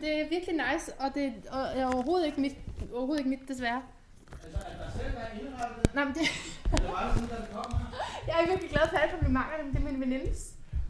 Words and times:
Det 0.00 0.20
er 0.20 0.28
virkelig 0.28 0.54
nice, 0.64 0.92
og 1.02 1.08
det 1.14 1.32
og 1.50 1.62
er 1.80 1.86
overhovedet 1.94 2.26
ikke 2.26 2.40
mit, 2.40 2.56
overhovedet 2.92 3.20
ikke 3.20 3.30
mit 3.30 3.48
desværre. 3.48 3.82
Altså, 4.44 4.58
at 4.70 4.76
der 4.80 4.88
selv 4.98 5.14
er 5.16 5.28
indrettet 5.40 5.76
det, 5.86 5.94
Nej, 5.94 6.04
men 6.04 6.14
det, 6.14 6.22
det 6.72 6.84
var 6.88 7.12
sådan, 7.14 7.28
da 7.28 7.36
det 7.36 7.50
kom 7.54 7.72
her. 7.78 7.86
jeg 8.26 8.34
er 8.42 8.46
virkelig 8.50 8.70
glad 8.70 8.88
for 8.90 8.96
alle 8.96 9.10
komplimenterne, 9.12 9.62
men 9.64 9.72
det 9.74 9.80
er 9.82 9.86
min 9.92 10.00
venindes. 10.00 10.40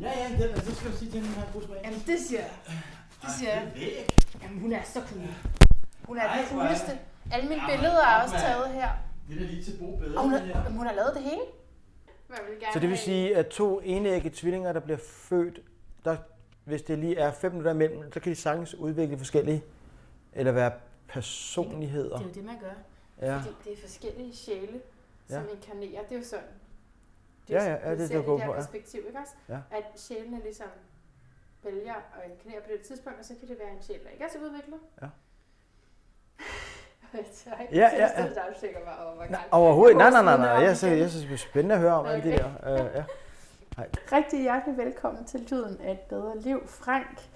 Ja, 0.01 0.11
ja, 0.21 0.37
det, 0.39 0.45
altså, 0.45 0.65
så 0.71 0.75
skal 0.77 0.91
du 0.93 0.97
sige 0.97 1.11
til 1.11 1.21
hende, 1.21 1.43
at 1.43 1.49
Bruce 1.53 1.69
Wayne. 1.71 1.85
Jamen, 1.87 2.03
det 2.07 2.19
siger 2.29 2.41
jeg. 2.41 2.51
Det 3.23 3.31
siger 3.39 3.51
jeg. 3.55 3.63
Det 3.75 4.01
er. 4.01 4.05
Jamen, 4.43 4.59
hun 4.61 4.73
er 4.73 4.83
så 4.95 5.01
cool. 5.09 5.23
Hun 6.09 6.17
er 6.19 6.23
Ej, 6.23 6.37
den 6.37 6.45
er 6.45 6.49
cooleste. 6.49 6.93
Alle 7.33 7.49
mine 7.49 7.63
Jamen, 7.63 7.77
billeder 7.77 8.03
er 8.05 8.23
også 8.23 8.35
taget 8.47 8.69
her. 8.73 8.89
Det 9.29 9.37
er 9.43 9.47
lige 9.47 9.65
til 9.65 9.75
Bo 9.81 9.97
bedre, 9.97 10.17
Og 10.19 10.23
hun 10.23 10.33
det 10.33 10.41
har, 10.41 10.63
her. 10.63 10.71
hun 10.71 10.87
har 10.87 10.95
lavet 10.95 11.11
det 11.15 11.23
hele. 11.23 11.41
Jeg 12.31 12.39
vil 12.51 12.61
gerne 12.61 12.73
Så 12.73 12.79
det 12.79 12.89
vil 12.89 12.99
sige, 12.99 13.37
at 13.37 13.47
to 13.47 13.81
enægge 13.85 14.31
tvillinger, 14.35 14.73
der 14.73 14.81
bliver 14.81 14.99
født, 15.29 15.61
der, 16.05 16.17
hvis 16.65 16.83
det 16.83 16.99
lige 16.99 17.17
er 17.17 17.33
fem 17.33 17.51
minutter 17.53 17.71
imellem, 17.73 18.13
så 18.13 18.21
kan 18.21 18.31
de 18.33 18.37
sagtens 18.37 18.75
udvikle 18.75 19.19
forskellige, 19.19 19.65
eller 20.33 20.53
være 20.53 20.73
personligheder. 21.09 22.17
Det 22.19 22.25
er 22.25 22.29
jo 22.29 22.35
det, 22.35 22.45
man 22.45 22.59
gør. 22.61 22.73
Ja, 23.27 23.37
Fordi 23.39 23.55
det 23.65 23.73
er 23.73 23.77
forskellige 23.81 24.37
sjæle, 24.37 24.81
som 25.29 25.43
Ja. 25.45 25.51
inkarnerer. 25.55 26.03
Det 26.03 26.15
er 26.15 26.19
jo 26.19 26.25
sådan. 26.25 26.45
Ja, 27.51 27.65
ja, 27.65 27.71
ja, 27.71 27.95
det 27.95 28.01
er 28.03 28.17
det, 28.17 28.25
går 28.25 28.33
det 28.33 28.41
der 28.41 28.47
på, 28.47 28.53
ja. 28.55 28.61
perspektiv, 28.61 29.01
ikke 29.07 29.19
også? 29.19 29.33
Ja. 29.49 29.59
At 29.71 29.85
sjælene 29.97 30.43
ligesom 30.43 30.67
vælger 31.65 31.95
at 31.95 32.31
inkarnere 32.31 32.61
på 32.61 32.69
det 32.73 32.81
tidspunkt, 32.81 33.19
og 33.19 33.25
så 33.25 33.35
kan 33.41 33.49
det 33.49 33.59
være 33.59 33.71
en 33.71 33.83
sjæl, 33.83 34.01
der 34.05 34.11
ikke 34.11 34.25
er 34.25 34.29
så 34.33 34.39
udviklet. 34.39 34.79
Ja. 35.03 35.07
Ja, 37.15 37.51
ja, 37.73 37.89
ja. 37.97 38.29
der 38.35 38.41
og 38.43 38.57
tænker 38.61 38.79
bare, 38.85 39.17
godt. 39.17 39.31
overhovedet. 39.51 39.97
Nej, 39.97 40.11
nej, 40.11 40.23
nej, 40.23 40.37
nej. 40.37 40.47
Jeg 40.47 40.63
jeg 40.63 40.77
synes, 40.77 41.25
det 41.25 41.33
er 41.33 41.37
spændende 41.37 41.75
at 41.75 41.81
høre 41.81 41.93
om 41.93 42.07
alt 42.07 42.25
det 42.25 42.39
der. 42.39 42.47
Uh, 42.47 42.95
ja. 42.95 43.05
Rigtig 44.13 44.41
hjertelig 44.43 44.77
velkommen 44.79 45.25
til 45.25 45.41
Lyden 45.41 45.81
af 45.81 45.93
et 45.93 46.01
bedre 46.01 46.39
liv. 46.41 46.67
Frank, 46.67 47.29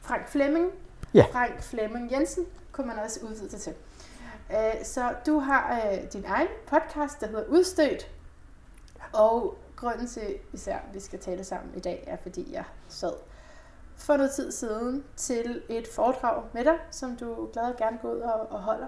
Frank 0.00 0.28
Flemming. 0.28 0.70
Ja. 1.14 1.26
Frank 1.32 1.62
Flemming 1.62 2.12
Jensen 2.12 2.44
kunne 2.72 2.86
man 2.86 2.98
også 2.98 3.20
udvide 3.22 3.50
det 3.50 3.60
til. 3.60 3.74
Øh, 4.50 4.84
Så 4.84 5.14
du 5.26 5.38
har 5.38 5.80
øh, 5.92 6.12
din 6.12 6.24
egen 6.24 6.48
podcast, 6.66 7.20
der 7.20 7.26
hedder 7.26 7.44
Udstødt. 7.48 8.10
Og 9.12 9.56
grunden 9.76 10.06
til 10.06 10.36
især, 10.52 10.76
at 10.76 10.94
vi 10.94 11.00
skal 11.00 11.18
tale 11.18 11.44
sammen 11.44 11.74
i 11.76 11.80
dag, 11.80 12.04
er 12.06 12.16
fordi 12.16 12.52
jeg 12.52 12.64
sad 12.88 13.12
for 13.96 14.16
noget 14.16 14.30
tid 14.32 14.52
siden 14.52 15.04
til 15.16 15.62
et 15.68 15.86
foredrag 15.94 16.42
med 16.52 16.64
dig, 16.64 16.78
som 16.90 17.16
du 17.16 17.48
glad 17.52 17.64
og 17.64 17.76
gerne 17.76 17.98
går 18.02 18.10
ud 18.12 18.20
og, 18.20 18.52
og 18.52 18.60
holder 18.62 18.86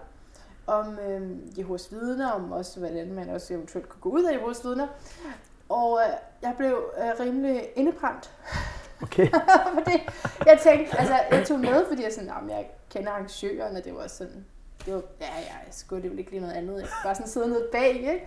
om 0.66 0.98
øh, 0.98 1.58
Jehovas 1.58 1.92
vidner, 1.92 2.30
om 2.30 2.52
også 2.52 2.78
hvordan 2.80 3.12
man 3.12 3.28
også 3.28 3.54
eventuelt 3.54 3.88
kunne 3.88 4.00
gå 4.00 4.08
ud 4.08 4.24
af 4.24 4.32
Jehovas 4.34 4.64
vidner. 4.64 4.86
Og 5.68 6.00
øh, 6.06 6.12
jeg 6.42 6.54
blev 6.58 6.92
øh, 6.98 7.26
rimelig 7.26 7.68
indebrændt 7.76 8.30
Okay. 9.02 9.28
fordi 9.78 10.08
jeg 10.46 10.58
tænkte, 10.62 10.98
altså 10.98 11.14
jeg 11.30 11.46
tog 11.46 11.58
med, 11.60 11.86
fordi 11.88 12.02
jeg 12.04 12.12
sådan, 12.12 12.28
"Nå, 12.28 12.34
men 12.40 12.50
jeg 12.50 12.70
kender 12.90 13.10
arrangøren, 13.12 13.76
og 13.76 13.84
det 13.84 13.94
var 13.94 14.06
sådan, 14.06 14.46
det 14.86 14.94
var, 14.94 15.02
ja, 15.20 15.26
ja, 15.26 15.54
jeg 15.66 15.68
skulle 15.70 16.02
det 16.02 16.08
jo 16.12 16.16
ikke 16.18 16.30
lige 16.30 16.40
noget 16.40 16.54
andet, 16.54 16.80
jeg 16.80 16.88
bare 17.04 17.14
sådan 17.14 17.28
sidde 17.28 17.48
nede 17.48 17.68
bag, 17.72 17.88
ikke? 17.94 18.26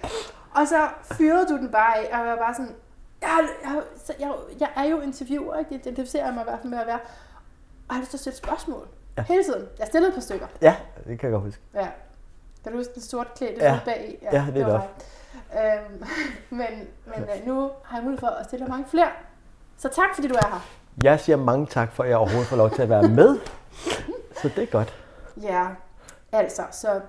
Og 0.55 0.67
så 0.67 0.87
fyrede 1.03 1.47
du 1.47 1.57
den 1.57 1.71
bare 1.71 1.97
af, 1.97 2.19
og 2.19 2.27
jeg 2.27 2.27
var 2.27 2.35
bare 2.35 2.53
sådan, 2.53 2.75
jeg, 3.21 3.47
jeg, 3.63 3.81
jeg, 4.19 4.31
jeg 4.59 4.69
er 4.75 4.83
jo 4.83 4.99
interviewer, 5.01 5.55
ikke? 5.59 5.69
Jeg 5.73 5.79
identificerer 5.87 6.33
mig 6.33 6.41
i 6.41 6.43
hvert 6.43 6.59
fald 6.59 6.69
med 6.69 6.79
at 6.79 6.87
være, 6.87 6.99
og 6.99 7.89
jeg 7.89 7.95
har 7.95 7.99
lyst 7.99 8.09
til 8.11 8.17
at 8.17 8.21
stille 8.21 8.37
spørgsmål. 8.37 8.87
Ja. 9.17 9.23
Hele 9.23 9.43
tiden. 9.43 9.67
Jeg 9.79 9.87
stillede 9.87 10.09
et 10.09 10.13
par 10.13 10.21
stykker. 10.21 10.47
Ja, 10.61 10.75
det 11.07 11.19
kan 11.19 11.29
jeg 11.29 11.31
godt 11.31 11.43
huske. 11.43 11.61
Ja. 11.73 11.87
Kan 12.63 12.71
du 12.71 12.77
huske 12.77 12.93
den 12.93 13.01
sorte 13.01 13.29
klædte 13.35 13.55
Ja. 13.65 13.73
ja. 13.73 13.79
bag? 13.85 14.27
Ja, 14.31 14.45
det 14.53 14.61
er 14.61 14.65
var. 14.67 14.87
Øhm, 15.53 16.03
men 16.59 16.87
men 17.05 17.23
øh, 17.23 17.47
nu 17.47 17.71
har 17.83 17.97
jeg 17.97 18.03
mulighed 18.03 18.19
for 18.19 18.27
at 18.27 18.45
stille 18.45 18.67
mange 18.67 18.85
flere. 18.89 19.09
Så 19.77 19.89
tak, 19.89 20.15
fordi 20.15 20.27
du 20.27 20.33
er 20.33 20.47
her. 20.47 20.67
Jeg 21.03 21.19
siger 21.19 21.35
mange 21.37 21.65
tak 21.65 21.91
for, 21.91 22.03
at 22.03 22.09
jeg 22.09 22.17
overhovedet 22.17 22.47
får 22.47 22.57
lov 22.57 22.71
til 22.71 22.81
at 22.81 22.89
være 22.89 23.07
med. 23.07 23.39
Så 24.41 24.49
det 24.55 24.63
er 24.63 24.71
godt. 24.71 24.95
Ja, 25.41 25.67
altså, 26.31 26.61
så 26.71 27.01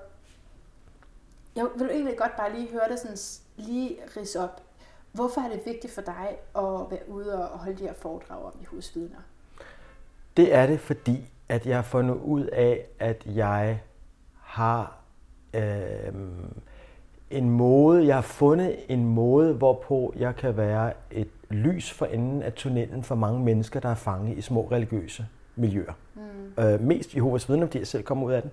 jeg 1.57 1.67
vil 1.77 1.91
egentlig 1.91 2.19
godt 2.19 2.37
bare 2.37 2.53
lige 2.53 2.69
høre 2.73 2.89
dig 2.89 2.99
sådan 2.99 3.17
lige 3.57 3.97
rise 4.17 4.41
op. 4.41 4.63
Hvorfor 5.13 5.41
er 5.41 5.49
det 5.49 5.61
vigtigt 5.67 5.95
for 5.95 6.01
dig 6.01 6.29
at 6.57 6.91
være 6.91 7.09
ude 7.09 7.51
og 7.51 7.59
holde 7.59 7.79
de 7.79 7.83
her 7.83 7.95
foredrag 7.95 8.45
om 8.45 8.53
Jehovas 8.63 8.95
vidner? 8.95 9.19
Det 10.37 10.55
er 10.55 10.67
det, 10.67 10.81
fordi 10.81 11.31
at 11.49 11.67
jeg 11.67 11.77
har 11.77 11.83
fundet 11.83 12.15
ud 12.15 12.45
af, 12.45 12.87
at 12.99 13.23
jeg 13.27 13.83
har 14.43 14.97
øh, 15.55 16.13
en 17.31 17.51
måde, 17.51 18.07
jeg 18.07 18.15
har 18.15 18.23
fundet 18.23 18.77
en 18.89 19.05
måde, 19.05 19.55
hvorpå 19.55 20.15
jeg 20.17 20.37
kan 20.37 20.57
være 20.57 20.93
et 21.11 21.29
lys 21.51 21.93
for 21.93 22.07
enden 22.07 22.43
af 22.43 22.53
tunnelen 22.53 23.03
for 23.03 23.15
mange 23.15 23.41
mennesker, 23.41 23.81
der 23.81 23.89
er 23.89 23.95
fanget 23.95 24.39
i 24.39 24.41
små 24.41 24.69
religiøse 24.73 25.27
miljøer. 25.57 25.93
Mm. 26.15 26.63
Øh, 26.65 26.81
mest 26.81 27.15
Jehovas 27.15 27.49
vidner, 27.49 27.67
fordi 27.67 27.79
jeg 27.79 27.87
selv 27.87 28.03
kommer 28.03 28.27
ud 28.27 28.33
af 28.33 28.43
den. 28.43 28.51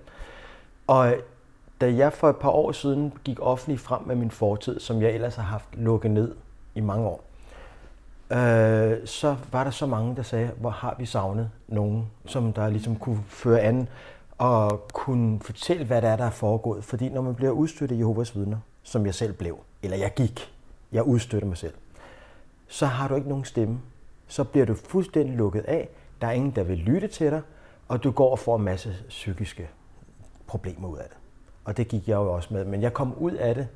Og 0.86 1.14
da 1.80 1.94
jeg 1.94 2.12
for 2.12 2.30
et 2.30 2.36
par 2.36 2.50
år 2.50 2.72
siden 2.72 3.12
gik 3.24 3.38
offentligt 3.40 3.80
frem 3.80 4.02
med 4.06 4.16
min 4.16 4.30
fortid, 4.30 4.80
som 4.80 5.02
jeg 5.02 5.10
ellers 5.10 5.36
har 5.36 5.42
haft 5.42 5.68
lukket 5.76 6.10
ned 6.10 6.34
i 6.74 6.80
mange 6.80 7.06
år, 7.06 7.24
øh, 8.32 9.06
så 9.06 9.36
var 9.52 9.64
der 9.64 9.70
så 9.70 9.86
mange, 9.86 10.16
der 10.16 10.22
sagde, 10.22 10.50
hvor 10.60 10.70
har 10.70 10.96
vi 10.98 11.06
savnet 11.06 11.50
nogen, 11.68 12.06
som 12.26 12.52
der 12.52 12.68
ligesom 12.68 12.96
kunne 12.96 13.20
føre 13.28 13.60
an 13.60 13.88
og 14.38 14.88
kunne 14.92 15.40
fortælle, 15.40 15.84
hvad 15.84 16.02
der 16.02 16.08
er, 16.08 16.16
der 16.16 16.24
er 16.24 16.30
foregået. 16.30 16.84
Fordi 16.84 17.08
når 17.08 17.22
man 17.22 17.34
bliver 17.34 17.50
udstødt 17.50 17.92
af 17.92 17.96
Jehovas 17.96 18.36
vidner, 18.36 18.58
som 18.82 19.06
jeg 19.06 19.14
selv 19.14 19.32
blev, 19.32 19.58
eller 19.82 19.96
jeg 19.96 20.14
gik, 20.14 20.54
jeg 20.92 21.02
udstødte 21.02 21.46
mig 21.46 21.56
selv, 21.56 21.74
så 22.68 22.86
har 22.86 23.08
du 23.08 23.14
ikke 23.14 23.28
nogen 23.28 23.44
stemme. 23.44 23.80
Så 24.26 24.44
bliver 24.44 24.66
du 24.66 24.74
fuldstændig 24.74 25.36
lukket 25.36 25.64
af. 25.64 25.88
Der 26.20 26.26
er 26.26 26.32
ingen, 26.32 26.50
der 26.50 26.62
vil 26.62 26.78
lytte 26.78 27.08
til 27.08 27.30
dig, 27.30 27.42
og 27.88 28.04
du 28.04 28.10
går 28.10 28.30
og 28.30 28.38
får 28.38 28.56
en 28.56 28.64
masse 28.64 28.96
psykiske 29.08 29.68
problemer 30.46 30.88
ud 30.88 30.98
af 30.98 31.06
det. 31.08 31.16
Og 31.64 31.76
det 31.76 31.88
gik 31.88 32.08
jeg 32.08 32.14
jo 32.14 32.32
også 32.32 32.54
med. 32.54 32.64
Men 32.64 32.82
jeg 32.82 32.92
kom 32.92 33.14
ud 33.14 33.32
af 33.32 33.54
det. 33.54 33.68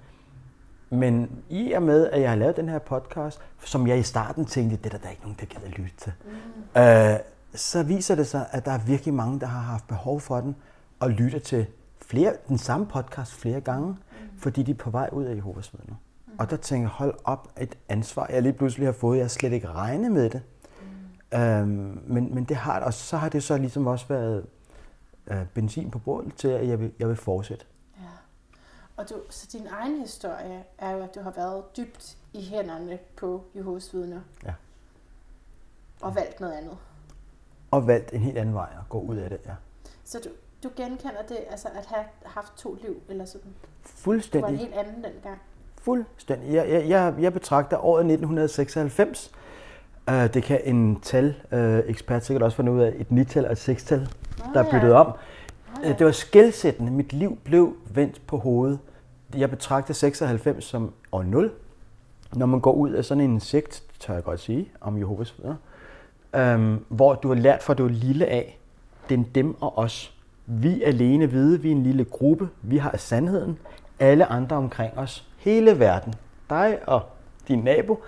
Men 0.90 1.30
i 1.48 1.72
og 1.72 1.82
med, 1.82 2.10
at 2.10 2.20
jeg 2.20 2.30
har 2.30 2.36
lavet 2.36 2.56
den 2.56 2.68
her 2.68 2.78
podcast, 2.78 3.40
som 3.64 3.86
jeg 3.86 3.98
i 3.98 4.02
starten 4.02 4.44
tænkte, 4.44 4.76
det 4.76 4.86
er 4.86 4.90
der, 4.90 4.98
der 4.98 5.06
er 5.06 5.10
ikke 5.10 5.22
nogen, 5.22 5.36
der 5.40 5.46
gider 5.46 5.68
lytte 5.68 5.96
til, 5.96 6.12
mm. 6.24 6.80
øh, 6.80 7.18
så 7.54 7.82
viser 7.82 8.14
det 8.14 8.26
sig, 8.26 8.46
at 8.50 8.64
der 8.64 8.72
er 8.72 8.78
virkelig 8.78 9.14
mange, 9.14 9.40
der 9.40 9.46
har 9.46 9.60
haft 9.60 9.88
behov 9.88 10.20
for 10.20 10.40
den, 10.40 10.56
og 11.00 11.10
lytter 11.10 11.38
til 11.38 11.66
flere, 12.00 12.36
den 12.48 12.58
samme 12.58 12.86
podcast 12.86 13.34
flere 13.34 13.60
gange, 13.60 13.88
mm. 13.88 13.96
fordi 14.38 14.62
de 14.62 14.70
er 14.70 14.74
på 14.74 14.90
vej 14.90 15.08
ud 15.12 15.24
af 15.24 15.36
Jehovas 15.36 15.72
vidner. 15.72 15.96
Mm. 16.26 16.32
Og 16.38 16.50
der 16.50 16.56
tænker 16.56 16.88
jeg, 16.88 16.90
hold 16.90 17.14
op, 17.24 17.52
et 17.60 17.78
ansvar, 17.88 18.26
jeg 18.30 18.42
lige 18.42 18.52
pludselig 18.52 18.86
har 18.86 18.92
fået. 18.92 19.16
Jeg 19.16 19.24
har 19.24 19.28
slet 19.28 19.52
ikke 19.52 19.68
regnet 19.68 20.12
med 20.12 20.30
det. 20.30 20.42
Mm. 21.32 21.38
Øhm, 21.38 22.02
men, 22.06 22.34
men 22.34 22.44
det 22.44 22.56
har 22.56 22.80
og 22.80 22.94
så 22.94 23.16
har 23.16 23.28
det 23.28 23.42
så 23.42 23.56
ligesom 23.56 23.86
også 23.86 24.06
været 24.08 24.46
øh, 25.26 25.46
benzin 25.54 25.90
på 25.90 25.98
bålet 25.98 26.34
til, 26.34 26.48
at 26.48 26.68
jeg 26.68 26.80
vil, 26.80 26.92
jeg 26.98 27.08
vil 27.08 27.16
fortsætte. 27.16 27.64
Ja. 27.98 28.06
Og 28.96 29.10
du, 29.10 29.14
så 29.30 29.48
din 29.52 29.66
egen 29.66 30.00
historie 30.00 30.64
er 30.78 30.90
jo, 30.90 31.02
at 31.02 31.14
du 31.14 31.20
har 31.20 31.30
været 31.30 31.76
dybt 31.76 32.16
i 32.32 32.44
hænderne 32.44 32.98
på 33.16 33.44
Jehovas 33.56 33.94
vidner. 33.94 34.20
Ja. 34.44 34.54
Og 36.00 36.14
valgt 36.14 36.40
noget 36.40 36.52
andet. 36.52 36.78
Og 37.72 37.86
valgt 37.86 38.12
en 38.12 38.20
helt 38.20 38.38
anden 38.38 38.54
vej 38.54 38.68
at 38.80 38.88
gå 38.88 39.00
ud 39.00 39.16
af 39.16 39.30
det, 39.30 39.38
ja. 39.46 39.52
Så 40.04 40.18
du, 40.24 40.28
du 40.62 40.72
genkender 40.76 41.22
det, 41.28 41.38
altså 41.50 41.68
at 41.68 41.86
have 41.86 42.04
haft 42.24 42.52
to 42.56 42.78
liv, 42.82 42.96
eller 43.08 43.24
sådan. 43.24 43.50
Du 43.50 43.50
var 43.52 43.88
en 43.88 43.96
Fuldstændig. 43.96 44.58
helt 44.58 44.74
anden 44.74 44.94
dengang. 45.04 45.38
Fuldstændig. 45.82 46.54
Jeg, 46.54 46.68
jeg, 46.68 46.88
jeg, 46.88 47.14
jeg 47.20 47.32
betragter 47.32 47.84
året 47.84 48.00
1996. 48.00 49.32
Uh, 50.08 50.14
det 50.14 50.42
kan 50.42 50.60
en 50.64 51.00
tal 51.00 51.34
uh, 51.52 51.58
ekspert 51.90 52.24
sikkert 52.24 52.42
også 52.42 52.56
finde 52.56 52.72
ud 52.72 52.80
af. 52.80 52.92
Et 52.96 53.10
nital 53.10 53.46
og 53.46 53.52
et 53.52 53.58
sekstal, 53.58 54.08
der 54.54 54.60
er 54.60 54.64
ja. 54.64 54.70
byttet 54.70 54.92
om. 54.92 55.12
ja. 55.82 55.90
Uh, 55.90 55.98
det 55.98 56.06
var 56.06 56.12
skældsættende. 56.12 56.92
Mit 56.92 57.12
liv 57.12 57.38
blev 57.44 57.76
vendt 57.94 58.26
på 58.26 58.36
hovedet. 58.36 58.78
Jeg 59.36 59.50
betragter 59.50 59.94
96 59.94 60.64
som 60.64 60.92
år 61.12 61.22
0. 61.22 61.52
Når 62.34 62.46
man 62.46 62.60
går 62.60 62.72
ud 62.72 62.90
af 62.90 63.04
sådan 63.04 63.24
en 63.24 63.40
sekt, 63.40 63.82
tør 64.00 64.14
jeg 64.14 64.24
godt 64.24 64.40
sige, 64.40 64.72
om 64.80 64.98
Jehovas 64.98 65.38
vidner, 65.38 65.56
øhm, 66.36 66.84
hvor 66.88 67.14
du 67.14 67.28
har 67.28 67.34
lært 67.34 67.62
fra 67.62 67.74
du 67.74 67.84
er 67.84 67.88
lille 67.88 68.26
af, 68.26 68.58
den 69.08 69.26
dem 69.34 69.62
og 69.62 69.78
os. 69.78 70.14
Vi 70.46 70.82
alene 70.82 71.30
vide, 71.30 71.60
vi 71.60 71.68
er 71.68 71.72
en 71.72 71.82
lille 71.82 72.04
gruppe, 72.04 72.48
vi 72.62 72.76
har 72.76 72.96
sandheden. 72.96 73.58
Alle 74.00 74.26
andre 74.26 74.56
omkring 74.56 74.98
os, 74.98 75.28
hele 75.38 75.78
verden, 75.78 76.14
dig 76.50 76.78
og 76.86 77.02
din 77.48 77.58
nabo, 77.58 78.02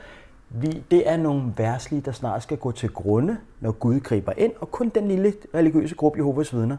vi, 0.48 0.82
det 0.90 1.08
er 1.08 1.16
nogle 1.16 1.52
værslige, 1.56 2.00
der 2.00 2.12
snart 2.12 2.42
skal 2.42 2.58
gå 2.58 2.72
til 2.72 2.88
grunde, 2.88 3.38
når 3.60 3.72
Gud 3.72 4.00
griber 4.00 4.32
ind, 4.36 4.52
og 4.60 4.70
kun 4.70 4.88
den 4.88 5.08
lille 5.08 5.32
religiøse 5.54 5.94
gruppe 5.94 6.18
Jehovas 6.18 6.54
vidner, 6.54 6.76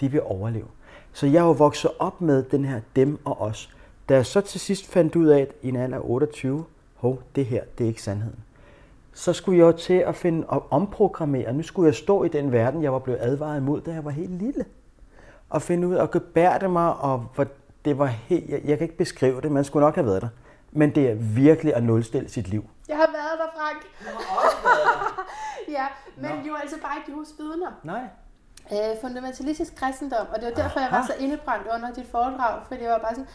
de 0.00 0.10
vil 0.10 0.22
overleve. 0.24 0.66
Så 1.12 1.26
jeg 1.26 1.38
er 1.38 1.44
jo 1.44 1.52
vokset 1.52 1.90
op 1.98 2.20
med 2.20 2.42
den 2.42 2.64
her 2.64 2.80
dem 2.96 3.18
og 3.24 3.40
os. 3.40 3.74
Da 4.08 4.14
jeg 4.14 4.26
så 4.26 4.40
til 4.40 4.60
sidst 4.60 4.86
fandt 4.86 5.16
ud 5.16 5.26
af, 5.26 5.40
at 5.40 5.52
i 5.62 5.68
en 5.68 5.76
alder 5.76 5.96
af 5.96 6.00
28, 6.04 6.64
hov, 6.94 7.22
det 7.36 7.46
her, 7.46 7.62
det 7.78 7.84
er 7.84 7.88
ikke 7.88 8.02
sandheden 8.02 8.43
så 9.14 9.32
skulle 9.32 9.58
jeg 9.58 9.64
jo 9.64 9.72
til 9.72 9.94
at 9.94 10.14
finde 10.16 10.46
og 10.46 10.66
omprogrammere. 10.70 11.52
Nu 11.52 11.62
skulle 11.62 11.86
jeg 11.86 11.94
stå 11.94 12.24
i 12.24 12.28
den 12.28 12.52
verden, 12.52 12.82
jeg 12.82 12.92
var 12.92 12.98
blevet 12.98 13.18
advaret 13.20 13.56
imod, 13.56 13.80
da 13.80 13.90
jeg 13.92 14.04
var 14.04 14.10
helt 14.10 14.30
lille. 14.42 14.64
Og 15.50 15.62
finde 15.62 15.88
ud 15.88 15.94
af 15.94 16.02
at 16.02 16.10
gebærde 16.10 16.68
mig, 16.68 16.94
og 16.94 17.18
hvor 17.34 17.46
det 17.84 17.98
var 17.98 18.06
helt, 18.06 18.50
jeg, 18.50 18.60
jeg 18.64 18.78
kan 18.78 18.84
ikke 18.84 18.96
beskrive 18.98 19.40
det, 19.40 19.52
man 19.52 19.64
skulle 19.64 19.84
nok 19.84 19.94
have 19.94 20.06
været 20.06 20.22
der. 20.22 20.28
Men 20.72 20.94
det 20.94 21.10
er 21.10 21.14
virkelig 21.14 21.74
at 21.74 21.82
nulstille 21.82 22.28
sit 22.28 22.48
liv. 22.48 22.64
Jeg 22.88 22.96
har 22.96 23.06
været 23.12 23.38
der, 23.38 23.60
Frank. 23.60 23.82
Du 24.00 24.24
har 24.24 24.36
også 24.44 24.56
været 24.64 24.78
der. 24.84 25.24
Ja, 25.78 25.86
men 26.16 26.46
jo 26.46 26.54
altså 26.62 26.76
bare 26.82 26.96
ikke 26.98 27.10
Jehovas 27.10 27.34
vidner. 27.38 27.72
Nej. 27.82 28.04
øh, 28.72 29.00
fundamentalistisk 29.00 29.76
kristendom, 29.76 30.26
og 30.34 30.40
det 30.40 30.44
var 30.44 30.62
derfor, 30.62 30.80
jeg 30.80 30.88
var 30.90 30.98
Aha. 30.98 31.06
så 31.06 31.14
indebrændt 31.24 31.66
under 31.74 31.92
dit 31.92 32.06
foredrag, 32.10 32.62
fordi 32.68 32.82
jeg 32.82 32.90
var 32.90 32.98
bare 32.98 33.14
sådan, 33.14 33.28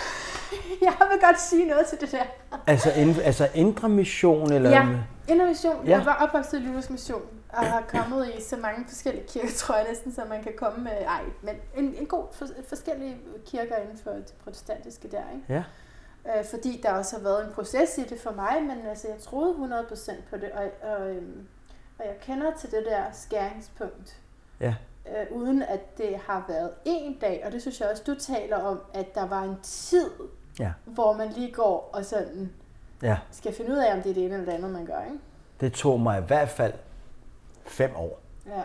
jeg 0.86 0.94
vil 1.10 1.20
godt 1.20 1.40
sige 1.40 1.66
noget 1.66 1.86
til 1.86 2.00
det 2.00 2.12
der. 2.12 2.24
Altså, 2.66 2.92
ind, 2.92 3.16
altså 3.24 3.48
indre 3.54 3.88
mission, 3.88 4.52
eller... 4.52 4.70
Ja, 4.70 4.86
Innovation. 5.28 5.84
Ja. 5.84 5.90
Ja. 5.90 5.96
Jeg 5.96 6.06
var 6.06 6.14
opvokset 6.14 6.60
i 6.60 6.62
Luthers 6.62 6.90
Mission, 6.90 7.22
og 7.48 7.66
har 7.66 7.82
kommet 7.88 8.28
i 8.38 8.42
så 8.42 8.56
mange 8.56 8.84
forskellige 8.88 9.26
kirker, 9.28 9.48
tror 9.56 9.76
jeg 9.76 9.86
næsten, 9.88 10.14
så 10.14 10.24
man 10.28 10.42
kan 10.42 10.52
komme 10.56 10.84
med, 10.84 10.92
ej, 11.06 11.22
men 11.42 11.54
en, 11.76 11.94
en 11.94 12.06
god 12.06 12.24
for, 12.32 12.46
forskellige 12.68 13.16
kirker 13.46 13.76
inden 13.76 13.98
for 13.98 14.10
det 14.10 14.34
protestantiske 14.44 15.08
der, 15.08 15.22
ikke? 15.34 15.44
Ja. 15.48 15.62
Øh, 16.38 16.44
fordi 16.50 16.80
der 16.82 16.92
også 16.92 17.16
har 17.16 17.22
været 17.22 17.46
en 17.46 17.52
proces 17.52 17.98
i 17.98 18.04
det 18.04 18.20
for 18.20 18.32
mig, 18.32 18.62
men 18.62 18.86
altså, 18.86 19.08
jeg 19.08 19.18
troede 19.18 19.54
100% 19.90 20.12
på 20.30 20.36
det, 20.36 20.50
og, 20.52 20.90
og, 20.90 21.10
øhm, 21.10 21.46
og 21.98 22.04
jeg 22.06 22.14
kender 22.20 22.50
til 22.60 22.70
det 22.70 22.84
der 22.88 23.02
skæringspunkt. 23.12 24.20
Ja. 24.60 24.74
Øh, 25.10 25.36
uden 25.36 25.62
at 25.62 25.98
det 25.98 26.16
har 26.26 26.44
været 26.48 26.70
en 26.84 27.18
dag, 27.20 27.42
og 27.46 27.52
det 27.52 27.62
synes 27.62 27.80
jeg 27.80 27.88
også, 27.90 28.02
du 28.06 28.14
taler 28.14 28.56
om, 28.56 28.80
at 28.94 29.14
der 29.14 29.26
var 29.28 29.42
en 29.42 29.56
tid, 29.62 30.10
Ja. 30.60 30.72
hvor 30.84 31.12
man 31.12 31.28
lige 31.36 31.52
går 31.52 31.90
og 31.92 32.04
sådan 32.04 32.50
Ja, 33.02 33.16
skal 33.30 33.52
finde 33.54 33.70
ud 33.70 33.76
af, 33.76 33.94
om 33.96 34.02
det 34.02 34.10
er 34.10 34.14
det 34.14 34.24
ene 34.24 34.34
eller 34.34 34.46
det 34.46 34.52
andet, 34.52 34.70
man 34.70 34.86
gør, 34.86 35.02
ikke? 35.04 35.18
det 35.60 35.72
tog 35.72 36.00
mig 36.00 36.18
i 36.22 36.24
hvert 36.26 36.48
fald 36.48 36.72
fem 37.64 37.90
år. 37.96 38.20
Ja. 38.46 38.62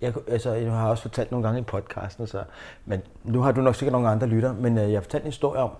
Jeg, 0.00 0.14
altså, 0.28 0.52
jeg 0.52 0.72
har 0.72 0.90
også 0.90 1.02
fortalt 1.02 1.30
nogle 1.30 1.46
gange 1.46 1.60
i 1.60 1.64
podcasten, 1.64 2.26
så, 2.26 2.44
men 2.84 3.02
nu 3.24 3.40
har 3.40 3.52
du 3.52 3.60
nok 3.60 3.74
sikkert 3.74 3.92
nogle 3.92 4.08
andre 4.08 4.26
lytter, 4.26 4.52
men 4.52 4.78
øh, 4.78 4.92
jeg 4.92 4.96
har 4.96 5.02
fortalt 5.02 5.24
en 5.24 5.28
historie 5.28 5.60
om, 5.60 5.70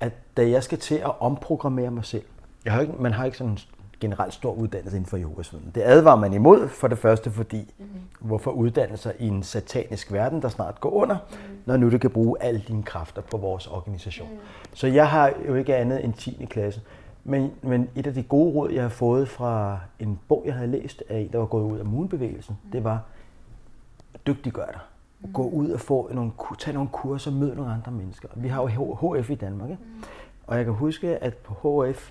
at 0.00 0.12
da 0.36 0.48
jeg 0.50 0.62
skal 0.62 0.78
til 0.78 0.94
at 0.94 1.20
omprogrammere 1.20 1.90
mig 1.90 2.04
selv, 2.04 2.24
jeg 2.64 2.72
har 2.72 2.80
ikke, 2.80 2.92
man 2.98 3.12
har 3.12 3.24
ikke 3.24 3.38
sådan 3.38 3.50
en 3.52 3.58
generelt 4.00 4.34
stor 4.34 4.52
uddannelse 4.52 4.96
inden 4.96 5.10
for 5.10 5.18
yogasviden. 5.18 5.72
Det 5.74 5.82
advarer 5.84 6.16
man 6.16 6.32
imod 6.32 6.68
for 6.68 6.88
det 6.88 6.98
første, 6.98 7.30
fordi 7.30 7.74
mm. 7.78 7.84
hvorfor 8.20 8.50
uddanne 8.50 8.96
sig 8.96 9.12
i 9.18 9.28
en 9.28 9.42
satanisk 9.42 10.12
verden, 10.12 10.42
der 10.42 10.48
snart 10.48 10.80
går 10.80 10.90
under, 10.90 11.16
mm. 11.30 11.36
når 11.66 11.76
nu 11.76 11.90
du 11.90 11.98
kan 11.98 12.10
bruge 12.10 12.42
alle 12.42 12.62
dine 12.68 12.82
kræfter 12.82 13.22
på 13.22 13.36
vores 13.36 13.66
organisation. 13.66 14.28
Mm. 14.32 14.38
Så 14.74 14.86
jeg 14.86 15.08
har 15.08 15.32
jo 15.48 15.54
ikke 15.54 15.76
andet 15.76 16.04
end 16.04 16.14
10. 16.14 16.46
klasse. 16.50 16.80
Men, 17.24 17.50
men 17.62 17.88
et 17.96 18.06
af 18.06 18.14
de 18.14 18.22
gode 18.22 18.54
råd, 18.54 18.70
jeg 18.70 18.82
har 18.82 18.88
fået 18.88 19.28
fra 19.28 19.78
en 19.98 20.18
bog, 20.28 20.42
jeg 20.46 20.54
havde 20.54 20.70
læst 20.70 21.02
af 21.08 21.18
en, 21.18 21.32
der 21.32 21.38
var 21.38 21.46
gået 21.46 21.72
ud 21.72 21.78
af 21.78 21.84
moonbevægelsen, 21.84 22.56
mm. 22.64 22.70
det 22.70 22.84
var, 22.84 23.02
dygtiggør 24.26 24.66
dig. 24.66 24.80
Og 25.22 25.28
gå 25.32 25.48
ud 25.48 25.70
og 25.70 25.80
få 25.80 26.10
nogle, 26.12 26.32
tage 26.58 26.74
nogle 26.74 26.88
kurser, 26.92 27.30
møde 27.30 27.54
nogle 27.54 27.72
andre 27.72 27.92
mennesker. 27.92 28.28
Vi 28.36 28.48
har 28.48 28.62
jo 28.62 29.14
HF 29.14 29.30
i 29.30 29.34
Danmark, 29.34 29.70
ikke? 29.70 29.82
Og 30.46 30.56
jeg 30.56 30.64
kan 30.64 30.74
huske, 30.74 31.16
at 31.24 31.34
på 31.34 31.84
HF, 31.84 32.10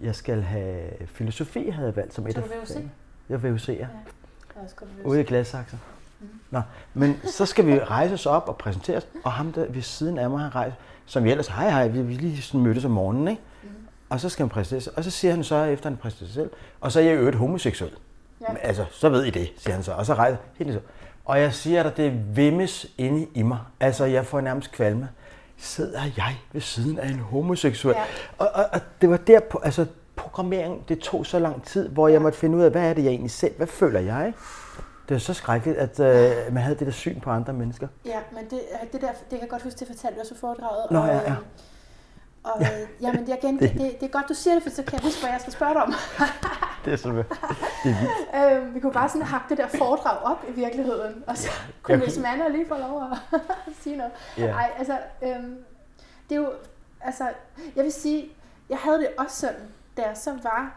jeg 0.00 0.14
skal 0.14 0.42
have 0.42 0.90
filosofi, 1.06 1.70
havde 1.70 1.86
jeg 1.86 1.96
valgt 1.96 2.14
som 2.14 2.26
et 2.26 2.36
af 2.36 2.42
fagene. 2.68 2.90
Jeg 3.28 3.34
er 3.34 3.38
VUC, 3.38 3.68
ja. 3.68 3.86
Ude 5.04 5.20
i 5.20 5.24
Gladsaxe. 5.24 5.78
Nå, 6.50 6.60
men 6.94 7.20
så 7.24 7.46
skal 7.46 7.66
vi 7.66 7.78
rejse 7.78 8.14
os 8.14 8.26
op 8.26 8.48
og 8.48 8.56
præsentere 8.56 8.96
os, 8.96 9.06
og 9.24 9.32
ham 9.32 9.52
der 9.52 9.66
ved 9.68 9.82
siden 9.82 10.18
af 10.18 10.30
mig 10.30 10.40
har 10.40 10.54
rejst, 10.56 10.76
som 11.06 11.24
vi 11.24 11.30
ellers, 11.30 11.48
hej 11.48 11.70
hej, 11.70 11.88
vi, 11.88 12.02
vi 12.02 12.14
lige 12.14 12.42
sådan 12.42 12.60
mødtes 12.60 12.84
om 12.84 12.90
morgenen, 12.90 13.28
ikke? 13.28 13.42
Og 14.10 14.20
så 14.20 14.28
skal 14.28 14.42
han 14.42 14.50
præsentere 14.50 14.80
sig, 14.80 14.92
og 14.96 15.04
så 15.04 15.10
siger 15.10 15.34
han 15.34 15.44
så, 15.44 15.64
efter 15.64 15.90
han 15.90 15.96
præsenterer 15.96 16.26
sig 16.26 16.34
selv, 16.34 16.50
og 16.80 16.92
så 16.92 17.00
er 17.00 17.04
jeg 17.04 17.14
øvrigt 17.14 17.36
homoseksuel. 17.36 17.92
Ja. 18.40 18.46
Men, 18.48 18.56
altså, 18.62 18.84
så 18.90 19.08
ved 19.08 19.24
I 19.24 19.30
det, 19.30 19.52
siger 19.56 19.74
han 19.74 19.82
så, 19.82 19.92
og 19.92 20.06
så 20.06 20.14
rejser 20.14 20.36
helt 20.58 20.72
så. 20.72 20.80
Og 21.24 21.40
jeg 21.40 21.54
siger 21.54 21.82
dig, 21.82 21.96
det 21.96 22.36
vimmes 22.36 22.86
inde 22.98 23.26
i 23.34 23.42
mig. 23.42 23.58
Altså, 23.80 24.04
jeg 24.04 24.26
får 24.26 24.40
nærmest 24.40 24.72
kvalme. 24.72 25.08
Sidder 25.56 26.00
jeg 26.16 26.36
ved 26.52 26.60
siden 26.60 26.98
af 26.98 27.08
en 27.08 27.18
homoseksuel? 27.18 27.94
Ja. 27.96 28.04
Og, 28.38 28.48
og, 28.54 28.64
og 28.72 28.80
det 29.00 29.10
var 29.10 29.16
der, 29.16 29.40
på, 29.40 29.58
altså 29.58 29.86
programmering, 30.16 30.88
det 30.88 30.98
tog 30.98 31.26
så 31.26 31.38
lang 31.38 31.64
tid, 31.64 31.88
hvor 31.88 32.08
jeg 32.08 32.22
måtte 32.22 32.38
finde 32.38 32.58
ud 32.58 32.62
af, 32.62 32.70
hvad 32.70 32.82
er 32.90 32.94
det, 32.94 33.04
jeg 33.04 33.10
egentlig 33.10 33.30
selv, 33.30 33.56
hvad 33.56 33.66
føler 33.66 34.00
jeg? 34.00 34.32
Det 35.08 35.14
var 35.14 35.18
så 35.18 35.34
skrækkeligt, 35.34 35.78
at 35.78 36.00
øh, 36.00 36.54
man 36.54 36.62
havde 36.62 36.78
det 36.78 36.86
der 36.86 36.92
syn 36.92 37.20
på 37.20 37.30
andre 37.30 37.52
mennesker. 37.52 37.88
Ja, 38.04 38.18
men 38.32 38.44
det, 38.50 38.60
det 38.92 39.00
der, 39.00 39.08
det 39.08 39.28
kan 39.30 39.40
jeg 39.40 39.48
godt 39.48 39.62
huske, 39.62 39.78
det 39.78 39.86
fortalte 39.86 40.16
du 40.16 40.20
også 40.20 40.34
i 40.34 40.38
foredraget. 40.38 40.90
Nå, 40.90 40.98
og, 40.98 41.06
ja, 41.06 41.14
ja. 41.14 41.30
øhm, 41.30 41.36
Og 42.44 42.60
ja. 42.60 42.86
jamen, 43.00 43.28
jeg 43.28 43.38
gen, 43.42 43.58
det, 43.60 43.72
det, 43.78 44.02
er 44.02 44.08
godt, 44.08 44.28
du 44.28 44.34
siger 44.34 44.54
det, 44.54 44.62
for 44.62 44.70
så 44.70 44.82
kan 44.82 44.92
jeg 44.92 45.02
huske, 45.02 45.20
hvad 45.20 45.30
jeg 45.30 45.40
skal 45.40 45.52
spørge 45.52 45.74
dig 45.74 45.82
om. 45.82 45.92
Det 46.84 46.92
er 46.92 46.96
sådan, 46.96 47.16
det 47.18 47.24
er 47.84 47.94
vildt. 48.34 48.62
øh, 48.68 48.74
vi 48.74 48.80
kunne 48.80 48.92
bare 48.92 49.08
sådan 49.08 49.22
hakke 49.26 49.46
det 49.48 49.58
der 49.58 49.68
foredrag 49.68 50.18
op 50.18 50.44
i 50.48 50.52
virkeligheden, 50.52 51.24
og 51.26 51.36
så 51.38 51.48
kunne 51.82 51.96
Miss 51.98 52.14
kunne- 52.14 52.22
Manna 52.22 52.48
lige 52.48 52.66
få 52.68 52.74
lov 52.76 53.02
at 53.12 53.18
sige 53.80 53.96
noget. 53.96 54.12
Ja. 54.38 54.46
Ej, 54.46 54.70
altså, 54.78 54.98
øhm, 55.22 55.56
det 56.28 56.36
er 56.36 56.40
jo, 56.40 56.52
altså, 57.00 57.24
jeg 57.76 57.84
vil 57.84 57.92
sige, 57.92 58.30
jeg 58.70 58.78
havde 58.78 58.98
det 58.98 59.08
også 59.18 59.36
sådan, 59.36 59.60
da 59.96 60.02
jeg 60.02 60.16
så 60.16 60.32
var 60.42 60.74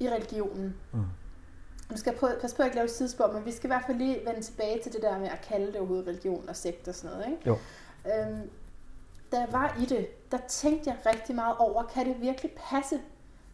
i 0.00 0.08
religionen. 0.10 0.76
Mm. 0.92 0.98
Nu 1.90 1.96
skal 1.96 2.10
jeg 2.10 2.18
prøve, 2.20 2.32
passe 2.40 2.56
på 2.56 2.62
at 2.62 2.66
ikke 2.66 2.76
lave 2.76 2.84
et 2.84 2.90
sidespor, 2.90 3.32
men 3.32 3.44
vi 3.44 3.52
skal 3.52 3.66
i 3.66 3.72
hvert 3.72 3.82
fald 3.86 3.98
lige 3.98 4.18
vende 4.26 4.40
tilbage 4.42 4.80
til 4.82 4.92
det 4.92 5.02
der 5.02 5.18
med 5.18 5.28
at 5.28 5.40
kalde 5.48 5.66
det 5.66 5.76
overhovedet 5.76 6.06
religion 6.08 6.48
og 6.48 6.56
sekt 6.56 6.88
og 6.88 6.94
sådan 6.94 7.16
noget, 7.16 7.32
ikke? 7.32 7.42
Jo. 7.46 7.58
Øhm, 8.06 8.50
da 9.32 9.36
jeg 9.36 9.48
var 9.52 9.76
i 9.80 9.84
det, 9.84 10.30
der 10.32 10.38
tænkte 10.48 10.90
jeg 10.90 11.14
rigtig 11.14 11.34
meget 11.34 11.56
over, 11.58 11.82
kan 11.82 12.06
det 12.06 12.20
virkelig 12.20 12.50
passe, 12.70 13.00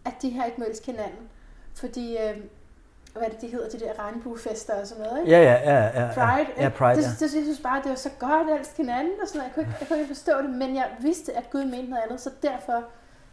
at 0.04 0.12
de 0.22 0.30
her 0.30 0.44
ikke 0.44 0.60
mødes 0.60 0.86
hinanden? 0.86 1.28
Fordi, 1.74 2.16
øhm, 2.18 2.48
hvad 3.12 3.22
er 3.22 3.28
det, 3.28 3.40
de 3.40 3.46
hedder, 3.48 3.68
de 3.68 3.80
der 3.80 3.98
regnbuefester 3.98 4.80
og 4.80 4.86
sådan 4.86 5.04
noget, 5.04 5.20
ikke? 5.20 5.30
Ja, 5.30 5.42
ja, 5.42 5.52
ja. 5.52 5.84
ja, 5.84 6.02
ja. 6.02 6.12
Pride, 6.14 6.48
Ja, 6.56 6.64
ikke? 6.66 6.76
Pride, 6.78 6.96
det, 6.96 7.02
ja. 7.02 7.08
det, 7.08 7.20
det, 7.20 7.34
jeg 7.34 7.42
synes 7.44 7.60
bare, 7.60 7.82
det 7.82 7.90
var 7.90 7.96
så 7.96 8.10
godt 8.18 8.50
at 8.50 8.60
elske 8.60 8.76
hinanden, 8.76 9.12
og 9.22 9.28
sådan 9.28 9.38
noget. 9.38 9.48
Jeg 9.48 9.54
kunne, 9.54 9.62
ikke, 9.62 9.76
jeg 9.80 9.88
kunne 9.88 9.98
ikke 9.98 10.14
forstå 10.14 10.42
det, 10.42 10.50
men 10.50 10.74
jeg 10.74 10.90
vidste, 11.00 11.32
at 11.36 11.50
Gud 11.50 11.64
mente 11.64 11.90
noget 11.90 12.02
andet, 12.02 12.20
så 12.20 12.30
derfor 12.42 12.84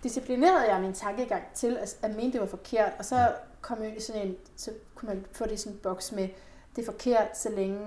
disciplinerede 0.04 0.72
jeg 0.74 0.82
min 0.82 0.94
tankegang 0.94 1.44
til 1.54 1.78
at, 1.78 1.98
at 2.02 2.16
mene, 2.16 2.34
det 2.34 2.42
var 2.42 2.48
forkert, 2.48 2.92
og 3.00 3.06
så 3.06 3.32
kom 3.62 3.80
jeg 3.82 3.88
ind 3.88 3.98
i 3.98 4.02
sådan 4.02 4.22
en, 4.22 4.36
så 4.56 4.72
kunne 4.96 5.10
man 5.10 5.26
få 5.32 5.44
det 5.44 5.52
i 5.52 5.58
sådan 5.58 5.74
en 5.74 5.80
boks 5.84 6.12
med, 6.12 6.28
det 6.76 6.82
er 6.82 6.86
forkert, 6.86 7.38
så 7.38 7.50
længe 7.50 7.80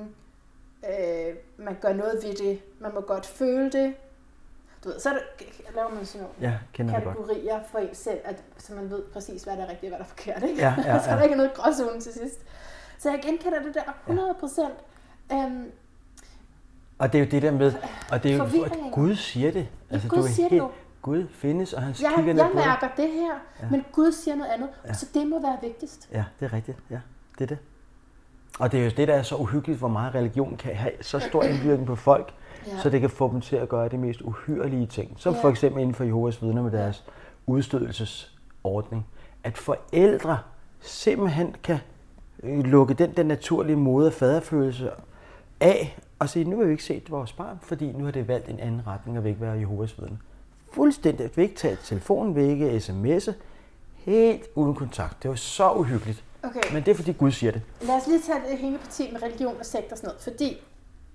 øh, 0.84 1.34
man 1.56 1.76
gør 1.80 1.92
noget 1.92 2.24
ved 2.24 2.34
det. 2.34 2.62
Man 2.80 2.94
må 2.94 3.00
godt 3.00 3.26
føle 3.26 3.70
det. 3.70 3.94
Du 4.84 4.88
ved, 4.88 5.00
så 5.00 5.08
der, 5.10 5.18
laver 5.74 5.94
man 5.94 6.06
sådan 6.06 6.20
nogle 6.26 6.34
Ja, 6.52 6.58
det 6.76 6.92
godt. 6.94 7.04
kategorier 7.04 7.60
for 7.72 7.78
en 7.78 7.94
selv, 7.94 8.18
at, 8.24 8.36
så 8.58 8.72
man 8.74 8.90
ved 8.90 9.02
præcis, 9.12 9.42
hvad 9.42 9.56
der 9.56 9.62
er 9.64 9.68
rigtigt 9.70 9.92
og 9.92 9.96
hvad 9.96 9.98
der 9.98 10.04
er 10.04 10.08
forkert. 10.08 10.42
Ikke? 10.50 10.62
Ja, 10.62 10.74
ja, 10.78 10.98
så 11.04 11.10
ja. 11.10 11.16
der 11.16 11.22
ikke 11.22 11.32
er 11.32 11.36
noget 11.36 11.54
gråzone 11.54 12.00
til 12.00 12.12
sidst. 12.12 12.38
Så 12.98 13.10
jeg 13.10 13.20
genkender 13.22 13.62
det 13.62 13.74
der 13.74 13.82
100 14.06 14.34
procent. 14.40 14.74
Øhm, 15.32 15.70
Og 16.98 17.12
det 17.12 17.20
er 17.20 17.24
jo 17.24 17.30
det 17.30 17.42
der 17.42 17.50
med, 17.50 17.72
og 18.12 18.22
det 18.22 18.32
er 18.32 18.36
jo, 18.36 18.64
at 18.64 18.72
Gud 18.92 19.14
siger 19.16 19.50
det. 19.52 19.68
Altså, 19.90 20.08
Gud 20.08 20.18
du 20.18 20.22
er 20.24 20.28
siger 20.28 20.48
det 20.48 20.50
helt, 20.50 20.62
jo. 20.62 20.70
Gud 21.02 21.26
findes, 21.32 21.72
og 21.72 21.82
han 21.82 21.94
jeg, 22.02 22.12
kigger 22.16 22.32
ned 22.32 22.42
jeg 22.42 22.50
på 22.52 22.58
dig. 22.58 22.66
mærker 22.66 22.88
det 22.96 23.10
her, 23.10 23.34
Ja. 23.62 23.68
men 23.70 23.84
Gud 23.92 24.12
siger 24.12 24.34
noget 24.34 24.50
andet, 24.50 24.68
Ja. 24.86 24.92
så 24.92 25.06
det 25.14 25.26
må 25.26 25.42
være 25.42 25.58
vigtigst. 25.62 26.08
Ja, 26.12 26.24
det 26.40 26.46
er 26.46 26.52
rigtigt. 26.52 26.78
Ja, 26.90 27.00
det 27.38 27.44
er 27.44 27.46
det. 27.46 27.58
Og 28.58 28.72
det 28.72 28.80
er 28.80 28.84
jo 28.84 28.90
det, 28.96 29.08
der 29.08 29.14
er 29.14 29.22
så 29.22 29.36
uhyggeligt, 29.36 29.78
hvor 29.78 29.88
meget 29.88 30.14
religion 30.14 30.56
kan 30.56 30.74
have 30.76 30.92
så 31.00 31.18
stor 31.18 31.42
indvirkning 31.42 31.86
på 31.86 31.96
folk, 31.96 32.34
Ja. 32.76 32.82
så 32.82 32.90
det 32.90 33.00
kan 33.00 33.10
få 33.10 33.30
dem 33.32 33.40
til 33.40 33.56
at 33.56 33.68
gøre 33.68 33.88
de 33.88 33.98
mest 33.98 34.20
uhyrlige 34.20 34.86
ting. 34.86 35.14
Som 35.16 35.34
Ja. 35.34 35.42
for 35.42 35.48
eksempel 35.48 35.80
inden 35.80 35.94
for 35.94 36.04
Jehovas 36.04 36.42
vidner 36.42 36.62
med 36.62 36.70
deres 36.70 37.04
udstødelsesordning. 37.46 39.06
At 39.44 39.58
forældre 39.58 40.38
simpelthen 40.80 41.56
kan 41.62 41.78
øh, 42.42 42.64
lukke 42.64 42.94
den 42.94 43.12
der 43.16 43.22
naturlige 43.22 43.76
moder- 43.76 44.06
og 44.06 44.12
faderfølelse 44.12 44.90
af 45.60 45.98
og 46.18 46.28
sige, 46.28 46.44
nu 46.44 46.56
har 46.58 46.64
vi 46.64 46.70
ikke 46.70 46.84
set 46.84 47.10
vores 47.10 47.32
barn, 47.32 47.58
fordi 47.62 47.92
nu 47.92 48.04
har 48.04 48.10
det 48.12 48.28
valgt 48.28 48.48
en 48.48 48.60
anden 48.60 48.86
retning 48.86 49.18
og 49.18 49.24
vil 49.24 49.30
ikke 49.30 49.40
være 49.42 49.52
Jehovas 49.58 50.00
vidne. 50.00 50.18
Fuldstændig. 50.72 51.30
Vi 51.36 51.42
ikke 51.42 51.54
tage 51.56 51.76
telefonen, 51.84 52.34
vi 52.36 52.42
ikke 52.42 52.76
sms'e. 52.76 53.32
Helt 53.96 54.42
uden 54.54 54.74
kontakt. 54.74 55.22
Det 55.22 55.28
var 55.28 55.36
så 55.36 55.72
uhyggeligt. 55.72 56.24
Okay. 56.42 56.60
Men 56.72 56.82
det 56.82 56.90
er 56.90 56.94
fordi 56.94 57.12
Gud 57.12 57.30
siger 57.30 57.52
det. 57.52 57.62
Lad 57.82 57.94
os 57.96 58.06
lige 58.06 58.20
tage 58.20 58.38
det 58.50 58.58
hængeparti 58.58 59.08
med 59.12 59.22
religion 59.22 59.54
og 59.60 59.66
sekt 59.66 59.92
og 59.92 59.98
sådan 59.98 60.08
noget, 60.08 60.20
fordi 60.22 60.56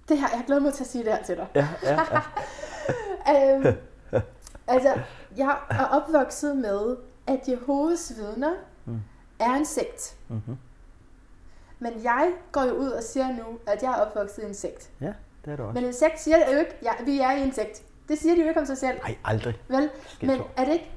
det 0.10 0.18
her, 0.18 0.28
jeg 0.34 0.44
glæder 0.48 0.62
mig 0.62 0.74
til 0.74 0.84
at 0.84 0.90
sige 0.90 1.04
det 1.04 1.14
her 1.14 1.24
til 1.24 1.38
dig. 1.38 1.48
Ja, 1.56 1.68
ja, 1.84 2.00
ja. 3.32 3.56
øhm, 3.56 3.78
altså, 4.68 5.00
jeg 5.38 5.58
er 5.70 5.86
opvokset 5.86 6.58
med, 6.58 6.98
at 7.28 7.40
Jehovas 7.48 8.14
vidner 8.18 8.54
Mm. 8.86 9.02
er 9.40 9.52
en 9.54 9.66
sekt. 9.66 10.16
Mm-hmm. 10.28 10.58
Men 11.80 11.94
jeg 12.04 12.32
går 12.52 12.64
jo 12.64 12.74
ud 12.74 12.90
og 12.90 13.04
siger 13.04 13.28
nu, 13.28 13.44
at 13.68 13.84
jeg 13.84 13.92
er 13.92 13.96
opvokset 13.96 14.44
i 14.44 14.46
en 14.46 14.54
sekt. 14.54 14.90
Ja, 15.02 15.14
det 15.46 15.52
er 15.52 15.56
det 15.56 15.60
også. 15.66 15.74
Men 15.80 15.84
en 15.86 15.94
sekt 15.94 16.20
siger 16.20 16.54
jo 16.54 16.60
ikke, 16.60 16.76
ja, 16.84 16.92
vi 17.06 17.20
er 17.20 17.32
i 17.32 17.42
en 17.42 17.54
sekt. 17.54 17.84
Det 18.10 18.18
siger 18.20 18.36
de 18.36 18.42
jo 18.42 18.48
ikke 18.48 18.60
om 18.60 18.66
sig 18.66 18.78
selv. 18.78 18.98
Nej, 19.02 19.16
aldrig. 19.26 19.62
Vel, 19.68 19.90
men 20.22 20.42
er 20.58 20.66
det 20.66 20.74
ikke 20.74 20.92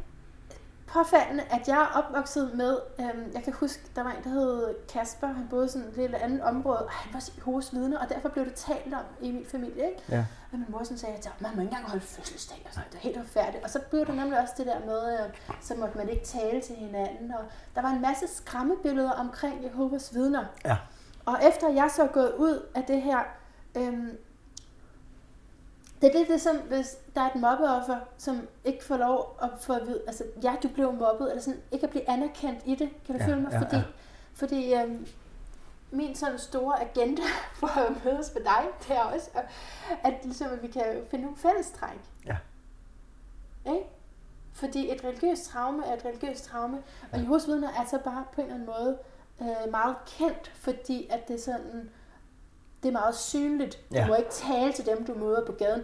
påfaldende, 0.86 1.44
at 1.50 1.68
jeg 1.68 1.76
er 1.76 1.98
opvokset 1.98 2.54
med, 2.54 2.78
øhm, 3.00 3.32
jeg 3.34 3.42
kan 3.42 3.52
huske, 3.52 3.82
der 3.96 4.02
var 4.02 4.10
en, 4.10 4.24
der 4.24 4.30
hed 4.30 4.74
Kasper, 4.92 5.26
han 5.26 5.46
boede 5.50 5.68
sådan 5.68 5.88
et 5.88 5.96
lidt 5.96 6.14
andet 6.14 6.42
område, 6.42 6.78
og 6.78 6.90
han 6.90 7.14
var 7.14 7.50
hos 7.52 7.74
vidner, 7.74 7.98
og 7.98 8.08
derfor 8.08 8.28
blev 8.28 8.44
det 8.44 8.54
talt 8.54 8.94
om 8.94 9.04
i 9.20 9.32
min 9.32 9.46
familie, 9.46 9.88
ikke? 9.88 10.02
Ja. 10.08 10.24
Og 10.52 10.58
min 10.58 10.66
mor 10.68 10.82
sådan 10.82 10.98
sagde, 10.98 11.14
at 11.16 11.30
man 11.40 11.50
må 11.54 11.60
ikke 11.62 11.70
engang 11.70 11.90
holde 11.90 12.04
fødselsdag, 12.04 12.62
og 12.68 12.74
sådan, 12.74 12.88
det 12.90 12.96
er 12.96 13.02
helt 13.02 13.18
forfærdeligt. 13.18 13.64
Og 13.64 13.70
så 13.70 13.80
blev 13.90 14.06
der 14.06 14.12
nemlig 14.12 14.40
også 14.40 14.54
det 14.58 14.66
der 14.66 14.80
med, 14.86 15.12
øh, 15.12 15.56
så 15.60 15.74
måtte 15.74 15.98
man 15.98 16.08
ikke 16.08 16.24
tale 16.24 16.60
til 16.60 16.74
hinanden, 16.76 17.32
og 17.32 17.44
der 17.74 17.82
var 17.82 17.88
en 17.90 18.00
masse 18.00 18.26
skræmmebilleder 18.28 19.10
omkring 19.10 19.64
Jehovas 19.64 20.14
vidner. 20.14 20.44
Ja. 20.64 20.76
Og 21.24 21.38
efter 21.48 21.68
jeg 21.68 21.90
så 21.96 22.02
er 22.02 22.08
gået 22.08 22.32
ud 22.38 22.66
af 22.74 22.84
det 22.84 23.02
her, 23.02 23.18
øhm, 23.76 24.18
det 26.02 26.14
er 26.14 26.18
lidt 26.18 26.28
ligesom, 26.28 26.56
hvis 26.56 26.98
der 27.14 27.20
er 27.20 27.30
et 27.30 27.34
mobbeoffer, 27.40 27.98
som 28.18 28.48
ikke 28.64 28.84
får 28.84 28.96
lov 28.96 29.38
at 29.42 29.50
få 29.60 29.72
at 29.72 29.86
vide, 29.86 30.02
altså 30.06 30.24
ja, 30.42 30.54
du 30.62 30.68
blev 30.68 30.92
mobbet, 30.92 31.30
eller 31.30 31.42
sådan, 31.42 31.60
ikke 31.72 31.84
at 31.84 31.90
blive 31.90 32.08
anerkendt 32.10 32.60
i 32.64 32.74
det, 32.74 32.90
kan 33.06 33.14
du 33.14 33.20
Ja, 33.22 33.28
føle 33.28 33.40
mig? 33.40 33.52
ja, 33.52 33.58
fordi 33.60 33.76
ja. 33.76 33.82
fordi 34.34 34.74
øhm, 34.74 35.06
min 35.90 36.14
sådan 36.14 36.38
store 36.38 36.80
agenda 36.80 37.22
for 37.60 37.66
at 37.80 38.04
mødes 38.04 38.34
med 38.34 38.44
dig, 38.44 38.64
det 38.88 38.96
er 38.96 39.00
også, 39.02 39.30
at, 39.34 39.44
at, 40.02 40.14
ligesom, 40.24 40.46
at 40.52 40.62
vi 40.62 40.68
kan 40.68 40.84
finde 41.10 41.24
nogle 41.24 41.38
fællestræk. 41.38 41.98
Ja. 42.26 42.36
Ikke? 43.66 43.86
Fordi 44.52 44.92
et 44.92 45.04
religiøst 45.04 45.44
traume 45.50 45.86
er 45.86 45.94
et 45.96 46.04
religiøst 46.04 46.44
traume, 46.44 46.82
og 47.12 47.18
Jehovas 47.18 47.46
vidner 47.46 47.68
er 47.68 47.84
så 47.90 47.98
bare 47.98 48.24
på 48.32 48.40
en 48.40 48.46
eller 48.46 48.54
anden 48.54 48.66
måde 48.66 48.98
øh, 49.40 49.70
meget 49.70 49.96
kendt, 50.06 50.48
fordi 50.54 51.06
at 51.10 51.28
det 51.28 51.42
sådan, 51.42 51.90
det 52.86 52.94
er 52.96 53.00
meget 53.00 53.14
synligt. 53.14 53.78
Ja. 53.92 53.96
Ja. 53.98 54.02
Du 54.02 54.08
må 54.08 54.14
ikke 54.14 54.30
tale 54.30 54.72
til 54.72 54.86
dem, 54.86 55.06
du 55.06 55.14
møder 55.14 55.44
på 55.46 55.52
gaden, 55.52 55.82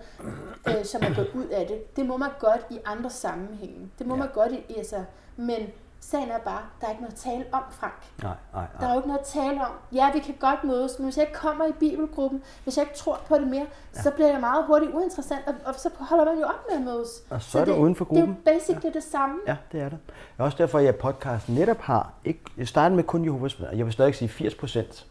øh, 0.68 0.84
som 0.84 1.02
er 1.02 1.14
gået 1.14 1.30
ud 1.34 1.44
af 1.46 1.66
det. 1.66 1.96
Det 1.96 2.06
må 2.06 2.16
man 2.16 2.30
godt 2.38 2.60
i 2.70 2.78
andre 2.84 3.10
sammenhænge. 3.10 3.90
Det 3.98 4.06
må 4.06 4.14
Ja. 4.14 4.18
man 4.18 4.28
godt 4.34 4.52
i, 4.52 4.74
altså, 4.76 5.04
men 5.36 5.56
sagen 6.00 6.30
er 6.30 6.38
bare, 6.38 6.60
der 6.80 6.86
er 6.86 6.90
ikke 6.90 7.02
noget 7.02 7.12
at 7.14 7.18
tale 7.18 7.44
om, 7.52 7.62
Frank. 7.70 7.92
Nej, 8.22 8.32
nej, 8.54 8.64
Der 8.72 8.78
er 8.78 8.80
nej. 8.82 8.92
jo 8.92 8.98
ikke 8.98 9.08
noget 9.08 9.20
at 9.20 9.26
tale 9.26 9.60
om. 9.60 9.70
Ja, 9.92 10.12
vi 10.12 10.18
kan 10.18 10.34
godt 10.40 10.64
mødes, 10.64 10.98
men 10.98 11.04
hvis 11.04 11.16
jeg 11.16 11.26
ikke 11.26 11.38
kommer 11.38 11.66
i 11.66 11.72
bibelgruppen, 11.72 12.42
hvis 12.64 12.76
jeg 12.76 12.82
ikke 12.84 12.96
tror 12.96 13.20
på 13.28 13.34
det 13.38 13.46
mere, 13.48 13.66
ja. 13.96 14.02
så 14.02 14.10
bliver 14.10 14.28
jeg 14.28 14.40
meget 14.40 14.64
hurtigt 14.66 14.92
uinteressant, 14.94 15.40
og, 15.46 15.54
og 15.64 15.74
så 15.74 15.90
holder 16.00 16.24
man 16.24 16.38
jo 16.38 16.44
op 16.46 16.64
med 16.70 16.76
at 16.78 16.82
mødes. 16.84 17.08
Og 17.30 17.42
så 17.42 17.58
er 17.58 17.64
du 17.64 17.74
uden 17.74 17.96
for 17.96 18.04
Det 18.04 18.16
er 18.16 18.20
jo 18.20 18.26
gruppen. 18.26 18.42
basically 18.44 18.84
ja. 18.84 18.90
det 18.90 19.02
samme. 19.02 19.38
Ja, 19.46 19.56
det 19.72 19.80
er 19.80 19.88
det. 19.88 19.98
Det 20.06 20.14
er 20.38 20.42
også 20.44 20.58
derfor, 20.58 20.78
at 20.78 20.84
jeg 20.84 20.96
podcast 20.96 21.48
netop 21.48 21.78
har, 21.80 22.12
ikke, 22.24 22.40
jeg 22.56 22.68
startede 22.68 22.96
med 22.96 23.04
kun 23.04 23.24
Jehovas 23.24 23.58
vidner. 23.58 23.76
Jeg 23.76 23.84
vil 23.84 23.92
stadig 23.92 24.14
sige 24.14 24.28
80 24.28 24.54
procent. 24.54 25.06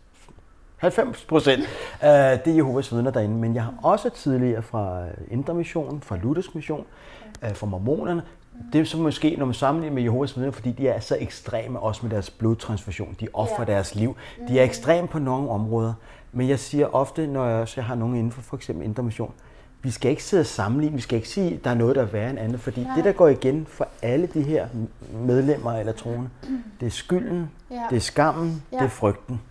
90 0.82 1.26
procent. 1.26 1.60
Uh, 1.60 2.08
det 2.08 2.48
er 2.48 2.56
Jehovas 2.56 2.94
vidner 2.94 3.12
derinde. 3.12 3.36
Men 3.36 3.56
jeg 3.56 3.64
har 3.64 3.74
også 3.84 4.10
tidligere 4.10 4.62
fra 4.62 5.04
Indre 5.32 5.54
Mission, 5.54 6.02
fra 6.02 6.18
Luthersk 6.18 6.56
Mission, 6.56 6.86
uh, 7.44 7.56
fra 7.56 7.68
Mormonerne. 7.68 8.22
Det 8.74 8.82
er 8.82 8.86
så 8.86 8.98
måske, 8.98 9.36
når 9.38 9.46
man 9.46 9.54
sammenligner 9.54 9.96
med 9.96 10.04
Jehovas 10.04 10.38
vidner, 10.38 10.52
fordi 10.52 10.72
de 10.72 10.88
er 10.88 11.00
så 11.00 11.18
ekstreme, 11.20 11.80
også 11.80 12.00
med 12.04 12.12
deres 12.12 12.30
blodtransfusion. 12.30 13.16
De 13.20 13.28
offrer 13.34 13.56
Ja. 13.68 13.72
ja. 13.72 13.76
deres 13.76 13.96
liv. 13.96 14.16
De 14.48 14.60
er 14.60 14.64
ekstreme 14.64 15.08
på 15.08 15.20
nogle 15.20 15.50
områder. 15.50 15.94
Men 16.32 16.50
jeg 16.50 16.60
siger 16.60 16.96
ofte, 16.96 17.28
når 17.28 17.46
jeg 17.48 17.62
også 17.62 17.82
har 17.82 17.96
nogen 17.96 18.16
inden 18.16 18.32
for 18.32 18.42
for 18.42 18.56
eksempel 18.56 18.86
Indre 18.86 19.04
Mission, 19.04 19.32
vi 19.84 19.92
skal 19.92 20.12
ikke 20.12 20.24
sidde 20.24 20.42
og 20.42 20.46
sammenligne, 20.46 20.96
vi 20.96 21.02
skal 21.02 21.16
ikke 21.16 21.30
sige, 21.30 21.56
at 21.56 21.64
der 21.64 21.70
er 21.70 21.74
noget, 21.76 21.96
der 21.96 22.02
er 22.02 22.06
værre 22.06 22.30
end 22.30 22.40
andet, 22.40 22.60
fordi 22.62 22.84
Nej. 22.84 22.96
det, 22.96 23.04
der 23.06 23.12
går 23.12 23.28
igen 23.28 23.66
for 23.70 23.88
alle 24.02 24.28
de 24.28 24.42
her 24.42 24.68
medlemmer 25.14 25.74
eller 25.74 25.94
troende, 25.94 26.30
det 26.80 26.86
er 26.86 26.90
skylden, 26.92 27.52
Ja. 27.72 27.84
det 27.90 27.96
er 27.96 28.00
skammen, 28.02 28.64
Ja. 28.72 28.78
det 28.78 28.84
er 28.86 28.90
frygten. 28.90 29.42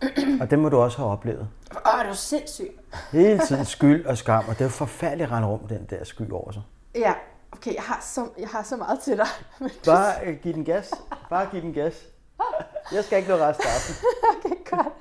Og 0.41 0.51
det 0.51 0.59
må 0.59 0.69
du 0.69 0.77
også 0.77 0.99
have 0.99 1.11
oplevet. 1.11 1.49
Åh, 1.87 2.01
er 2.01 2.09
jo 2.09 2.15
sindssygt. 2.15 2.69
Hele 3.13 3.39
tiden 3.49 3.65
skyld 3.65 4.07
og 4.07 4.19
skam, 4.19 4.45
og 4.49 4.55
det 4.55 4.61
er 4.61 4.65
jo 4.65 4.69
forfærdeligt 4.71 5.27
at 5.27 5.33
rende 5.33 5.49
rundt 5.49 5.71
den 5.71 5.87
der 5.91 6.05
sky 6.05 6.31
over 6.31 6.53
sig. 6.53 6.63
Ja, 6.95 7.13
okay, 7.53 7.75
jeg 7.75 7.83
har 7.83 8.01
så, 8.03 8.27
jeg 8.39 8.49
har 8.49 8.63
så 8.63 8.77
meget 8.77 9.01
til 9.01 9.17
dig. 9.17 9.27
Men 9.61 9.71
Bare 9.87 10.13
øh, 10.27 10.37
giv 10.43 10.55
den 10.55 10.65
gas. 10.65 10.91
Bare 11.31 11.47
giv 11.53 11.63
den 11.63 11.73
gas. 11.73 12.07
Jeg 12.93 13.05
skal 13.05 13.19
ikke 13.19 13.31
nå 13.31 13.37
resten 13.37 13.65
af 13.67 13.75
aftenen. 13.75 13.99
okay, 14.45 14.77
godt. 14.77 14.95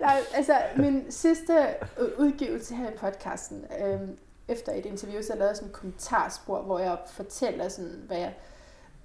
Nej, 0.00 0.16
altså, 0.34 0.52
min 0.76 1.04
sidste 1.10 1.52
øh, 2.00 2.08
udgivelse 2.18 2.74
her 2.74 2.88
i 2.88 2.92
podcasten, 3.00 3.64
øhm, 3.84 4.16
efter 4.50 4.72
et 4.72 4.86
interview, 4.86 5.22
så 5.22 5.32
lavede 5.34 5.48
jeg 5.48 5.56
sådan 5.56 5.68
en 5.68 5.74
kommentarspor, 5.74 6.62
hvor 6.62 6.78
jeg 6.78 6.98
fortæller, 7.06 7.68
sådan, 7.68 8.02
hvad, 8.06 8.18
jeg, 8.18 8.34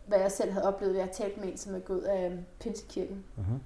hvad 0.08 0.20
jeg 0.20 0.32
selv 0.32 0.52
havde 0.52 0.68
oplevet. 0.68 0.96
Jeg 0.96 1.04
har 1.04 1.12
talt 1.12 1.38
med 1.38 1.52
en, 1.52 1.58
som 1.58 1.76
er 1.76 1.80
gået 1.80 2.02
af 2.02 2.30
øhm, 2.30 2.46
Pinsekirken. 2.60 3.26
Mhm. 3.36 3.60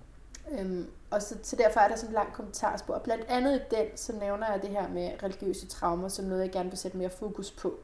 Øhm, 0.60 0.90
og 1.10 1.22
så, 1.22 1.36
så 1.44 1.56
derfor 1.56 1.80
er 1.80 1.88
der 1.88 1.96
sådan 1.96 2.10
en 2.10 2.14
lang 2.14 2.34
kommentarspor. 2.34 2.94
Og 2.94 3.02
blandt 3.02 3.26
andet 3.30 3.56
i 3.56 3.76
den, 3.76 3.86
så 3.96 4.14
nævner 4.14 4.52
jeg 4.52 4.62
det 4.62 4.70
her 4.70 4.88
med 4.90 5.12
religiøse 5.24 5.68
traumer, 5.68 6.08
som 6.08 6.26
noget, 6.26 6.42
jeg 6.44 6.52
gerne 6.52 6.70
vil 6.70 6.78
sætte 6.78 6.98
mere 6.98 7.10
fokus 7.10 7.52
på. 7.52 7.80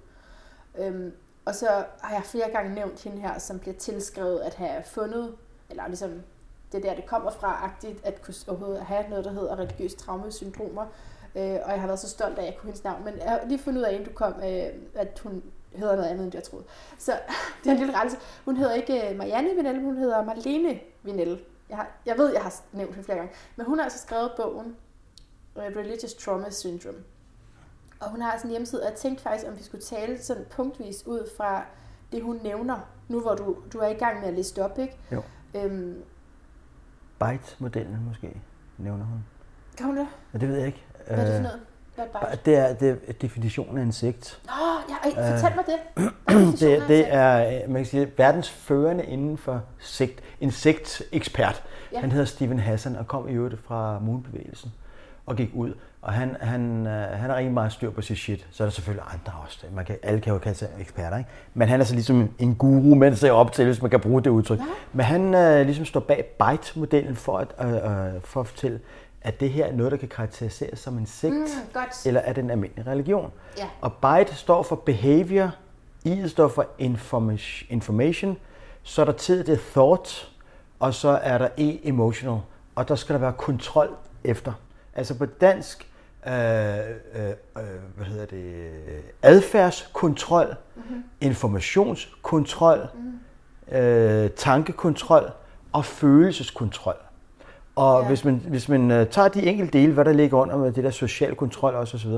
Øhm, 0.78 1.14
og 1.46 1.56
så 1.56 1.86
har 2.02 2.14
jeg 2.16 2.24
flere 2.24 2.52
gange 2.52 2.76
nævnt 2.76 3.04
hende 3.04 3.22
her, 3.22 3.40
som 3.40 3.60
bliver 3.60 3.76
tilskrevet 3.76 4.40
at 4.40 4.54
have 4.54 4.84
fundet, 4.84 5.36
eller 5.70 5.88
ligesom 5.88 6.22
det 6.72 6.86
er 6.86 6.90
der, 6.90 6.96
det 6.96 7.06
kommer 7.06 7.32
fra, 7.32 7.60
agtigt, 7.64 8.06
at 8.06 8.22
kunne 8.22 8.34
overhovedet 8.48 8.82
have 8.82 9.10
noget, 9.10 9.26
der 9.26 9.32
hedder 9.32 9.60
religiøse 9.60 9.98
traumesyndromer. 9.98 10.86
Øh, 11.36 11.60
og 11.66 11.72
jeg 11.72 11.80
har 11.80 11.88
været 11.88 12.00
så 12.00 12.10
stolt 12.10 12.38
af, 12.38 12.42
at 12.42 12.46
jeg 12.46 12.58
kunne 12.58 12.68
hendes 12.68 12.84
navn. 12.84 13.06
Men 13.06 13.18
jeg 13.18 13.30
har 13.30 13.42
lige 13.48 13.60
fundet 13.60 13.80
ud 13.80 13.86
af, 13.86 13.92
inden 13.92 14.08
du 14.08 14.14
kom, 14.14 14.34
øh, 14.34 14.68
at 14.96 15.20
hun 15.24 15.44
hedder 15.76 15.96
noget 15.96 16.10
andet, 16.10 16.24
end 16.24 16.36
jeg 16.36 16.44
troede. 16.44 16.66
Så 16.98 17.12
det 17.64 17.70
er 17.70 17.74
en 17.74 17.78
lille 17.78 17.96
rettelse. 17.96 18.18
Hun 18.46 18.58
hedder 18.58 18.74
ikke 18.74 19.10
øh, 19.10 19.18
Marianne 19.18 19.56
Vinelle, 19.56 19.82
hun 19.82 19.98
hedder 19.98 20.24
Marlene 20.24 20.80
Vinelle. 21.04 21.40
Jeg, 21.70 21.78
har, 21.78 21.88
jeg 22.06 22.18
ved, 22.18 22.34
jeg 22.34 22.42
har 22.42 22.54
nævnt 22.72 22.94
hende 22.94 23.06
flere 23.06 23.18
gange. 23.18 23.34
Men 23.56 23.66
hun 23.66 23.78
har 23.78 23.84
altså 23.84 24.00
skrevet 24.00 24.32
bogen 24.38 24.76
øh, 25.58 25.64
Religious 25.64 26.14
Trauma 26.14 26.50
Syndrome. 26.50 26.98
Og 28.00 28.10
hun 28.10 28.22
har 28.22 28.38
sådan 28.38 28.48
en 28.48 28.52
hjemmeside, 28.52 28.82
og 28.82 28.90
jeg 28.90 28.98
tænkte 28.98 29.24
faktisk, 29.24 29.48
om 29.48 29.58
vi 29.58 29.64
skulle 29.64 29.84
tale 29.84 30.24
sådan 30.24 30.46
punktvis 30.50 31.08
ud 31.08 31.30
fra 31.38 31.66
det, 32.12 32.24
hun 32.24 32.40
nævner. 32.44 32.80
Nu 33.08 33.20
hvor 33.20 33.36
du, 33.36 33.58
du 33.74 33.78
er 33.80 33.88
i 33.88 33.94
gang 33.94 34.20
med 34.20 34.28
at 34.28 34.34
liste 34.34 34.64
op, 34.64 34.80
ikke? 34.80 34.98
Jo. 35.12 35.24
Øhm, 35.56 36.04
Bite-modellen 37.20 38.06
måske, 38.08 38.42
nævner 38.78 39.06
hun. 39.06 39.26
kan 39.78 39.86
hun 39.86 39.98
det? 39.98 40.08
Ja, 40.34 40.38
det 40.38 40.50
ved 40.50 40.58
jeg 40.58 40.68
ikke. 40.68 40.85
Hvad 41.08 41.18
er 41.18 41.24
det 41.26 41.32
for 41.32 41.38
Øh, 41.38 41.44
noget? 41.44 41.60
Er? 42.32 42.36
Det 42.46 42.56
er, 42.58 42.74
det 42.74 43.00
er 43.08 43.14
definitionen 43.14 43.78
af 43.78 43.82
insekt. 43.82 44.40
Nå, 44.46 44.52
ja, 44.90 45.22
ej, 45.22 45.32
fortæl 45.40 45.56
mig 45.56 45.66
det. 45.66 46.12
Det, 46.60 46.84
det 46.88 47.14
er, 47.14 47.48
øh, 47.48 47.70
man 47.72 47.76
kan 47.76 47.86
sige, 47.86 48.12
verdens 48.18 48.50
førende 48.50 49.06
inden 49.06 49.38
for 49.38 49.62
sekt, 49.80 50.20
insektekspert. 50.42 51.64
Ja. 51.94 52.00
Han 52.00 52.12
hedder 52.12 52.26
Steven 52.26 52.60
Hassan 52.60 52.96
og 52.96 53.08
kom 53.08 53.30
i 53.30 53.32
øvrigt 53.32 53.62
fra 53.68 54.00
Moonbevægelsen 54.00 54.72
og 55.26 55.36
gik 55.36 55.50
ud. 55.54 55.74
Og 56.02 56.14
han, 56.14 56.38
han, 56.42 56.88
øh, 56.88 57.10
han 57.20 57.30
er 57.32 57.36
rigtig 57.36 57.54
meget 57.54 57.72
styr 57.72 57.90
på 57.92 58.02
sit 58.02 58.18
shit. 58.18 58.48
Så 58.52 58.64
er 58.64 58.66
der 58.68 58.72
selvfølgelig 58.72 59.04
andre 59.14 59.34
også. 59.46 59.66
Man 59.76 59.86
kan, 59.86 59.98
alle 60.04 60.22
kan 60.22 60.34
jo 60.34 60.40
kalde 60.40 60.58
sig 60.58 60.68
eksperter, 60.80 61.18
ikke? 61.18 61.30
Men 61.54 61.68
han 61.68 61.80
er 61.82 61.86
så 61.86 61.94
ligesom 61.94 62.30
en 62.40 62.56
guru, 62.56 62.96
man 62.96 63.16
ser 63.16 63.32
op 63.32 63.52
til, 63.52 63.66
hvis 63.66 63.82
man 63.82 63.92
kan 63.92 64.00
bruge 64.00 64.22
det 64.24 64.30
udtryk. 64.30 64.60
Ja. 64.60 64.64
Men 64.94 65.06
han 65.06 65.34
øh, 65.34 65.66
ligesom 65.66 65.86
står 65.86 66.00
bag 66.00 66.26
Byte-modellen 66.40 67.16
for 67.16 67.38
at, 67.38 67.48
øh, 67.62 67.74
øh, 67.74 68.22
for 68.24 68.40
at 68.40 68.48
fortælle, 68.48 68.80
at 69.26 69.40
det 69.40 69.50
her 69.50 69.66
er 69.66 69.74
noget, 69.74 69.92
der 69.92 69.98
kan 69.98 70.08
karakteriseres 70.08 70.80
som 70.80 70.98
en 70.98 71.06
sekt, 71.06 71.34
Mm, 71.36 71.46
godt. 71.74 72.06
eller 72.06 72.22
er 72.22 72.34
det 72.34 72.44
en 72.44 72.50
almindelig 72.50 72.88
religion. 72.88 73.32
Ja. 73.58 73.68
Og 73.82 73.94
byte 73.94 74.36
står 74.36 74.64
for 74.64 74.76
behavior, 74.76 75.52
I 76.04 76.28
står 76.28 76.48
for 76.48 76.66
information, 76.78 77.68
information, 77.70 78.38
så 78.84 79.02
er 79.02 79.06
der 79.06 79.12
tid, 79.14 79.44
det 79.44 79.54
er 79.54 79.62
thought, 79.72 80.32
og 80.80 80.94
så 80.94 81.10
er 81.10 81.38
der 81.38 81.48
E, 81.58 81.88
emotional, 81.88 82.40
og 82.76 82.88
der 82.88 82.96
skal 82.96 83.14
der 83.14 83.20
være 83.20 83.34
kontrol 83.34 83.90
efter. 84.24 84.54
Altså 84.96 85.18
på 85.18 85.26
dansk, 85.26 85.90
øh, 86.28 86.34
øh, 86.34 87.30
øh, 87.58 87.64
hvad 87.96 88.06
hedder 88.06 88.26
det, 88.26 88.72
adfærdskontrol, 89.22 90.56
mm-hmm. 90.76 91.04
informationskontrol, 91.22 92.88
mm-hmm. 92.94 93.78
øh, 93.78 94.30
tankekontrol 94.30 95.32
og 95.74 95.86
følelseskontrol. 95.86 96.96
Og 97.76 98.02
Ja. 98.02 98.08
hvis 98.08 98.26
man, 98.26 98.36
hvis 98.48 98.70
man 98.70 98.82
uh, 99.02 99.08
tager 99.08 99.28
de 99.28 99.44
enkelte 99.44 99.80
dele, 99.80 99.94
hvad 99.94 100.06
der 100.06 100.14
ligger 100.14 100.38
under 100.38 100.58
med 100.58 100.72
det 100.72 100.84
der 100.84 100.90
social 100.90 101.36
kontrol 101.36 101.74
også 101.76 101.98
osv., 101.98 102.12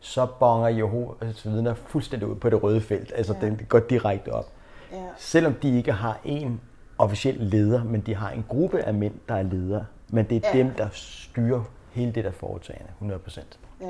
så 0.00 0.26
bonger 0.40 0.68
Jehovas 0.68 1.46
vidner 1.46 1.74
fuldstændig 1.74 2.28
ud 2.28 2.34
på 2.34 2.50
det 2.50 2.62
røde 2.62 2.80
felt. 2.80 3.12
Altså 3.16 3.34
Ja. 3.42 3.46
den 3.46 3.60
går 3.68 3.78
direkte 3.78 4.32
op. 4.32 4.48
Ja. 4.92 4.96
Selvom 5.18 5.54
de 5.54 5.76
ikke 5.76 5.92
har 5.92 6.18
en 6.24 6.60
officiel 6.98 7.34
leder, 7.40 7.84
men 7.84 8.00
de 8.00 8.14
har 8.14 8.30
en 8.30 8.44
gruppe 8.48 8.80
af 8.82 8.94
mænd, 8.94 9.14
der 9.28 9.34
er 9.34 9.42
ledere. 9.42 9.84
Men 10.08 10.24
det 10.24 10.44
er 10.44 10.48
ja. 10.54 10.58
dem, 10.58 10.70
der 10.70 10.88
styrer 10.92 11.62
hele 11.92 12.12
det 12.12 12.24
der 12.24 12.30
foretagende, 12.32 12.88
100 12.98 13.18
procent. 13.20 13.58
Ja. 13.80 13.86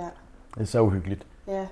Det 0.55 0.61
er 0.61 0.65
så 0.65 0.81
uhyggeligt. 0.81 1.27
Ja. 1.49 1.67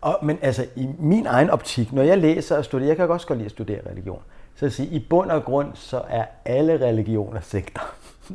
Og, 0.00 0.18
men 0.22 0.38
altså, 0.42 0.66
i 0.76 0.88
min 0.98 1.26
egen 1.26 1.50
optik, 1.50 1.92
når 1.92 2.02
jeg 2.02 2.18
læser 2.18 2.56
og 2.56 2.64
studerer, 2.64 2.86
jeg 2.88 2.96
kan 2.96 3.10
også 3.10 3.26
godt 3.26 3.38
lide 3.38 3.46
at 3.46 3.50
studere 3.52 3.80
religion, 3.90 4.20
så 4.56 4.66
at 4.66 4.72
sige, 4.72 4.88
i 4.88 5.06
bund 5.10 5.30
og 5.30 5.44
grund, 5.44 5.68
så 5.74 6.02
er 6.08 6.24
alle 6.44 6.86
religioner 6.86 7.40
sekter. 7.40 7.80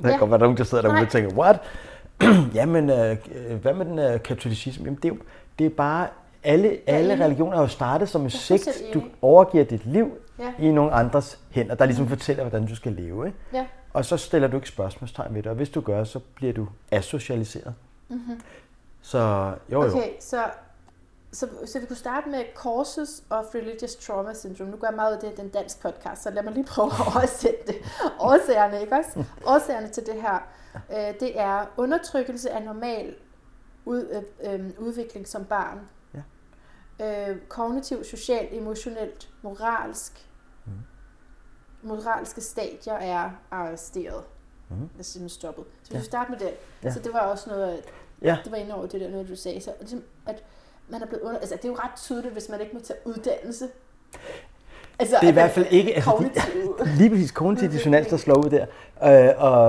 Der 0.02 0.10
kan 0.10 0.20
godt 0.20 0.32
være 0.32 0.40
nogen, 0.40 0.58
der 0.58 0.64
sidder 0.64 0.82
derude 0.82 1.02
og 1.02 1.10
tænker, 1.10 1.36
what? 1.38 1.60
Jamen, 2.56 2.90
øh, 2.90 3.18
hvad 3.62 3.74
med 3.74 3.86
den 3.86 4.00
øh, 4.00 4.24
katolicisme? 4.24 4.86
Jamen, 4.86 5.00
det 5.04 5.06
er 5.06 5.10
jo 5.10 5.18
det 5.60 5.66
er 5.66 5.70
bare, 5.70 6.08
alle, 6.44 6.78
alle 6.88 7.26
religioner 7.26 7.58
er 7.58 7.62
jo 7.62 7.68
startet 7.68 8.10
som 8.10 8.22
en 8.24 8.30
sekt. 8.30 8.70
Du 8.94 9.04
overgiver 9.22 9.64
dit 9.64 9.86
liv 9.86 10.12
Ja. 10.40 10.54
i 10.60 10.72
nogle 10.72 10.92
andres 10.92 11.40
hænder, 11.50 11.76
der 11.76 11.86
ligesom 11.86 12.08
fortæller, 12.08 12.44
hvordan 12.44 12.68
du 12.68 12.76
skal 12.76 12.92
leve. 12.92 13.26
Ikke? 13.26 13.38
Ja. 13.54 13.66
Og 13.94 14.06
så 14.06 14.18
stiller 14.18 14.48
du 14.48 14.56
ikke 14.58 14.70
spørgsmålstegn 14.70 15.36
ved 15.36 15.44
det, 15.44 15.50
og 15.50 15.56
hvis 15.56 15.70
du 15.70 15.82
gør, 15.82 16.04
så 16.04 16.20
bliver 16.36 16.54
du 16.54 16.68
asocialiseret. 16.92 17.74
Mm-hmm. 18.10 18.42
Så 19.02 19.52
jo, 19.72 19.84
jo. 19.84 19.90
Okay, 19.90 20.10
så, 20.20 20.38
så, 21.34 21.50
så 21.66 21.80
vi 21.80 21.86
kunne 21.86 21.98
starte 21.98 22.30
med 22.30 22.44
Causes 22.56 23.24
of 23.30 23.46
Religious 23.56 23.96
Trauma 23.96 24.34
Syndrome. 24.34 24.72
Nu 24.72 24.78
gør 24.78 24.88
jeg 24.88 24.96
meget 24.96 25.12
ud 25.12 25.16
af 25.16 25.22
det, 25.22 25.32
det 25.32 25.40
er 25.40 25.44
en 25.44 25.50
dansk 25.50 25.82
podcast, 25.82 26.24
så 26.24 26.30
lad 26.30 26.44
mig 26.44 26.54
lige 26.54 26.66
prøve 26.66 26.88
at 26.88 27.16
oversætte 27.16 27.68
det. 27.68 27.76
Årsagerne, 28.20 28.82
ikke 28.82 28.96
også? 28.96 29.24
Årsagerne 29.46 29.90
til 29.90 30.06
det 30.06 30.22
her, 30.22 30.40
øh, 30.76 31.20
det 31.20 31.40
er 31.40 31.66
undertrykkelse 31.78 32.52
af 32.52 32.64
normal 32.64 33.16
ud, 33.86 34.24
øh, 34.44 34.54
øh, 34.54 34.72
udvikling 34.78 35.28
som 35.28 35.46
barn. 35.46 35.80
Ja. 37.00 37.32
Øh, 37.32 37.38
kognitiv, 37.50 38.04
socialt, 38.04 38.54
emotionelt, 38.54 39.30
moralsk. 39.42 40.30
Mm. 40.66 40.72
Moralske 41.82 42.42
stadier 42.42 42.94
er 42.94 43.30
arresteret. 43.52 44.24
Mm. 44.70 44.84
Er 45.00 45.04
simpelthen 45.04 45.30
stoppet. 45.30 45.66
Så 45.84 45.92
vi 45.92 45.98
ja. 45.98 46.04
starte 46.04 46.32
med 46.32 46.40
det. 46.40 46.54
Ja. 46.84 46.92
Så 46.92 47.00
det 47.00 47.14
var 47.14 47.20
også 47.20 47.50
noget, 47.50 47.84
Ja. 48.22 48.38
det 48.44 48.52
var 48.52 48.58
inde 48.58 48.76
over 48.76 48.86
det 48.86 49.02
der 49.02 49.10
noget, 49.10 49.30
du 49.30 49.36
sagde. 49.36 49.62
Så 49.62 49.74
ligesom, 49.80 50.04
at 50.26 50.44
man 50.94 51.02
er 51.02 51.06
blevet 51.06 51.22
under... 51.22 51.40
Altså, 51.40 51.56
det 51.56 51.66
er 51.66 51.70
jo 51.70 51.76
ret 51.76 51.96
tydeligt, 51.96 52.34
hvis 52.34 52.50
man 52.50 52.62
ikke 52.62 52.74
må 52.74 52.80
tage 52.80 53.00
uddannelse. 53.06 53.66
Altså, 55.00 55.16
Det 55.22 55.28
er 55.28 55.32
i 55.32 55.34
hvert 55.34 55.52
fald 55.52 55.66
ikke... 55.70 55.96
Altså, 55.96 56.10
kognitiv. 56.10 56.78
de, 56.80 56.96
lige 56.98 57.10
præcis 57.10 57.32
kognitiv 57.32 57.70
dissonans, 57.72 58.08
der 58.08 58.18
slår 58.18 58.36
ud 58.36 58.50
der. 58.50 58.66
Øh, 59.04 59.34
og, 59.44 59.62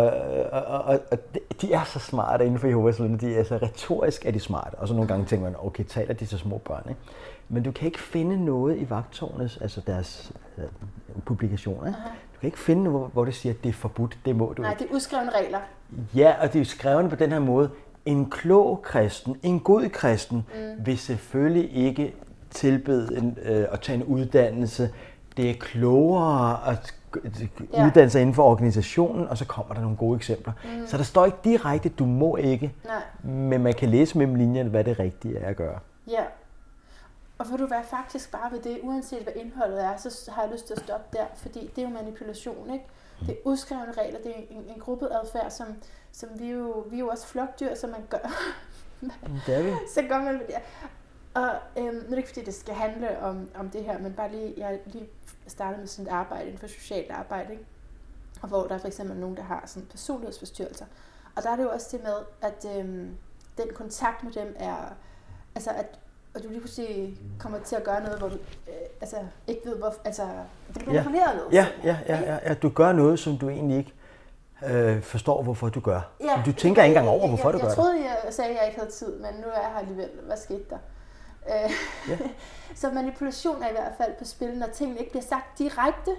og, 0.52 0.82
og, 0.84 1.00
og 1.10 1.18
de 1.60 1.72
er 1.72 1.84
så 1.84 1.98
smarte 1.98 2.44
inden 2.44 2.58
for 2.58 2.66
Jehovas 2.66 3.00
vidner. 3.00 3.18
De 3.18 3.34
er 3.34 3.44
så 3.44 3.56
retorisk 3.56 4.26
er 4.26 4.30
de 4.30 4.40
smarte. 4.40 4.74
Og 4.74 4.88
så 4.88 4.94
nogle 4.94 5.08
gange 5.08 5.26
tænker 5.26 5.44
man, 5.44 5.54
okay, 5.58 5.84
taler 5.84 6.14
de 6.14 6.26
så 6.26 6.38
små 6.38 6.58
børn, 6.58 6.82
ikke? 6.88 7.00
Men 7.48 7.62
du 7.62 7.72
kan 7.72 7.86
ikke 7.86 8.00
finde 8.00 8.44
noget 8.44 8.76
i 8.78 8.90
vagtårnets, 8.90 9.58
altså 9.60 9.80
deres 9.86 10.32
øh, 10.58 10.64
publikationer. 11.24 11.86
Ikke? 11.86 11.98
Du 12.34 12.40
kan 12.40 12.46
ikke 12.46 12.58
finde 12.58 12.84
noget, 12.84 12.98
hvor, 13.00 13.08
hvor 13.08 13.24
det 13.24 13.34
siger, 13.34 13.52
at 13.52 13.62
det 13.62 13.68
er 13.68 13.72
forbudt, 13.72 14.18
det 14.24 14.36
må 14.36 14.52
du 14.56 14.62
Nej, 14.62 14.70
ikke. 14.70 14.84
det 14.84 14.90
er 14.90 14.94
uskrevne 14.96 15.30
regler. 15.30 15.58
Ja, 16.14 16.34
og 16.40 16.48
det 16.48 16.54
er 16.54 16.60
jo 16.60 16.64
skrevet 16.64 17.10
på 17.10 17.16
den 17.16 17.32
her 17.32 17.38
måde. 17.38 17.70
En 18.06 18.30
klog 18.30 18.82
kristen, 18.82 19.36
en 19.42 19.60
god 19.60 19.88
kristen, 19.88 20.36
mm. 20.54 20.86
vil 20.86 20.98
selvfølgelig 20.98 21.76
ikke 21.76 22.14
tilbede 22.50 23.18
en, 23.18 23.38
øh, 23.42 23.66
at 23.72 23.80
tage 23.80 23.96
en 23.96 24.04
uddannelse. 24.04 24.90
Det 25.36 25.50
er 25.50 25.54
klogere 25.54 26.68
at 26.68 26.94
Ja. 27.72 27.86
uddanne 27.86 28.10
sig 28.10 28.20
inden 28.20 28.34
for 28.34 28.42
organisationen, 28.42 29.28
og 29.28 29.38
så 29.38 29.44
kommer 29.46 29.74
der 29.74 29.80
nogle 29.80 29.96
gode 29.96 30.16
eksempler. 30.16 30.52
Mm. 30.64 30.86
Så 30.86 30.96
der 30.96 31.02
står 31.02 31.24
ikke 31.24 31.38
direkte, 31.44 31.88
du 31.88 32.04
må 32.06 32.36
ikke, 32.36 32.72
Nej. 32.84 33.02
men 33.32 33.62
man 33.62 33.74
kan 33.74 33.88
læse 33.88 34.18
mellem 34.18 34.34
linjerne, 34.34 34.70
hvad 34.70 34.84
det 34.84 34.98
rigtige 34.98 35.38
er 35.38 35.48
at 35.48 35.56
gøre. 35.56 35.78
Ja. 36.10 36.22
Og 37.38 37.46
vil 37.50 37.58
du 37.58 37.66
være 37.66 37.84
faktisk 37.90 38.32
bare 38.32 38.52
ved 38.52 38.60
det, 38.60 38.78
uanset 38.82 39.22
hvad 39.22 39.32
indholdet 39.36 39.84
er, 39.84 39.96
så 39.96 40.30
har 40.30 40.42
jeg 40.42 40.52
lyst 40.52 40.66
til 40.66 40.74
at 40.74 40.80
stoppe 40.82 41.16
der, 41.16 41.24
fordi 41.36 41.70
det 41.76 41.84
er 41.84 41.88
jo 41.88 41.94
manipulation, 41.94 42.70
ikke? 42.72 42.84
Det 43.20 43.30
er 43.30 43.34
uskrevne 43.44 43.92
regler, 43.98 44.18
det 44.18 44.30
er 44.30 44.40
en, 44.50 44.62
en 44.74 44.80
gruppeadfærd, 44.80 45.50
som, 45.50 45.66
som 46.14 46.28
vi, 46.38 46.50
jo, 46.50 46.84
vi 46.90 46.96
er 46.96 47.00
jo 47.00 47.08
også 47.08 47.26
flokdyr, 47.26 47.74
som 47.74 47.90
man 47.90 48.00
gør. 48.10 48.18
Det 49.46 49.54
er 49.54 49.62
vi. 49.62 49.70
så 49.94 50.02
gør 50.08 50.18
man 50.22 50.34
det. 50.34 50.54
Og 51.34 51.50
øhm, 51.78 51.94
nu 51.94 52.00
er 52.00 52.08
det 52.08 52.16
ikke 52.16 52.28
fordi, 52.28 52.44
det 52.44 52.54
skal 52.54 52.74
handle 52.74 53.20
om, 53.20 53.48
om 53.54 53.70
det 53.70 53.84
her, 53.84 53.98
men 53.98 54.12
bare 54.12 54.30
lige, 54.30 54.54
jeg 54.56 54.78
lige 54.86 55.08
startet 55.46 55.78
med 55.78 55.86
sådan 55.86 56.06
et 56.06 56.16
arbejde 56.16 56.44
inden 56.44 56.58
for 56.58 56.66
socialt 56.66 57.10
arbejde, 57.10 57.52
ikke? 57.52 57.64
Og 58.42 58.48
hvor 58.48 58.66
der 58.66 58.74
er 58.74 58.78
for 58.78 58.86
eksempel 58.86 59.16
nogen, 59.16 59.36
der 59.36 59.42
har 59.42 59.62
sådan 59.66 59.88
personlighedsforstyrrelser. 59.90 60.86
Og 61.36 61.42
der 61.42 61.50
er 61.50 61.56
det 61.56 61.62
jo 61.62 61.70
også 61.70 61.88
det 61.96 62.02
med, 62.02 62.16
at 62.42 62.78
øhm, 62.78 63.16
den 63.58 63.66
kontakt 63.74 64.24
med 64.24 64.32
dem 64.32 64.56
er, 64.58 64.76
altså 65.54 65.70
at 65.70 65.98
og 66.34 66.42
du 66.42 66.48
lige 66.48 66.60
pludselig 66.60 67.18
kommer 67.38 67.58
til 67.58 67.76
at 67.76 67.84
gøre 67.84 68.02
noget, 68.02 68.18
hvor 68.18 68.28
du 68.28 68.34
øh, 68.68 68.74
altså, 69.00 69.16
ikke 69.46 69.60
ved, 69.64 69.76
hvor, 69.76 69.94
altså, 70.04 70.22
det 70.74 70.82
bliver 70.82 70.94
Ja. 70.94 71.34
noget. 71.34 71.52
Ja, 71.52 71.66
ja, 71.84 71.98
ja, 72.08 72.18
ja, 72.20 72.38
ja, 72.48 72.54
du 72.54 72.68
gør 72.68 72.92
noget, 72.92 73.18
som 73.18 73.38
du 73.38 73.48
egentlig 73.48 73.78
ikke 73.78 73.92
øh, 74.66 75.02
forstår, 75.02 75.42
hvorfor 75.42 75.68
du 75.68 75.80
gør. 75.80 76.00
Ja, 76.20 76.42
du 76.46 76.52
tænker 76.52 76.82
ikke 76.82 76.92
engang 76.96 77.08
over, 77.08 77.20
jeg, 77.20 77.28
hvorfor 77.28 77.48
jeg, 77.48 77.52
du 77.52 77.58
gør 77.58 77.64
jeg 77.66 77.70
det. 77.70 77.76
troede, 77.76 78.04
jeg 78.04 78.32
sagde, 78.34 78.50
at 78.50 78.56
jeg 78.56 78.66
ikke 78.66 78.80
havde 78.80 78.92
tid, 78.92 79.12
men 79.18 79.34
nu 79.40 79.46
er 79.54 79.60
jeg 79.60 79.70
her 79.72 79.78
alligevel. 79.78 80.08
Hvad 80.26 80.36
skete 80.36 80.64
der? 80.70 80.78
Øh, 81.48 81.70
Ja. 82.08 82.16
så 82.80 82.90
manipulation 82.90 83.62
er 83.62 83.68
i 83.68 83.72
hvert 83.72 83.92
fald 83.98 84.12
på 84.18 84.24
spil, 84.24 84.58
når 84.58 84.66
tingene 84.66 84.98
ikke 85.00 85.10
bliver 85.10 85.24
sagt 85.24 85.58
direkte, 85.58 86.10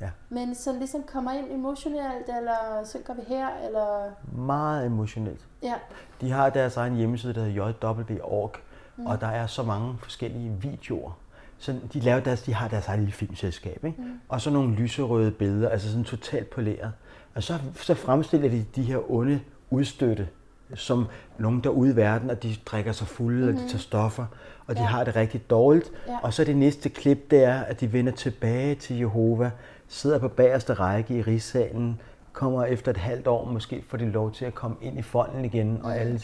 Ja. 0.00 0.10
men 0.28 0.54
så 0.54 0.72
ligesom 0.72 1.02
kommer 1.02 1.32
ind 1.32 1.46
emotionelt, 1.52 2.28
eller 2.38 2.84
så 2.84 2.98
går 3.06 3.14
vi 3.14 3.20
her, 3.28 3.48
eller... 3.66 4.10
Meget 4.36 4.86
emotionelt. 4.86 5.40
Ja, 5.62 5.74
De 6.20 6.30
har 6.32 6.50
deres 6.50 6.76
egen 6.76 6.94
hjemmeside, 6.96 7.34
der 7.34 7.44
hedder 7.44 7.72
JW.org, 7.82 8.52
mm. 8.96 9.06
og 9.06 9.20
der 9.20 9.26
er 9.26 9.46
så 9.46 9.62
mange 9.62 9.98
forskellige 10.02 10.50
videoer. 10.60 11.18
Så 11.58 11.74
de, 11.92 12.00
laver 12.00 12.20
deres, 12.20 12.42
de 12.42 12.54
har 12.54 12.68
deres 12.68 12.86
eget 12.88 12.98
lille 13.00 13.12
filmselskab, 13.12 13.84
ikke? 13.84 14.02
Mm. 14.02 14.20
og 14.28 14.40
så 14.40 14.50
nogle 14.50 14.74
lyserøde 14.74 15.30
billeder, 15.30 15.68
altså 15.68 15.88
sådan 15.88 16.04
totalt 16.04 16.50
poleret. 16.50 16.92
Og 17.34 17.42
så, 17.42 17.58
så 17.74 17.94
fremstiller 17.94 18.48
de 18.48 18.64
de 18.76 18.82
her 18.82 19.10
onde 19.10 19.40
udstøtte, 19.70 20.28
som 20.74 21.06
nogen 21.38 21.60
der 21.60 21.70
ude 21.70 21.92
i 21.92 21.96
verden, 21.96 22.30
og 22.30 22.42
de 22.42 22.56
drikker 22.66 22.92
sig 22.92 23.06
fulde, 23.06 23.38
mm-hmm. 23.46 23.56
og 23.56 23.62
de 23.62 23.68
tager 23.68 23.78
stoffer, 23.78 24.26
og 24.66 24.76
de 24.76 24.80
Ja. 24.80 24.86
har 24.86 25.04
det 25.04 25.16
rigtig 25.16 25.50
dårligt. 25.50 25.92
Ja. 26.08 26.18
Og 26.22 26.34
så 26.34 26.44
det 26.44 26.56
næste 26.56 26.88
klip, 26.88 27.30
det 27.30 27.44
er, 27.44 27.60
at 27.60 27.80
de 27.80 27.92
vender 27.92 28.12
tilbage 28.12 28.74
til 28.74 28.98
Jehova, 28.98 29.50
sidder 29.88 30.18
på 30.18 30.28
bagerste 30.28 30.74
række 30.74 31.14
i 31.18 31.22
rigssalen, 31.22 32.00
kommer 32.32 32.64
efter 32.64 32.90
et 32.90 32.96
halvt 32.96 33.26
år, 33.26 33.44
måske 33.44 33.84
får 33.88 33.98
de 33.98 34.04
lov 34.10 34.32
til 34.32 34.44
at 34.44 34.54
komme 34.54 34.76
ind 34.80 34.98
i 34.98 35.02
fonden 35.02 35.44
igen. 35.44 35.80
Og 35.82 35.96
alle. 35.96 36.20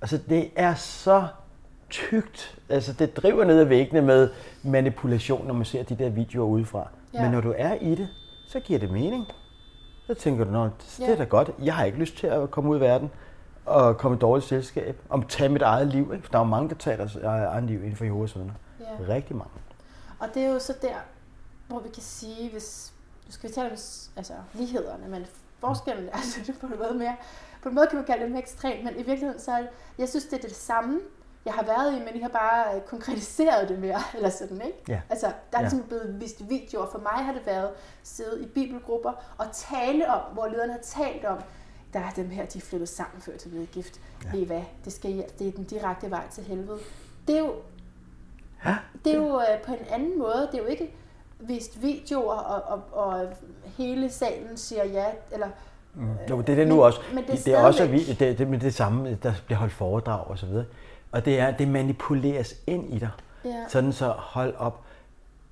Altså, 0.00 0.18
det 0.28 0.50
er 0.56 0.74
så 0.74 1.26
tykt. 1.90 2.58
Altså, 2.68 2.92
det 2.92 3.16
driver 3.16 3.44
ned 3.44 3.60
ad 3.60 3.64
væggene 3.64 4.02
med 4.02 4.28
manipulation, 4.62 5.46
når 5.46 5.54
man 5.54 5.64
ser 5.64 5.82
de 5.82 5.94
der 5.94 6.08
videoer 6.08 6.46
udefra. 6.46 6.88
Ja. 7.14 7.22
Men 7.22 7.30
når 7.30 7.40
du 7.40 7.54
er 7.58 7.74
i 7.74 7.90
det, 7.94 8.08
så 8.48 8.60
giver 8.60 8.78
det 8.78 8.90
mening. 8.90 9.26
Så 10.10 10.14
tænker 10.14 10.44
du, 10.44 10.64
det, 10.64 10.72
det 10.96 11.08
er 11.08 11.16
da 11.16 11.24
godt. 11.24 11.50
Jeg 11.62 11.74
har 11.74 11.84
ikke 11.84 11.98
lyst 11.98 12.16
til 12.16 12.26
at 12.26 12.50
komme 12.50 12.70
ud 12.70 12.76
i 12.76 12.80
verden 12.80 13.10
og 13.66 13.98
komme 13.98 14.16
i 14.16 14.20
dårligt 14.20 14.48
selskab. 14.48 15.00
Og 15.08 15.28
tage 15.28 15.48
mit 15.48 15.62
eget 15.62 15.86
liv. 15.86 16.10
Ikke? 16.12 16.24
For 16.24 16.32
der 16.32 16.38
er 16.38 16.42
jo 16.42 16.48
mange, 16.48 16.68
der 16.68 16.74
tager 16.74 16.96
deres 16.96 17.16
eget 17.16 17.62
liv 17.64 17.78
inden 17.82 17.96
for 17.96 18.04
Jehovas 18.04 18.36
vidner. 18.36 18.52
ja. 18.80 19.14
Rigtig 19.14 19.36
mange. 19.36 19.52
Og 20.18 20.28
det 20.34 20.42
er 20.42 20.52
jo 20.52 20.58
så 20.58 20.74
der, 20.82 20.94
hvor 21.68 21.80
vi 21.80 21.88
kan 21.88 22.02
sige, 22.02 22.50
hvis 22.50 22.92
nu 23.26 23.32
skal 23.32 23.48
vi 23.50 23.54
tale 23.54 23.66
om 23.66 23.76
altså, 24.16 24.32
lighederne, 24.54 25.08
men 25.08 25.26
forskellen 25.60 26.08
er 26.08 26.16
altså 26.22 26.52
på 26.60 26.66
en 26.66 26.78
måde 26.78 26.94
mere, 26.94 27.16
på 27.62 27.68
en 27.68 27.74
måde 27.74 27.86
kan 27.86 27.96
man 27.96 28.04
kalde 28.04 28.22
det 28.22 28.30
mere 28.30 28.42
ekstremt, 28.42 28.84
men 28.84 28.92
i 28.92 29.02
virkeligheden 29.02 29.40
så 29.40 29.66
jeg 29.98 30.08
synes, 30.08 30.24
det 30.24 30.44
er 30.44 30.48
det 30.48 30.56
samme, 30.56 31.00
jeg 31.44 31.52
har 31.54 31.64
været 31.64 31.92
i, 31.96 31.98
men 31.98 32.14
I 32.14 32.20
har 32.20 32.28
bare 32.28 32.74
øh, 32.76 32.80
konkretiseret 32.82 33.68
det 33.68 33.78
mere, 33.78 33.98
eller 34.16 34.30
sådan, 34.30 34.60
ikke? 34.60 34.78
Ja. 34.88 35.00
Altså, 35.10 35.26
der 35.26 35.32
er 35.58 35.62
Ja. 35.62 35.68
ligesom 35.68 35.82
blevet 35.82 36.20
vist 36.20 36.48
videoer. 36.50 36.86
For 36.92 36.98
mig 36.98 37.24
har 37.24 37.32
det 37.32 37.46
været 37.46 37.70
sidde 38.02 38.42
i 38.42 38.46
bibelgrupper 38.46 39.12
og 39.38 39.46
tale 39.52 40.10
om, 40.10 40.20
hvor 40.32 40.46
lederne 40.46 40.72
har 40.72 40.80
talt 40.82 41.24
om, 41.24 41.38
der 41.92 41.98
er 42.00 42.10
dem 42.16 42.30
her, 42.30 42.46
de 42.46 42.58
er 42.58 42.62
flyttet 42.62 42.88
sammen 42.88 43.22
før 43.22 43.36
til 43.36 43.48
blive 43.48 43.66
gift. 43.66 44.00
Ja. 44.24 44.30
Ved 44.32 44.40
I 44.40 44.44
hvad? 44.44 44.62
Det, 44.84 44.92
skal, 44.92 45.24
det 45.38 45.48
er 45.48 45.52
den 45.52 45.64
direkte 45.64 46.10
vej 46.10 46.22
til 46.30 46.44
helvede. 46.44 46.78
Det 47.28 47.34
er 47.36 47.40
jo, 47.40 47.52
Ja, 48.64 48.76
det 49.04 49.12
er 49.12 49.16
jo 49.16 49.40
øh, 49.40 49.62
på 49.66 49.72
en 49.72 49.86
anden 49.90 50.18
måde. 50.18 50.48
Det 50.52 50.58
er 50.58 50.62
jo 50.62 50.68
ikke 50.68 50.94
vist 51.40 51.82
videoer, 51.82 52.34
og, 52.34 52.62
og, 52.92 53.04
og 53.04 53.28
hele 53.76 54.10
salen 54.10 54.56
siger 54.56 54.84
ja, 54.84 55.04
eller 55.32 55.48
Mm. 55.94 56.06
Jo, 56.30 56.40
det 56.40 56.48
er 56.48 56.56
det 56.56 56.56
Men- 56.56 56.68
nu 56.68 56.82
også. 56.84 57.00
men 57.14 57.24
det 57.24 57.30
er 57.32 57.36
det 57.44 57.54
er 57.54 57.64
også 57.64 57.86
vi, 57.86 58.04
det, 58.12 58.38
det, 58.38 58.48
med 58.48 58.58
det 58.58 58.74
samme, 58.74 59.18
der 59.22 59.32
bliver 59.46 59.58
holdt 59.58 59.72
foredrag 59.72 60.26
og 60.26 60.38
så 60.38 60.46
videre. 60.46 60.64
Og 61.12 61.24
det 61.24 61.40
er, 61.40 61.50
det 61.50 61.68
manipuleres 61.68 62.54
ind 62.66 62.94
i 62.94 62.98
dig. 62.98 63.08
Ja. 63.44 63.50
Sådan 63.68 63.92
så 63.92 64.08
hold 64.16 64.54
op. 64.58 64.80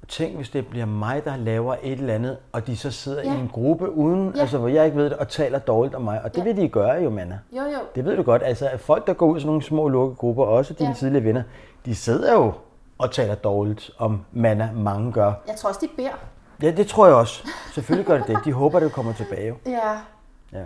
Tænk, 0.08 0.36
hvis 0.36 0.50
det 0.50 0.66
bliver 0.66 0.86
mig, 0.86 1.24
der 1.24 1.36
laver 1.36 1.76
et 1.82 1.92
eller 1.92 2.14
andet, 2.14 2.36
og 2.52 2.66
de 2.66 2.76
så 2.76 2.90
sidder 2.90 3.22
ja. 3.22 3.34
I 3.36 3.40
en 3.40 3.48
gruppe 3.52 3.90
uden, 3.90 4.32
ja. 4.34 4.40
Altså 4.40 4.58
hvor 4.58 4.68
jeg 4.68 4.84
ikke 4.84 4.96
ved 4.96 5.04
det, 5.04 5.12
og 5.12 5.28
taler 5.28 5.58
dårligt 5.58 5.94
om 5.94 6.02
mig. 6.02 6.20
Og 6.24 6.34
det 6.34 6.38
ja. 6.38 6.44
Vil 6.44 6.56
de 6.56 6.68
gøre 6.68 7.02
jo, 7.02 7.10
Manna. 7.10 7.38
jo 7.52 7.62
jo, 7.62 7.78
Det 7.94 8.04
ved 8.04 8.16
du 8.16 8.22
godt. 8.22 8.42
Altså 8.42 8.68
at 8.68 8.80
folk, 8.80 9.06
der 9.06 9.12
går 9.12 9.26
ud 9.26 9.36
i 9.36 9.40
sådan 9.40 9.46
nogle 9.46 9.62
små 9.62 9.88
lukkede 9.88 10.16
grupper, 10.16 10.44
også 10.44 10.74
dine 10.74 10.86
ja. 10.88 10.90
Ja. 10.90 10.96
tidligere 10.98 11.24
venner, 11.24 11.42
de 11.84 11.94
sidder 11.94 12.32
jo 12.34 12.52
og 12.98 13.10
taler 13.12 13.34
dårligt 13.34 13.90
om 13.98 14.24
Manna. 14.32 14.70
Mange 14.74 15.12
gør. 15.12 15.32
jeg 15.48 15.56
tror 15.56 15.68
også, 15.68 15.80
de 15.82 15.88
beder. 15.96 16.10
Ja, 16.62 16.70
det 16.70 16.86
tror 16.86 17.06
jeg 17.06 17.14
også. 17.14 17.46
Selvfølgelig 17.74 18.06
gør 18.06 18.18
det 18.18 18.26
det. 18.26 18.38
De 18.44 18.52
håber, 18.52 18.80
det 18.80 18.92
kommer 18.92 19.12
tilbage. 19.12 19.48
jo. 19.48 19.54
Ja, 19.66 19.90
Ja. 20.52 20.64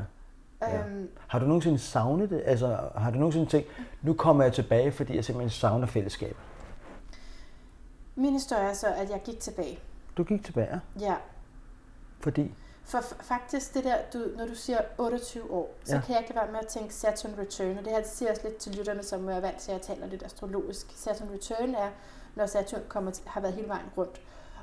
Ja. 0.69 0.79
øhm, 0.87 1.09
Har 1.27 1.39
du 1.39 1.47
nogensinde 1.47 1.79
savnet 1.79 2.31
det? 2.31 2.43
Altså, 2.45 2.79
har 2.97 3.11
du 3.11 3.19
nogensinde 3.19 3.47
tænkt, 3.47 3.69
nu 4.03 4.15
kommer 4.15 4.45
jeg 4.45 4.53
tilbage, 4.53 4.93
fordi 4.93 5.17
jeg 5.17 5.25
simpelthen 5.25 5.51
savner 5.51 5.87
fællesskab? 5.87 6.37
min 8.17 8.33
historie 8.33 8.63
er 8.63 8.73
så, 8.75 8.87
at 8.87 9.11
jeg 9.11 9.21
gik 9.25 9.41
tilbage. 9.41 9.79
Du 10.17 10.25
gik 10.25 10.45
tilbage, 10.45 10.81
Ja, 11.01 11.15
fordi... 12.21 12.55
For 12.85 12.99
faktisk 13.21 13.75
det 13.75 13.85
der, 13.85 13.97
du, 14.13 14.19
når 14.37 14.47
du 14.47 14.55
siger 14.55 14.79
28 14.99 15.51
år, 15.51 15.75
så 15.85 15.95
Ja. 15.95 16.01
kan 16.01 16.13
jeg 16.15 16.21
ikke 16.23 16.35
lade 16.35 16.45
være 16.45 16.53
med 16.53 16.61
at 16.61 16.67
tænke 16.67 16.95
Saturn 16.95 17.33
Return. 17.39 17.79
Og 17.79 17.85
det 17.85 17.93
her 17.93 17.99
det 18.01 18.09
siger 18.09 18.31
også 18.31 18.43
lidt 18.45 18.57
til 18.57 18.75
lytterne, 18.75 19.03
som 19.03 19.29
er 19.29 19.41
vant 19.41 19.57
til, 19.59 19.71
at 19.73 19.79
jeg 19.89 19.97
taler 19.97 20.07
lidt 20.07 20.23
astrologisk. 20.23 20.87
Saturn 20.97 21.29
Return 21.35 21.75
er, 21.75 21.89
når 22.35 22.47
Saturn 22.47 22.81
kommer 22.89 23.11
til, 23.11 23.25
har 23.27 23.41
været 23.41 23.55
hele 23.55 23.69
vejen 23.69 23.87
rundt. 23.97 24.21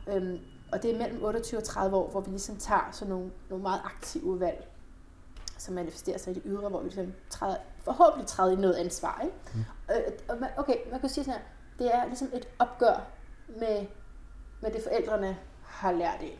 Øhm, 0.07 0.39
og 0.71 0.83
det 0.83 0.91
er 0.95 0.97
mellem 0.97 1.23
28 1.23 1.59
og 1.59 1.63
30 1.63 1.97
år, 1.97 2.09
hvor 2.09 2.21
vi 2.21 2.29
ligesom 2.29 2.57
tager 2.57 2.89
sådan 2.91 3.09
nogle, 3.13 3.31
nogle 3.49 3.61
meget 3.63 3.81
aktive 3.85 4.39
valg, 4.39 4.67
som 5.59 5.73
manifesterer 5.73 6.17
sig 6.17 6.31
i 6.31 6.33
det 6.33 6.43
ydre, 6.45 6.69
hvor 6.69 6.79
vi 6.79 6.89
ligesom 6.89 7.13
træder, 7.29 7.55
forhåbentlig 7.83 8.27
træder 8.27 8.51
i 8.51 8.55
noget 8.55 8.75
ansvar. 8.75 9.21
Ikke? 9.23 9.35
Mm. 9.53 10.35
Øh, 10.41 10.47
okay, 10.57 10.75
man 10.91 10.99
kan 10.99 11.09
sige 11.09 11.23
sådan 11.23 11.39
her, 11.39 11.45
det 11.79 11.95
er 11.95 12.05
ligesom 12.05 12.27
et 12.33 12.47
opgør 12.59 13.07
med, 13.47 13.85
med 14.61 14.71
det 14.71 14.83
forældrene 14.83 15.37
har 15.63 15.91
lært 15.91 16.21
af. 16.21 16.39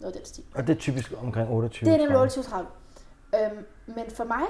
Noget 0.00 0.14
den 0.14 0.24
stil. 0.24 0.44
Og 0.54 0.66
det 0.66 0.76
er 0.76 0.80
typisk 0.80 1.12
omkring 1.22 1.50
28 1.50 1.90
Det 1.90 1.94
er 1.94 1.98
nemlig 1.98 2.16
30. 2.16 2.22
28 2.22 2.44
30. 2.44 2.70
Øhm, 3.34 3.66
men 3.86 4.10
for 4.10 4.24
mig, 4.24 4.46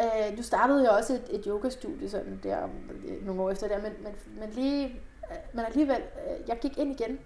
øh, 0.00 0.36
nu 0.36 0.42
startede 0.42 0.82
jeg 0.82 0.90
også 0.90 1.14
et, 1.14 1.24
et 1.30 1.44
yogastudie 1.46 2.10
sådan 2.10 2.40
der 2.42 2.68
øh, 3.04 3.26
nogle 3.26 3.42
år 3.42 3.50
efter 3.50 3.68
der, 3.68 3.82
men, 3.82 3.92
men, 4.02 4.12
men, 4.40 4.50
lige, 4.50 4.86
øh, 5.30 5.36
men 5.54 5.64
alligevel, 5.64 6.02
øh, 6.02 6.48
jeg 6.48 6.58
gik 6.60 6.78
ind 6.78 7.00
igen 7.00 7.18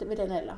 ved 0.00 0.16
den 0.16 0.32
alder. 0.32 0.56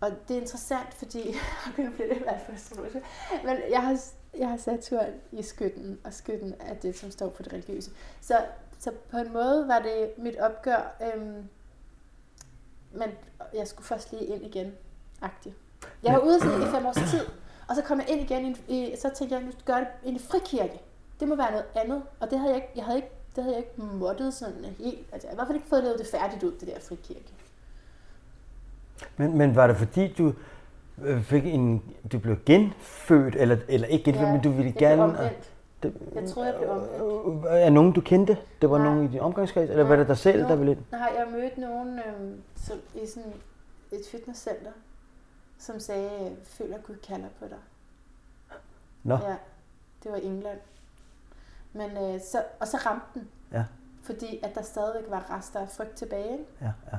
Og 0.00 0.10
det 0.28 0.36
er 0.36 0.40
interessant, 0.40 0.94
fordi, 0.94 1.34
nu 1.78 1.90
bliver 1.90 2.08
det 2.08 2.16
i 2.16 2.22
hvert 2.22 2.40
fald 2.46 2.56
astrologisk, 2.56 2.96
men 3.44 3.56
jeg 3.70 3.82
har, 3.82 4.00
jeg 4.38 4.48
har 4.48 4.56
Saturn 4.56 5.12
i 5.32 5.42
skytten, 5.42 6.00
og 6.04 6.14
skytten 6.14 6.54
er 6.60 6.74
det, 6.74 6.98
som 6.98 7.10
står 7.10 7.32
for 7.36 7.42
det 7.42 7.52
religiøse. 7.52 7.90
Så, 8.20 8.46
så 8.78 8.92
på 9.10 9.16
en 9.16 9.32
måde 9.32 9.68
var 9.68 9.78
det 9.78 10.10
mit 10.18 10.36
opgør, 10.36 10.96
øhm, 11.02 11.48
men 12.92 13.10
jeg 13.54 13.68
skulle 13.68 13.86
først 13.86 14.12
lige 14.12 14.24
ind 14.24 14.44
igen, 14.44 14.72
agtigt. 15.22 15.54
Jeg 16.02 16.12
var 16.12 16.20
ude 16.20 16.40
sådan 16.40 16.62
i 16.62 16.66
fem 16.66 16.86
års 16.86 17.10
tid, 17.10 17.26
og 17.68 17.74
så 17.76 17.82
kom 17.82 18.00
jeg 18.00 18.10
ind 18.10 18.20
igen, 18.20 18.56
i, 18.68 18.92
i, 18.92 18.96
så 18.96 19.10
tænkte 19.14 19.36
jeg, 19.36 19.44
nu 19.44 19.52
skal 19.52 19.64
gøre 19.64 19.80
det 19.80 19.88
i 20.04 20.08
en 20.08 20.18
frikirke. 20.18 20.80
Det 21.20 21.28
må 21.28 21.36
være 21.36 21.50
noget 21.50 21.66
andet, 21.74 22.02
og 22.20 22.30
det 22.30 22.38
havde 22.38 22.54
jeg 22.54 22.62
ikke, 22.62 22.72
jeg 22.76 22.84
havde 22.84 22.98
ikke 22.98 23.10
det 23.36 23.44
havde 23.44 23.56
jeg 23.56 23.64
ikke 23.66 23.82
måttet 23.82 24.34
sådan 24.34 24.64
helt. 24.64 25.06
Altså, 25.12 25.28
jeg 25.28 25.30
har 25.30 25.32
i 25.32 25.34
hvert 25.34 25.46
fald 25.46 25.56
ikke 25.56 25.68
fået 25.68 25.84
lavet 25.84 25.98
det 25.98 26.06
færdigt 26.06 26.42
ud, 26.42 26.52
det 26.52 26.68
der 26.68 26.80
frikirke. 26.80 27.32
Men, 29.16 29.38
men 29.38 29.56
var 29.56 29.66
det 29.66 29.76
fordi, 29.76 30.12
du 30.18 30.34
øh, 31.02 31.22
fik 31.22 31.46
en, 31.46 31.82
du 32.12 32.18
blev 32.18 32.36
genfødt, 32.46 33.36
eller, 33.36 33.56
eller 33.68 33.86
ikke 33.88 34.04
genfødt, 34.04 34.26
ja, 34.26 34.32
men 34.32 34.42
du 34.42 34.50
ville 34.50 34.72
gerne... 34.72 35.02
omvendt. 35.02 35.50
Det, 35.82 35.94
Jeg 36.14 36.28
troede, 36.28 36.48
jeg 36.48 36.58
blev 36.58 36.70
omvendt. 36.70 37.46
Øh, 37.46 37.52
Er 37.60 37.70
nogen, 37.70 37.92
du 37.92 38.00
kendte? 38.00 38.38
Det 38.62 38.70
var 38.70 38.78
Nej. 38.78 38.86
nogen 38.86 39.04
i 39.04 39.08
din 39.08 39.20
omgangskreds, 39.20 39.70
eller 39.70 39.84
var 39.84 39.96
det 39.96 40.08
dig 40.08 40.18
selv, 40.18 40.42
der 40.42 40.56
ville 40.56 40.72
ind? 40.72 40.80
Nej, 40.92 41.12
jeg 41.18 41.26
mødte 41.32 41.60
nogen 41.60 41.98
øhm, 41.98 42.40
som, 42.56 42.76
i 42.94 43.06
sådan 43.06 43.32
et 43.92 44.00
fitnesscenter, 44.10 44.70
som 45.58 45.80
sagde, 45.80 46.36
føler 46.44 46.78
Gud 46.78 46.94
kalder 47.08 47.28
på 47.38 47.44
dig. 47.48 47.58
Nå. 49.02 49.14
Ja, 49.14 49.34
det 50.04 50.12
var 50.12 50.18
England. 50.18 50.58
Men, 51.72 51.90
øh, 51.90 52.20
så, 52.20 52.42
og 52.60 52.68
så 52.68 52.76
ramte 52.86 53.06
den. 53.14 53.28
Ja. 53.52 53.64
Fordi 54.02 54.40
at 54.42 54.54
der 54.54 54.62
stadigvæk 54.62 55.10
var 55.10 55.36
rester 55.38 55.60
af 55.60 55.68
frygt 55.68 55.94
tilbage. 55.96 56.32
ikke? 56.32 56.44
Ja, 56.60 56.70
ja. 56.92 56.98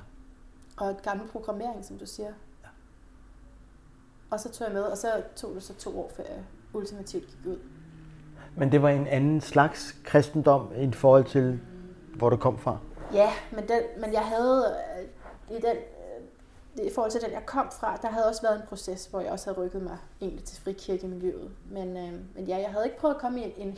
Og 0.82 0.96
gammel 1.04 1.28
programmering, 1.28 1.86
som 1.86 1.98
du 1.98 2.06
siger. 2.06 2.28
Ja. 2.64 2.68
Og 4.32 4.40
så 4.40 4.52
tog 4.52 4.68
jeg 4.68 4.74
med, 4.74 4.84
og 4.84 4.98
så 4.98 5.24
tog 5.36 5.56
det 5.56 5.64
så 5.64 5.74
to 5.74 6.00
år, 6.00 6.12
før 6.16 6.24
jeg 6.24 6.44
ultimativt 6.74 7.28
gik 7.28 7.46
ud. 7.46 7.60
Men 8.56 8.72
det 8.72 8.82
var 8.82 8.90
en 8.90 9.08
anden 9.08 9.42
slags 9.42 9.96
kristendom 10.04 10.72
i 10.78 10.92
forhold 10.92 11.26
til, 11.26 11.60
hvor 12.16 12.30
du 12.30 12.38
kom 12.38 12.58
fra? 12.60 12.78
Ja, 13.14 13.32
men, 13.52 13.68
den, 13.68 13.82
men 13.98 14.14
jeg 14.14 14.22
havde 14.22 14.76
øh, 15.00 15.58
i 15.58 15.62
den 15.62 15.76
øh, 15.76 16.86
i 16.86 16.92
forhold 16.96 17.12
til 17.12 17.22
den, 17.22 17.32
jeg 17.32 17.46
kom 17.46 17.72
fra, 17.72 17.98
der 18.02 18.08
havde 18.08 18.28
også 18.28 18.42
været 18.42 18.56
en 18.56 18.68
proces, 18.68 19.06
hvor 19.06 19.20
jeg 19.20 19.32
også 19.32 19.50
havde 19.50 19.66
rykket 19.66 19.82
mig 19.82 19.98
egentlig 20.22 20.44
til 20.44 20.64
frikirkemiljøet. 20.64 21.52
Men, 21.72 21.98
øh, 21.98 22.14
men 22.36 22.46
ja, 22.48 22.58
jeg 22.58 22.70
havde 22.70 22.86
ikke 22.86 22.98
prøvet 22.98 23.16
at 23.16 23.22
komme 23.22 23.42
i 23.42 23.44
en, 23.44 23.76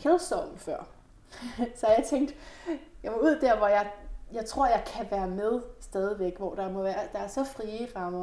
før. 0.56 0.86
så 1.80 1.86
jeg 1.86 2.04
tænkte, 2.10 2.34
jeg 3.02 3.12
må 3.12 3.18
ud 3.18 3.38
der, 3.40 3.56
hvor 3.56 3.68
jeg, 3.68 3.90
jeg 4.34 4.44
tror, 4.44 4.66
jeg 4.66 4.82
kan 4.86 5.06
være 5.10 5.28
med 5.28 5.60
stadigvæk, 5.80 6.38
hvor 6.38 6.54
der 6.54 6.70
må 6.70 6.82
være, 6.82 6.94
der 7.12 7.18
er 7.18 7.28
så 7.28 7.44
frie 7.44 7.88
rammer. 7.96 8.22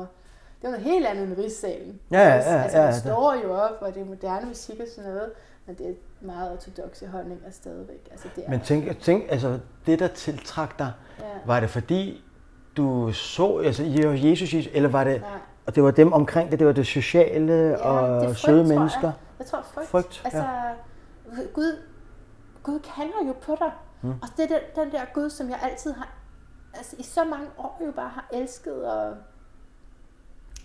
Det 0.61 0.69
var 0.69 0.69
noget 0.69 0.83
helt 0.85 1.05
andet 1.05 1.23
end 1.27 1.37
rigssalen. 1.37 1.99
Ja, 2.11 2.19
ja, 2.19 2.29
altså, 2.29 2.49
ja, 2.51 2.61
altså, 2.63 2.77
ja, 2.77 2.83
man 2.83 2.93
det- 2.93 3.01
står 3.01 3.33
jo 3.43 3.53
op, 3.53 3.77
og 3.81 3.93
det 3.93 4.01
er 4.01 4.05
moderne 4.05 4.47
musik 4.47 4.79
og 4.79 4.85
sådan 4.95 5.11
noget, 5.11 5.29
men 5.65 5.75
det 5.77 5.87
er 5.89 5.93
meget 6.21 6.51
ortodoxe 6.51 7.07
holdninger 7.07 7.51
stadigvæk. 7.51 8.07
Altså, 8.11 8.27
det 8.35 8.45
er, 8.45 8.49
Men 8.49 8.59
tænk, 8.61 8.99
tænk, 8.99 9.23
altså 9.29 9.59
det 9.85 9.99
der 9.99 10.07
tiltrak 10.07 10.79
dig, 10.79 10.91
ja, 11.19 11.23
var 11.45 11.59
det 11.59 11.69
fordi, 11.69 12.23
du 12.77 13.11
så 13.13 13.57
altså, 13.57 13.83
Jesus, 14.23 14.53
eller 14.73 14.89
var 14.89 15.03
det, 15.03 15.21
nej. 15.21 15.29
og 15.65 15.75
det 15.75 15.83
var 15.83 15.91
dem 15.91 16.13
omkring 16.13 16.51
det, 16.51 16.59
det 16.59 16.67
var 16.67 16.73
det 16.73 16.87
sociale 16.87 17.53
Ja, 17.53 17.75
og 17.89 18.21
det 18.21 18.23
er 18.23 18.27
frygt, 18.27 18.39
søde 18.39 18.63
tror 18.63 18.67
jeg. 18.69 18.79
mennesker? 18.79 19.11
Jeg 19.39 19.47
tror 19.47 19.61
frygt. 19.73 19.87
Frygt, 19.87 20.21
altså, 20.25 20.43
Gud, 21.53 21.77
Gud 22.63 22.79
kalder 22.95 23.27
jo 23.27 23.33
på 23.41 23.55
dig. 23.59 23.71
Mm. 24.01 24.09
Og 24.09 24.27
det 24.37 24.51
er 24.51 24.59
den, 24.59 24.83
den 24.83 24.91
der 24.91 25.05
Gud, 25.13 25.29
som 25.29 25.49
jeg 25.49 25.59
altid 25.63 25.93
har, 25.93 26.09
altså 26.73 26.95
i 26.99 27.03
så 27.03 27.23
mange 27.23 27.47
år 27.57 27.81
jo 27.85 27.91
bare 27.91 28.09
har 28.09 28.25
elsket 28.33 28.91
og, 28.91 29.17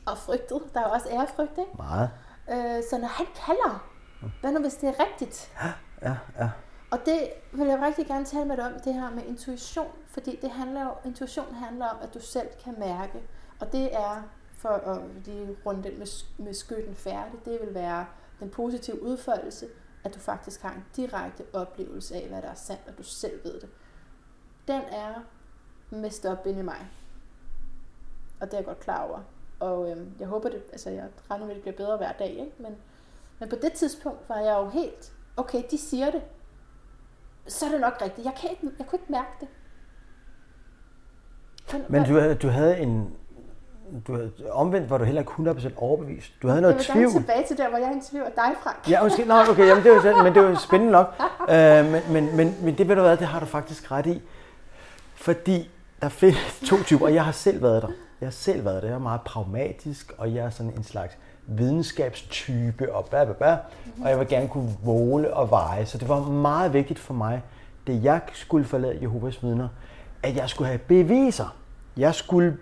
og 0.07 0.19
frygtet. 0.19 0.63
Der 0.75 0.81
er 0.81 0.89
jo 0.89 0.93
også 0.93 1.09
ærefrygt, 1.11 1.59
ikke? 1.59 1.77
Meget. 1.77 2.11
Øh, 2.51 2.83
så 2.91 2.99
når 2.99 3.09
han 3.09 3.27
kalder, 3.47 3.91
hvad 4.41 4.53
nu 4.53 4.61
hvis 4.61 4.75
det 4.75 4.89
er 4.89 5.05
rigtigt? 5.05 5.53
Ja, 6.03 6.17
ja. 6.39 6.51
Og 6.91 6.99
det 7.07 7.29
vil 7.53 7.67
jeg 7.67 7.83
rigtig 7.83 8.07
gerne 8.07 8.25
tale 8.25 8.45
med 8.45 8.57
dig 8.57 8.67
om, 8.67 8.73
det 8.85 8.95
her 8.95 9.11
med 9.11 9.23
intuition. 9.25 9.91
Fordi 10.09 10.39
det 10.43 10.51
handler 10.51 10.83
jo, 10.85 10.91
intuition 11.05 11.55
handler 11.55 11.87
om, 11.87 11.97
at 12.03 12.15
du 12.15 12.21
selv 12.21 12.49
kan 12.65 12.75
mærke. 12.79 13.23
Og 13.61 13.73
det 13.73 13.97
er, 13.97 14.23
for 14.59 14.69
at 14.69 15.01
lige 15.25 15.57
runde 15.67 15.91
den 15.91 15.99
med, 15.99 16.07
med 16.39 16.55
skytten 16.55 16.95
færdig, 16.95 17.45
det 17.45 17.59
vil 17.63 17.75
være 17.75 18.07
den 18.41 18.51
positive 18.51 19.03
udfoldelse, 19.03 19.67
at 20.07 20.15
du 20.15 20.19
faktisk 20.21 20.63
har 20.63 20.71
en 20.73 20.85
direkte 20.97 21.45
oplevelse 21.53 22.15
af, 22.17 22.29
hvad 22.29 22.43
der 22.43 22.49
er 22.49 22.55
sandt, 22.55 22.83
og 22.89 22.99
du 22.99 23.03
selv 23.03 23.45
ved 23.45 23.61
det. 23.61 23.69
Den 24.69 24.81
er 24.83 25.15
mest 25.91 26.27
op 26.27 26.47
inde 26.47 26.59
i 26.61 26.63
mig. 26.63 26.91
Og 28.41 28.47
det 28.47 28.53
er 28.55 28.59
jeg 28.59 28.65
godt 28.65 28.81
klar 28.81 29.03
over. 29.03 29.21
Og 29.61 29.91
øhm, 29.91 30.13
jeg 30.21 30.29
håber 30.29 30.49
det, 30.49 30.63
altså 30.73 30.91
jeg 30.91 31.09
regner 31.31 31.47
med, 31.47 31.51
at 31.51 31.57
det 31.57 31.63
bliver 31.63 31.77
bedre 31.87 31.97
hver 31.97 32.13
dag, 32.13 32.31
ikke? 32.31 32.53
Men, 32.59 32.77
men 33.41 33.49
på 33.49 33.57
det 33.63 33.73
tidspunkt 33.73 34.29
var 34.29 34.39
jeg 34.39 34.57
jo 34.57 34.69
helt, 34.69 35.13
okay, 35.37 35.63
de 35.71 35.79
siger 35.79 36.11
det, 36.11 36.23
så 37.47 37.67
er 37.67 37.71
det 37.71 37.81
nok 37.81 37.93
rigtigt. 38.03 38.25
Jeg, 38.25 38.35
kan 38.41 38.51
ikke, 38.51 38.71
jeg 38.79 38.87
kunne 38.87 38.99
ikke 39.01 39.13
mærke 39.13 39.31
det. 39.41 39.49
Men 41.91 42.05
du, 42.05 42.15
havde- 42.21 42.35
du 42.35 42.49
havde 42.49 42.79
en, 42.79 43.17
du 44.07 44.29
omvendt 44.51 44.91
var 44.91 44.99
du 44.99 45.05
heller 45.05 45.21
ikke 45.21 45.33
100% 45.33 45.71
overbevist. 45.77 46.33
Du 46.43 46.49
havde 46.49 46.57
jeg 46.57 46.63
noget 46.63 46.77
vil 46.77 46.85
tvivl. 46.85 47.13
tilbage 47.13 47.45
til 47.47 47.57
der, 47.57 47.69
hvor 47.69 47.79
jeg 47.79 47.93
interviewer 47.93 48.29
dig, 48.29 48.55
Frank. 48.63 48.91
Ja, 48.91 49.03
måske. 49.03 49.25
Nå, 49.25 49.35
okay, 49.51 49.67
jamen, 49.67 49.85
det 49.85 49.91
jo 49.91 50.03
sådan, 50.03 50.25
men 50.25 50.35
det 50.35 50.45
er 50.45 50.49
jo 50.49 50.57
spændende 50.57 50.93
nok. 50.93 51.15
Øh, 51.51 51.85
men, 51.93 52.03
men, 52.11 52.37
men, 52.37 52.57
men 52.63 52.79
det 52.79 52.89
ved 52.89 52.97
du 52.97 53.03
hvad, 53.03 53.17
det 53.17 53.27
har 53.27 53.41
du 53.41 53.47
faktisk 53.47 53.93
ret 53.93 54.07
i. 54.07 54.23
Fordi 55.15 55.71
der 56.03 56.09
findes 56.09 56.61
to 56.69 56.77
typer, 56.83 57.07
og 57.07 57.15
jeg 57.15 57.25
har 57.25 57.33
selv 57.33 57.63
været 57.63 57.83
der. 57.83 57.89
Jeg 58.21 58.27
har 58.27 58.33
selv 58.33 58.65
været 58.65 58.83
der. 58.83 58.89
Jeg 58.89 58.95
er 58.95 58.99
meget 58.99 59.21
pragmatisk, 59.21 60.13
og 60.19 60.35
jeg 60.35 60.45
er 60.45 60.51
sådan 60.51 60.73
en 60.77 60.85
slags 60.85 61.17
videnskabstype, 61.47 62.95
og 62.95 63.05
bla, 63.05 63.25
bla, 63.25 63.33
bla. 63.35 63.59
Og 64.03 64.11
jeg 64.11 64.19
vil 64.19 64.29
gerne 64.29 64.49
kunne 64.49 64.71
måle 64.85 65.35
og 65.35 65.51
veje. 65.51 65.87
Så 65.87 65.99
det 65.99 66.09
var 66.09 66.21
meget 66.21 66.73
vigtigt 66.73 66.99
for 66.99 67.15
mig, 67.15 67.43
det 67.87 68.05
jeg 68.05 68.21
skulle 68.33 68.65
forlade 68.65 68.99
Jehovas 69.03 69.43
vidner, 69.43 69.69
at 70.23 70.37
jeg 70.37 70.49
skulle 70.49 70.69
have 70.69 70.79
beviser. 70.79 71.57
Jeg 71.97 72.15
skulle 72.15 72.57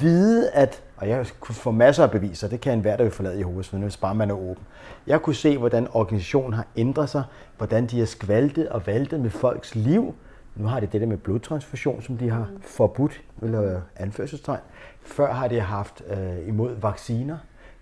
vide, 0.00 0.50
at, 0.50 0.82
og 0.96 1.08
jeg 1.08 1.26
kunne 1.40 1.54
få 1.54 1.70
masser 1.70 2.02
af 2.02 2.10
beviser, 2.10 2.48
det 2.48 2.60
kan 2.60 2.72
enhver, 2.72 2.96
der 2.96 3.04
vil 3.04 3.12
forlade 3.12 3.38
Jehovas 3.38 3.72
vidner, 3.72 3.86
hvis 3.86 3.96
bare 3.96 4.14
man 4.14 4.30
er 4.30 4.34
åben. 4.34 4.64
Jeg 5.06 5.22
kunne 5.22 5.34
se, 5.34 5.58
hvordan 5.58 5.88
organisationen 5.92 6.52
har 6.52 6.66
ændret 6.76 7.08
sig, 7.08 7.24
hvordan 7.56 7.86
de 7.86 7.98
har 7.98 8.06
skvaltet 8.06 8.68
og 8.68 8.86
valtet 8.86 9.20
med 9.20 9.30
folks 9.30 9.74
liv. 9.74 10.14
Nu 10.56 10.66
har 10.66 10.80
de 10.80 10.86
det 10.86 11.00
der 11.00 11.06
med 11.06 11.16
blodtransfusion, 11.16 12.02
som 12.02 12.16
de 12.18 12.30
har 12.30 12.48
forbudt, 12.60 13.22
eller 13.42 13.74
øh, 13.74 13.80
anførselstegn. 13.96 14.60
Før 15.02 15.32
har 15.32 15.48
de 15.48 15.60
haft 15.60 16.02
øh, 16.10 16.48
imod 16.48 16.74
vacciner. 16.80 17.38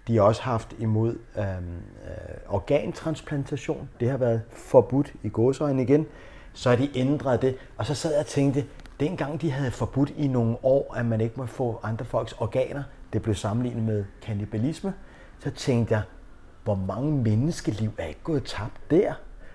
De 0.08 0.16
har 0.16 0.22
også 0.22 0.42
haft 0.42 0.76
imod 0.78 1.18
øh, 1.36 1.44
øh, 1.44 1.56
organtransplantation. 2.48 3.88
Det 4.00 4.10
har 4.10 4.16
været 4.16 4.42
forbudt 4.50 5.12
i 5.22 5.28
gåsøjne 5.28 5.82
igen. 5.82 6.06
Så 6.52 6.68
har 6.68 6.76
de 6.76 6.90
ændret 6.94 7.42
det. 7.42 7.56
Og 7.76 7.86
så 7.86 7.94
sad 7.94 8.10
jeg 8.10 8.20
og 8.20 8.26
tænkte, 8.26 8.64
dengang 9.00 9.40
de 9.40 9.50
havde 9.50 9.70
forbudt 9.70 10.12
i 10.16 10.28
nogle 10.28 10.56
år, 10.62 10.94
at 10.96 11.06
man 11.06 11.20
ikke 11.20 11.34
må 11.36 11.46
få 11.46 11.80
andre 11.82 12.04
folks 12.04 12.32
organer, 12.32 12.82
det 13.12 13.22
blev 13.22 13.34
sammenlignet 13.34 13.84
med 13.84 14.04
kannibalisme, 14.22 14.94
så 15.38 15.50
tænkte 15.50 15.94
jeg, 15.94 16.02
hvor 16.64 16.74
mange 16.74 17.12
menneskeliv 17.12 17.90
er 17.98 18.06
ikke 18.06 18.22
gået 18.24 18.44
tabt 18.44 18.90
der? 18.90 19.12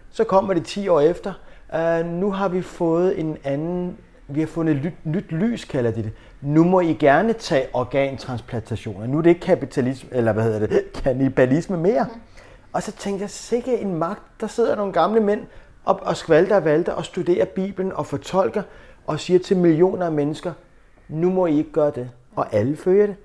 Så 0.10 0.24
kommer 0.24 0.54
det 0.54 0.66
10 0.66 0.88
år 0.88 1.00
efter. 1.00 1.34
Uh, 1.74 2.06
nu 2.06 2.32
har 2.32 2.48
vi 2.48 2.62
fået 2.62 3.20
en 3.20 3.38
anden, 3.44 3.98
vi 4.28 4.40
har 4.40 4.48
fundet 4.48 4.76
et 4.76 4.84
nyt, 4.84 5.06
nyt 5.06 5.32
lys, 5.32 5.66
kalder 5.66 5.92
de 5.92 6.04
det. 6.04 6.12
Nu 6.42 6.64
må 6.64 6.80
I 6.80 6.94
gerne 6.94 7.34
tage 7.34 7.68
organtransplantationer. 7.74 9.08
Nu 9.08 9.18
er 9.18 9.22
det 9.22 9.30
ikke 9.30 9.42
kapitalisme, 9.42 10.10
eller 10.12 10.34
hvad 10.34 10.44
hedder 10.44 10.68
det, 10.68 10.84
kannibalisme 11.04 11.78
mere. 11.78 12.08
Og 12.74 12.84
så 12.84 12.92
tænkte 12.92 13.22
jeg, 13.22 13.30
sikke 13.30 13.78
en 13.78 13.96
magt, 13.96 14.24
der 14.42 14.48
sidder 14.48 14.76
nogle 14.76 14.94
gamle 14.94 15.20
mænd 15.20 15.42
og, 15.86 16.00
og 16.02 16.18
skvalter 16.18 16.56
og 16.56 16.66
valter 16.66 16.94
og 16.94 17.06
studerer 17.06 17.46
Bibelen 17.46 17.94
og 17.94 18.06
fortolker 18.06 18.64
og 19.12 19.20
siger 19.20 19.40
til 19.40 19.58
millioner 19.58 20.06
af 20.06 20.12
mennesker, 20.12 20.54
nu 21.10 21.30
må 21.30 21.46
I 21.46 21.58
ikke 21.58 21.72
gøre 21.72 21.92
det. 21.96 22.10
Og 22.36 22.54
alle 22.54 22.76
følger 22.78 23.08
det. 23.08 23.16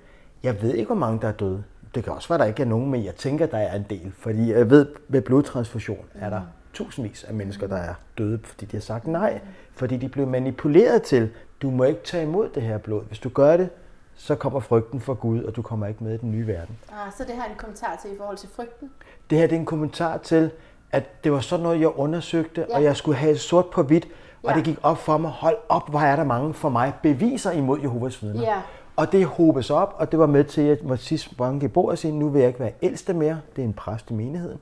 Jeg 0.43 0.61
ved 0.61 0.73
ikke, 0.73 0.85
hvor 0.85 0.95
mange 0.95 1.21
der 1.21 1.27
er 1.27 1.31
døde. 1.31 1.63
Det 1.95 2.03
kan 2.03 2.13
også 2.13 2.29
være, 2.29 2.37
der 2.37 2.45
ikke 2.45 2.61
er 2.61 2.67
nogen, 2.67 2.91
men 2.91 3.05
jeg 3.05 3.15
tænker, 3.15 3.45
der 3.45 3.57
er 3.57 3.75
en 3.75 3.85
del. 3.89 4.11
Fordi 4.17 4.51
jeg 4.51 4.69
ved, 4.69 4.87
ved 5.07 5.21
blodtransfusion 5.21 6.05
er 6.15 6.29
der 6.29 6.41
tusindvis 6.73 7.23
af 7.23 7.33
mennesker, 7.33 7.67
der 7.67 7.75
er 7.75 7.93
døde, 8.17 8.39
fordi 8.43 8.65
de 8.65 8.75
har 8.75 8.81
sagt 8.81 9.07
nej. 9.07 9.39
Fordi 9.71 9.97
de 9.97 10.09
blev 10.09 10.27
manipuleret 10.27 11.03
til, 11.03 11.29
du 11.61 11.71
må 11.71 11.83
ikke 11.83 12.03
tage 12.03 12.23
imod 12.23 12.49
det 12.55 12.63
her 12.63 12.77
blod. 12.77 13.03
Hvis 13.03 13.19
du 13.19 13.29
gør 13.29 13.57
det, 13.57 13.69
så 14.15 14.35
kommer 14.35 14.59
frygten 14.59 14.99
for 14.99 15.13
Gud, 15.13 15.43
og 15.43 15.55
du 15.55 15.61
kommer 15.61 15.87
ikke 15.87 16.03
med 16.03 16.13
i 16.13 16.17
den 16.17 16.31
nye 16.31 16.47
verden. 16.47 16.77
Ah, 16.91 17.11
så 17.17 17.23
det 17.23 17.35
her 17.35 17.43
er 17.43 17.49
en 17.49 17.57
kommentar 17.57 17.99
til 18.01 18.13
i 18.13 18.17
forhold 18.17 18.37
til 18.37 18.49
frygten. 18.55 18.91
Det 19.29 19.37
her 19.37 19.47
det 19.47 19.55
er 19.55 19.59
en 19.59 19.65
kommentar 19.65 20.17
til, 20.17 20.51
at 20.91 21.23
det 21.23 21.31
var 21.31 21.39
sådan 21.39 21.63
noget, 21.63 21.79
jeg 21.79 21.89
undersøgte, 21.89 22.65
ja. 22.69 22.75
Og 22.75 22.83
jeg 22.83 22.95
skulle 22.95 23.17
have 23.17 23.37
sort 23.37 23.65
på 23.65 23.83
hvidt, 23.83 24.07
og 24.43 24.49
Ja. 24.51 24.55
det 24.55 24.63
gik 24.63 24.77
op 24.83 24.97
for 24.97 25.17
mig, 25.17 25.29
hold 25.31 25.55
op, 25.69 25.89
hvor 25.89 25.99
er 25.99 26.15
der 26.15 26.23
mange 26.23 26.53
for 26.53 26.69
mig 26.69 26.93
beviser 27.03 27.51
imod 27.51 27.79
Jehovas 27.81 28.23
vidner. 28.23 28.41
Ja. 28.41 28.55
Og 28.95 29.11
det 29.11 29.25
hobes 29.25 29.69
op, 29.69 29.95
og 29.97 30.11
det 30.11 30.19
var 30.19 30.25
med 30.25 30.43
til, 30.43 30.61
at 30.61 30.67
jeg 30.67 30.77
måtte 30.83 31.03
sidst 31.03 31.37
banke 31.37 31.65
i 31.65 31.67
bordet 31.69 31.91
og 31.91 31.97
sige, 31.97 32.13
nu 32.13 32.29
vil 32.29 32.39
jeg 32.39 32.47
ikke 32.47 32.59
være 32.59 32.71
ældste 32.81 33.13
mere, 33.13 33.39
det 33.55 33.61
er 33.61 33.65
en 33.65 33.73
præst 33.73 34.11
i 34.11 34.13
menigheden. 34.13 34.57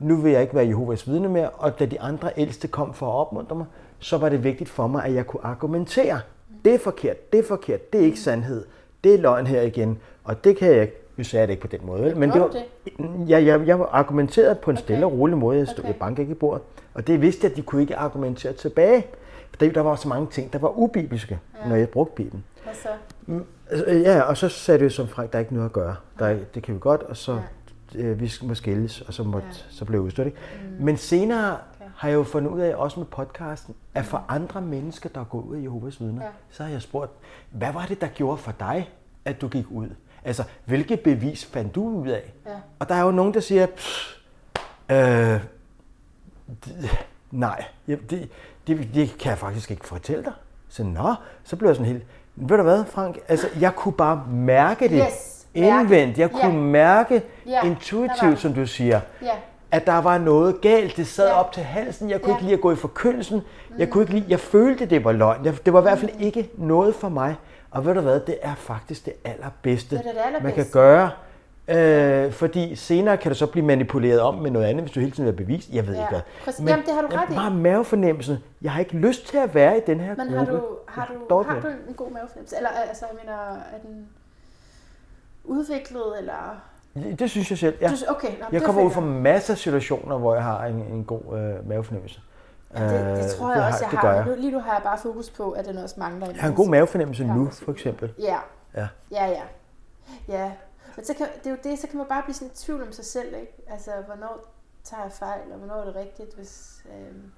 Nu 0.00 0.16
vil 0.16 0.32
jeg 0.32 0.42
ikke 0.42 0.54
være 0.54 0.66
Jehovas 0.66 1.08
vidne 1.08 1.28
mere, 1.28 1.48
og 1.50 1.78
da 1.78 1.86
de 1.86 2.00
andre 2.00 2.30
ældste 2.36 2.68
kom 2.68 2.94
for 2.94 3.06
at 3.06 3.12
opmuntre 3.14 3.56
mig, 3.56 3.66
så 3.98 4.18
var 4.18 4.28
det 4.28 4.44
vigtigt 4.44 4.70
for 4.70 4.86
mig, 4.86 5.04
at 5.04 5.14
jeg 5.14 5.26
kunne 5.26 5.44
argumentere. 5.44 6.20
Det 6.64 6.74
er 6.74 6.78
forkert, 6.78 7.32
det 7.32 7.40
er 7.40 7.44
forkert, 7.48 7.92
det 7.92 8.00
er 8.00 8.04
ikke 8.04 8.20
sandhed, 8.20 8.64
det 9.04 9.14
er 9.14 9.18
løgn 9.18 9.46
her 9.46 9.62
igen, 9.62 9.98
og 10.24 10.44
det 10.44 10.56
kan 10.56 10.68
jeg 10.72 10.82
ikke. 10.82 10.94
Nu 11.16 11.24
sagde 11.24 11.40
jeg 11.40 11.48
det 11.48 11.52
ikke 11.54 11.68
på 11.68 11.76
den 11.76 11.86
måde, 11.86 12.14
men 12.14 12.30
det 12.30 12.40
var, 12.40 12.50
Ja, 13.28 13.44
jeg, 13.44 13.66
jeg 13.66 13.78
argumenterede 13.90 14.54
på 14.54 14.70
en 14.70 14.76
stille 14.76 15.06
og 15.06 15.12
rolig 15.12 15.38
måde. 15.38 15.58
Jeg 15.58 15.66
stod 15.68 15.78
Okay. 15.78 15.88
okay. 15.88 15.98
banke 15.98 16.22
ikke 16.22 16.32
i 16.32 16.34
bordet. 16.34 16.62
Og 16.96 17.06
det 17.06 17.20
vidste 17.20 17.44
jeg, 17.44 17.50
at 17.50 17.56
de 17.56 17.62
kunne 17.62 17.80
ikke 17.82 17.96
argumentere 17.96 18.52
tilbage. 18.52 19.06
Fordi 19.50 19.70
der 19.70 19.80
var 19.80 19.96
så 19.96 20.08
mange 20.08 20.26
ting, 20.30 20.52
der 20.52 20.58
var 20.58 20.78
ubibelske, 20.78 21.38
ja. 21.64 21.68
når 21.68 21.76
jeg 21.76 21.88
brugte 21.88 22.14
Bibelen. 22.14 22.44
Hvad 22.64 22.74
så? 22.74 22.88
Altså, 23.70 23.90
Ja, 23.92 24.20
og 24.20 24.36
så 24.36 24.48
sagde 24.48 24.78
det 24.78 24.84
jo 24.84 24.90
som 24.90 25.08
Frank, 25.08 25.32
der 25.32 25.38
er 25.38 25.40
ikke 25.40 25.54
noget 25.54 25.66
at 25.68 25.72
gøre. 25.72 25.96
Der 26.18 26.26
er, 26.26 26.36
det 26.54 26.62
kan 26.62 26.74
vi 26.74 26.80
godt, 26.80 27.02
og 27.02 27.16
så 27.16 27.38
Ja. 27.94 28.02
øh, 28.02 28.20
vi 28.20 28.32
må 28.42 28.54
skilles, 28.54 29.00
og 29.00 29.14
så, 29.14 29.22
måtte, 29.22 29.48
Ja. 29.48 29.54
så 29.70 29.84
blev 29.84 29.98
jeg 30.00 30.04
udstødt. 30.06 30.26
Ikke? 30.26 30.38
Men 30.80 30.96
senere 30.96 31.50
Okay. 31.80 31.90
har 31.96 32.08
jeg 32.08 32.14
jo 32.14 32.22
fundet 32.22 32.50
ud 32.50 32.60
af, 32.60 32.74
også 32.74 33.00
med 33.00 33.06
podcasten, 33.06 33.74
at 33.94 34.04
for 34.04 34.24
andre 34.28 34.60
mennesker, 34.60 35.08
der 35.08 35.24
går 35.24 35.40
ud 35.40 35.56
af 35.56 35.62
Jehovas 35.62 36.00
vidner, 36.00 36.22
Ja. 36.22 36.28
så 36.50 36.62
har 36.62 36.70
jeg 36.70 36.82
spurgt, 36.82 37.10
hvad 37.50 37.72
var 37.72 37.86
det, 37.88 38.00
der 38.00 38.06
gjorde 38.08 38.36
for 38.38 38.52
dig, 38.60 38.90
at 39.24 39.40
du 39.40 39.48
gik 39.48 39.66
ud? 39.70 39.88
Altså, 40.24 40.44
hvilket 40.64 41.00
bevis 41.00 41.44
fandt 41.44 41.74
du 41.74 41.88
ud 41.88 42.08
af? 42.08 42.32
Ja. 42.46 42.50
Og 42.78 42.88
der 42.88 42.94
er 42.94 43.02
jo 43.04 43.10
nogen, 43.10 43.34
der 43.34 43.40
siger, 43.40 43.66
"Pff, 43.66 44.16
øh, 44.90 45.40
det, 46.64 46.98
nej, 47.30 47.64
det, 47.86 48.10
det, 48.66 48.88
det 48.94 49.18
kan 49.18 49.30
jeg 49.30 49.38
faktisk 49.38 49.70
ikke 49.70 49.86
fortælle 49.86 50.24
dig. 50.24 50.32
Så 50.68 50.84
nå, 50.84 51.14
så 51.44 51.56
blev 51.56 51.68
jeg 51.68 51.76
sådan 51.76 51.92
helt, 51.92 52.04
ved 52.36 52.56
du 52.56 52.62
hvad, 52.62 52.84
Frank, 52.84 53.18
altså, 53.28 53.46
jeg 53.60 53.74
kunne 53.76 53.92
bare 53.94 54.24
mærke 54.30 54.88
det 54.88 55.02
Yes, 55.06 55.46
mærke. 55.54 55.80
indvendigt. 55.80 56.18
Jeg 56.18 56.30
kunne 56.30 56.62
mærke 56.62 57.22
var 57.46 57.62
intuitivt, 57.64 58.38
som 58.40 58.54
du 58.54 58.66
siger 58.66 59.00
Ja. 59.22 59.30
at 59.70 59.86
der 59.86 59.98
var 59.98 60.18
noget 60.18 60.60
galt. 60.60 60.96
Det 60.96 61.06
sad 61.06 61.28
ja. 61.28 61.34
op 61.40 61.52
til 61.52 61.62
halsen. 61.62 62.10
Jeg 62.10 62.22
kunne 62.22 62.30
ja. 62.32 62.36
ikke 62.36 62.44
lide 62.44 62.54
at 62.54 62.60
gå 62.60 62.72
i 62.72 62.76
forkyndelsen. 62.76 63.40
Jeg 63.78 63.90
kunne 63.90 64.02
ikke 64.02 64.14
lide, 64.14 64.24
jeg 64.28 64.40
følte, 64.40 64.86
det 64.86 65.04
var 65.04 65.12
løgn. 65.12 65.44
Jeg- 65.44 65.64
Det 65.66 65.72
var 65.72 65.78
i 65.78 65.82
hvert 65.82 65.98
fald 65.98 66.10
ikke 66.20 66.50
noget 66.58 66.94
for 66.94 67.08
mig. 67.08 67.34
Og 67.70 67.86
ved 67.86 67.94
du 67.94 68.00
hvad, 68.00 68.20
det 68.20 68.38
er 68.42 68.54
faktisk 68.54 69.04
det 69.06 69.12
allerbedste, 69.24 69.96
Det 69.98 70.06
er 70.06 70.12
det 70.12 70.18
allerbedste. 70.26 70.44
man 70.44 70.52
kan 70.54 70.66
gøre. 70.72 71.10
Øh, 71.68 72.32
fordi 72.32 72.74
senere 72.74 73.16
kan 73.16 73.30
du 73.30 73.34
så 73.38 73.46
blive 73.46 73.66
manipuleret 73.66 74.20
om 74.20 74.34
med 74.34 74.50
noget 74.50 74.66
andet, 74.66 74.82
hvis 74.84 74.92
du 74.92 75.00
hele 75.00 75.12
tiden 75.12 75.26
vil 75.26 75.32
bevise. 75.32 75.70
Jeg 75.72 75.86
ved 75.86 75.94
Ja, 75.94 76.00
ikke 76.00 76.10
hvad. 76.10 76.20
præcis. 76.44 76.66
Jamen, 76.68 76.86
det 76.86 76.94
har 76.94 77.00
du 77.02 77.06
ret 77.16 77.30
i. 77.30 77.34
Bare 77.34 77.50
mavefornemmelse. 77.50 78.38
Jeg 78.62 78.72
har 78.72 78.80
ikke 78.80 78.96
lyst 78.96 79.26
til 79.28 79.36
at 79.36 79.54
være 79.54 79.76
i 79.78 79.80
den 79.86 80.00
her 80.00 80.14
Men 80.16 80.26
gruppe. 80.26 80.36
har 80.38 80.44
du, 80.44 80.60
har, 80.88 81.06
du, 81.28 81.42
har 81.42 81.60
du 81.60 81.68
en 81.88 81.94
god 81.94 82.10
mavefornemmelse? 82.10 82.56
Eller 82.56 82.68
altså, 82.88 83.04
jeg 83.12 83.18
mener, 83.24 83.38
er 83.54 83.78
den 83.86 84.06
udviklet, 85.44 86.18
eller... 86.18 86.60
det. 86.94 87.18
Det 87.18 87.30
synes 87.30 87.50
jeg 87.50 87.58
selv, 87.58 87.74
ja. 87.80 87.88
Du, 87.88 87.94
okay, 88.08 88.28
nå, 88.28 88.34
Jeg 88.52 88.60
det 88.60 88.62
kommer 88.62 88.82
ud 88.82 88.90
fra 88.90 89.00
masser 89.00 89.54
af 89.54 89.58
situationer, 89.58 90.18
hvor 90.18 90.34
jeg 90.34 90.44
har 90.44 90.64
en, 90.64 90.74
en 90.74 91.04
god 91.04 91.38
øh, 91.38 91.68
mavefornemmelse. 91.68 92.20
Ja, 92.74 92.82
det, 92.84 93.16
det 93.16 93.24
Øh, 93.24 93.30
tror 93.38 93.54
jeg 93.54 93.64
også, 93.64 93.78
jeg 93.84 93.90
det 93.90 93.98
har. 93.98 94.14
jeg. 94.14 94.36
Lige 94.38 94.52
nu 94.52 94.58
har 94.60 94.72
jeg 94.72 94.82
bare 94.82 94.98
fokus 94.98 95.30
på, 95.30 95.50
at 95.50 95.64
den 95.66 95.78
også 95.78 95.94
mangler. 95.98 96.26
Jeg 96.26 96.36
har 96.40 96.48
en 96.48 96.54
god 96.54 96.68
mavefornemmelse 96.68 97.24
nu, 97.24 97.48
for 97.50 97.72
eksempel. 97.72 98.12
Ja, 98.18 98.36
Ja. 98.76 98.86
ja, 99.10 99.26
ja. 99.26 99.42
Ja, 100.28 100.50
men 100.96 101.04
så 101.04 101.14
kan, 101.14 101.26
det 101.38 101.46
er 101.46 101.50
jo 101.50 101.56
det, 101.64 101.78
så 101.78 101.86
kan 101.86 101.98
man 101.98 102.06
bare 102.06 102.22
blive 102.22 102.34
sådan 102.34 102.52
i 102.54 102.56
tvivl 102.56 102.82
om 102.82 102.92
sig 102.92 103.04
selv, 103.04 103.34
ikke? 103.34 103.52
Altså, 103.70 103.90
hvornår 104.06 104.54
tager 104.84 105.02
jeg 105.02 105.12
fejl, 105.12 105.52
og 105.52 105.58
hvornår 105.58 105.74
er 105.74 105.84
det 105.84 105.96
rigtigt, 105.96 106.34
hvis... 106.34 106.82
Øhm, 106.92 107.32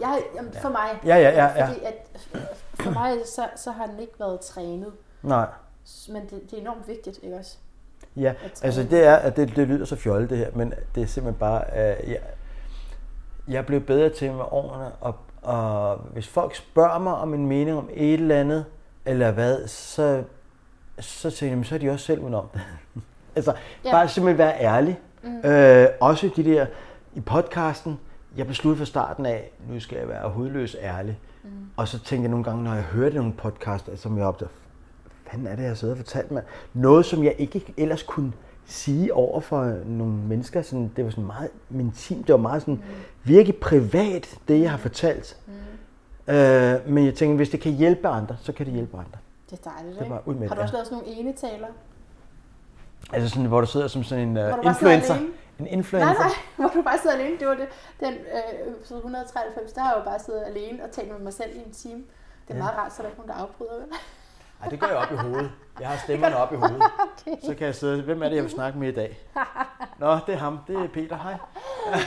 jeg, 0.00 0.22
jamen, 0.34 0.52
for 0.62 0.68
mig, 0.68 1.00
Ja, 1.04 1.16
ja, 1.16 1.30
ja, 1.30 1.44
ja. 1.44 1.66
fordi 1.66 1.80
at, 1.84 2.28
for 2.74 2.90
mig, 2.90 3.18
så, 3.26 3.48
så 3.56 3.70
har 3.70 3.86
den 3.86 4.00
ikke 4.00 4.12
været 4.20 4.40
trænet, 4.40 4.92
Nej. 5.22 5.46
men 6.08 6.22
det, 6.22 6.50
det 6.50 6.52
er 6.52 6.60
enormt 6.60 6.88
vigtigt, 6.88 7.18
ikke 7.22 7.36
også? 7.36 7.56
Ja, 8.16 8.34
altså 8.62 8.82
det 8.82 9.04
er, 9.06 9.16
at 9.16 9.36
det, 9.36 9.56
det 9.56 9.68
lyder 9.68 9.84
så 9.84 9.96
fjollet 9.96 10.30
det 10.30 10.38
her, 10.38 10.50
men 10.54 10.74
det 10.94 11.02
er 11.02 11.06
simpelthen 11.06 11.38
bare, 11.40 11.64
uh, 11.72 12.10
jeg, 12.10 12.20
jeg 13.48 13.58
er 13.58 13.62
blevet 13.62 13.86
bedre 13.86 14.08
til 14.08 14.32
med 14.32 14.44
årene, 14.50 14.92
og, 15.00 15.14
og 15.42 15.96
hvis 15.96 16.28
folk 16.28 16.54
spørger 16.54 16.98
mig 16.98 17.14
om 17.14 17.34
en 17.34 17.46
mening 17.46 17.78
om 17.78 17.88
et 17.92 18.14
eller 18.14 18.40
andet, 18.40 18.64
eller 19.04 19.30
hvad, 19.30 19.66
så, 19.66 20.24
så 21.02 21.30
siger 21.30 21.46
jeg, 21.48 21.52
"Jamen, 21.52 21.64
så 21.64 21.74
er 21.74 21.78
de 21.78 21.90
også 21.90 22.04
selv 22.06 22.20
udenom 22.20 22.46
det. 22.54 22.60
altså, 23.36 23.54
Ja. 23.84 23.90
bare 23.90 24.08
simpelthen 24.08 24.38
være 24.38 24.60
ærlig. 24.60 24.98
Mm. 25.22 25.50
Øh, 25.50 25.88
også 26.00 26.30
de 26.36 26.44
der, 26.44 26.66
i 27.14 27.20
podcasten, 27.20 27.98
jeg 28.36 28.46
besluttede 28.46 28.78
fra 28.78 28.84
starten 28.84 29.26
af, 29.26 29.50
nu 29.70 29.80
skal 29.80 29.98
jeg 29.98 30.08
være 30.08 30.28
hudløs 30.30 30.76
ærlig. 30.80 31.18
Mm. 31.44 31.50
Og 31.76 31.88
så 31.88 31.98
tænkte 31.98 32.22
jeg 32.22 32.30
nogle 32.30 32.44
gange, 32.44 32.64
når 32.64 32.74
jeg 32.74 32.82
hørte 32.82 33.16
nogle 33.16 33.32
podcaster, 33.32 33.96
som 33.96 34.18
jeg 34.18 34.26
opdagede, 34.26 34.52
fanden 35.30 35.46
er 35.46 35.56
det, 35.56 35.62
jeg 35.62 35.76
sidder 35.76 35.94
og 35.94 35.98
fortalt 35.98 36.30
mig? 36.30 36.42
Noget, 36.74 37.04
som 37.06 37.24
jeg 37.24 37.34
ikke 37.38 37.74
ellers 37.76 38.02
kunne 38.02 38.32
sige 38.66 39.14
over 39.14 39.40
for 39.40 39.74
nogle 39.86 40.12
mennesker. 40.12 40.62
Sådan, 40.62 40.92
det 40.96 41.04
var 41.04 41.10
sådan 41.10 41.24
meget 41.26 41.48
intimt, 41.70 42.26
det 42.26 42.32
var 42.32 42.38
meget 42.40 42.62
sådan 42.62 42.82
virkelig 43.24 43.56
privat, 43.56 44.34
det 44.48 44.60
jeg 44.60 44.70
har 44.70 44.78
fortalt. 44.78 45.36
Mm. 45.46 46.34
Øh, 46.34 46.88
men 46.88 47.04
jeg 47.04 47.14
tænker, 47.14 47.36
hvis 47.36 47.48
det 47.50 47.60
kan 47.60 47.72
hjælpe 47.72 48.08
andre, 48.08 48.36
så 48.40 48.52
kan 48.52 48.66
det 48.66 48.74
hjælpe 48.74 48.96
andre. 48.96 49.18
Det 49.52 49.66
er 49.66 49.70
dejligt, 49.70 49.98
Det 49.98 50.04
er 50.04 50.08
bare 50.08 50.28
ud 50.28 50.34
med 50.34 50.48
Har 50.48 50.54
du 50.54 50.58
det, 50.58 50.62
også 50.62 50.74
lavet 50.74 50.86
sådan 50.86 50.98
nogle 51.04 51.18
enetaler? 51.20 51.68
Altså 53.12 53.28
sådan, 53.28 53.46
hvor 53.46 53.60
du 53.60 53.66
sidder 53.66 53.88
som 53.88 54.04
sådan 54.04 54.28
en 54.28 54.36
uh, 54.36 54.64
influencer. 54.64 55.14
En 55.14 55.32
Nej, 55.58 55.68
influencer. 55.70 56.12
nej, 56.14 56.30
hvor 56.56 56.68
du 56.68 56.82
bare 56.82 56.98
sidder 56.98 57.16
alene. 57.16 57.38
Det 57.38 57.48
var 57.48 57.54
det. 57.54 57.68
Den 58.00 58.12
øh, 58.14 58.72
episode 58.76 58.98
193, 58.98 59.72
der 59.72 59.80
har 59.80 59.90
jeg 59.92 59.98
jo 59.98 60.04
bare 60.04 60.18
siddet 60.18 60.42
alene 60.46 60.84
og 60.84 60.90
talt 60.90 61.10
med 61.12 61.18
mig 61.18 61.32
selv 61.32 61.56
i 61.56 61.58
en 61.58 61.72
time. 61.72 61.94
Det 61.98 62.04
er 62.48 62.54
Ja. 62.54 62.58
meget 62.62 62.76
rart, 62.78 62.92
så 62.92 63.02
der 63.02 63.04
er 63.04 63.10
ikke 63.10 63.20
nogen, 63.20 63.38
der 63.38 63.44
afbryder. 63.44 63.72
Vel? 63.78 64.70
Det 64.70 64.80
gør 64.80 64.86
jeg 64.86 64.96
op 64.96 65.12
i 65.12 65.16
hovedet. 65.16 65.50
Jeg 65.80 65.88
har 65.88 65.96
stemmerne 65.96 66.36
op 66.36 66.52
i 66.52 66.56
hovedet. 66.56 66.82
Okay. 67.26 67.36
Så 67.46 67.54
kan 67.54 67.66
jeg 67.66 67.74
sidde, 67.74 68.02
hvem 68.02 68.22
er 68.22 68.28
det, 68.28 68.36
jeg 68.36 68.42
vil 68.44 68.50
snakke 68.50 68.78
med 68.78 68.88
i 68.88 68.94
dag? 68.94 69.18
Nå, 69.98 70.12
det 70.26 70.34
er 70.34 70.36
ham. 70.36 70.58
Det 70.66 70.76
er 70.76 70.88
Peter. 70.88 71.16
Hej. 71.16 71.32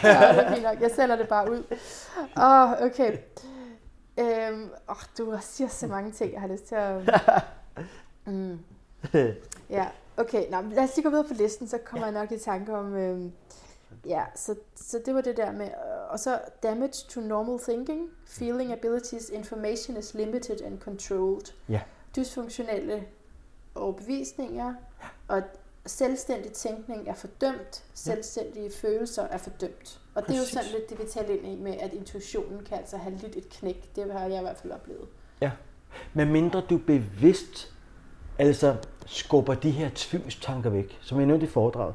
Ja, 0.04 0.34
det 0.34 0.46
er 0.46 0.54
fint 0.54 0.64
nok. 0.64 0.82
Jeg 0.82 0.92
sælger 0.96 1.16
det 1.16 1.28
bare 1.28 1.52
ud. 1.52 1.64
Åh, 2.38 2.44
oh, 2.44 2.72
okay. 2.86 3.18
Øhm, 4.20 4.70
oh, 4.88 4.96
du 5.18 5.38
siger 5.42 5.68
så 5.68 5.88
mange 5.88 6.12
ting, 6.12 6.34
jeg 6.34 6.42
har 6.42 6.48
lyst 6.48 6.66
til 6.66 6.76
at... 6.76 7.02
Mm. 8.28 8.60
Ja, 9.70 9.88
okay. 10.18 10.50
Nå, 10.52 10.62
lad 10.62 10.84
os 10.84 10.96
lige 10.96 11.04
gå 11.04 11.10
videre 11.10 11.28
på 11.28 11.34
listen, 11.34 11.68
så 11.68 11.78
kommer 11.78 12.06
jeg 12.08 12.14
nok 12.14 12.32
i 12.32 12.40
tanke 12.40 12.76
om... 12.76 12.96
Øhm, 12.96 13.32
ja, 14.06 14.24
så, 14.36 14.56
så 14.76 15.02
det 15.06 15.16
var 15.16 15.22
det 15.22 15.38
der 15.38 15.52
med... 15.52 15.66
øh, 15.66 16.10
Og 16.12 16.20
så 16.20 16.40
damage 16.64 17.06
to 17.10 17.22
normal 17.22 17.60
thinking, 17.60 18.10
feeling 18.26 18.72
abilities, 18.72 19.30
information 19.30 19.98
is 19.98 20.14
limited 20.14 20.62
and 20.62 20.80
controlled. 20.80 21.54
Ja. 21.70 21.82
Dysfunktionelle 22.16 23.04
overbevisninger, 23.76 24.74
og 25.28 25.42
selvstændig 25.86 26.52
tænkning 26.54 27.08
er 27.10 27.14
fordømt, 27.14 27.84
selvstændige 27.94 28.72
følelser 28.72 29.24
er 29.24 29.38
fordømt. 29.38 30.02
Og 30.16 30.22
det 30.22 30.30
er 30.30 30.36
jo 30.36 30.42
Præcis. 30.42 30.54
sådan 30.54 30.70
lidt 30.72 30.90
det, 30.90 31.00
vi 31.00 31.04
taler 31.12 31.30
ind 31.30 31.60
i 31.60 31.64
med, 31.64 31.74
at 31.80 31.94
intuitionen 31.94 32.64
kan 32.70 32.78
altså 32.78 32.98
have 32.98 33.16
lidt 33.16 33.36
et 33.36 33.50
knæk. 33.50 33.96
Det 33.96 34.14
har 34.14 34.20
jeg 34.20 34.38
i 34.38 34.42
hvert 34.42 34.58
fald 34.58 34.74
oplevet. 34.74 35.08
Men 36.14 36.32
mindre 36.32 36.62
du 36.70 36.78
bevidst 36.78 37.74
altså 38.40 38.76
skubber 39.06 39.54
de 39.56 39.72
her 39.72 39.90
tvivlstanker 39.96 40.70
væk, 40.70 40.98
som 41.02 41.18
jeg 41.20 41.28
nævnte 41.28 41.46
i 41.46 41.50
foredraget. 41.50 41.94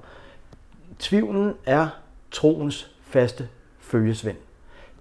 Tvivlen 0.99 1.55
er 1.67 1.89
troens 2.31 2.95
faste 3.03 3.49
følgesvend. 3.81 4.37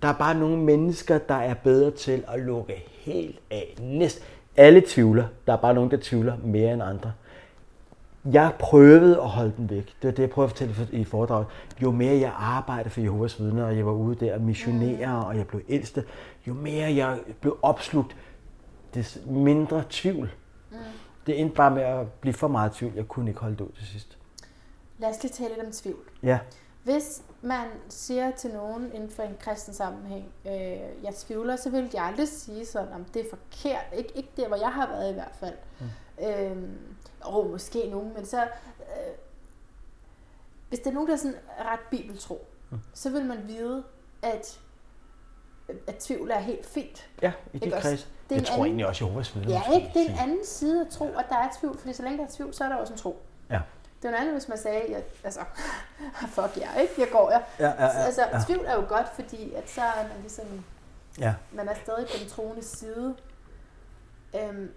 Der 0.01 0.07
er 0.07 0.17
bare 0.17 0.35
nogle 0.35 0.57
mennesker, 0.57 1.17
der 1.17 1.35
er 1.35 1.53
bedre 1.53 1.91
til 1.91 2.23
at 2.27 2.39
lukke 2.39 2.83
helt 2.87 3.39
af. 3.51 3.75
Næst 3.79 4.23
alle 4.57 4.83
tvivler. 4.87 5.27
Der 5.47 5.53
er 5.53 5.57
bare 5.57 5.73
nogen, 5.73 5.91
der 5.91 5.97
tvivler 6.01 6.37
mere 6.43 6.73
end 6.73 6.83
andre. 6.83 7.13
Jeg 8.25 8.53
prøvede 8.59 9.17
at 9.21 9.29
holde 9.29 9.53
den 9.57 9.69
væk. 9.69 9.85
Det 9.85 10.07
var 10.07 10.11
det, 10.11 10.19
jeg 10.19 10.29
prøvede 10.29 10.51
at 10.51 10.57
fortælle 10.75 11.01
i 11.01 11.03
foredraget. 11.03 11.47
Jo 11.81 11.91
mere 11.91 12.19
jeg 12.19 12.33
arbejdede 12.37 12.89
for 12.89 13.01
Jehovas 13.01 13.39
vidner, 13.39 13.65
og 13.65 13.77
jeg 13.77 13.85
var 13.85 13.91
ude 13.91 14.15
der 14.25 14.33
og 14.35 14.41
missionere, 14.41 15.25
og 15.25 15.37
jeg 15.37 15.47
blev 15.47 15.61
ældste, 15.69 16.03
jo 16.47 16.53
mere 16.53 16.95
jeg 16.95 17.19
blev 17.41 17.57
opslugt, 17.61 18.15
des 18.93 19.19
mindre 19.25 19.83
tvivl. 19.89 20.31
Mm. 20.71 20.77
Det 21.27 21.39
endte 21.41 21.55
bare 21.55 21.71
med 21.71 21.81
at 21.81 22.07
blive 22.11 22.33
for 22.33 22.47
meget 22.47 22.71
tvivl. 22.71 22.93
Jeg 22.95 23.07
kunne 23.07 23.29
ikke 23.29 23.41
holde 23.41 23.55
det 23.55 23.61
ud 23.61 23.71
til 23.77 23.87
sidst. 23.87 24.17
Lad 24.99 25.09
os 25.09 25.23
lige 25.23 25.33
tale 25.33 25.49
lidt 25.55 25.65
om 25.65 25.71
tvivl. 25.71 25.99
Ja, 26.23 26.39
Hvis 26.83 27.21
man 27.41 27.65
siger 27.89 28.31
til 28.31 28.49
nogen 28.53 28.91
inden 28.93 29.09
for 29.09 29.23
en 29.23 29.35
kristen 29.39 29.73
sammenhæng, 29.73 30.25
øh, 30.45 30.53
jeg 31.03 31.13
tvivler, 31.17 31.55
så 31.55 31.69
vil 31.69 31.89
jeg 31.93 32.03
aldrig 32.03 32.27
sige 32.27 32.65
sådan, 32.65 32.93
om 32.93 33.03
det 33.13 33.21
er 33.21 33.25
forkert. 33.29 33.85
Ik- 33.91 34.11
ikke 34.17 34.29
der, 34.37 34.47
hvor 34.47 34.57
jeg 34.57 34.69
har 34.69 34.87
været 34.87 35.11
i 35.11 35.13
hvert 35.13 35.35
fald. 35.39 35.53
Mm. 35.79 36.25
Øhm, 36.27 36.77
og 37.21 37.47
måske 37.49 37.87
nogen, 37.89 38.13
men 38.13 38.25
så... 38.25 38.41
Øh, 38.79 39.13
hvis 40.69 40.79
det 40.79 40.87
er 40.87 40.91
nogen, 40.93 41.07
der 41.07 41.13
er 41.13 41.17
sådan 41.17 41.35
ret 41.59 41.79
bibeltro, 41.91 42.47
mm. 42.69 42.79
så 42.93 43.09
vil 43.09 43.25
man 43.25 43.47
vide, 43.47 43.83
at, 44.21 44.59
at 45.87 45.95
tvivl 45.95 46.31
er 46.31 46.39
helt 46.39 46.65
fint. 46.65 47.09
ja 47.21 47.31
i 47.53 47.71
også? 47.71 47.87
kreds. 47.89 48.07
Det 48.29 48.37
Det 48.39 48.45
tror 48.45 48.53
jeg 48.53 48.59
anden- 48.59 48.65
egentlig 48.65 48.87
også, 48.87 49.05
Jehovas 49.05 49.35
vidner. 49.35 49.49
Ja, 49.51 49.75
ikke? 49.75 49.91
Det 49.93 50.01
er 50.09 50.13
en 50.13 50.19
anden 50.19 50.45
side 50.45 50.81
at 50.81 50.87
tro, 50.91 51.05
at 51.17 51.25
der 51.29 51.35
er 51.35 51.49
tvivl, 51.59 51.77
fordi 51.77 51.93
så 51.93 52.03
længe 52.03 52.17
der 52.17 52.23
er 52.23 52.29
tvivl, 52.31 52.53
så 52.53 52.63
er 52.63 52.69
der 52.69 52.75
også 52.75 52.93
en 52.93 52.99
tro. 52.99 53.21
Ja. 53.49 53.61
Det 54.01 54.05
er 54.07 54.11
noget 54.11 54.21
andet, 54.21 54.33
hvis 54.35 54.47
man 54.47 54.57
sagde, 54.57 54.95
at 54.95 55.03
altså, 55.23 55.39
fuck 56.35 56.57
jer, 56.57 56.75
ikke? 56.75 56.93
Jeg 56.97 57.07
går 57.11 57.31
jeg. 57.31 57.43
Ja, 57.59 57.65
ja, 57.67 57.83
ja, 57.85 57.87
altså, 57.89 58.21
ja. 58.21 58.39
tvivl 58.47 58.65
er 58.65 58.75
jo 58.75 58.85
godt, 58.89 59.07
fordi 59.15 59.53
at 59.53 59.69
så 59.69 59.81
er 59.81 60.03
man 60.07 60.17
ligesom, 60.21 60.45
Ja. 61.19 61.33
man 61.51 61.69
er 61.69 61.73
stadig 61.83 62.07
på 62.07 62.13
den 62.21 62.29
troende 62.29 62.63
side. 62.63 63.15
Øhm, 64.35 64.71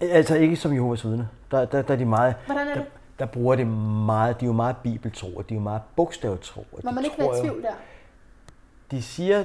Altså 0.00 0.34
ikke 0.36 0.56
som 0.56 0.74
Jehovas 0.74 1.04
vidner. 1.04 1.24
Der, 1.50 1.64
der, 1.64 1.82
der 1.82 1.94
er 1.94 1.98
de 1.98 2.04
meget, 2.04 2.34
hvordan 2.46 2.68
er 2.68 2.74
der, 2.74 2.80
det? 2.80 2.90
der 3.18 3.26
bruger 3.26 3.56
det 3.56 3.66
meget, 4.06 4.40
de 4.40 4.44
er 4.44 4.46
jo 4.46 4.52
meget 4.52 4.76
bibeltro, 4.82 5.36
og 5.36 5.48
de 5.48 5.54
er 5.54 5.58
jo 5.58 5.62
meget 5.62 5.82
bogstavtro. 5.96 6.66
og 6.72 6.80
Må 6.84 6.90
man 6.90 7.04
ikke 7.04 7.16
være 7.18 7.38
i 7.38 7.40
tvivl 7.40 7.62
der? 7.62 7.70
De 8.90 9.02
siger, 9.02 9.44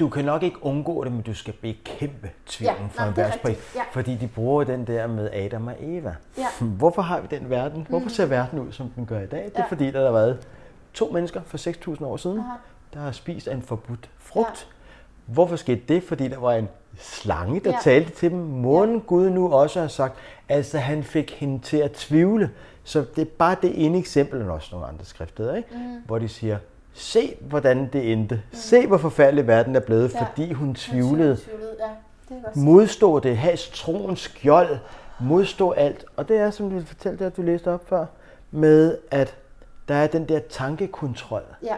du 0.00 0.08
kan 0.08 0.24
nok 0.24 0.42
ikke 0.42 0.64
undgå 0.64 1.04
det, 1.04 1.12
men 1.12 1.22
du 1.22 1.34
skal 1.34 1.54
bekæmpe 1.62 2.30
tvivlen 2.46 2.76
Ja, 2.80 2.86
for 2.86 3.04
nå, 3.04 3.10
en 3.12 3.20
er 3.20 3.32
rigtigt. 3.32 3.74
Ja. 3.76 3.82
Fordi 3.92 4.16
de 4.16 4.28
bruger 4.28 4.64
den 4.64 4.86
der 4.86 5.06
med 5.06 5.30
Adam 5.32 5.66
og 5.66 5.74
Eva. 5.80 6.14
Ja. 6.38 6.46
Hvorfor 6.78 7.02
har 7.02 7.20
vi 7.20 7.26
den 7.30 7.50
verden? 7.50 7.86
Hvorfor 7.90 8.08
ser 8.08 8.26
verden 8.26 8.58
ud, 8.58 8.72
som 8.72 8.90
den 8.96 9.06
gør 9.06 9.20
i 9.20 9.26
dag? 9.26 9.44
Det 9.44 9.52
er 9.54 9.62
Ja. 9.62 9.66
fordi, 9.68 9.90
der 9.90 10.04
har 10.04 10.12
været 10.12 10.46
to 10.94 11.10
mennesker 11.12 11.40
for 11.46 11.58
6.000 11.94 12.04
år 12.04 12.16
siden, 12.16 12.38
Aha. 12.38 12.48
der 12.94 13.00
har 13.00 13.12
spist 13.12 13.48
af 13.48 13.54
en 13.54 13.62
forbudt 13.62 14.10
frugt. 14.18 14.68
Hvorfor 15.26 15.56
skete 15.56 15.82
det? 15.88 16.02
Fordi 16.02 16.28
der 16.28 16.38
var 16.38 16.52
en 16.52 16.68
slange, 16.98 17.60
der 17.60 17.70
Ja. 17.70 17.76
talte 17.82 18.10
til 18.10 18.30
dem. 18.30 18.38
Måden 18.38 19.00
Gud 19.00 19.30
nu 19.30 19.52
også 19.52 19.80
har 19.80 19.88
sagt, 19.88 20.14
altså 20.48 20.78
han 20.78 21.04
fik 21.04 21.30
hende 21.30 21.58
til 21.58 21.76
at 21.76 21.92
tvivle. 21.92 22.50
Så 22.84 23.04
det 23.16 23.22
er 23.22 23.30
bare 23.38 23.56
det 23.62 23.84
ene 23.86 23.98
eksempel, 23.98 24.42
og 24.48 24.54
også 24.54 24.68
nogle 24.72 24.86
andre 24.86 25.04
skriftsteder, 25.04 25.54
ikke? 25.54 25.68
Mm. 25.72 26.02
hvor 26.06 26.18
de 26.18 26.28
siger, 26.28 26.58
se 26.94 27.34
hvordan 27.40 27.88
det 27.92 28.12
endte. 28.12 28.42
Se 28.52 28.86
hvor 28.86 28.96
forfærdelig 28.96 29.46
verden 29.46 29.76
er 29.76 29.80
blevet, 29.80 30.14
Ja. 30.14 30.24
fordi 30.24 30.52
hun 30.52 30.66
Hun 30.66 30.74
tvivlede. 30.74 31.38
Ja, 31.80 32.34
det. 32.34 32.56
Modstå 32.56 33.18
det, 33.18 33.36
have 33.36 33.56
troens 33.56 34.20
skjold, 34.20 34.78
modstå 35.20 35.70
alt. 35.70 36.04
Og 36.16 36.28
det 36.28 36.36
er, 36.36 36.50
som 36.50 36.70
du 36.70 36.80
fortalte, 36.86 37.24
at 37.26 37.36
du 37.36 37.42
læste 37.42 37.70
op 37.70 37.88
før, 37.88 38.06
med 38.50 38.98
at 39.10 39.34
der 39.88 39.94
er 39.94 40.06
den 40.06 40.28
der 40.28 40.38
tankekontrol. 40.50 41.42
Ja, 41.62 41.74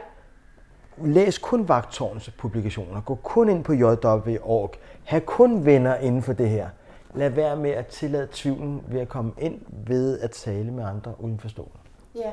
Læs 1.04 1.38
kun 1.38 1.68
vagtårnens 1.68 2.30
publikationer. 2.38 3.00
Gå 3.00 3.14
kun 3.14 3.48
ind 3.48 3.64
på 3.64 3.72
jw.org. 3.72 4.74
Ha' 5.04 5.18
kun 5.20 5.64
venner 5.66 5.96
inden 5.96 6.22
for 6.22 6.32
det 6.32 6.48
her. 6.48 6.68
Lad 7.14 7.30
være 7.30 7.56
med 7.56 7.70
at 7.70 7.86
tillade 7.86 8.28
tvivlen 8.32 8.84
ved 8.88 9.00
at 9.00 9.08
komme 9.08 9.32
ind 9.38 9.60
ved 9.86 10.20
at 10.20 10.30
tale 10.30 10.70
med 10.70 10.84
andre 10.84 11.14
uden 11.18 11.38
for 11.40 11.48
stolen. 11.48 11.72
ja. 12.14 12.30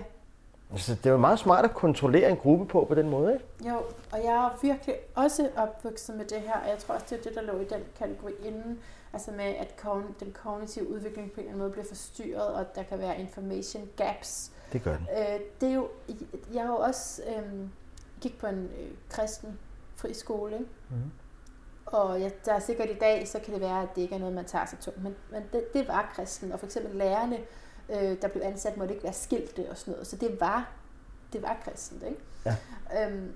Så 0.75 0.95
det 0.95 1.05
er 1.05 1.11
jo 1.11 1.17
meget 1.17 1.39
smart 1.39 1.65
at 1.65 1.73
kontrollere 1.73 2.29
en 2.29 2.37
gruppe 2.37 2.65
på 2.65 2.85
på 2.85 2.95
den 2.95 3.09
måde, 3.09 3.33
ikke? 3.33 3.45
Jo, 3.69 3.75
og 4.11 4.19
jeg 4.23 4.45
er 4.45 4.59
virkelig 4.61 4.95
også 5.15 5.49
opvokset 5.57 6.15
med 6.15 6.25
det 6.25 6.37
her, 6.41 6.53
og 6.53 6.69
jeg 6.69 6.77
tror 6.77 6.95
også, 6.95 7.05
det 7.09 7.19
er 7.19 7.23
det, 7.23 7.35
der 7.35 7.41
lå 7.41 7.59
i 7.59 7.63
den 7.65 7.81
kategori 7.99 8.31
inden, 8.45 8.79
altså 9.13 9.31
med, 9.31 9.45
at 9.45 9.83
den 10.19 10.33
kognitive 10.43 10.89
udvikling 10.89 11.31
på 11.31 11.33
en 11.33 11.39
eller 11.39 11.49
anden 11.49 11.59
måde 11.59 11.71
bliver 11.71 11.85
forstyrret, 11.85 12.47
og 12.47 12.59
at 12.59 12.75
der 12.75 12.83
kan 12.83 12.99
være 12.99 13.19
information 13.19 13.89
gaps. 13.97 14.51
Det 14.73 14.83
gør 14.83 14.95
den. 14.97 15.07
Øh, 15.17 15.39
det 15.61 15.69
er 15.69 15.73
jo, 15.73 15.87
jeg 16.53 16.61
har 16.61 16.69
jo 16.71 16.77
også 16.77 17.21
øh, 17.27 17.43
gik 18.21 18.39
på 18.39 18.47
en 18.47 18.63
øh, 18.79 18.87
kristen 19.09 19.59
fri 19.95 20.13
skole, 20.13 20.53
ikke? 20.53 20.65
Mhm. 20.89 21.11
Og 21.85 22.19
ja, 22.19 22.29
der 22.45 22.53
er 22.53 22.59
sikkert 22.59 22.89
i 22.89 22.97
dag, 22.99 23.27
så 23.27 23.39
kan 23.39 23.53
det 23.53 23.61
være, 23.61 23.81
at 23.81 23.89
det 23.95 24.01
ikke 24.01 24.15
er 24.15 24.19
noget, 24.19 24.35
man 24.35 24.45
tager 24.45 24.65
sig 24.65 24.79
tungt, 24.79 25.03
men, 25.03 25.15
men 25.31 25.43
det, 25.53 25.73
det 25.73 25.87
var 25.87 26.11
kristen, 26.15 26.51
og 26.51 26.59
for 26.59 26.65
eksempel 26.65 26.95
lærerne, 26.95 27.37
øh, 27.89 28.21
der 28.21 28.27
blev 28.27 28.43
ansat, 28.43 28.77
måtte 28.77 28.93
ikke 28.93 29.03
være 29.03 29.13
skilte 29.13 29.69
og 29.69 29.77
sådan 29.77 29.91
noget, 29.91 30.07
så 30.07 30.15
det 30.15 30.41
var, 30.41 30.69
det 31.33 31.41
var 31.41 31.57
kristent, 31.63 32.03
ikke? 32.03 32.19
Ja. 32.45 32.55
Øhm, 33.05 33.31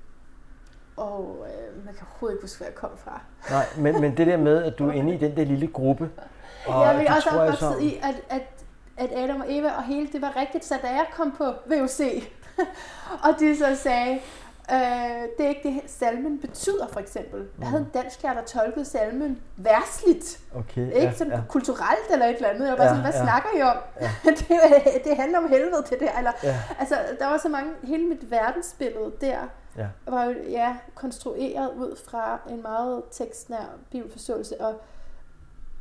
og 0.97 1.47
øh, 1.47 1.85
man 1.85 1.93
kan 1.93 2.07
overhovedet 2.09 2.35
ikke 2.35 2.43
huske, 2.43 2.57
hvor 2.57 2.65
jeg 2.65 2.75
kom 2.75 2.89
fra. 2.97 3.21
Nej, 3.49 3.65
men, 3.77 4.01
men 4.01 4.17
det 4.17 4.27
der 4.27 4.37
med, 4.37 4.63
at 4.63 4.79
du 4.79 4.87
er 4.87 4.93
inde 4.93 5.15
i 5.15 5.17
den 5.17 5.37
der 5.37 5.45
lille 5.45 5.67
gruppe, 5.67 6.09
og 6.67 6.85
jeg 6.87 6.97
vil 6.99 7.07
også 7.07 7.29
jeg 7.31 7.39
opvokset 7.39 7.81
i, 7.81 7.95
at, 8.03 8.15
at, 8.29 8.41
at 8.97 9.23
Adam 9.23 9.41
og 9.41 9.53
Eva 9.53 9.71
og 9.71 9.83
hele 9.83 10.07
det 10.11 10.21
var 10.21 10.35
rigtigt, 10.35 10.65
så 10.65 10.75
da 10.81 10.87
jeg 10.87 11.05
kom 11.13 11.31
på 11.31 11.53
VUC, 11.65 12.01
og 13.25 13.39
de 13.39 13.57
så 13.57 13.75
sagde, 13.75 14.19
øh, 14.71 14.77
det 15.37 15.45
er 15.45 15.49
ikke 15.49 15.61
det, 15.83 15.91
salmen 15.91 16.39
betyder, 16.41 16.87
for 16.87 16.99
eksempel. 16.99 17.47
Jeg 17.59 17.67
havde 17.67 17.81
en 17.83 17.89
dansk 17.93 18.23
lærer, 18.23 18.33
der 18.33 18.43
tolkede 18.43 18.85
salmen 18.85 19.41
versligt, 19.57 20.39
Okay, 20.55 20.91
ikke 21.01 21.13
sådan 21.17 21.33
ja. 21.33 21.39
kulturelt 21.49 22.11
eller 22.11 22.25
et 22.25 22.35
eller 22.35 22.49
andet. 22.49 22.61
Jeg 22.67 22.71
var 22.71 22.77
bare 22.77 22.87
Ja, 22.87 22.89
sådan, 22.91 23.03
hvad 23.03 23.13
ja. 23.13 23.23
snakker 23.23 23.49
I 23.57 23.61
om? 23.61 23.77
Ja. 24.01 24.09
det, 24.39 25.03
det 25.05 25.17
handler 25.17 25.37
om 25.37 25.47
helvede 25.49 25.83
til 25.87 25.99
det. 25.99 26.09
Eller, 26.17 26.31
Ja. 26.43 26.55
Altså, 26.79 26.95
der 27.19 27.27
var 27.27 27.37
så 27.37 27.49
mange, 27.49 27.71
hele 27.83 28.03
mit 28.07 28.31
verdensbillede 28.31 29.11
der, 29.21 29.37
Ja. 29.77 29.87
var 30.07 30.23
jo 30.25 30.33
ja, 30.49 30.75
konstrueret 30.95 31.69
ud 31.77 31.95
fra 32.09 32.39
en 32.49 32.61
meget 32.61 33.03
tekstnær 33.11 33.73
bibelforståelse 33.91 34.61
og, 34.61 34.81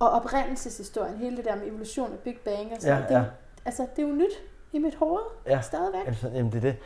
og 0.00 0.10
oprindelseshistorien, 0.10 1.16
hele 1.16 1.36
det 1.36 1.44
der 1.44 1.56
med 1.56 1.66
evolution 1.66 2.12
og 2.12 2.18
Big 2.18 2.38
Bang 2.44 2.72
og 2.72 2.76
sådan 2.80 2.88
Ja, 2.88 2.94
noget. 2.94 3.08
det, 3.08 3.14
ja. 3.14 3.22
Altså, 3.64 3.86
det 3.96 4.04
er 4.04 4.08
jo 4.08 4.14
nyt 4.14 4.32
i 4.72 4.78
mit 4.78 4.94
hoved 4.94 5.22
Ja. 5.46 5.60
stadigvæk. 5.60 6.06
Altså, 6.06 6.28
jamen 6.34 6.52
det 6.52 6.56
er 6.58 6.60
det. 6.60 6.76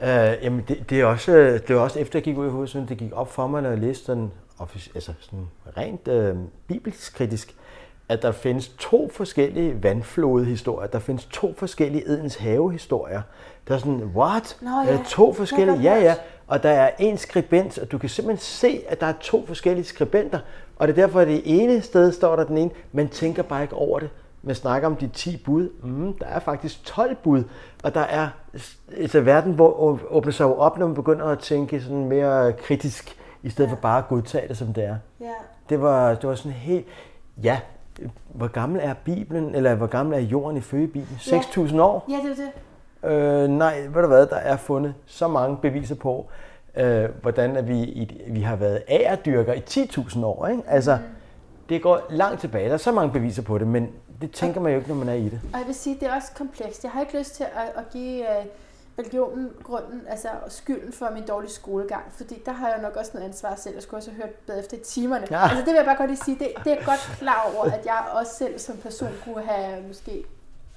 Uh, 0.00 0.44
jamen 0.44 0.64
det, 0.68 0.90
det, 0.90 1.00
er 1.00 1.04
også, 1.04 1.32
øh, 1.36 1.60
det 1.68 1.76
var 1.76 1.82
også 1.82 1.98
efter 1.98 2.18
jeg 2.18 2.24
gik 2.24 2.36
ud 2.36 2.46
i 2.46 2.50
hovedet, 2.50 2.86
det 2.88 2.98
gik 2.98 3.12
op 3.12 3.32
for 3.32 3.46
mig, 3.46 3.62
når 3.62 3.68
jeg 3.68 3.78
læste 3.78 4.04
sådan, 4.04 4.30
altså 4.94 5.12
sådan 5.20 5.46
rent 5.76 6.08
uh, 6.08 6.42
bibelsk 6.66 7.14
kritisk, 7.14 7.54
at 8.08 8.22
der 8.22 8.32
findes 8.32 8.68
to 8.68 9.10
forskellige 9.12 9.82
vandflodehistorier. 9.82 10.86
Der 10.86 10.98
findes 10.98 11.24
to 11.24 11.54
forskellige 11.56 12.08
Edens 12.08 12.36
havehistorier. 12.36 13.22
Der 13.68 13.74
er 13.74 13.78
sådan, 13.78 14.02
what? 14.14 14.56
Nå 14.60 14.70
ja, 14.86 14.92
Øh, 14.92 15.04
to 15.04 15.32
forskellige, 15.32 15.78
ja 15.78 16.00
ja. 16.00 16.14
Og 16.46 16.62
der 16.62 16.70
er 16.70 16.90
en 16.98 17.18
skribent, 17.18 17.78
og 17.78 17.92
du 17.92 17.98
kan 17.98 18.08
simpelthen 18.08 18.42
se, 18.42 18.82
at 18.88 19.00
der 19.00 19.06
er 19.06 19.14
to 19.20 19.46
forskellige 19.46 19.84
skribenter. 19.84 20.38
Og 20.76 20.88
det 20.88 20.98
er 20.98 21.06
derfor, 21.06 21.20
at 21.20 21.28
det 21.28 21.42
ene 21.44 21.80
sted 21.80 22.12
står 22.12 22.36
der 22.36 22.44
den 22.44 22.58
ene, 22.58 22.70
man 22.92 23.08
tænker 23.08 23.42
bare 23.42 23.62
ikke 23.62 23.74
over 23.74 23.98
det. 23.98 24.10
Man 24.46 24.54
snakker 24.54 24.88
om 24.88 24.96
de 24.96 25.08
10 25.08 25.36
bud. 25.36 25.70
Mm, 25.82 26.12
der 26.18 26.26
er 26.26 26.38
faktisk 26.38 26.84
12 26.84 27.16
bud. 27.16 27.42
Og 27.84 27.94
der 27.94 28.00
er 28.00 28.28
altså 28.96 29.20
verden, 29.20 29.52
hvor 29.52 30.00
åbner 30.10 30.32
sig 30.32 30.46
op, 30.46 30.78
når 30.78 30.86
man 30.86 30.94
begynder 30.94 31.24
at 31.24 31.38
tænke 31.38 31.80
sådan 31.80 32.04
mere 32.04 32.52
kritisk, 32.52 33.18
i 33.42 33.50
stedet 33.50 33.70
for 33.70 33.76
bare 33.76 33.98
at 33.98 34.08
godtage 34.08 34.48
det, 34.48 34.56
som 34.56 34.72
det 34.72 34.84
er. 34.84 34.96
Ja. 35.20 35.32
Det 35.68 35.82
var, 35.82 36.14
det 36.14 36.28
var 36.28 36.34
sådan 36.34 36.52
helt, 36.52 36.86
ja, 37.42 37.60
hvor 38.28 38.48
gammel 38.48 38.80
er 38.84 38.94
Bibelen, 39.04 39.54
eller 39.54 39.74
hvor 39.74 39.86
gammel 39.86 40.14
er 40.14 40.22
jorden 40.22 40.56
ifølge 40.56 40.86
Bibelen? 40.86 41.20
Ja. 41.30 41.40
6.000 41.40 41.80
år? 41.80 42.04
ja, 42.08 42.28
det 42.28 42.38
er 42.38 42.44
det. 42.44 42.52
Øh, 43.10 43.48
nej, 43.48 43.80
ved 43.80 44.02
du 44.02 44.08
hvad, 44.08 44.26
der 44.26 44.36
er 44.36 44.56
fundet 44.56 44.94
så 45.06 45.28
mange 45.28 45.56
beviser 45.56 45.94
på, 45.94 46.26
øh, 46.76 47.08
hvordan 47.22 47.56
at 47.56 47.68
vi, 47.68 47.78
i, 47.82 48.22
vi 48.28 48.40
har 48.40 48.56
været 48.56 48.82
agerdyrker 48.88 49.52
i 49.52 49.62
10.000 49.70 50.24
år. 50.24 50.46
Ikke? 50.46 50.62
Altså, 50.66 50.98
det 51.68 51.82
går 51.82 52.00
langt 52.10 52.40
tilbage. 52.40 52.66
Der 52.68 52.74
er 52.74 52.78
så 52.78 52.92
mange 52.92 53.12
beviser 53.12 53.42
på 53.42 53.58
det, 53.58 53.66
men 53.66 53.88
det 54.20 54.32
tænker 54.32 54.60
man 54.60 54.72
jo 54.72 54.78
ikke, 54.78 54.88
når 54.88 54.96
man 54.96 55.08
er 55.08 55.14
i 55.14 55.24
det. 55.24 55.40
Og 55.52 55.58
jeg 55.58 55.66
vil 55.66 55.74
sige, 55.74 55.94
det 56.00 56.08
er 56.08 56.14
også 56.14 56.28
komplekst. 56.34 56.84
Jeg 56.84 56.92
har 56.92 57.00
ikke 57.00 57.18
lyst 57.18 57.34
til 57.34 57.44
at, 57.44 57.72
at 57.76 57.90
give 57.92 58.20
uh, 58.20 58.46
religionen 58.98 59.50
grunden, 59.62 60.02
altså 60.08 60.28
skylden 60.48 60.92
for 60.92 61.10
min 61.10 61.26
dårlige 61.26 61.50
skolegang, 61.50 62.04
fordi 62.12 62.42
der 62.46 62.52
har 62.52 62.68
jeg 62.68 62.82
nok 62.82 62.96
også 62.96 63.10
noget 63.14 63.26
ansvar 63.26 63.54
selv. 63.54 63.74
Jeg 63.74 63.82
skulle 63.82 63.98
også 63.98 64.10
have 64.10 64.22
hørt 64.22 64.34
bedre 64.34 64.58
efter 64.58 64.76
i 64.76 64.80
timerne. 64.80 65.26
Ja. 65.30 65.42
Altså 65.42 65.56
det 65.56 65.66
vil 65.66 65.74
jeg 65.74 65.84
bare 65.84 65.96
godt 65.96 66.10
lige 66.10 66.24
sige, 66.24 66.38
det, 66.38 66.52
det 66.64 66.72
er 66.72 66.84
godt 66.84 67.16
klar 67.18 67.52
over, 67.54 67.64
at 67.64 67.86
jeg 67.86 68.04
også 68.12 68.34
selv 68.34 68.58
som 68.58 68.76
person 68.76 69.08
kunne 69.24 69.44
have 69.44 69.82
måske 69.86 70.24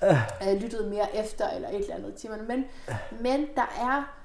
uh, 0.02 0.62
lyttet 0.62 0.88
mere 0.88 1.16
efter, 1.16 1.50
eller 1.50 1.70
et 1.70 1.80
eller 1.80 1.96
andet 1.96 2.10
i 2.10 2.22
timerne. 2.22 2.44
Men, 2.44 2.66
men 3.22 3.48
der 3.56 3.72
er 3.82 4.16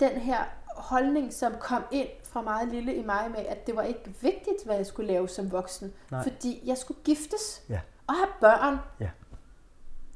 den 0.00 0.10
her 0.10 0.38
holdning, 0.76 1.32
som 1.32 1.52
kom 1.60 1.82
ind 1.90 2.08
fra 2.22 2.42
meget 2.42 2.68
lille 2.68 2.94
i 2.94 3.02
mig 3.02 3.30
med, 3.30 3.46
at 3.48 3.66
det 3.66 3.76
var 3.76 3.82
ikke 3.82 4.14
vigtigt, 4.20 4.64
hvad 4.64 4.76
jeg 4.76 4.86
skulle 4.86 5.12
lave 5.12 5.28
som 5.28 5.52
voksen, 5.52 5.92
Nej. 6.10 6.22
fordi 6.22 6.62
jeg 6.66 6.78
skulle 6.78 7.00
giftes 7.04 7.62
Ja. 7.68 7.80
Og 8.08 8.14
have 8.14 8.28
børn. 8.40 8.78
Ja. 9.00 9.08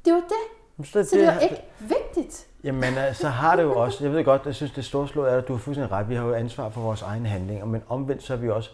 Det 0.05 0.13
var 0.13 0.19
det. 0.19 0.87
Så, 0.87 1.03
Så 1.03 1.15
det 1.17 1.27
var 1.27 1.39
ikke 1.39 1.61
vigtigt. 1.79 2.47
Jamen, 2.63 2.83
øh, 2.93 3.13
så 3.13 3.27
har 3.27 3.55
det 3.55 3.63
jo 3.63 3.75
også, 3.75 4.03
jeg 4.03 4.13
ved 4.13 4.23
godt, 4.23 4.41
jeg 4.45 4.55
synes, 4.55 4.71
det 4.71 4.85
storslået 4.85 5.33
er, 5.33 5.37
at 5.37 5.47
du 5.47 5.53
har 5.53 5.59
fuldstændig 5.59 5.91
ret. 5.91 6.09
Vi 6.09 6.15
har 6.15 6.25
jo 6.25 6.33
ansvar 6.33 6.69
for 6.69 6.81
vores 6.81 7.01
egne 7.01 7.29
handlinger, 7.29 7.65
men 7.65 7.83
omvendt 7.89 8.23
så 8.23 8.33
er 8.33 8.37
vi 8.37 8.49
også, 8.49 8.69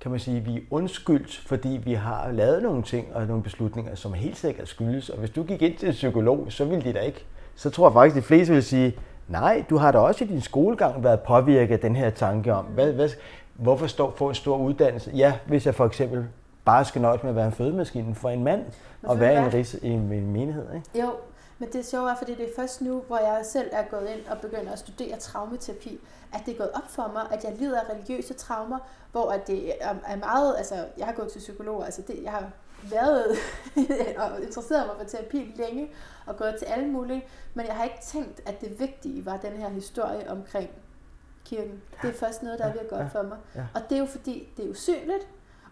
kan 0.00 0.10
man 0.10 0.20
sige, 0.20 0.40
vi 0.40 0.56
er 0.56 0.60
undskyldt, 0.70 1.42
fordi 1.46 1.80
vi 1.84 1.94
har 1.94 2.32
lavet 2.32 2.62
nogle 2.62 2.82
ting 2.82 3.14
og 3.14 3.26
nogle 3.26 3.42
beslutninger, 3.42 3.94
som 3.94 4.12
helt 4.12 4.36
sikkert 4.38 4.68
skyldes. 4.68 5.08
Og 5.08 5.18
hvis 5.18 5.30
du 5.30 5.42
gik 5.42 5.62
ind 5.62 5.76
til 5.76 5.88
en 5.88 5.92
psykolog, 5.92 6.46
så 6.48 6.64
ville 6.64 6.84
de 6.84 6.92
da 6.92 6.98
ikke. 7.00 7.24
Så 7.56 7.70
tror 7.70 7.88
jeg 7.88 7.92
faktisk, 7.92 8.16
de 8.16 8.22
fleste 8.22 8.52
vil 8.52 8.62
sige, 8.62 8.98
nej, 9.28 9.64
du 9.70 9.76
har 9.76 9.92
da 9.92 9.98
også 9.98 10.24
i 10.24 10.26
din 10.26 10.40
skolegang 10.40 11.04
været 11.04 11.20
påvirket 11.20 11.74
af 11.74 11.80
den 11.80 11.96
her 11.96 12.10
tanke 12.10 12.54
om, 12.54 12.64
hvad, 12.64 12.92
hvad, 12.92 13.08
hvorfor 13.54 13.86
stå, 13.86 14.12
få 14.16 14.28
en 14.28 14.34
stor 14.34 14.56
uddannelse? 14.58 15.10
Ja, 15.14 15.32
hvis 15.46 15.66
jeg 15.66 15.74
for 15.74 15.86
eksempel 15.86 16.26
bare 16.66 16.84
skal 16.84 17.02
nøjes 17.02 17.22
med 17.22 17.30
at 17.30 17.36
være 17.36 17.46
en 17.46 17.52
fødemaskine 17.52 18.14
for 18.14 18.30
en 18.30 18.44
mand, 18.44 18.64
Men 19.00 19.10
og 19.10 19.20
være 19.20 19.46
en, 19.46 19.54
ris, 19.54 19.74
i 19.74 19.88
en, 19.88 20.08
menighed. 20.08 20.66
Ikke? 20.74 21.00
Jo, 21.00 21.12
men 21.58 21.72
det 21.72 21.86
sjove 21.86 22.10
er, 22.10 22.14
fordi 22.16 22.34
det 22.34 22.44
er 22.44 22.52
først 22.56 22.80
nu, 22.80 23.02
hvor 23.06 23.18
jeg 23.18 23.40
selv 23.44 23.68
er 23.72 23.82
gået 23.90 24.08
ind 24.16 24.26
og 24.30 24.38
begynder 24.38 24.72
at 24.72 24.78
studere 24.78 25.16
traumaterapi, 25.16 26.00
at 26.34 26.40
det 26.46 26.54
er 26.54 26.58
gået 26.58 26.70
op 26.74 26.88
for 26.88 27.10
mig, 27.12 27.22
at 27.30 27.44
jeg 27.44 27.52
lider 27.58 27.80
af 27.80 27.92
religiøse 27.94 28.34
traumer, 28.34 28.78
hvor 29.12 29.30
at 29.30 29.46
det 29.46 29.72
er 29.80 30.16
meget, 30.16 30.54
altså 30.58 30.74
jeg 30.98 31.06
har 31.06 31.12
gået 31.12 31.32
til 31.32 31.38
psykolog, 31.38 31.84
altså 31.84 32.02
det, 32.02 32.20
jeg 32.22 32.32
har 32.32 32.50
været 32.90 33.36
og 34.22 34.42
interesseret 34.42 34.86
mig 34.86 34.96
for 34.98 35.04
terapi 35.04 35.54
længe, 35.56 35.88
og 36.26 36.36
gået 36.36 36.56
til 36.58 36.66
alle 36.66 36.86
mulige, 36.86 37.24
men 37.54 37.66
jeg 37.66 37.74
har 37.74 37.84
ikke 37.84 38.00
tænkt, 38.02 38.40
at 38.46 38.60
det 38.60 38.80
vigtige 38.80 39.26
var 39.26 39.36
den 39.36 39.52
her 39.52 39.68
historie 39.68 40.30
omkring 40.30 40.70
kirken. 41.44 41.82
Det 42.02 42.10
er 42.10 42.14
først 42.14 42.42
noget, 42.42 42.58
der 42.58 42.64
er 42.64 42.72
ved 42.72 42.80
at 42.80 42.88
gå 42.88 42.96
op 42.96 43.10
for 43.12 43.22
mig. 43.22 43.38
Og 43.74 43.80
det 43.88 43.96
er 43.96 44.00
jo 44.00 44.06
fordi, 44.06 44.48
det 44.56 44.64
er 44.64 44.70
usynligt, 44.70 45.26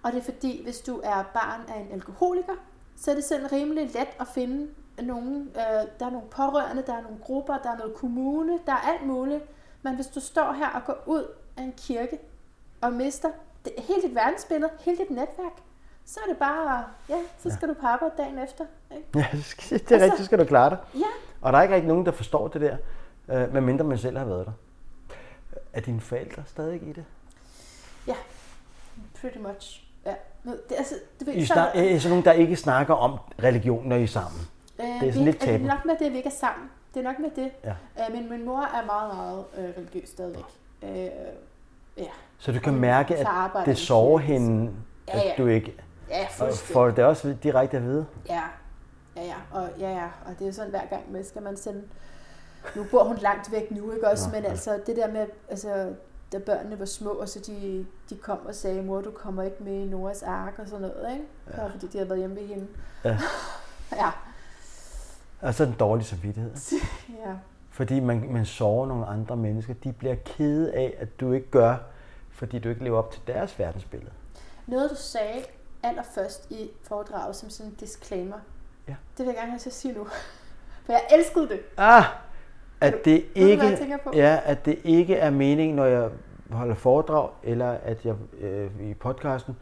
og 0.04 0.12
det 0.12 0.18
er 0.18 0.24
fordi, 0.24 0.62
hvis 0.62 0.80
du 0.80 1.00
er 1.04 1.22
barn 1.34 1.60
af 1.68 1.80
en 1.80 1.92
alkoholiker, 1.92 2.52
så 2.96 3.10
er 3.10 3.14
det 3.14 3.24
sådan 3.24 3.52
rimelig 3.52 3.84
let 3.94 4.08
at 4.20 4.26
finde 4.34 4.68
nogen, 5.02 5.50
øh, 5.56 5.88
der 6.00 6.06
er 6.06 6.10
nogle 6.10 6.28
pårørende, 6.30 6.82
der 6.86 6.94
er 6.94 7.02
nogle 7.02 7.18
grupper, 7.22 7.58
der 7.58 7.70
er 7.70 7.76
noget 7.76 7.94
kommune, 7.94 8.58
der 8.66 8.72
er 8.72 8.92
alt 8.92 9.06
muligt. 9.06 9.42
Men 9.82 9.94
hvis 9.94 10.06
du 10.06 10.20
står 10.20 10.52
her 10.52 10.68
og 10.68 10.84
går 10.84 11.02
ud 11.06 11.26
af 11.56 11.62
en 11.62 11.72
kirke 11.76 12.18
og 12.80 12.92
mister 12.92 13.28
det, 13.64 13.72
hele 13.78 14.02
dit 14.02 14.14
verdensbillede, 14.14 14.70
hele 14.80 14.98
dit 14.98 15.10
netværk, 15.10 15.62
så 16.04 16.20
er 16.26 16.28
det 16.28 16.38
bare, 16.38 16.84
ja, 17.08 17.18
så 17.38 17.50
skal 17.50 17.66
ja. 17.68 17.74
du 17.74 17.80
på 17.80 17.86
arbejde 17.86 18.14
dagen 18.18 18.38
efter. 18.38 18.64
Ikke? 18.96 19.08
Ja, 19.14 19.26
det 19.70 19.92
er 19.92 20.00
rigtigt, 20.00 20.18
så 20.18 20.24
skal 20.24 20.38
du 20.38 20.44
klare 20.44 20.70
dig. 20.70 20.78
Ja, 20.94 21.10
Og 21.40 21.52
der 21.52 21.58
er 21.58 21.62
ikke 21.62 21.74
rigtig 21.74 21.88
nogen, 21.88 22.06
der 22.06 22.12
forstår 22.12 22.48
det 22.48 22.60
der, 22.60 22.76
øh, 23.28 23.52
medmindre 23.52 23.84
man 23.84 23.98
selv 23.98 24.18
har 24.18 24.24
været 24.24 24.46
der. 24.46 24.52
Er 25.72 25.80
dine 25.80 26.00
forældre 26.00 26.42
stadig 26.46 26.82
i 26.82 26.92
det? 26.92 27.04
pretty 29.20 29.38
much. 29.38 29.83
Ja. 30.06 30.14
Det, 30.44 30.74
altså, 30.78 30.94
det, 31.20 31.28
I 31.34 31.46
så, 31.46 31.54
snak, 31.54 31.68
er 31.74 31.82
I 31.82 31.98
sådan 31.98 32.10
nogen, 32.10 32.24
der 32.24 32.32
ikke 32.32 32.56
snakker 32.56 32.94
om 32.94 33.18
religion, 33.42 33.86
når 33.88 33.96
I 33.96 34.02
er 34.02 34.06
sammen? 34.06 34.40
øh, 34.80 34.86
det 34.86 34.94
er 34.94 34.98
sådan 35.00 35.12
vi, 35.12 35.18
lidt 35.18 35.26
altså, 35.34 35.46
det 35.46 35.58
tabu. 35.60 35.64
er 35.64 35.68
nok 35.74 35.84
med 35.84 35.94
det, 35.98 36.06
at 36.06 36.12
vi 36.12 36.16
ikke 36.16 36.28
er 36.28 36.32
sammen. 36.32 36.70
Det 36.94 37.00
er 37.00 37.04
nok 37.04 37.18
med 37.18 37.30
det. 37.36 37.50
Ja. 37.64 37.70
Øh, 37.70 38.14
men 38.14 38.30
min 38.30 38.44
mor 38.44 38.60
er 38.60 38.86
meget, 38.86 39.14
meget 39.16 39.44
øh, 39.58 39.74
religiøs 39.78 40.08
stadigvæk. 40.08 40.44
Øh, 40.82 40.88
ja. 41.98 42.10
Så 42.38 42.52
du 42.52 42.60
kan 42.60 42.74
Og 42.74 42.80
mærke, 42.80 43.16
at 43.16 43.26
det 43.66 43.78
sover 43.78 44.18
hende, 44.18 44.70
Ja, 45.08 45.18
at 45.18 45.24
ja. 45.24 45.42
du 45.42 45.46
ikke... 45.46 45.74
Ja, 46.10 46.26
fuldstændig. 46.30 46.74
får 46.74 46.90
det 46.90 47.04
også 47.04 47.36
direkte 47.42 47.76
at 47.76 47.82
vide? 47.82 48.06
Ja, 48.28 48.42
ja, 49.16 49.22
ja, 49.22 49.34
og, 49.52 49.68
ja, 49.80 49.90
ja, 49.90 50.04
og 50.26 50.32
det 50.38 50.42
er 50.42 50.46
jo 50.46 50.52
sådan 50.52 50.70
hver 50.70 50.86
gang 50.90 51.12
med, 51.12 51.24
skal 51.24 51.42
man 51.42 51.56
sende 51.56 51.82
nu 52.76 52.84
bor 52.90 53.04
hun 53.04 53.16
langt 53.16 53.52
væk 53.52 53.70
nu, 53.70 53.92
ikke 53.92 54.08
også? 54.08 54.28
Nå, 54.28 54.34
Men 54.34 54.42
ja. 54.44 54.50
altså, 54.50 54.80
det 54.86 54.96
der 54.96 55.12
med, 55.12 55.26
altså, 55.48 55.92
da 56.34 56.38
børnene 56.38 56.78
var 56.78 56.84
små, 56.84 57.10
og 57.10 57.28
så 57.28 57.40
de, 57.46 57.86
de 58.10 58.16
kom 58.16 58.38
og 58.46 58.54
sagde, 58.54 58.82
mor, 58.82 59.00
du 59.00 59.10
kommer 59.10 59.42
ikke 59.42 59.56
med 59.60 59.72
i 59.72 59.84
Noras 59.84 60.22
ark 60.22 60.54
og 60.58 60.68
sådan 60.68 60.80
noget, 60.80 61.12
ikke? 61.12 61.24
Ja. 61.50 61.56
Bare 61.56 61.70
fordi 61.70 61.86
de 61.86 61.98
havde 61.98 62.08
været 62.08 62.18
hjemme 62.20 62.36
ved 62.36 62.46
hende. 62.46 62.66
Ja. 63.04 63.18
ja. 64.02 64.10
Og 65.40 65.54
så 65.54 65.62
er 65.62 65.66
den 65.66 65.76
dårlige 65.78 66.06
samvittighed. 66.06 66.52
ja. 67.26 67.32
Fordi 67.70 68.00
man, 68.00 68.32
man 68.32 68.46
sover 68.46 68.86
nogle 68.86 69.06
andre 69.06 69.36
mennesker. 69.36 69.74
De 69.74 69.92
bliver 69.92 70.14
kede 70.14 70.72
af, 70.74 70.94
at 70.98 71.20
du 71.20 71.32
ikke 71.32 71.50
gør, 71.50 71.76
fordi 72.30 72.58
du 72.58 72.68
ikke 72.68 72.84
lever 72.84 72.98
op 72.98 73.12
til 73.12 73.22
deres 73.26 73.58
verdensbillede. 73.58 74.12
Noget, 74.66 74.90
du 74.90 74.96
sagde 74.96 75.44
allerførst 75.82 76.50
i 76.50 76.70
foredraget 76.82 77.36
som 77.36 77.50
sådan 77.50 77.70
en 77.72 77.76
disclaimer, 77.80 78.36
Ja. 78.88 78.94
det 79.18 79.18
vil 79.18 79.26
jeg 79.26 79.34
gerne 79.34 79.50
have 79.50 79.58
til 79.58 79.68
at 79.70 79.74
sige 79.74 79.94
nu. 79.94 80.04
For 80.86 80.92
jeg 80.92 81.02
elskede 81.12 81.48
det. 81.48 81.60
Ah! 81.76 82.04
At 82.80 83.04
det 83.04 83.24
ikke, 83.34 83.88
ja, 84.14 84.40
at 84.44 84.64
det 84.64 84.78
ikke 84.84 85.16
er 85.16 85.30
meningen, 85.30 85.76
når 85.76 85.84
jeg 85.84 86.10
holder 86.50 86.74
foredrag, 86.74 87.28
eller 87.42 87.70
at 87.84 88.04
jeg 88.04 88.14
øh, 88.40 88.70
i 88.90 88.94
podcasten 88.94 89.56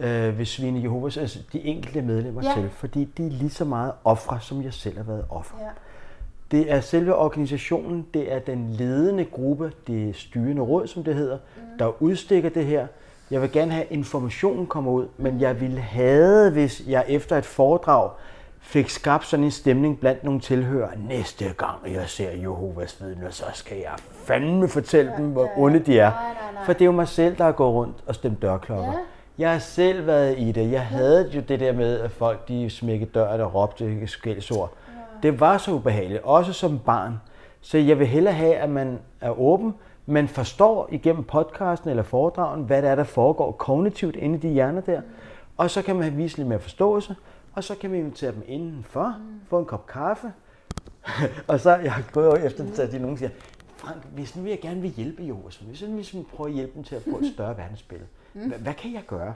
øh, 0.00 0.38
vil 0.38 0.46
svine 0.46 0.82
Jehovas, 0.82 1.16
altså 1.16 1.38
de 1.52 1.64
enkelte 1.64 2.02
medlemmer 2.02 2.42
Ja. 2.44 2.52
til, 2.54 2.70
fordi 2.70 3.04
de 3.04 3.26
er 3.26 3.30
lige 3.30 3.50
så 3.50 3.64
meget 3.64 3.92
ofre, 4.04 4.40
som 4.40 4.62
jeg 4.62 4.72
selv 4.74 4.96
har 4.96 5.04
været 5.04 5.24
offer. 5.30 5.56
Ja. 5.60 5.66
Det 6.50 6.72
er 6.72 6.80
selve 6.80 7.14
organisationen, 7.14 8.06
det 8.14 8.32
er 8.32 8.38
den 8.38 8.70
ledende 8.70 9.24
gruppe, 9.24 9.72
det 9.86 10.16
styrende 10.16 10.62
råd, 10.62 10.86
som 10.86 11.04
det 11.04 11.14
hedder, 11.14 11.38
mm. 11.56 11.62
der 11.78 12.02
udstikker 12.02 12.48
det 12.48 12.66
her. 12.66 12.86
Jeg 13.30 13.42
vil 13.42 13.52
gerne 13.52 13.72
have, 13.72 13.84
at 13.84 13.90
informationen 13.90 14.66
kommer 14.66 14.92
ud, 14.92 15.06
men 15.16 15.40
jeg 15.40 15.60
ville 15.60 15.80
have, 15.80 16.50
hvis 16.50 16.82
jeg 16.88 17.04
efter 17.08 17.38
et 17.38 17.44
foredrag 17.44 18.10
fik 18.66 18.90
skabt 18.90 19.26
sådan 19.26 19.44
en 19.44 19.50
stemning 19.50 20.00
blandt 20.00 20.24
nogle 20.24 20.40
tilhører. 20.40 20.88
Næste 21.08 21.44
gang 21.56 21.94
jeg 21.94 22.08
ser 22.08 22.30
Jehovas 22.30 23.02
vidner, 23.02 23.30
så 23.30 23.44
skal 23.52 23.76
jeg 23.78 23.92
fandme 24.12 24.68
fortælle 24.68 25.10
Ja, 25.10 25.16
dem, 25.16 25.26
hvor 25.26 25.42
ja, 25.42 25.48
ja. 25.56 25.62
onde 25.62 25.78
de 25.78 25.98
er. 25.98 26.10
Nej, 26.10 26.22
nej, 26.22 26.52
nej. 26.52 26.64
For 26.64 26.72
det 26.72 26.80
er 26.80 26.86
jo 26.86 26.92
mig 26.92 27.08
selv, 27.08 27.38
der 27.38 27.52
gået 27.52 27.74
rundt 27.74 27.96
og 28.06 28.14
stemt 28.14 28.42
dørklokker. 28.42 28.92
Ja. 28.92 28.98
Jeg 29.38 29.52
har 29.52 29.58
selv 29.58 30.06
været 30.06 30.38
i 30.38 30.52
det. 30.52 30.72
Jeg 30.72 30.86
havde 30.86 31.30
jo 31.34 31.40
det 31.40 31.60
der 31.60 31.72
med, 31.72 32.00
at 32.00 32.10
folk 32.10 32.48
de 32.48 32.70
smækkede 32.70 33.10
døren 33.10 33.40
og 33.40 33.54
råbte 33.54 34.06
skældsord. 34.06 34.72
Det 35.22 35.40
var 35.40 35.58
så 35.58 35.72
ubehageligt, 35.72 36.20
også 36.24 36.52
som 36.52 36.78
barn. 36.78 37.20
Så 37.60 37.78
jeg 37.78 37.98
vil 37.98 38.06
hellere 38.06 38.34
have, 38.34 38.54
at 38.54 38.70
man 38.70 38.98
er 39.20 39.40
åben, 39.40 39.74
man 40.06 40.28
forstår 40.28 40.88
igennem 40.92 41.24
podcasten 41.24 41.90
eller 41.90 42.02
foredragen, 42.02 42.64
hvad 42.64 42.82
det 42.82 42.90
er, 42.90 42.94
der 42.94 43.04
foregår 43.04 43.52
kognitivt 43.52 44.16
inde 44.16 44.36
i 44.36 44.40
de 44.40 44.48
hjerner 44.48 44.80
der. 44.80 45.00
Og 45.56 45.70
så 45.70 45.82
kan 45.82 45.94
man 45.96 46.04
have 46.04 46.16
vist 46.16 46.36
lidt 46.38 46.48
mere 46.48 46.58
forståelse, 46.58 47.16
og 47.56 47.64
så 47.64 47.74
kan 47.74 47.90
man 47.90 47.98
invitere 47.98 48.32
dem 48.32 48.42
indenfor, 48.46 49.16
få 49.48 49.58
en 49.58 49.64
kop 49.64 49.86
kaffe. 49.86 50.32
og 51.48 51.60
så, 51.60 51.76
jeg 51.76 52.04
over 52.16 52.36
efter, 52.36 52.82
at 52.82 52.92
de 52.92 52.98
nogen 52.98 53.18
siger, 53.18 53.30
Frank, 53.76 54.04
hvis 54.04 54.36
nu 54.36 54.46
jeg 54.46 54.60
gerne 54.60 54.80
vil 54.80 54.90
hjælpe 54.90 55.22
Joas, 55.22 55.56
hvis 55.56 55.82
nu 55.82 56.02
jeg 56.14 56.24
prøve 56.34 56.48
at 56.48 56.54
hjælpe 56.54 56.72
dem 56.74 56.84
til 56.84 56.94
at 56.94 57.02
få 57.10 57.18
et 57.18 57.32
større 57.34 57.56
verdensbillede, 57.56 58.08
hvad, 58.32 58.58
hvad 58.58 58.74
kan 58.74 58.92
jeg 58.92 59.02
gøre? 59.06 59.34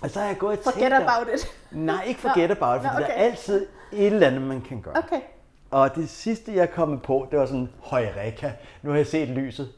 Og 0.00 0.10
så 0.10 0.20
har 0.20 0.26
jeg 0.26 0.38
gået 0.38 0.58
og 0.58 0.64
tænkt, 0.64 0.78
Forget 0.78 1.02
about 1.02 1.34
it. 1.34 1.46
Nej, 1.72 2.04
ikke 2.04 2.20
forget 2.20 2.48
Nå, 2.48 2.54
about 2.54 2.76
it, 2.76 2.90
for 2.90 2.98
der 2.98 3.04
okay. 3.04 3.18
er 3.18 3.24
altid 3.24 3.66
et 3.92 4.06
eller 4.06 4.26
andet, 4.26 4.42
man 4.42 4.60
kan 4.60 4.80
gøre. 4.80 4.96
Okay. 4.96 5.20
Og 5.70 5.94
det 5.94 6.08
sidste, 6.08 6.54
jeg 6.54 6.70
kommet 6.70 7.02
på, 7.02 7.28
det 7.30 7.38
var 7.38 7.46
sådan, 7.46 7.68
højreka, 7.80 8.50
nu 8.82 8.90
har 8.90 8.96
jeg 8.96 9.06
set 9.06 9.28
lyset. 9.28 9.72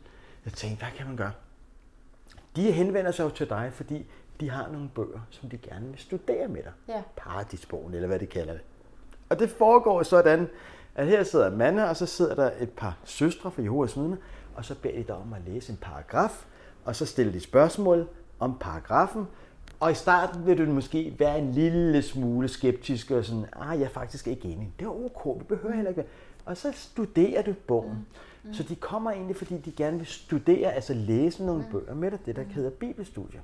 Jeg 0.45 0.53
tænkte, 0.53 0.85
hvad 0.85 0.93
kan 0.97 1.07
man 1.07 1.17
gøre? 1.17 1.33
De 2.57 2.73
henvender 2.73 3.11
sig 3.11 3.25
jo 3.25 3.31
til 3.31 3.49
dig, 3.49 3.71
fordi 3.73 4.07
de 4.41 4.51
har 4.51 4.69
nogle 4.73 4.89
bøger, 4.95 5.21
som 5.31 5.51
de 5.51 5.59
gerne 5.59 5.89
vil 5.89 5.99
studere 5.99 6.49
med 6.49 6.63
dig. 6.63 6.73
Ja. 6.89 7.03
Paradisbogen, 7.17 7.95
eller 7.95 8.07
hvad 8.07 8.19
de 8.19 8.27
kalder 8.27 8.53
det. 8.53 8.63
Og 9.29 9.39
det 9.39 9.51
foregår 9.51 10.03
sådan, 10.03 10.49
at 10.95 11.07
her 11.07 11.23
sidder 11.23 11.51
en 11.51 11.59
mand, 11.59 11.81
og 11.81 11.97
så 11.97 12.07
sidder 12.07 12.35
der 12.35 12.51
et 12.61 12.71
par 12.71 12.99
søstre 13.05 13.51
fra 13.51 13.63
Jehovas 13.63 13.97
vidner, 13.97 14.17
og 14.55 14.65
så 14.65 14.75
beder 14.75 14.97
de 14.97 15.03
dig 15.03 15.15
om 15.15 15.33
at 15.33 15.41
læse 15.47 15.73
en 15.73 15.79
paragraf, 15.83 16.47
og 16.85 16.97
så 16.97 17.07
stiller 17.07 17.33
de 17.33 17.41
spørgsmål 17.41 18.09
om 18.39 18.59
paragrafen, 18.59 19.27
og 19.81 19.91
i 19.91 19.95
starten 19.95 20.47
vil 20.47 20.59
du 20.59 20.65
måske 20.65 21.15
være 21.19 21.39
en 21.39 21.53
lille 21.53 22.03
smule 22.03 22.49
skeptisk 22.49 23.11
og 23.11 23.25
sådan, 23.25 23.47
ah, 23.53 23.81
jeg 23.81 23.85
er 23.85 23.91
faktisk 23.91 24.27
ikke 24.27 24.49
enig. 24.49 24.73
Det 24.79 24.85
er 24.85 25.05
ok, 25.05 25.41
vi 25.41 25.45
behøver 25.45 25.75
heller 25.75 25.89
ikke 25.89 25.99
være. 25.99 26.11
Og 26.45 26.57
så 26.57 26.73
studerer 26.73 27.43
du 27.43 27.55
bogen. 27.67 28.07
Mm. 28.45 28.55
Så 28.55 28.63
de 28.63 28.77
kommer 28.77 29.11
egentlig, 29.11 29.37
fordi 29.37 29.59
de 29.59 29.73
gerne 29.73 29.97
vil 29.97 30.07
studere, 30.07 30.73
altså 30.73 30.95
læse 30.95 31.47
nogle 31.47 31.65
bøger 31.73 31.95
med 31.95 32.11
dig, 32.11 32.19
det 32.27 32.37
der 32.37 32.43
hedder 32.43 32.71
bibelstudier. 32.71 33.41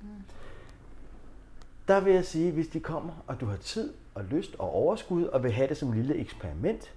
Der 1.91 2.01
vil 2.01 2.12
jeg 2.14 2.24
sige, 2.24 2.53
hvis 2.53 2.68
de 2.68 2.80
kommer, 2.80 3.12
og 3.26 3.41
du 3.41 3.47
har 3.47 3.57
tid 3.57 3.93
og 4.14 4.24
lyst 4.24 4.57
og 4.59 4.74
overskud, 4.74 5.24
og 5.24 5.43
vil 5.43 5.53
have 5.53 5.68
det 5.68 5.76
som 5.76 5.88
et 5.88 5.97
lille 5.97 6.14
eksperiment, 6.16 6.93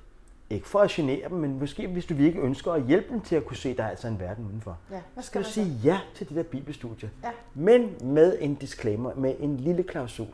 ikke 0.49 0.67
for 0.67 0.79
at 0.79 0.89
genere 0.89 1.29
dem, 1.29 1.37
men 1.37 1.59
måske 1.59 1.87
hvis 1.87 2.05
du 2.05 2.13
virkelig 2.13 2.43
ønsker 2.43 2.71
at 2.71 2.83
hjælpe 2.83 3.07
dem 3.09 3.21
til 3.21 3.35
at 3.35 3.45
kunne 3.45 3.57
se, 3.57 3.69
at 3.69 3.77
der 3.77 3.83
er 3.83 3.89
altså 3.89 4.07
en 4.07 4.19
verden 4.19 4.45
udenfor. 4.45 4.77
Ja, 4.91 4.95
så 4.95 5.01
skal 5.21 5.23
skal 5.23 5.43
du 5.43 5.47
sige 5.47 5.77
ja 5.83 5.99
til 6.15 6.29
de 6.29 6.35
der 6.35 6.43
bibelstudier. 6.43 7.09
Ja. 7.23 7.29
Men 7.53 7.95
med 8.03 8.37
en 8.41 8.55
disclaimer, 8.55 9.15
med 9.15 9.35
en 9.39 9.57
lille 9.57 9.83
klausul. 9.83 10.27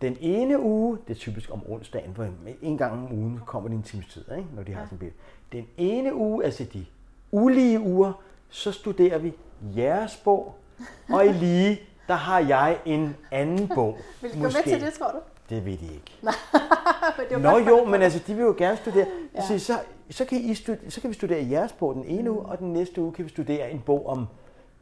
Den 0.00 0.16
ene 0.20 0.60
uge, 0.60 0.98
det 1.08 1.14
er 1.14 1.18
typisk 1.18 1.50
om 1.52 1.62
onsdagen, 1.70 2.10
hvor 2.10 2.28
en 2.62 2.78
gang 2.78 2.92
om 2.92 3.12
ugen 3.12 3.40
kommer 3.46 3.68
det 3.68 3.76
en 3.76 3.82
times 3.82 4.06
tid, 4.06 4.24
ikke, 4.38 4.48
når 4.54 4.62
de 4.62 4.72
har 4.72 4.80
Ja. 4.80 4.86
sådan 4.86 4.96
en 4.96 4.98
bil. 4.98 5.12
Den 5.52 5.66
ene 5.76 6.14
uge, 6.14 6.44
altså 6.44 6.64
de 6.72 6.86
ulige 7.30 7.80
uger, 7.80 8.12
så 8.48 8.72
studerer 8.72 9.18
vi 9.18 9.32
jeres 9.76 10.16
bog, 10.16 10.54
og 11.08 11.26
i 11.26 11.32
lige, 11.32 11.80
der 12.08 12.14
har 12.14 12.38
jeg 12.38 12.78
en 12.84 13.16
anden 13.30 13.68
bog. 13.74 13.98
Vil 14.22 14.30
du 14.30 14.36
gå 14.36 14.42
med 14.42 14.62
til 14.64 14.80
det, 14.80 14.92
tror 14.92 15.10
du? 15.10 15.18
Det 15.50 15.64
ved 15.64 15.72
de 15.78 15.84
ikke. 15.84 16.12
Men 17.18 17.26
det 17.30 17.40
Nå 17.40 17.58
jo, 17.58 17.84
men 17.84 18.02
altså, 18.02 18.20
de 18.26 18.34
vil 18.34 18.42
jo 18.42 18.54
gerne 18.58 18.76
studere. 18.76 19.06
Ja. 19.34 19.46
Så, 19.46 19.58
så, 19.58 19.78
så, 20.10 20.24
kan 20.24 20.38
I 20.38 20.54
studere, 20.54 20.90
så 20.90 21.00
kan 21.00 21.10
vi 21.10 21.14
studere 21.14 21.46
jeres 21.50 21.72
bog 21.72 21.94
den 21.94 22.04
ene 22.04 22.30
uge, 22.30 22.42
og 22.42 22.58
den 22.58 22.72
næste 22.72 23.00
uge 23.00 23.12
kan 23.12 23.24
vi 23.24 23.30
studere 23.30 23.70
en 23.70 23.82
bog 23.86 24.06
om, 24.08 24.26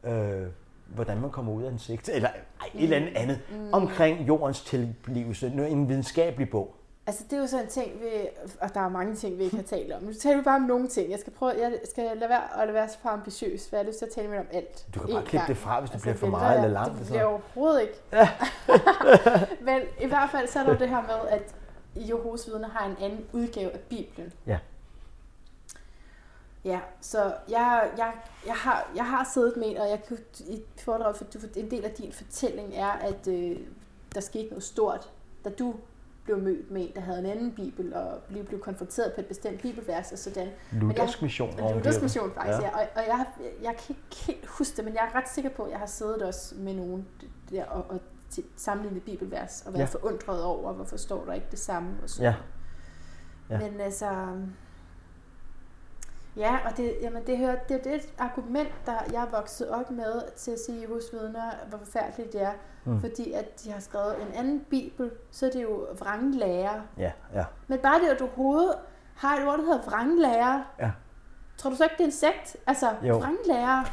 øh, 0.03 0.41
hvordan 0.87 1.21
man 1.21 1.29
kommer 1.29 1.53
ud 1.53 1.63
af 1.63 1.71
en 1.71 1.79
sigt, 1.79 2.09
eller 2.09 2.29
ej, 2.29 2.67
et 2.73 2.83
eller 2.83 2.97
andet 2.97 3.11
andet, 3.15 3.39
Mm. 3.51 3.73
omkring 3.73 4.27
jordens 4.27 4.61
tilblivelse, 4.61 5.47
en 5.47 5.89
videnskabelig 5.89 6.49
bog. 6.49 6.75
Altså, 7.07 7.23
det 7.29 7.33
er 7.33 7.41
jo 7.41 7.47
sådan 7.47 7.65
en 7.65 7.71
ting, 7.71 8.01
vi, 8.01 8.07
og 8.61 8.73
der 8.73 8.79
er 8.81 8.89
mange 8.89 9.15
ting, 9.15 9.37
vi 9.37 9.43
ikke 9.43 9.55
har 9.55 9.63
talt 9.63 9.91
om. 9.93 10.03
Nu 10.03 10.13
taler 10.13 10.37
vi 10.37 10.43
bare 10.43 10.55
om 10.55 10.61
nogle 10.61 10.87
ting. 10.87 11.11
Jeg 11.11 11.19
skal 11.19 11.33
prøve, 11.33 11.51
jeg 11.51 11.79
skal 11.91 12.17
lade 12.17 12.29
være 12.29 12.61
at 12.61 12.67
lade 12.67 12.73
være 12.73 12.89
så 12.89 12.97
for 13.01 13.09
ambitiøs, 13.09 13.69
for 13.69 13.75
jeg 13.75 13.83
har 13.85 13.87
lyst 13.89 13.97
til 13.99 14.05
at 14.05 14.11
tale 14.11 14.27
med 14.29 14.39
om 14.39 14.45
alt. 14.51 14.87
Du 14.95 14.99
kan 14.99 15.09
bare 15.13 15.25
klippe 15.25 15.47
det 15.47 15.57
fra, 15.57 15.79
hvis 15.79 15.89
det 15.91 16.01
bliver 16.01 16.15
for 16.15 16.27
meget 16.27 16.55
jeg. 16.57 16.65
eller 16.65 16.79
langt, 16.79 16.97
Det 16.99 17.07
så. 17.07 17.11
bliver 17.13 17.25
overhovedet 17.25 17.81
ikke. 17.81 17.93
Men 19.67 19.81
i 20.01 20.07
hvert 20.07 20.29
fald 20.29 20.47
så 20.47 20.59
er 20.59 20.63
der 20.63 20.73
jo 20.73 20.79
det 20.79 20.89
her 20.89 21.01
med, 21.01 21.29
at 21.29 21.55
Jehovas 21.95 22.47
vidner 22.47 22.69
har 22.69 22.85
en 22.89 22.95
anden 23.01 23.25
udgave 23.33 23.71
af 23.71 23.79
Bibelen. 23.79 24.33
Ja. 24.47 24.59
Ja, 26.65 26.79
så 27.01 27.33
jeg, 27.49 27.89
jeg, 27.97 28.11
jeg, 28.45 28.55
har, 28.55 28.89
jeg 28.95 29.05
har 29.05 29.29
siddet 29.33 29.57
med 29.57 29.67
en, 29.67 29.77
og 29.77 29.89
jeg 29.89 29.99
kunne 30.07 30.19
i 30.39 30.61
foredrag, 30.79 31.15
for 31.15 31.23
du, 31.23 31.39
en 31.55 31.71
del 31.71 31.85
af 31.85 31.91
din 31.91 32.11
fortælling 32.13 32.75
er, 32.75 32.87
at 32.91 33.27
øh, 33.27 33.57
der 34.15 34.21
skete 34.21 34.47
noget 34.49 34.63
stort, 34.63 35.09
da 35.45 35.49
du 35.49 35.75
blev 36.27 36.39
mødt 36.39 36.71
med 36.71 36.81
en, 36.81 36.95
der 36.95 37.01
havde 37.01 37.19
en 37.19 37.25
anden 37.25 37.51
bibel, 37.51 37.93
og 37.93 38.21
lige 38.29 38.43
blev 38.43 38.59
konfronteret 38.59 39.13
på 39.13 39.21
et 39.21 39.27
bestemt 39.27 39.61
bibelvers 39.61 40.11
og 40.11 40.17
sådan. 40.17 40.47
Luthersk 40.71 41.21
mission. 41.21 41.49
Luthersk 41.73 41.95
det. 41.95 42.03
mission 42.03 42.31
faktisk, 42.33 42.57
ja. 42.61 42.67
Ja. 42.67 42.75
Og, 42.75 42.87
og 42.95 43.01
jeg, 43.07 43.25
jeg 43.61 43.75
kan 43.77 43.95
ikke 43.95 44.15
helt 44.27 44.45
huske 44.45 44.77
det, 44.77 44.85
men 44.85 44.93
jeg 44.93 45.09
er 45.13 45.15
ret 45.15 45.29
sikker 45.29 45.49
på, 45.49 45.63
at 45.63 45.71
jeg 45.71 45.79
har 45.79 45.85
siddet 45.85 46.21
også 46.21 46.55
med 46.55 46.73
nogen 46.73 47.07
der 47.51 47.65
og, 47.65 47.85
og 47.89 47.99
sammenlignet 48.55 49.03
bibelvers, 49.03 49.63
og 49.65 49.73
været 49.73 49.81
Ja. 49.81 49.99
forundret 49.99 50.43
over, 50.43 50.73
hvorfor 50.73 50.97
står 50.97 51.25
der 51.25 51.33
ikke 51.33 51.47
det 51.51 51.59
samme. 51.59 51.97
Og 52.03 52.09
sådan. 52.09 52.33
Ja. 53.49 53.55
Ja. 53.55 53.69
Men 53.69 53.81
altså... 53.81 54.07
Ja, 56.37 56.57
og 56.65 56.77
det, 56.77 56.93
jamen 57.01 57.27
det, 57.27 57.37
hører, 57.37 57.55
det 57.69 57.77
er 57.77 57.91
det 57.91 58.13
argument, 58.17 58.69
der 58.85 58.93
jeg 59.11 59.23
er 59.23 59.29
vokset 59.31 59.69
op 59.69 59.91
med 59.91 60.21
til 60.35 60.51
at 60.51 60.59
sige 60.65 60.87
hos 60.87 61.03
vidner, 61.13 61.51
hvor 61.69 61.77
forfærdeligt 61.77 62.33
det 62.33 62.41
er. 62.41 62.51
Mm. 62.87 62.99
Fordi 63.01 63.31
at 63.31 63.63
de 63.63 63.71
har 63.71 63.79
skrevet 63.79 64.15
en 64.21 64.39
anden 64.39 64.61
bibel, 64.69 65.09
så 65.31 65.45
er 65.45 65.49
det 65.49 65.63
jo 65.63 65.85
vranglærer. 65.99 66.81
Ja, 66.97 67.11
ja. 67.35 67.43
Men 67.67 67.79
bare 67.79 67.99
det, 67.99 68.07
at 68.07 68.19
du 68.19 68.23
overhovedet 68.23 68.73
har 69.15 69.37
et 69.37 69.47
ord, 69.47 69.57
der 69.57 69.63
hedder 69.65 69.81
vranglærer, 69.89 70.59
Ja. 70.79 70.89
Tror 71.57 71.69
du 71.69 71.75
så 71.75 71.83
ikke, 71.83 71.95
det 71.97 72.01
er 72.01 72.05
en 72.05 72.11
sekt? 72.11 72.57
Altså, 72.67 72.85
Jo. 73.03 73.17
vranglærer. 73.17 73.83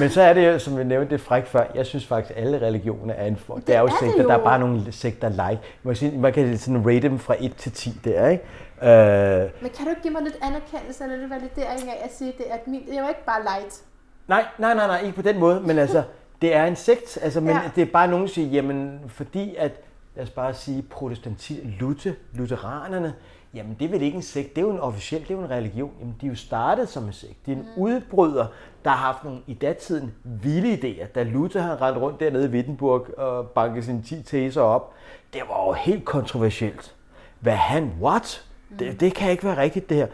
Men 0.00 0.10
så 0.10 0.22
er 0.22 0.32
det 0.32 0.46
jo, 0.52 0.58
som 0.58 0.76
jeg 0.76 0.84
nævnte 0.84 1.10
det 1.10 1.20
fræk 1.20 1.46
før, 1.46 1.64
jeg 1.74 1.86
synes 1.86 2.06
faktisk, 2.06 2.36
at 2.36 2.42
alle 2.44 2.60
religioner 2.66 3.14
er 3.14 3.24
en 3.26 3.36
form. 3.36 3.60
Det 3.60 3.74
er 3.74 3.80
jo 3.80 3.86
er 3.86 3.90
sekter, 4.00 4.22
der 4.22 4.34
er 4.34 4.38
jo. 4.38 4.44
bare 4.44 4.58
nogle 4.58 4.92
sekter 4.92 5.28
like. 5.28 5.42
Man 5.82 5.94
kan, 5.94 5.96
sige, 5.96 6.18
man 6.18 6.32
kan 6.32 6.58
sådan 6.58 6.86
rate 6.86 7.00
dem 7.00 7.18
fra 7.18 7.34
1 7.40 7.56
til 7.56 7.72
10 7.72 8.00
der, 8.04 8.28
ikke? 8.28 8.44
Øh, 8.82 9.50
Men 9.62 9.70
kan 9.70 9.84
du 9.84 9.90
ikke 9.90 10.02
give 10.02 10.12
mig 10.12 10.22
lidt 10.22 10.36
anerkendelse 10.42 11.04
eller 11.04 11.16
lidt 11.16 11.30
validering 11.30 11.90
af 11.90 12.00
at 12.04 12.14
sige, 12.14 12.32
det, 12.38 12.44
at 12.50 12.66
min, 12.66 12.86
det 12.86 12.96
er 12.96 13.02
jo 13.02 13.08
ikke 13.08 13.24
bare 13.24 13.42
light. 13.42 13.82
nej, 14.28 14.44
nej, 14.58 14.74
nej, 14.74 14.86
nej, 14.86 15.00
ikke 15.00 15.16
på 15.16 15.22
den 15.22 15.38
måde, 15.38 15.60
men 15.60 15.78
altså, 15.78 16.02
det 16.42 16.54
er 16.54 16.64
en 16.66 16.76
sekt, 16.76 17.18
altså, 17.22 17.40
men 17.40 17.50
Ja. 17.50 17.60
det 17.76 17.82
er 17.82 17.92
bare 17.92 18.08
nogen, 18.08 18.26
der 18.26 18.32
siger, 18.32 18.48
jamen, 18.48 19.00
fordi 19.08 19.54
at, 19.58 19.72
lad 20.16 20.24
os 20.24 20.30
bare 20.30 20.54
sige, 20.54 20.82
protestanti, 20.82 21.76
Luther, 21.80 22.12
lutheranerne, 22.34 23.14
jamen, 23.54 23.76
det 23.78 23.84
er 23.84 23.88
vel 23.88 24.02
ikke 24.02 24.16
en 24.16 24.22
sekt, 24.22 24.56
det 24.56 24.62
er 24.62 24.66
jo 24.66 24.72
en 24.72 24.80
officiel, 24.80 25.20
det 25.20 25.30
er 25.30 25.34
jo 25.34 25.40
en 25.40 25.50
religion. 25.50 25.92
Jamen, 26.00 26.14
de 26.20 26.26
er 26.26 26.30
jo 26.30 26.36
startet 26.36 26.88
som 26.88 27.04
en 27.04 27.12
sekt. 27.12 27.46
Det 27.46 27.52
er 27.52 27.56
en 27.56 27.62
mm. 27.62 27.82
udbryder, 27.82 28.46
der 28.84 28.90
har 28.90 28.96
haft 28.96 29.24
nogle, 29.24 29.40
i 29.46 29.54
datiden, 29.54 30.14
vilde 30.24 30.74
idéer. 30.74 31.06
Da 31.06 31.22
Luther 31.22 31.60
havde 31.60 31.76
rendt 31.76 31.98
rundt 32.00 32.20
dernede 32.20 32.44
i 32.44 32.48
Wittenburg 32.48 33.18
og 33.18 33.50
banket 33.50 33.84
sine 33.84 34.02
10 34.02 34.22
teser 34.22 34.60
op, 34.62 34.94
det 35.32 35.42
var 35.48 35.66
jo 35.66 35.72
helt 35.72 36.04
kontroversielt. 36.04 36.94
Hvad 37.40 37.56
han, 37.56 37.92
what? 38.00 38.44
Det, 38.78 39.00
det 39.00 39.14
kan 39.14 39.30
ikke 39.30 39.44
være 39.44 39.56
rigtigt, 39.56 39.88
det 39.88 39.96
her. 39.96 40.06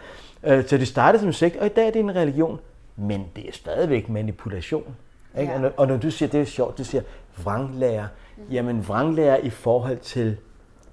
Øh, 0.44 0.66
så 0.66 0.78
det 0.78 0.88
startede 0.88 1.20
som 1.20 1.28
en 1.28 1.32
sekt, 1.32 1.56
og 1.56 1.66
i 1.66 1.68
dag 1.68 1.86
er 1.86 1.90
det 1.90 2.00
en 2.00 2.14
religion. 2.14 2.60
Men 2.96 3.26
det 3.36 3.48
er 3.48 3.52
stadigvæk 3.52 4.08
manipulation. 4.08 4.96
Ikke? 5.40 5.52
Ja. 5.52 5.56
Og, 5.56 5.62
når, 5.62 5.72
og 5.76 5.86
når 5.86 5.96
du 5.96 6.10
siger, 6.10 6.28
det 6.28 6.40
er 6.40 6.44
sjovt, 6.44 6.78
du 6.78 6.84
siger 6.84 7.02
vranglærer. 7.44 8.06
Jamen 8.50 8.88
vranglærer 8.88 9.36
i 9.36 9.50
forhold 9.50 9.98
til, 9.98 10.36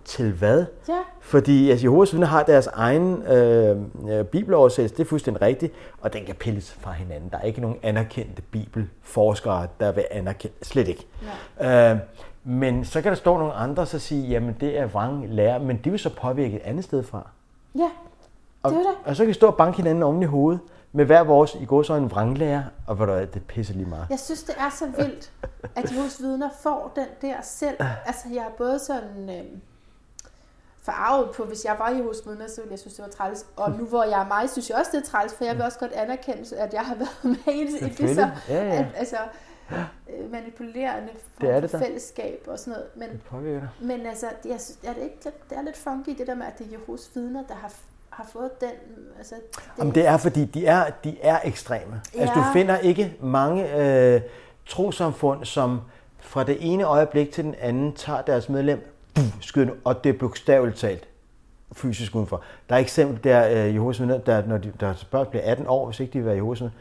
til 0.06 0.32
hvad? 0.32 0.66
Ja. 0.89 0.94
Fordi 1.22 1.70
altså, 1.72 1.86
Jehovas 1.86 2.14
vidner 2.14 2.28
har 2.28 2.44
deres 2.44 2.68
egen 2.68 3.22
øh, 3.24 3.78
øh, 4.10 4.26
bibeloversættelse, 4.26 4.96
det 4.98 5.04
er 5.04 5.08
fuldstændig 5.10 5.42
rigtigt, 5.42 5.74
og 6.02 6.14
den 6.14 6.26
kan 6.26 6.36
pilles 6.36 6.74
fra 6.80 6.92
hinanden. 6.92 7.30
Der 7.30 7.38
er 7.38 7.42
ikke 7.42 7.62
nogen 7.62 7.78
anerkendte 7.84 8.42
bibelforskere, 8.42 9.68
der 9.80 9.92
vil 9.92 10.06
anerkende, 10.12 10.56
slet 10.62 10.88
ikke. 10.88 11.08
Øh, 11.62 11.98
men 12.44 12.86
så 12.86 13.02
kan 13.02 13.10
der 13.12 13.16
stå 13.16 13.38
nogle 13.38 13.54
andre, 13.54 13.86
så 13.86 14.00
sige, 14.00 14.28
jamen 14.28 14.56
det 14.60 14.80
er 14.80 14.86
vrang 14.88 15.30
lærer, 15.30 15.60
men 15.60 15.80
de 15.84 15.89
vil 15.89 16.00
så 16.00 16.10
påvirke 16.22 16.56
et 16.56 16.62
andet 16.64 16.84
sted 16.84 17.04
fra. 17.04 17.28
Ja, 17.76 17.89
Og, 18.64 18.72
Det 18.72 18.78
er 18.78 18.82
det. 18.82 18.89
og 19.06 19.16
så 19.16 19.24
kan 19.24 19.28
vi 19.28 19.34
stå 19.34 19.48
og 19.48 19.56
banke 19.56 19.78
hinanden 19.78 20.04
oven 20.04 20.22
i 20.22 20.26
hovedet 20.26 20.60
med 20.94 21.06
hver 21.06 21.24
vores, 21.24 21.56
i 21.56 21.66
går 21.66 21.84
så 21.84 21.94
en 21.94 22.12
vranglærer, 22.12 22.64
og 22.88 22.96
hvor 22.96 23.06
der 23.06 23.26
det 23.26 23.46
pisser 23.48 23.74
lige 23.74 23.86
meget. 23.86 24.06
Jeg 24.10 24.20
synes, 24.20 24.44
det 24.44 24.56
er 24.58 24.70
så 24.70 24.86
vildt, 24.98 25.32
at 25.76 25.92
Jehovas 25.92 26.22
vidner 26.22 26.50
får 26.62 26.92
den 26.96 27.08
der 27.22 27.42
selv. 27.42 27.78
Altså, 28.06 28.28
jeg 28.34 28.44
er 28.46 28.52
både 28.58 28.80
sådan 28.80 29.30
øh, 29.30 29.46
forarvet 30.82 31.30
på, 31.36 31.44
hvis 31.44 31.66
jeg 31.66 31.76
var 31.80 31.89
Jehovas 31.89 32.22
vidner, 32.26 32.48
så 32.48 32.62
ville 32.62 32.72
jeg 32.72 32.80
synes, 32.80 32.94
det 32.94 33.04
var 33.06 33.12
træls. 33.12 33.46
Og 33.56 33.72
nu 33.72 33.86
hvor 33.86 34.04
jeg 34.04 34.22
er 34.22 34.28
mig, 34.28 34.50
synes 34.50 34.70
jeg 34.70 34.78
også, 34.78 34.92
det 34.94 35.02
er 35.02 35.10
træls, 35.10 35.34
for 35.34 35.46
jeg 35.46 35.56
vil 35.56 35.64
også 35.64 35.80
godt 35.80 35.92
anerkende, 35.92 36.58
at 36.58 36.74
jeg 36.74 36.82
har 36.82 36.96
været 36.96 37.24
med 37.46 37.54
i 37.54 37.72
det, 37.72 37.82
i 37.82 38.04
det 38.04 38.16
så. 38.16 38.30
Ja, 38.50 38.66
ja. 38.66 38.88
altså, 38.96 39.18
øh, 39.72 40.32
manipulerende 40.32 41.10
form 41.14 41.48
Det 41.48 41.50
er 41.50 41.60
det 41.60 41.70
for 41.70 41.78
fællesskab 41.78 42.44
og 42.48 42.60
sådan 42.60 42.74
noget. 42.74 42.88
Men, 42.96 43.10
Det 43.10 43.70
men 43.82 44.06
altså, 44.06 44.26
jeg 44.46 44.62
synes, 44.62 44.80
er 44.84 44.94
det, 44.94 45.02
ikke 45.02 45.18
det 45.24 45.58
er 45.58 45.62
lidt 45.62 45.78
funky, 45.78 46.10
det 46.18 46.28
der 46.28 46.36
med, 46.36 46.46
at 46.46 46.58
det 46.60 46.68
er 46.68 46.72
Jehovas 46.72 47.12
vidner, 47.16 47.44
der 47.48 47.56
har, 47.56 47.74
har 48.22 48.30
fået 48.34 48.62
den... 48.62 48.70
Altså, 49.18 49.36
det, 49.56 49.62
Jamen, 49.80 49.96
det 49.96 50.08
er, 50.08 50.18
fordi 50.18 50.46
de 50.46 50.66
er, 50.66 50.86
de 51.04 51.18
er 51.22 51.40
ekstreme. 51.44 52.02
Ja. 52.16 52.20
Altså, 52.20 52.36
du 52.36 52.40
Ja. 52.40 52.54
finder 52.54 52.78
ikke 52.78 53.14
mange 53.20 53.76
øh, 53.78 54.22
trosamfund, 54.66 55.46
som 55.46 55.82
fra 56.20 56.44
det 56.44 56.58
ene 56.60 56.84
øjeblik 56.84 57.32
til 57.32 57.44
den 57.44 57.56
anden 57.62 57.94
tager 57.94 58.22
deres 58.22 58.50
medlem, 58.50 58.88
skyder 59.42 59.72
og 59.84 60.04
det 60.04 60.10
er 60.16 60.20
bogstaveligt 60.20 60.78
talt 60.78 61.08
fysisk 61.74 62.16
udenfor. 62.16 62.42
Der 62.70 62.76
er 62.76 62.80
eksempel 62.80 63.24
der 63.24 63.66
øh, 63.66 63.74
Jehovas 63.76 64.00
vidner, 64.00 64.18
der, 64.18 64.46
når 64.46 64.58
de, 64.58 64.72
der 64.80 64.94
børn 65.12 65.26
bliver 65.30 65.44
18 65.46 65.66
år, 65.68 65.86
hvis 65.86 66.00
ikke 66.00 66.14
de 66.14 66.18
vil 66.18 66.26
være 66.26 66.36
Jehovas 66.36 66.60
vidner. 66.62 66.74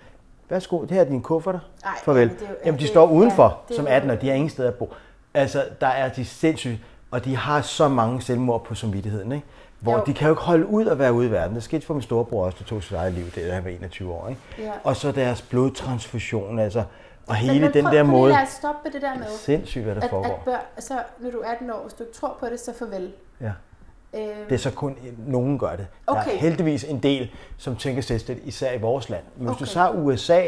Værsgo, 0.48 0.80
det 0.82 0.90
her 0.90 1.00
er 1.00 1.04
dine 1.04 1.22
kufferter. 1.22 1.58
Ej, 1.84 1.90
Farvel. 2.04 2.28
men 2.28 2.36
det 2.36 2.42
er 2.44 2.48
jo- 2.48 2.54
ja, 2.60 2.66
Jamen, 2.66 2.78
de 2.78 2.82
det- 2.82 2.90
står 2.90 3.06
ja, 3.08 3.12
udenfor 3.14 3.60
det 3.68 3.74
er 3.74 3.78
som 3.78 3.84
jo- 3.86 3.92
18 3.92 4.10
og 4.10 4.20
de 4.22 4.26
har 4.28 4.34
ingen 4.34 4.50
sted 4.50 4.64
at 4.66 4.74
bo. 4.74 4.92
Altså, 5.34 5.64
der 5.80 5.86
er 5.86 6.08
de 6.08 6.24
sindssygt, 6.24 6.78
og 7.10 7.24
de 7.24 7.36
har 7.36 7.60
så 7.60 7.88
mange 7.88 8.22
selvmord 8.22 8.64
på 8.64 8.74
samvittigheden, 8.74 9.32
ikke? 9.32 9.46
Hvor 9.80 9.92
Jo. 9.98 10.02
de 10.06 10.14
kan 10.14 10.28
jo 10.28 10.32
ikke 10.32 10.42
holde 10.42 10.66
ud 10.66 10.86
at 10.86 10.98
være 10.98 11.12
ude 11.12 11.26
i 11.26 11.30
verden. 11.30 11.54
Det 11.54 11.62
skete 11.62 11.86
for 11.86 11.94
min 11.94 12.02
storebror 12.02 12.44
også, 12.44 12.58
der 12.60 12.64
tog 12.64 12.82
sit 12.82 12.92
eget 12.92 13.12
liv, 13.12 13.24
det 13.24 13.34
da 13.34 13.52
han 13.52 13.64
var 13.64 13.70
21 13.70 14.12
år. 14.12 14.28
Ikke? 14.28 14.40
Ja. 14.58 14.70
Og 14.84 14.96
så 14.96 15.12
deres 15.12 15.42
blodtransfusion, 15.42 16.58
altså, 16.58 16.78
og 16.78 16.86
Men- 17.28 17.36
hele 17.36 17.60
men 17.60 17.72
den 17.74 17.84
prøv- 17.84 17.94
der 17.94 18.02
prøv 18.04 18.12
måde. 18.12 18.32
Lad 18.32 18.42
os 18.42 18.48
stoppe 18.48 18.90
det 18.92 19.02
der 19.02 19.14
med, 19.18 19.26
Sindssygt, 19.38 19.84
hvad 19.84 19.94
der 19.94 20.00
at, 20.00 20.04
at 20.04 20.10
foregår. 20.10 20.42
børn, 20.44 20.60
altså, 20.76 20.94
når 21.20 21.30
du 21.30 21.38
er 21.38 21.50
18 21.50 21.70
år, 21.70 21.82
hvis 21.82 21.92
du 21.92 22.02
ikke 22.02 22.14
tror 22.14 22.36
på 22.40 22.46
det, 22.46 22.60
så 22.60 22.72
farvel. 22.78 23.12
Ja. 23.40 23.52
Øhm, 24.14 24.24
Det 24.48 24.54
er 24.54 24.58
så 24.58 24.70
kun 24.70 24.96
nogen 25.26 25.58
gør 25.58 25.70
det. 25.70 25.86
Der 26.08 26.14
er 26.14 26.20
Okay. 26.20 26.30
heldigvis 26.36 26.84
en 26.84 26.98
del, 26.98 27.30
som 27.58 27.76
tænker 27.76 28.02
selvstændigt, 28.02 28.48
især 28.48 28.72
i 28.72 28.80
vores 28.80 29.08
land. 29.08 29.22
Men 29.36 29.46
hvis 29.46 29.54
Okay. 29.56 29.64
du 29.66 29.70
tager 29.70 29.90
USA, 29.90 30.42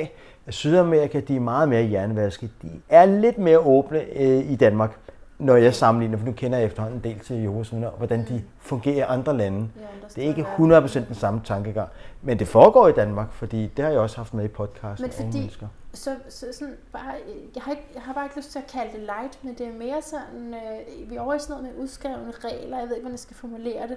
Sydamerika, 0.48 1.20
de 1.20 1.36
er 1.36 1.40
meget 1.40 1.68
mere 1.68 1.82
hjernevasket. 1.82 2.50
De 2.62 2.68
er 2.88 3.04
lidt 3.06 3.38
mere 3.38 3.58
åbne 3.58 4.00
øh, 4.16 4.50
i 4.52 4.56
Danmark, 4.56 4.90
når 5.38 5.56
jeg 5.56 5.74
sammenligner, 5.74 6.18
for 6.18 6.26
nu 6.26 6.32
kender 6.32 6.58
jeg 6.58 6.66
efterhånden 6.66 6.98
en 6.98 7.04
del 7.04 7.18
til 7.20 7.36
vidner, 7.36 7.90
hvordan 7.90 8.26
de 8.28 8.44
fungerer 8.58 8.96
i 8.96 9.00
andre 9.00 9.36
lande. 9.36 9.68
Ja, 9.76 9.82
Det 10.16 10.24
er 10.24 10.28
ikke 10.28 10.46
står 10.56 11.02
100% 11.04 11.06
den 11.06 11.14
samme 11.14 11.40
tankegang. 11.44 11.88
Men 12.22 12.38
det 12.38 12.48
foregår 12.48 12.88
i 12.88 12.92
Danmark, 12.92 13.32
fordi 13.32 13.66
det 13.76 13.84
har 13.84 13.92
jeg 13.92 14.00
også 14.00 14.16
haft 14.16 14.34
med 14.34 14.44
i 14.44 14.48
podcast. 14.48 15.00
Men 15.00 15.10
fordi- 15.10 15.56
så, 15.94 16.16
så 16.28 16.46
sådan 16.52 16.74
bare, 16.92 17.14
jeg, 17.54 17.62
har 17.62 17.70
ikke, 17.70 17.86
jeg 17.94 18.02
har 18.02 18.12
bare 18.12 18.24
ikke 18.24 18.36
lyst 18.36 18.52
til 18.52 18.58
at 18.58 18.66
kalde 18.66 18.92
det 18.92 19.00
light, 19.00 19.38
men 19.44 19.54
det 19.54 19.66
er 19.66 19.72
mere 19.78 20.02
sådan, 20.02 20.54
øh, 20.54 21.10
vi 21.10 21.16
er 21.16 21.20
over 21.20 21.34
i 21.34 21.38
sådan 21.38 21.56
noget 21.62 21.74
med 21.74 21.82
udskrevne 21.82 22.30
regler, 22.44 22.78
jeg 22.78 22.88
ved 22.88 22.94
ikke, 22.96 23.02
hvordan 23.02 23.12
jeg 23.12 23.18
skal 23.18 23.36
formulere 23.36 23.88
det. 23.88 23.96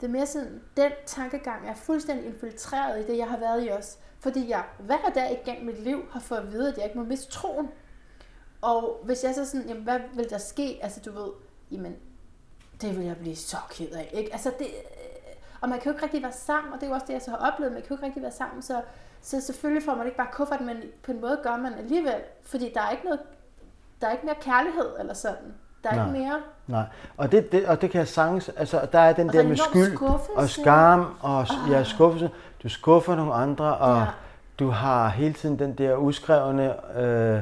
Det 0.00 0.06
er 0.06 0.10
mere 0.10 0.26
sådan, 0.26 0.60
den 0.76 0.90
tankegang 1.06 1.68
er 1.68 1.74
fuldstændig 1.74 2.26
infiltreret 2.26 3.00
i 3.00 3.12
det, 3.12 3.18
jeg 3.18 3.26
har 3.26 3.38
været 3.38 3.66
i 3.66 3.70
os. 3.70 3.98
Fordi 4.20 4.50
jeg 4.50 4.62
hver 4.78 5.10
dag 5.14 5.40
igennem 5.46 5.66
mit 5.66 5.84
liv 5.84 5.98
har 6.12 6.20
fået 6.20 6.38
at 6.38 6.52
vide, 6.52 6.68
at 6.68 6.76
jeg 6.76 6.84
ikke 6.84 6.98
må 6.98 7.04
miste 7.04 7.30
troen. 7.32 7.68
Og 8.62 9.00
hvis 9.04 9.24
jeg 9.24 9.34
så 9.34 9.46
sådan, 9.46 9.68
jamen 9.68 9.82
hvad 9.82 9.98
vil 10.14 10.30
der 10.30 10.38
ske? 10.38 10.78
Altså 10.82 11.00
du 11.04 11.12
ved, 11.12 11.28
jamen 11.70 11.96
det 12.80 12.96
vil 12.98 13.06
jeg 13.06 13.16
blive 13.16 13.36
så 13.36 13.56
ked 13.70 13.90
af, 13.90 14.10
ikke? 14.12 14.32
Altså 14.32 14.50
det, 14.58 14.66
øh, 14.66 15.34
og 15.60 15.68
man 15.68 15.78
kan 15.78 15.86
jo 15.90 15.96
ikke 15.96 16.04
rigtig 16.04 16.22
være 16.22 16.32
sammen, 16.32 16.72
og 16.72 16.80
det 16.80 16.86
er 16.86 16.90
jo 16.90 16.94
også 16.94 17.06
det, 17.06 17.12
jeg 17.12 17.22
så 17.22 17.30
har 17.30 17.52
oplevet, 17.52 17.72
man 17.72 17.82
kan 17.82 17.88
jo 17.90 17.94
ikke 17.96 18.06
rigtig 18.06 18.22
være 18.22 18.32
sammen, 18.32 18.62
så, 18.62 18.80
så 19.22 19.40
selvfølgelig 19.40 19.84
får 19.84 19.94
man 19.94 20.06
ikke 20.06 20.16
bare 20.16 20.28
kuffert, 20.32 20.60
men 20.60 20.76
på 21.02 21.12
en 21.12 21.20
måde 21.20 21.38
gør 21.42 21.56
man 21.56 21.74
alligevel, 21.74 22.14
fordi 22.42 22.70
der 22.74 22.80
er 22.80 22.90
ikke 22.90 23.04
noget, 23.04 23.20
der 24.00 24.06
er 24.06 24.12
ikke 24.12 24.26
mere 24.26 24.34
kærlighed 24.40 24.88
eller 25.00 25.14
sådan. 25.14 25.54
Der 25.82 25.90
er 25.90 25.94
Nej. 25.96 26.06
ikke 26.06 26.18
mere, 26.18 26.40
Nej, 26.66 26.84
og 27.16 27.32
det, 27.32 27.52
det, 27.52 27.66
og 27.66 27.80
det 27.80 27.90
kan 27.90 27.98
jeg 27.98 28.08
sagtens, 28.08 28.48
altså 28.48 28.88
der 28.92 28.98
er 28.98 29.12
den 29.12 29.26
Og 29.28 29.32
der 29.32 29.38
der 29.38 29.44
er 29.44 29.48
med 29.48 29.56
skyld 29.56 29.94
skuffelse. 29.96 30.36
og 30.36 30.48
skam 30.48 31.14
og 31.20 31.46
ja, 31.70 31.84
skuffelse. 31.84 32.30
Du 32.62 32.68
skuffer 32.68 33.14
nogle 33.16 33.34
andre, 33.34 33.76
og 33.76 33.96
ja. 34.00 34.06
du 34.58 34.68
har 34.70 35.08
hele 35.08 35.34
tiden 35.34 35.58
den 35.58 35.74
der 35.74 35.96
uskrevne, 35.96 36.96
øh, 37.00 37.40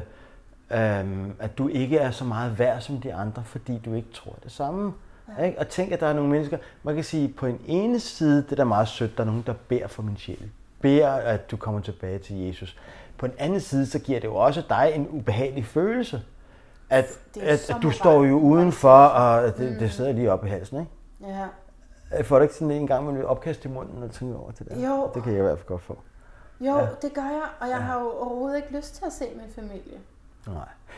øh, 0.71 1.29
at 1.39 1.57
du 1.57 1.67
ikke 1.67 1.97
er 1.97 2.11
så 2.11 2.23
meget 2.25 2.59
værd 2.59 2.81
som 2.81 3.01
de 3.01 3.13
andre, 3.13 3.43
fordi 3.43 3.81
du 3.85 3.93
ikke 3.93 4.11
tror 4.13 4.35
det 4.43 4.51
samme. 4.51 4.93
Ja. 5.37 5.43
Ikke? 5.43 5.59
Og 5.59 5.67
tænk, 5.67 5.91
at 5.91 5.99
der 5.99 6.07
er 6.07 6.13
nogle 6.13 6.29
mennesker, 6.29 6.57
man 6.83 6.95
kan 6.95 7.03
sige, 7.03 7.27
på 7.27 7.45
en 7.45 7.61
ene 7.65 7.99
side, 7.99 8.37
det 8.43 8.51
er 8.51 8.55
da 8.55 8.63
meget 8.63 8.87
sødt, 8.87 9.17
der 9.17 9.23
er 9.23 9.27
nogen, 9.27 9.43
der 9.47 9.53
beder 9.67 9.87
for 9.87 10.03
min 10.03 10.17
sjæl. 10.17 10.49
Beder, 10.81 11.11
at 11.11 11.51
du 11.51 11.57
kommer 11.57 11.81
tilbage 11.81 12.19
til 12.19 12.35
Jesus. 12.35 12.77
På 13.17 13.25
en 13.25 13.33
anden 13.37 13.59
side, 13.59 13.85
så 13.85 13.99
giver 13.99 14.19
det 14.19 14.27
jo 14.27 14.35
også 14.35 14.63
dig 14.69 14.91
en 14.95 15.07
ubehagelig 15.09 15.65
følelse. 15.65 16.21
At, 16.89 17.05
at, 17.41 17.69
at 17.69 17.75
du 17.81 17.91
står 17.91 18.23
jo 18.23 18.39
udenfor, 18.39 19.05
og 19.05 19.57
det, 19.57 19.79
det 19.79 19.91
sidder 19.91 20.11
lige 20.11 20.31
oppe 20.31 20.47
i 20.47 20.49
halsen, 20.49 20.79
ikke? 20.79 20.91
ja. 21.33 21.45
Jeg 22.17 22.25
får 22.25 22.35
du 22.37 22.41
ikke 22.41 22.53
sådan 22.53 22.71
en 22.71 22.87
gang, 22.87 23.05
man 23.05 23.15
vil 23.15 23.25
opkaste 23.25 23.69
i 23.69 23.71
munden 23.71 24.03
og 24.03 24.11
tænke 24.11 24.35
over 24.35 24.51
til 24.51 24.65
det? 24.65 24.85
Jo. 24.85 25.11
Det 25.15 25.23
kan 25.23 25.31
jeg 25.31 25.39
i 25.39 25.43
hvert 25.43 25.57
fald 25.57 25.67
godt 25.67 25.81
få. 25.81 25.97
Jo, 26.59 26.77
ja. 26.77 26.87
det 27.01 27.13
gør 27.13 27.21
jeg, 27.21 27.47
og 27.59 27.67
jeg 27.67 27.77
ja. 27.77 27.81
har 27.81 27.99
jo 27.99 28.11
overhovedet 28.11 28.57
ikke 28.57 28.77
lyst 28.77 28.95
til 28.95 29.05
at 29.05 29.13
se 29.13 29.25
min 29.35 29.51
familie. 29.55 29.99
Nej. 30.47 30.55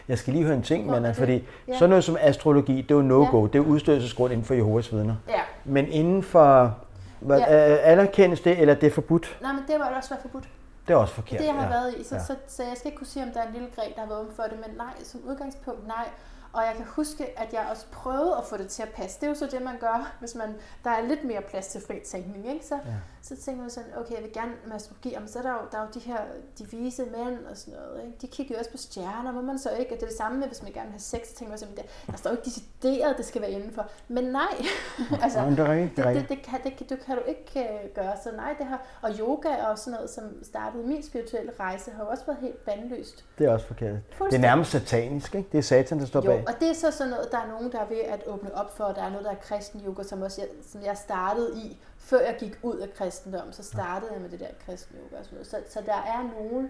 Jeg 0.07 0.17
skal 0.17 0.33
lige 0.33 0.45
høre 0.45 0.55
en 0.55 0.63
ting, 0.63 0.85
men 0.85 1.15
fordi 1.15 1.43
Ja. 1.67 1.73
sådan 1.73 1.89
noget 1.89 2.03
som 2.03 2.17
astrologi, 2.19 2.81
det 2.81 2.91
er 2.91 2.95
jo 2.95 3.01
no-go. 3.01 3.41
Ja. 3.41 3.47
Det 3.47 3.55
er 3.55 3.59
udstødelsesgrund 3.63 4.33
inden 4.33 4.45
for 4.45 4.53
Jehovas 4.53 4.93
vidner. 4.93 5.15
Ja, 5.29 5.41
Men 5.65 5.87
inden 5.87 6.23
for... 6.23 6.77
Hvad, 7.19 7.39
Ja. 7.39 7.91
anerkendes 7.91 8.41
det, 8.41 8.59
eller 8.59 8.73
det 8.73 8.87
er 8.87 8.91
forbudt? 8.91 9.37
nej, 9.41 9.51
men 9.53 9.63
det 9.67 9.75
må 9.79 9.85
også 9.97 10.09
være 10.09 10.19
forbudt. 10.21 10.49
Det 10.87 10.93
er 10.93 10.97
også 10.97 11.11
er 11.11 11.15
forkert. 11.15 11.39
det, 11.39 11.45
jeg 11.45 11.53
har 11.55 11.63
ja. 11.63 11.69
været 11.69 11.95
i, 11.97 12.03
så, 12.03 12.15
Ja. 12.15 12.23
så, 12.23 12.35
så 12.47 12.63
jeg 12.63 12.73
skal 12.77 12.87
ikke 12.87 12.97
kunne 12.97 13.07
sige, 13.07 13.23
om 13.23 13.29
der 13.33 13.41
er 13.41 13.47
en 13.47 13.53
lille 13.53 13.67
gren, 13.75 13.91
der 13.95 14.01
har 14.01 14.07
været 14.07 14.19
åben 14.21 14.35
for 14.35 14.43
det, 14.43 14.57
men 14.67 14.77
nej, 14.77 14.93
som 15.03 15.19
udgangspunkt 15.29 15.87
nej. 15.87 16.05
Og 16.53 16.61
jeg 16.67 16.73
kan 16.75 16.85
huske, 16.89 17.39
at 17.39 17.53
jeg 17.53 17.61
også 17.71 17.85
prøvede 17.91 18.35
at 18.37 18.43
få 18.49 18.57
det 18.57 18.67
til 18.67 18.83
at 18.83 18.89
passe. 18.89 19.19
Det 19.19 19.25
er 19.25 19.29
jo 19.29 19.35
så 19.35 19.45
det, 19.51 19.61
man 19.61 19.73
gør, 19.79 20.11
hvis 20.19 20.35
man, 20.35 20.47
der 20.83 20.89
er 20.89 21.01
lidt 21.07 21.23
mere 21.23 21.41
plads 21.41 21.67
til 21.67 21.81
fri 21.87 21.99
tænkning. 22.11 22.53
Ikke? 22.53 22.65
Så, 22.65 22.75
Ja. 22.75 22.91
Så 23.23 23.35
tænker 23.45 23.61
man 23.61 23.69
sådan, 23.69 23.89
okay, 23.97 24.15
jeg 24.15 24.23
vil 24.23 24.33
gerne 24.33 24.51
med 24.65 24.75
astrologi, 24.75 25.15
men 25.19 25.27
så 25.27 25.39
er 25.39 25.43
der 25.43 25.51
jo, 25.51 25.57
der 25.71 25.77
er 25.77 25.81
jo 25.81 25.87
de 25.93 25.99
her 25.99 26.17
de 26.59 26.67
vise 26.71 27.03
mænd 27.05 27.45
og 27.51 27.57
sådan 27.57 27.73
noget. 27.79 28.05
Ikke? 28.05 28.17
De 28.21 28.27
kigger 28.27 28.55
jo 28.55 28.59
også 28.59 28.71
på 28.71 28.77
stjerner, 28.77 29.31
må 29.31 29.41
man 29.41 29.59
så 29.59 29.69
ikke. 29.69 29.93
Og 29.93 29.95
det 29.99 30.03
er 30.03 30.07
det 30.07 30.17
samme 30.17 30.39
med, 30.39 30.47
hvis 30.47 30.63
man 30.63 30.71
gerne 30.71 30.85
vil 30.85 30.91
have 30.91 30.99
sex, 30.99 31.27
så 31.27 31.35
tænker 31.35 31.49
man 31.49 31.59
sådan, 31.59 31.75
der, 31.75 31.81
der 32.11 32.17
står 32.17 32.29
jo 32.29 32.35
ikke 32.35 32.45
decideret, 32.45 33.17
det 33.17 33.25
skal 33.25 33.41
være 33.41 33.51
indenfor. 33.51 33.85
Men 34.07 34.23
nej, 34.23 34.55
altså, 35.23 35.39
Ja, 35.39 35.49
det 35.49 35.59
er 35.59 35.69
rigtigt. 35.69 35.97
Det 35.97 36.15
det, 36.15 36.29
det, 36.29 36.41
kan, 36.43 36.59
det, 36.63 36.89
det 36.89 36.99
kan 37.05 37.15
du 37.15 37.21
ikke 37.27 37.59
øh, 37.59 37.89
gøre. 37.95 38.13
Så 38.23 38.31
nej, 38.35 38.55
det 38.57 38.65
har, 38.65 38.81
og 39.01 39.11
yoga 39.19 39.55
og 39.65 39.79
sådan 39.79 39.93
noget, 39.93 40.09
som 40.09 40.43
startede 40.43 40.83
min 40.87 41.03
spirituelle 41.03 41.51
rejse, 41.59 41.91
har 41.91 42.03
jo 42.03 42.09
også 42.09 42.25
været 42.25 42.39
helt 42.41 42.67
vandløst. 42.67 43.25
Det 43.37 43.45
er 43.47 43.51
også 43.53 43.65
forkert. 43.67 43.95
Det 44.19 44.33
er 44.33 44.37
nærmest 44.39 44.71
satanisk, 44.71 45.35
ikke? 45.35 45.49
Det 45.51 45.57
er 45.57 45.61
satan, 45.61 45.99
der 45.99 46.05
står 46.05 46.21
Jo, 46.25 46.31
bag. 46.31 46.43
og 46.47 46.53
det 46.59 46.69
er 46.69 46.73
så 46.73 46.91
sådan 46.91 47.09
noget, 47.11 47.31
der 47.31 47.37
er 47.37 47.47
nogen, 47.47 47.71
der 47.71 47.79
er 47.79 47.87
ved 47.87 47.97
at 47.99 48.23
åbne 48.27 48.55
op 48.55 48.77
for. 48.77 48.83
Der 48.85 49.01
er 49.03 49.09
noget, 49.09 49.25
der 49.25 49.31
er 49.31 49.35
kristen 49.35 49.81
yoga, 49.87 50.03
som, 50.03 50.21
også 50.21 50.41
jeg, 50.41 50.49
som 50.71 50.81
jeg 50.83 50.97
startede 50.97 51.57
i, 51.57 51.77
før 52.11 52.19
jeg 52.19 52.35
gik 52.39 52.53
ud 52.63 52.77
af 52.77 52.87
kristendom. 52.97 53.51
Så 53.51 53.63
startede 53.63 54.11
jeg 54.13 54.21
med 54.21 54.29
det 54.29 54.39
der 54.39 54.45
kristen 54.65 54.95
yoga 54.97 55.19
og 55.19 55.25
sådan 55.25 55.35
noget. 55.35 55.47
Så, 55.47 55.57
så 55.69 55.79
der 55.85 55.93
er 55.93 56.29
nogen, 56.39 56.69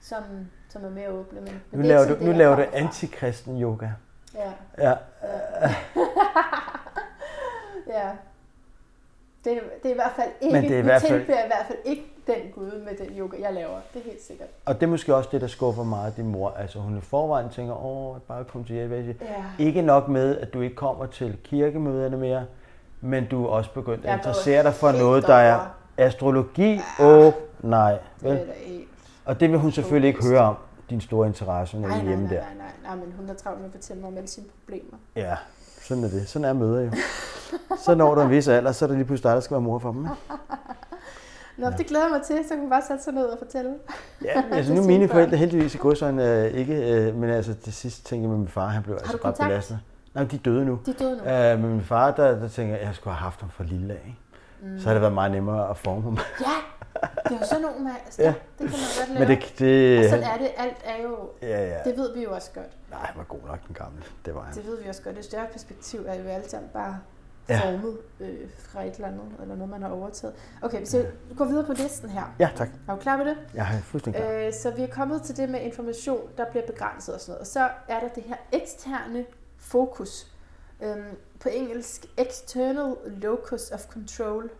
som, 0.00 0.22
som 0.68 0.84
er 0.84 0.90
mere 0.90 1.08
åbne. 1.10 1.40
Men, 1.40 1.62
men 1.70 1.80
Nu 1.80 1.84
er 1.84 1.88
laver 1.88 2.04
du, 2.18 2.24
nu 2.24 2.32
laver 2.32 2.56
du 2.56 2.64
antikristen 2.72 3.62
yoga. 3.62 3.88
Ja, 4.34 4.52
Ja, 4.78 4.94
ja. 7.98 8.10
Det, 9.44 9.52
er- 9.56 9.60
det 9.82 9.86
er 9.88 9.90
i 9.90 9.94
hvert 9.94 10.12
fald 10.16 10.30
ikke, 10.40 10.52
Men 10.54 10.62
det 10.64 10.74
er 10.74 10.78
i 10.78 10.82
hvert 10.82 11.02
fald- 11.02 11.22
i 11.22 11.24
hvert 11.26 11.66
fald 11.66 11.78
ikke 11.84 12.02
den 12.26 12.52
Gud 12.54 12.84
med 12.84 12.96
den 13.06 13.18
yoga, 13.18 13.36
jeg 13.40 13.52
laver. 13.54 13.80
Det 13.94 14.00
er 14.00 14.04
helt 14.04 14.22
sikkert. 14.22 14.48
og 14.64 14.74
det 14.74 14.82
er 14.82 14.86
måske 14.90 15.14
også 15.14 15.28
det, 15.32 15.40
der 15.40 15.46
skuffer 15.46 15.82
meget 15.82 16.16
din 16.16 16.28
mor. 16.28 16.50
Altså 16.50 16.78
hun 16.78 16.98
i 16.98 17.00
forvejen 17.00 17.48
tænker, 17.50 17.84
åh, 17.84 18.16
bare 18.20 18.44
kom 18.44 18.64
til 18.64 18.74
hjælp. 18.74 19.20
Ja. 19.22 19.44
Ikke 19.58 19.82
nok 19.82 20.08
med, 20.08 20.38
at 20.38 20.54
du 20.54 20.60
ikke 20.60 20.76
kommer 20.76 21.06
til 21.06 21.38
kirkemøderne 21.44 22.16
mere, 22.16 22.44
men 23.02 23.26
du 23.28 23.44
er 23.44 23.48
også 23.48 23.70
begyndt 23.70 24.04
at 24.04 24.10
er 24.12 24.16
interessere 24.16 24.62
dig 24.62 24.74
for 24.74 24.92
noget, 24.92 25.26
der 25.26 25.34
er 25.34 25.60
astrologi. 25.96 26.80
Åh, 27.00 27.06
oh, 27.26 27.32
nej. 27.60 27.98
Det 28.20 28.28
er 28.28 28.34
Vel? 28.34 28.38
da 28.38 28.52
helt... 28.56 28.88
Og 29.24 29.40
det 29.40 29.50
vil 29.50 29.58
hun 29.58 29.72
selvfølgelig 29.72 30.08
ikke 30.08 30.24
høre 30.24 30.40
om, 30.40 30.56
din 30.90 31.00
store 31.00 31.26
interesse, 31.26 31.78
når 31.78 31.88
Nej, 31.88 31.98
er 31.98 32.02
nej, 32.02 32.08
hjemme 32.08 32.24
nej, 32.26 32.34
der. 32.34 32.40
nej, 32.42 32.54
nej, 32.56 32.66
nej, 32.82 33.04
men 33.04 33.14
hun 33.16 33.26
har 33.26 33.34
travlt 33.34 33.60
med 33.60 33.66
at 33.66 33.72
fortælle 33.72 34.00
mig 34.02 34.08
om 34.10 34.16
alle 34.16 34.28
sine 34.28 34.46
problemer. 34.60 34.98
Ja, 35.16 35.36
sådan 35.80 36.04
er 36.04 36.08
det. 36.08 36.28
Sådan 36.28 36.44
er 36.48 36.52
møder 36.52 36.80
jo. 36.80 36.90
Så 37.84 37.94
når 37.94 38.14
du 38.14 38.20
en 38.20 38.30
vis 38.30 38.48
alder, 38.48 38.72
så 38.72 38.84
er 38.84 38.86
det 38.86 38.96
lige 38.96 39.06
pludselig 39.06 39.28
dig, 39.28 39.34
der 39.34 39.40
skal 39.40 39.54
være 39.54 39.60
mor 39.60 39.78
for 39.78 39.92
dem. 39.92 40.06
Nå, 41.56 41.70
det 41.78 41.86
glæder 41.86 42.04
jeg 42.04 42.12
mig 42.12 42.22
til, 42.22 42.36
så 42.44 42.48
kan 42.48 42.58
man 42.58 42.70
bare 42.70 42.82
sætte 42.88 43.04
sig 43.04 43.12
ned 43.12 43.24
og 43.24 43.38
fortælle. 43.38 43.74
Ja, 44.24 44.42
men 44.42 44.52
altså 44.58 44.68
Til 44.72 44.76
nu 44.76 44.82
er 44.82 44.86
mine 44.86 45.08
forældre 45.08 45.36
heldigvis 45.36 45.74
i 45.74 45.78
godsøjne 45.78 46.38
øh, 46.38 46.50
ikke, 46.50 46.92
øh, 46.92 47.16
men 47.16 47.30
altså 47.30 47.54
det 47.64 47.74
sidste 47.74 48.04
tænkte 48.04 48.22
jeg 48.22 48.30
med 48.30 48.38
min 48.38 48.48
far, 48.48 48.66
han 48.68 48.82
blev 48.82 48.94
altså 48.94 49.18
kontakt? 49.18 49.48
belastet. 49.48 49.80
Nej, 50.14 50.24
de 50.24 50.36
er 50.36 50.40
døde 50.40 50.64
nu. 50.64 50.78
De 50.86 50.92
døde 50.92 51.16
nu. 51.16 51.24
Øh, 51.24 51.58
men 51.60 51.70
min 51.70 51.82
far, 51.82 52.10
der, 52.10 52.38
der 52.40 52.48
tænker 52.48 52.72
jeg, 52.74 52.80
at 52.80 52.86
jeg 52.86 52.94
skulle 52.94 53.14
have 53.14 53.22
haft 53.24 53.40
ham 53.40 53.50
for 53.50 53.64
lille 53.64 53.94
af. 53.94 54.16
Mm. 54.62 54.78
Så 54.78 54.84
havde 54.84 54.94
det 54.94 55.00
været 55.02 55.14
meget 55.14 55.32
nemmere 55.32 55.70
at 55.70 55.76
forme 55.76 56.02
ham. 56.02 56.18
Ja, 56.40 56.46
det 57.24 57.32
er 57.36 57.38
jo 57.40 57.46
sådan 57.46 57.62
nogle, 57.62 57.78
man, 57.80 57.92
Ja. 58.18 58.24
ja. 58.28 58.34
det 58.58 58.58
kan 58.58 58.66
man 58.66 58.70
godt 58.98 59.08
lave. 59.08 59.18
Men 59.28 59.28
det, 59.38 59.54
det, 59.58 59.98
og 60.04 60.10
sådan 60.10 60.24
er 60.24 60.38
det, 60.38 60.48
alt 60.56 60.76
er 60.84 61.02
jo, 61.02 61.18
ja, 61.42 61.66
ja. 61.68 61.78
det 61.90 61.96
ved 61.98 62.14
vi 62.14 62.22
jo 62.22 62.34
også 62.34 62.50
godt. 62.54 62.66
Nej, 62.90 63.00
han 63.00 63.14
var 63.18 63.24
god 63.24 63.38
nok 63.46 63.66
den 63.66 63.74
gamle. 63.74 64.02
Det 64.26 64.34
var 64.34 64.42
han. 64.42 64.54
Det 64.54 64.66
ved 64.66 64.82
vi 64.82 64.88
også 64.88 65.02
godt. 65.02 65.16
Det 65.16 65.24
større 65.24 65.46
perspektiv 65.52 66.00
er 66.06 66.14
jo 66.14 66.28
alle 66.28 66.48
sammen 66.48 66.70
bare 66.72 66.98
Ja. 67.48 67.60
formet 67.70 67.96
øh, 68.20 68.28
fra 68.58 68.82
et 68.84 68.94
eller 68.94 69.06
andet, 69.08 69.22
eller 69.42 69.54
noget, 69.54 69.70
man 69.70 69.82
har 69.82 69.88
overtaget. 69.90 70.34
Okay, 70.62 70.78
hvis 70.78 70.94
jeg 70.94 71.06
går 71.36 71.44
videre 71.44 71.64
på 71.66 71.72
listen 71.72 72.08
her. 72.10 72.34
Ja, 72.38 72.48
tak. 72.56 72.68
Er 72.88 72.94
du 72.94 73.00
klar 73.00 73.16
med 73.16 73.24
det? 73.26 73.36
Jeg 73.54 73.62
er 73.76 73.80
fuldstændig 73.82 74.22
klar. 74.22 74.32
Øh, 74.32 74.52
så 74.52 74.70
vi 74.70 74.82
er 74.82 74.86
kommet 74.86 75.22
til 75.22 75.36
det 75.36 75.48
med 75.48 75.60
information, 75.60 76.20
der 76.36 76.44
bliver 76.50 76.66
begrænset 76.66 77.14
og 77.14 77.20
sådan 77.20 77.30
noget. 77.32 77.40
Og 77.40 77.46
så 77.46 77.68
er 77.88 78.00
der 78.00 78.08
det 78.08 78.22
her 78.22 78.36
eksterne 78.52 79.24
fokus. 79.62 80.32
Øhm, 80.82 81.16
på 81.40 81.48
engelsk, 81.48 82.06
external 82.18 82.96
locus 83.06 83.70
of 83.70 83.86
control. 83.86 84.50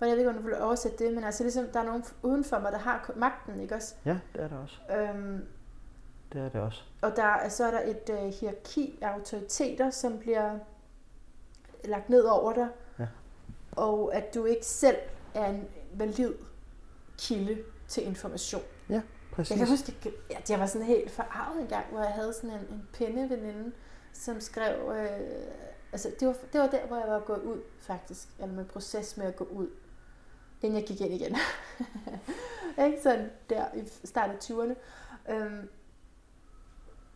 Men 0.00 0.08
jeg 0.08 0.16
ved 0.16 0.18
ikke, 0.18 0.30
om 0.30 0.36
du 0.36 0.42
vil 0.42 0.60
oversætte 0.62 1.04
det, 1.04 1.14
men 1.14 1.24
altså 1.24 1.42
ligesom, 1.42 1.66
der 1.72 1.80
er 1.80 1.84
nogen 1.84 2.04
uden 2.22 2.44
for 2.44 2.58
mig, 2.58 2.72
der 2.72 2.78
har 2.78 3.10
magten, 3.16 3.60
ikke 3.60 3.74
også? 3.74 3.94
Ja, 4.04 4.18
det 4.34 4.42
er 4.42 4.48
det 4.48 4.58
også. 4.58 4.76
Øhm, 4.96 5.44
Det 6.32 6.40
er 6.40 6.48
det 6.48 6.60
også. 6.60 6.82
og 7.02 7.16
der, 7.16 7.22
er- 7.24 7.48
så 7.48 7.64
er 7.64 7.70
der 7.70 7.80
et 7.80 8.10
øh, 8.10 8.32
hierarki 8.40 8.98
af 9.02 9.08
autoriteter, 9.08 9.90
som 9.90 10.18
bliver 10.18 10.58
lagt 11.84 12.08
ned 12.08 12.22
over 12.24 12.52
dig. 12.52 12.68
Ja. 12.98 13.06
Og 13.72 14.14
at 14.14 14.34
du 14.34 14.44
ikke 14.44 14.66
selv 14.66 14.96
er 15.34 15.46
en 15.50 15.68
valid 15.94 16.34
kilde 17.18 17.58
til 17.88 18.06
information. 18.06 18.62
Ja, 18.90 19.02
præcis. 19.32 19.50
Jeg 19.50 19.58
kan 19.58 19.68
huske, 19.68 19.94
at 20.04 20.12
jeg, 20.30 20.42
jeg 20.50 20.60
var 20.60 20.66
sådan 20.66 20.86
helt 20.86 21.10
forarvet 21.10 21.60
en 21.62 21.66
gang, 21.68 21.86
hvor 21.90 22.00
jeg 22.02 22.12
havde 22.12 22.32
sådan 22.32 22.50
en, 22.50 22.56
en 22.70 22.88
penneveninde, 22.92 23.72
som 24.18 24.40
skrev... 24.40 24.92
Øh, 24.96 25.46
altså, 25.92 26.10
det 26.20 26.28
var, 26.28 26.36
det 26.52 26.60
var 26.60 26.66
der, 26.66 26.86
hvor 26.86 26.96
jeg 26.96 27.08
var 27.08 27.20
gået 27.20 27.42
ud, 27.42 27.62
faktisk. 27.80 28.28
Eller 28.38 28.54
med 28.54 28.64
proces 28.64 29.16
med 29.16 29.26
at 29.26 29.36
gå 29.36 29.44
ud, 29.44 29.68
inden 30.62 30.78
jeg 30.78 30.88
gik 30.88 31.00
ind 31.00 31.14
igen. 31.14 31.36
ikke 32.86 33.02
sådan 33.02 33.30
der 33.50 33.64
i 33.74 33.88
starten 34.04 34.36
af 34.36 34.40
20'erne. 34.40 34.74
Øhm, 35.32 35.68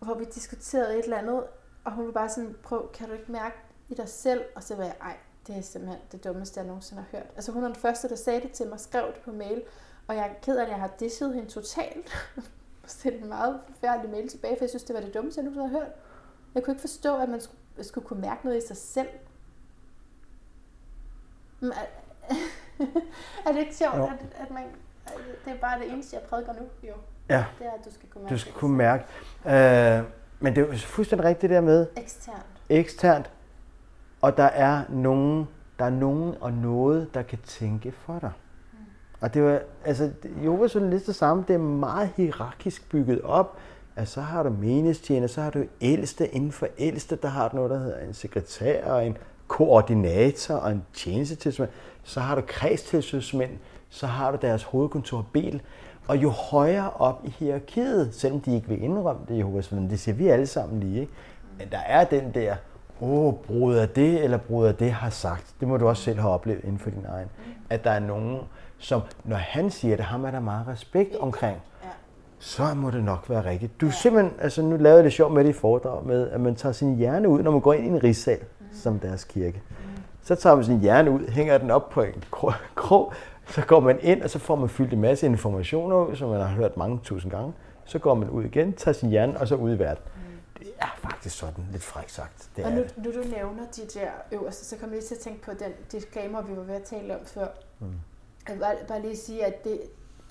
hvor 0.00 0.14
vi 0.14 0.24
diskuterede 0.24 0.98
et 0.98 1.05
eller 1.05 1.18
andet, 1.18 1.44
og 1.84 1.92
hun 1.92 2.07
var 2.07 2.12
bare 2.12 2.28
sådan, 2.28 2.57
prøv, 2.62 2.92
kan 2.92 3.09
du 3.09 3.14
ikke 3.14 3.32
mærke 3.32 3.57
i 3.88 3.94
dig 3.94 4.09
selv? 4.09 4.44
Og 4.55 4.62
så 4.62 4.76
var 4.76 4.84
jeg, 4.84 4.96
ej, 5.00 5.16
det 5.46 5.57
er 5.57 5.61
simpelthen 5.61 6.00
det 6.12 6.24
dummeste, 6.24 6.61
jeg 6.61 6.66
nogensinde 6.66 7.03
har 7.03 7.18
hørt. 7.18 7.26
Altså 7.34 7.53
hun 7.53 7.64
er 7.64 7.68
den 7.68 7.76
første, 7.76 8.09
der 8.09 8.16
sagde 8.16 8.40
det 8.40 8.53
til 8.53 8.66
mig, 8.66 8.80
skrev 8.80 9.07
det 9.07 9.22
på 9.24 9.32
mail, 9.32 9.62
og 10.07 10.16
jeg 10.16 10.28
er 10.28 10.34
ked 10.42 10.57
af, 10.57 10.62
at 10.62 10.68
jeg 10.68 10.78
har 10.78 10.90
disset 11.00 11.34
hende 11.34 11.48
totalt. 11.48 12.12
og 12.82 12.90
sendte 12.90 13.20
en 13.20 13.28
meget 13.28 13.61
forfærdelig 13.66 14.11
mail 14.11 14.28
tilbage, 14.28 14.57
for 14.57 14.64
jeg 14.64 14.70
synes, 14.70 14.84
det 14.84 14.94
var 14.94 15.00
det 15.00 15.14
dummeste, 15.14 15.38
jeg 15.40 15.50
nogensinde 15.50 15.68
har 15.68 15.78
hørt. 15.78 15.92
Jeg 16.55 16.62
kunne 16.64 16.72
ikke 16.72 16.80
forstå, 16.80 17.16
at 17.18 17.28
man 17.28 17.40
skulle, 17.40 17.61
skulle 17.80 18.07
kunne 18.07 18.20
mærke 18.20 18.44
noget 18.44 18.64
i 18.64 18.66
sig 18.66 18.76
selv. 18.76 19.09
Men 21.61 21.72
er, 21.72 21.86
det 23.53 23.61
ikke 23.61 23.74
sjovt, 23.74 23.96
Jo. 23.96 24.05
at, 24.05 24.26
at 24.34 24.50
man... 24.50 24.62
at 25.07 25.12
Det 25.44 25.53
er 25.53 25.59
bare 25.59 25.78
det 25.80 25.92
eneste, 25.92 26.16
jeg 26.16 26.22
prædiker 26.22 26.53
nu, 26.53 26.61
jo. 26.88 26.94
Ja, 27.28 27.44
Det 27.59 27.66
er, 27.66 27.70
at 27.70 27.84
du 27.84 27.90
skal 27.94 28.09
kunne 28.09 28.22
mærke 28.24 28.34
du 28.34 28.38
skal 28.38 28.53
kunne 28.53 28.76
mærke. 28.76 29.05
Øh, 29.46 30.05
men 30.40 30.57
det 30.57 30.62
er 30.62 30.66
jo 30.72 30.76
fuldstændig 30.78 31.24
rigtigt 31.28 31.40
det 31.42 31.50
der 31.50 31.61
med 31.61 31.86
Eksternt. 31.96 32.46
eksternt, 32.68 33.30
og 34.20 34.36
der 34.36 34.44
er 34.44 34.82
nogen, 34.88 35.48
der 35.78 35.84
er 35.84 35.90
nogen 35.90 36.34
og 36.40 36.53
noget, 36.53 37.14
der 37.14 37.22
kan 37.22 37.38
tænke 37.38 37.92
for 37.92 38.18
dig. 38.18 38.32
Og 39.20 39.34
det 39.34 39.42
var, 39.42 39.61
altså, 39.84 40.11
Jehovas 40.42 40.76
er 40.76 40.80
lidt 40.80 41.07
det 41.07 41.14
samme. 41.14 41.44
Det 41.48 41.55
er 41.55 41.59
meget 41.59 42.11
hierarkisk 42.16 42.88
bygget 42.90 43.20
op. 43.22 43.57
At 43.97 44.09
så 44.09 44.20
har 44.20 44.43
du 44.43 44.51
menigstjener, 44.51 45.26
så 45.26 45.40
har 45.40 45.51
du 45.51 45.64
ældste. 45.80 46.28
Inden 46.28 46.53
for 46.53 46.68
ældste, 46.78 47.16
der 47.16 47.28
har 47.28 47.49
du 47.49 47.57
noget, 47.57 47.70
der 47.70 47.78
hedder 47.78 48.01
en 48.01 48.14
sekretær 48.14 48.84
og 48.84 49.07
en 49.07 49.16
koordinator 49.49 50.55
og 50.55 50.72
en 50.72 50.82
tjenestetilsmand. 50.95 51.70
Så 52.03 52.20
har 52.20 52.34
du 52.34 52.43
kredstilsynsmænd, 52.47 53.51
så 53.90 54.07
har 54.07 54.30
du 54.30 54.38
deres 54.43 54.62
hovedkontor 54.62 55.26
bil. 55.32 55.62
Og 56.09 56.16
jo 56.16 56.30
højere 56.30 56.90
op 56.90 57.20
i 57.24 57.34
hierarkiet, 57.38 58.14
selvom 58.14 58.40
de 58.40 58.55
ikke 58.55 58.68
vil 58.68 58.82
indrømme 58.82 59.22
det, 59.28 59.38
Jehovas 59.38 59.72
vidner, 59.72 59.88
det 59.88 60.01
siger 60.01 60.14
vi 60.14 60.28
alle 60.28 60.47
sammen 60.47 60.80
lige, 60.80 61.01
ikke? 61.01 61.12
men 61.59 61.68
der 61.70 61.78
er 61.78 62.05
den 62.05 62.34
der, 62.34 62.57
åh, 63.01 63.34
bruder 63.34 63.86
det 63.86 64.24
eller 64.24 64.38
bruder 64.38 64.72
det 64.72 64.93
har 64.93 65.11
sagt. 65.11 65.55
Det 65.61 65.68
må 65.68 65.76
du 65.76 65.88
også 65.88 66.03
selv 66.03 66.18
have 66.18 66.32
oplevet 66.32 66.64
inden 66.64 66.78
for 66.78 66.90
din 66.90 67.05
egen. 67.09 67.28
At 67.70 67.84
der 67.84 67.90
er 67.90 68.01
nogen, 68.01 68.40
som, 68.78 69.01
når 69.24 69.36
han 69.36 69.70
siger 69.70 69.97
det, 69.97 70.05
ham 70.05 70.24
er 70.24 70.30
der 70.30 70.40
meget 70.40 70.68
respekt 70.68 71.16
omkring 71.16 71.57
så 72.43 72.74
må 72.74 72.90
det 72.90 73.05
nok 73.05 73.30
være 73.30 73.45
rigtigt. 73.45 73.80
Du 73.80 73.90
simpelthen, 73.90 74.40
altså 74.40 74.62
nu 74.62 74.76
lavede 74.76 74.97
jeg 74.97 75.05
det 75.05 75.12
sjovt 75.12 75.34
med 75.34 75.45
det 75.45 75.51
i 75.51 75.53
foredrag 75.53 76.07
med, 76.07 76.30
at 76.30 76.40
man 76.40 76.55
tager 76.55 76.72
sin 76.72 76.97
hjerne 76.97 77.28
ud, 77.28 77.43
når 77.43 77.51
man 77.51 77.61
går 77.61 77.72
ind 77.72 77.84
i 77.84 77.88
en 77.88 78.05
rigssal, 78.05 78.38
mm. 78.61 78.66
som 78.72 78.99
deres 78.99 79.24
kirke. 79.24 79.62
Så 80.22 80.34
tager 80.34 80.57
man 80.57 80.64
sin 80.64 80.80
hjerne 80.80 81.11
ud, 81.11 81.28
hænger 81.28 81.59
den 81.59 81.70
op 81.70 81.90
på 81.90 82.03
en 82.03 82.24
krog, 82.74 83.12
så 83.49 83.62
går 83.66 83.80
man 83.80 83.99
ind, 84.01 84.22
og 84.22 84.30
så 84.30 84.38
får 84.38 84.57
man 84.57 84.68
fyldt 84.68 84.93
en 84.93 85.01
masse 85.01 85.26
informationer 85.26 86.14
som 86.14 86.28
man 86.28 86.40
har 86.40 86.49
hørt 86.49 86.76
mange 86.76 87.01
tusind 87.05 87.30
gange. 87.30 87.53
Så 87.84 87.99
går 87.99 88.14
man 88.14 88.30
ud 88.30 88.45
igen, 88.45 88.72
tager 88.72 88.93
sin 88.93 89.09
hjerne, 89.11 89.40
og 89.40 89.49
så 89.49 89.55
ud 89.55 89.74
i 89.74 89.78
verden. 89.78 90.05
Det 90.59 90.68
er 90.78 90.99
faktisk 90.99 91.38
sådan, 91.38 91.64
lidt 91.72 91.82
frækt 91.82 92.12
sagt. 92.12 92.49
Det 92.57 92.64
Og 92.64 92.72
nu, 92.72 92.82
det. 92.82 92.95
nu 92.97 93.05
du 93.05 93.28
nævner 93.28 93.62
de 93.76 93.82
der 93.95 94.09
øverste, 94.32 94.64
så 94.64 94.76
kommer 94.76 94.97
jeg 94.97 95.01
lige 95.01 95.09
til 95.09 95.14
at 95.14 95.20
tænke 95.20 95.43
på 95.43 95.51
den 95.51 95.72
disclaimer, 95.93 96.43
vi 96.43 96.57
var 96.57 96.62
ved 96.62 96.74
at 96.74 96.82
tale 96.82 97.14
om 97.14 97.20
før. 97.24 97.47
Mm. 97.80 97.86
Jeg 98.49 98.55
vil 98.55 98.61
bare, 98.61 98.74
bare 98.88 99.03
lige 99.03 99.16
sige, 99.16 99.47
at, 99.47 99.64
det, 99.64 99.80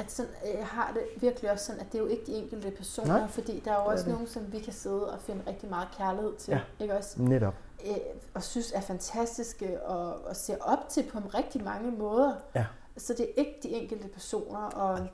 at 0.03 0.11
sådan, 0.11 0.31
jeg 0.43 0.65
har 0.67 0.91
det 0.93 1.21
virkelig 1.21 1.51
også 1.51 1.65
sådan, 1.65 1.81
at 1.81 1.87
det 1.91 1.97
er 1.97 2.01
jo 2.03 2.07
ikke 2.07 2.23
de 2.25 2.31
enkelte 2.33 2.71
personer, 2.71 3.17
Nej, 3.17 3.27
fordi 3.27 3.59
der 3.65 3.71
er 3.71 3.75
jo 3.75 3.81
er 3.81 3.91
også 3.91 4.05
det. 4.05 4.13
nogen, 4.13 4.27
som 4.27 4.51
vi 4.53 4.59
kan 4.59 4.73
sidde 4.73 5.11
og 5.13 5.19
finde 5.21 5.41
rigtig 5.47 5.69
meget 5.69 5.87
kærlighed 5.97 6.35
til, 6.35 6.51
Ja. 6.51 6.59
ikke 6.79 6.97
også? 6.97 7.21
Netop. 7.21 7.53
Øh, 7.85 7.95
og 8.33 8.43
synes 8.43 8.71
er 8.71 8.81
fantastiske 8.81 9.81
og, 9.83 10.25
og 10.25 10.35
ser 10.35 10.55
op 10.61 10.89
til 10.89 11.03
på 11.13 11.19
rigtig 11.19 11.63
mange 11.63 11.91
måder. 11.91 12.33
Ja. 12.55 12.65
Så 12.97 13.13
det 13.13 13.25
er 13.25 13.33
ikke 13.37 13.59
de 13.63 13.69
enkelte 13.69 14.07
personer, 14.07 14.59
og, 14.59 14.91
Aldrig. 14.91 15.09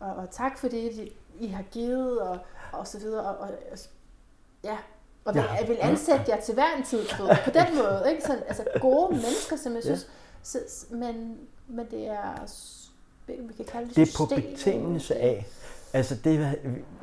og, 0.00 0.14
og 0.14 0.30
tak 0.30 0.58
for 0.58 0.68
det, 0.68 0.92
de, 0.96 1.10
I 1.40 1.46
har 1.46 1.62
givet, 1.62 2.20
og, 2.20 2.38
og 2.72 2.86
så 2.86 2.98
videre. 2.98 3.22
Og, 3.24 3.36
og, 3.38 3.48
og, 3.72 3.78
ja, 4.64 4.76
og 5.24 5.34
vil, 5.34 5.42
Ja. 5.42 5.52
jeg 5.52 5.68
vil 5.68 5.78
ansætte 5.80 6.24
jer 6.28 6.40
til 6.40 6.54
hver 6.54 6.76
en 6.78 6.84
tid, 6.84 7.04
på 7.44 7.50
den 7.50 7.76
måde. 7.78 8.04
Ikke? 8.10 8.22
Sådan, 8.22 8.42
altså 8.48 8.64
gode 8.80 9.10
mennesker, 9.10 9.56
som 9.56 9.72
jeg 9.74 9.84
Ja. 9.84 9.88
synes, 9.96 10.08
så, 10.42 10.58
s- 10.68 10.86
men, 10.90 11.38
men 11.68 11.86
det 11.90 12.08
er, 12.08 12.46
vi 13.26 13.54
kan 13.56 13.64
kalde 13.72 13.88
det 13.88 13.96
Det 13.96 14.08
er 14.08 14.18
på 14.18 14.26
betingelse 14.34 15.16
af, 15.16 15.46
altså 15.92 16.14
det, 16.24 16.58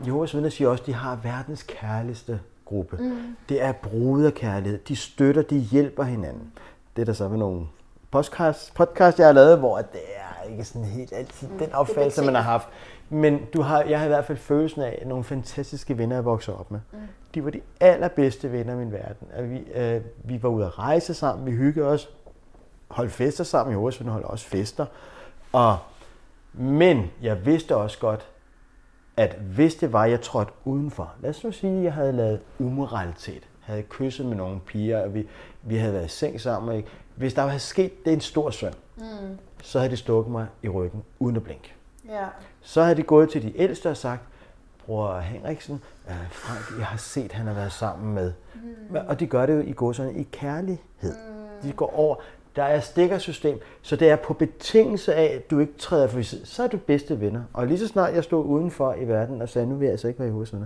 Jehovas 0.05 0.34
vidner 0.34 0.49
siger 0.49 0.69
også, 0.69 0.82
at 0.84 0.88
de 0.88 0.93
har 0.93 1.15
verdens 1.24 1.63
kærligste 1.63 2.39
gruppe. 2.65 2.97
Mm. 2.97 3.36
Det 3.49 3.61
er 3.61 3.72
bruderkærlighed. 3.72 4.80
De 4.80 4.95
støtter, 4.95 5.41
de 5.41 5.57
hjælper 5.57 6.03
hinanden. 6.03 6.51
Det 6.95 7.01
er 7.01 7.05
der 7.05 7.13
så 7.13 7.30
med 7.30 7.38
nogle 7.38 7.67
podcast, 8.11 8.74
podcast 8.74 9.19
jeg 9.19 9.28
har 9.28 9.34
lavet, 9.34 9.59
hvor 9.59 9.78
det 9.78 10.01
er 10.15 10.49
ikke 10.49 10.63
sådan 10.63 10.86
helt 10.86 11.13
altid 11.13 11.47
Mm, 11.47 11.57
den 11.57 11.74
opfattelse, 11.74 12.22
man 12.24 12.36
har 12.36 12.41
haft. 12.41 12.67
Men 13.09 13.39
du 13.53 13.61
har, 13.61 13.84
jeg 13.84 13.99
har 13.99 14.05
i 14.05 14.09
hvert 14.09 14.26
fald 14.26 14.38
følelsen 14.38 14.82
af 14.82 15.03
nogle 15.05 15.24
fantastiske 15.24 15.97
venner, 15.97 16.15
jeg 16.15 16.26
voksede 16.26 16.57
op 16.57 16.72
med. 16.72 16.80
Mm. 16.91 16.99
De 17.36 17.43
var 17.43 17.49
de 17.49 17.61
allerbedste 17.80 18.51
venner 18.51 18.74
i 18.74 18.78
min 18.78 18.91
verden. 18.91 19.28
At 19.34 19.51
vi, 19.51 19.57
øh, 19.57 20.01
vi 20.24 20.43
var 20.43 20.49
ude 20.49 20.65
at 20.65 20.80
rejse 20.80 21.13
sammen, 21.13 21.45
vi 21.45 21.51
hyggede 21.51 21.88
os, 21.88 22.09
holdt 22.88 23.11
fester 23.11 23.43
sammen. 23.43 23.72
Jehovas 23.72 23.99
vidner 23.99 24.13
holdt 24.13 24.28
også 24.28 24.45
fester. 24.45 24.86
Og, 25.53 25.78
men 26.54 27.12
jeg 27.22 27.45
vidste 27.45 27.76
også 27.76 27.99
godt, 27.99 28.28
at 29.18 29.34
hvis 29.34 29.76
det 29.76 29.93
var, 29.93 30.06
jeg 30.06 30.22
trådte 30.22 30.52
udenfor, 30.66 31.14
lad 31.22 31.30
os 31.30 31.43
nu 31.43 31.52
sige, 31.52 31.78
at 31.78 31.84
jeg 31.84 31.93
havde 31.93 32.12
lavet 32.12 32.39
umoralitet, 32.60 33.43
havde 33.62 33.84
kysset 33.84 34.26
med 34.26 34.36
nogle 34.38 34.60
piger, 34.60 35.04
og 35.04 35.14
vi, 35.14 35.28
vi 35.64 35.76
havde 35.78 35.93
været 35.93 36.06
i 36.06 36.10
seng 36.10 36.41
sammen, 36.41 36.76
ikke? 36.78 36.89
hvis 37.16 37.34
der 37.34 37.41
havde 37.41 37.60
sket 37.60 38.06
det 38.06 38.12
er 38.12 38.16
en 38.16 38.22
stor 38.22 38.49
søn, 38.49 38.74
Mm. 38.97 39.38
så 39.64 39.80
havde 39.80 39.91
de 39.91 39.97
stukket 39.97 40.32
mig 40.32 40.47
i 40.64 40.70
ryggen 40.70 41.04
uden 41.20 41.36
at 41.36 41.43
blinke. 41.43 41.74
Ja. 42.10 42.26
Så 42.62 42.84
havde 42.84 42.95
de 42.95 43.04
gået 43.04 43.30
til 43.30 43.41
de 43.41 43.58
ældste 43.58 43.89
og 43.89 43.97
sagt, 43.97 44.22
bror 44.86 45.20
Henriksen, 45.20 45.82
øh, 46.10 46.16
Frank, 46.32 46.80
jeg 46.80 46.86
har 46.86 46.97
set, 46.97 47.32
han 47.32 47.47
har 47.47 47.54
været 47.54 47.72
sammen 47.72 48.14
med. 48.14 48.34
Mm. 48.56 48.95
Og 49.08 49.20
de 49.20 49.28
gør 49.28 49.45
det 49.45 49.54
jo 49.56 49.60
i 49.60 49.74
godserne 49.76 50.14
i 50.14 50.24
kærlighed. 50.32 50.80
Mm. 51.02 51.70
De 51.70 51.72
går 51.74 51.99
over. 51.99 52.16
Der 52.56 52.64
er 52.64 52.80
stikkersystem, 52.80 53.62
så 53.82 53.95
det 53.95 54.10
er 54.10 54.16
på 54.16 54.34
betingelse 54.34 55.16
af, 55.16 55.36
at 55.36 55.52
du 55.52 55.60
ikke 55.60 55.74
træder 55.78 56.08
for. 56.08 56.45
Så 56.45 56.64
er 56.64 56.68
du 56.68 56.78
bedste 56.78 57.20
venner. 57.20 57.43
Og 57.54 57.68
lige 57.68 57.80
så 57.80 57.88
snart 57.88 58.16
jeg 58.16 58.24
stod 58.24 58.45
udenfor 58.45 58.93
i 58.93 59.08
verden 59.08 59.41
og 59.41 59.49
sagde, 59.49 59.68
nu 59.68 59.76
vil 59.76 59.86
jeg 59.86 59.91
altså 59.91 60.08
ikke 60.08 60.20
være 60.20 60.30
i 60.30 60.32
hovedsvenner, 60.32 60.66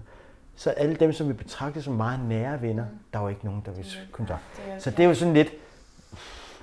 så 0.56 0.70
alle 0.70 0.96
dem, 0.96 1.14
som 1.14 1.28
vi 1.28 1.34
betragter 1.34 1.82
som 1.82 1.94
meget 1.94 2.20
nære 2.30 2.62
venner, 2.62 2.84
mm. 2.84 2.98
der 3.14 3.20
var 3.20 3.30
ikke 3.30 3.46
nogen, 3.46 3.62
der 3.66 3.72
ville 3.72 3.92
kontakt. 4.12 4.42
Det 4.56 4.74
er, 4.74 4.80
Så 4.80 4.92
det 4.92 5.00
er 5.00 5.08
jo 5.08 5.14
sådan 5.14 5.34
lidt, 5.34 5.54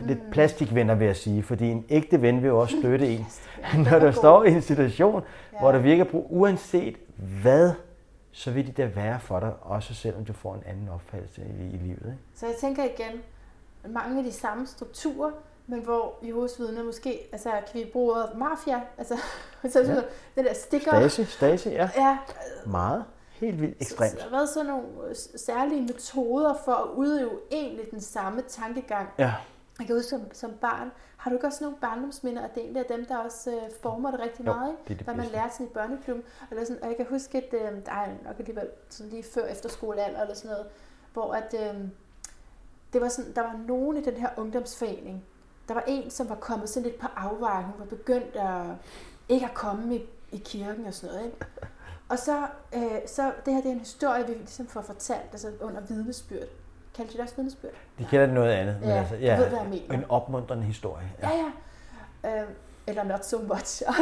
lidt 0.01 0.19
plastikvenner, 0.31 0.95
vil 0.95 1.07
jeg 1.07 1.17
sige, 1.17 1.43
fordi 1.43 1.71
en 1.71 1.85
ægte 1.89 2.23
ven 2.23 2.43
vil 2.43 2.49
jo 2.49 2.61
også 2.61 2.77
støtte 2.81 3.09
en, 3.09 3.27
når 3.91 3.99
du 3.99 4.13
står 4.13 4.45
i 4.45 4.51
en 4.51 4.63
situation, 4.63 5.23
ja. 5.53 5.59
hvor 5.59 5.73
der 5.73 5.79
virker 5.79 6.05
brug, 6.05 6.27
uanset 6.31 6.97
hvad, 7.17 7.73
så 8.33 8.51
vil 8.51 8.67
de 8.67 8.73
da 8.73 8.87
være 8.87 9.21
for 9.21 9.41
dig, 9.41 9.53
også 9.61 9.95
selvom 9.95 10.25
du 10.25 10.33
får 10.33 10.55
en 10.55 10.63
anden 10.67 10.89
opfattelse 10.89 11.43
i, 11.43 11.75
i 11.75 11.79
livet. 11.79 12.03
Ikke? 12.05 12.19
Så 12.35 12.47
jeg 12.47 12.55
tænker 12.61 12.85
igen, 12.85 13.21
mange 13.89 14.19
af 14.19 14.25
de 14.25 14.33
samme 14.33 14.67
strukturer, 14.67 15.31
men 15.67 15.81
hvor 15.81 16.19
Jehovas 16.23 16.59
vidner 16.59 16.85
måske, 16.85 17.29
altså 17.33 17.51
kan 17.51 17.81
vi 17.81 17.91
bruge 17.93 18.13
ordet 18.13 18.31
mafia, 18.37 18.81
altså 18.99 19.17
så 19.73 19.81
ja. 19.81 19.95
Det 20.37 20.45
der 20.45 20.55
stikker. 20.55 20.91
Stasi, 21.09 21.25
Stasi, 21.25 21.69
ja. 21.69 21.91
Ja, 21.97 22.19
Meget. 22.67 23.05
Helt 23.33 23.61
vildt 23.61 23.77
ekstremt. 23.81 24.11
Så, 24.11 24.17
så 24.17 24.23
der 24.25 24.31
har 24.31 24.37
været 24.37 24.49
sådan 24.49 24.67
nogle 24.67 24.87
øh, 25.09 25.15
særlige 25.37 25.83
metoder 25.83 26.55
for 26.65 26.73
at 26.73 26.89
udøve 26.95 27.39
egentlig 27.51 27.91
den 27.91 28.01
samme 28.01 28.43
tankegang. 28.49 29.09
Ja. 29.19 29.35
Jeg 29.79 29.87
kan 29.87 29.97
huske 29.97 30.11
som, 30.11 30.21
som 30.33 30.51
barn, 30.61 30.91
har 31.17 31.31
du 31.31 31.37
ikke 31.37 31.47
også 31.47 31.65
nogle 31.65 31.79
barndomsminder, 31.81 32.43
at 32.43 32.55
det 32.55 32.63
egentlig 32.63 32.81
er 32.81 32.97
dem, 32.97 33.07
der 33.07 33.17
også 33.17 33.51
øh, 33.51 33.63
former 33.83 34.11
det 34.11 34.21
rigtig 34.21 34.47
Jo, 34.47 34.53
meget, 34.53 34.71
ikke? 34.71 34.83
det 34.89 34.93
er 34.93 34.97
det 34.97 35.07
Hvad 35.07 35.15
man 35.15 35.27
lærte 35.27 35.55
sådan 35.55 35.67
i 35.67 35.71
børneklubben. 35.71 36.25
Eller 36.51 36.65
sådan, 36.65 36.83
og 36.83 36.89
jeg 36.89 36.97
kan 36.97 37.07
huske, 37.11 37.39
at 37.39 37.55
øh, 37.55 37.85
der 37.87 37.93
er 37.93 38.09
nok 38.25 38.39
alligevel 38.39 38.69
sådan 38.89 39.11
lige 39.11 39.23
før 39.23 39.47
efterskolealder 39.47 40.21
eller 40.23 40.35
sådan 40.35 40.51
noget, 40.51 40.67
hvor 41.13 41.33
at, 41.33 41.55
øh, 41.55 41.81
det 42.93 43.01
var 43.01 43.09
sådan, 43.09 43.35
der 43.35 43.41
var 43.41 43.57
nogen 43.67 43.97
i 43.97 44.03
den 44.03 44.17
her 44.17 44.29
ungdomsforening, 44.37 45.25
der 45.69 45.75
var 45.75 45.85
en, 45.87 46.11
som 46.11 46.29
var 46.29 46.35
kommet 46.35 46.69
sådan 46.69 46.89
lidt 46.89 47.01
på 47.01 47.07
afveje. 47.17 47.63
Hun 47.63 47.75
var 47.79 47.85
begyndt 47.85 48.37
at 48.37 48.67
ikke 49.29 49.47
at 49.47 49.55
komme 49.55 49.97
i, 49.97 50.03
i 50.33 50.37
kirken 50.37 50.87
og 50.87 50.95
sådan 50.95 51.15
noget. 51.15 51.27
Ikke? 51.27 51.39
Og 52.09 52.19
så, 52.19 52.47
øh, 52.75 52.99
så 53.07 53.33
det 53.45 53.55
her 53.55 53.61
det 53.61 53.69
er 53.69 53.73
en 53.73 53.79
historie, 53.79 54.27
vi 54.27 54.33
ligesom 54.33 54.67
får 54.67 54.83
fortalt 54.83 55.29
altså 55.33 55.51
under 55.61 55.81
vidnesbyrd. 55.81 56.49
Kaldte 56.95 57.13
de 57.13 57.17
det 57.19 57.23
også 57.23 57.37
vidnesbyrd? 57.37 57.73
De 57.99 58.05
kalder 58.05 58.27
det 58.27 58.35
noget 58.35 58.51
andet. 58.51 58.77
Men 58.81 58.89
Ja, 58.89 58.99
altså, 58.99 59.15
jeg 59.17 59.39
ved, 59.39 59.49
hvad 59.49 59.59
jeg 59.59 59.69
mener. 59.69 59.95
En 59.95 60.05
opmuntrende 60.09 60.65
historie. 60.65 61.13
Ja, 61.23 61.31
ja. 62.25 62.43
Øh, 62.43 62.49
eller 62.87 63.05
not 63.05 63.27
so 63.27 63.39
much. 63.39 63.83
og, 63.89 63.95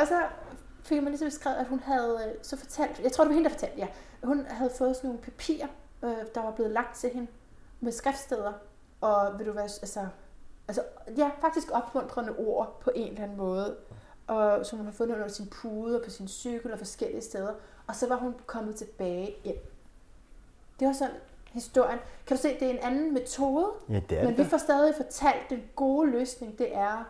og 0.00 0.06
så 0.06 0.22
fik 0.82 1.02
man 1.02 1.08
ligesom 1.08 1.26
beskrevet, 1.26 1.56
at 1.56 1.66
hun 1.66 1.80
havde 1.80 2.18
øh, 2.26 2.34
så 2.42 2.56
fortalt, 2.56 3.00
jeg 3.02 3.12
tror 3.12 3.24
det 3.24 3.28
var 3.28 3.34
hende, 3.34 3.48
der 3.48 3.54
fortalte, 3.54 3.78
ja, 3.78 3.86
hun 4.24 4.46
havde 4.48 4.70
fået 4.78 4.96
sådan 4.96 5.08
nogle 5.08 5.22
papirer, 5.22 5.66
øh, 6.04 6.10
der 6.34 6.42
var 6.42 6.50
blevet 6.50 6.72
lagt 6.72 6.96
til 6.96 7.10
hende 7.10 7.26
med 7.80 7.92
skriftsteder, 7.92 8.52
og 9.00 9.38
vil 9.38 9.46
du 9.46 9.52
være, 9.52 9.62
altså, 9.62 10.06
altså, 10.68 10.82
ja, 11.16 11.30
faktisk 11.40 11.68
opmuntrende 11.72 12.34
ord 12.38 12.80
på 12.84 12.90
en 12.94 13.08
eller 13.08 13.22
anden 13.22 13.36
måde, 13.38 13.76
og 14.26 14.66
som 14.66 14.78
hun 14.78 14.86
har 14.86 14.92
fundet 14.92 15.14
under 15.14 15.28
sin 15.28 15.46
pude 15.62 15.98
og 15.98 16.04
på 16.04 16.10
sin 16.10 16.28
cykel 16.28 16.72
og 16.72 16.78
forskellige 16.78 17.22
steder, 17.22 17.52
og 17.86 17.94
så 17.94 18.08
var 18.08 18.16
hun 18.16 18.34
kommet 18.46 18.74
tilbage 18.76 19.30
ind. 19.44 19.56
Det 20.80 20.86
var 20.86 20.92
sådan 20.92 21.14
historien. 21.52 21.98
Kan 22.26 22.36
du 22.36 22.40
se, 22.42 22.48
det 22.48 22.62
er 22.62 22.70
en 22.70 22.78
anden 22.78 23.14
metode, 23.14 23.66
Ja, 23.88 24.00
det 24.10 24.18
er 24.18 24.24
men 24.24 24.36
det. 24.36 24.44
vi 24.44 24.50
får 24.50 24.56
stadig 24.58 24.94
fortalt, 24.96 25.50
den 25.50 25.62
gode 25.76 26.10
løsning, 26.10 26.58
det 26.58 26.76
er 26.76 27.04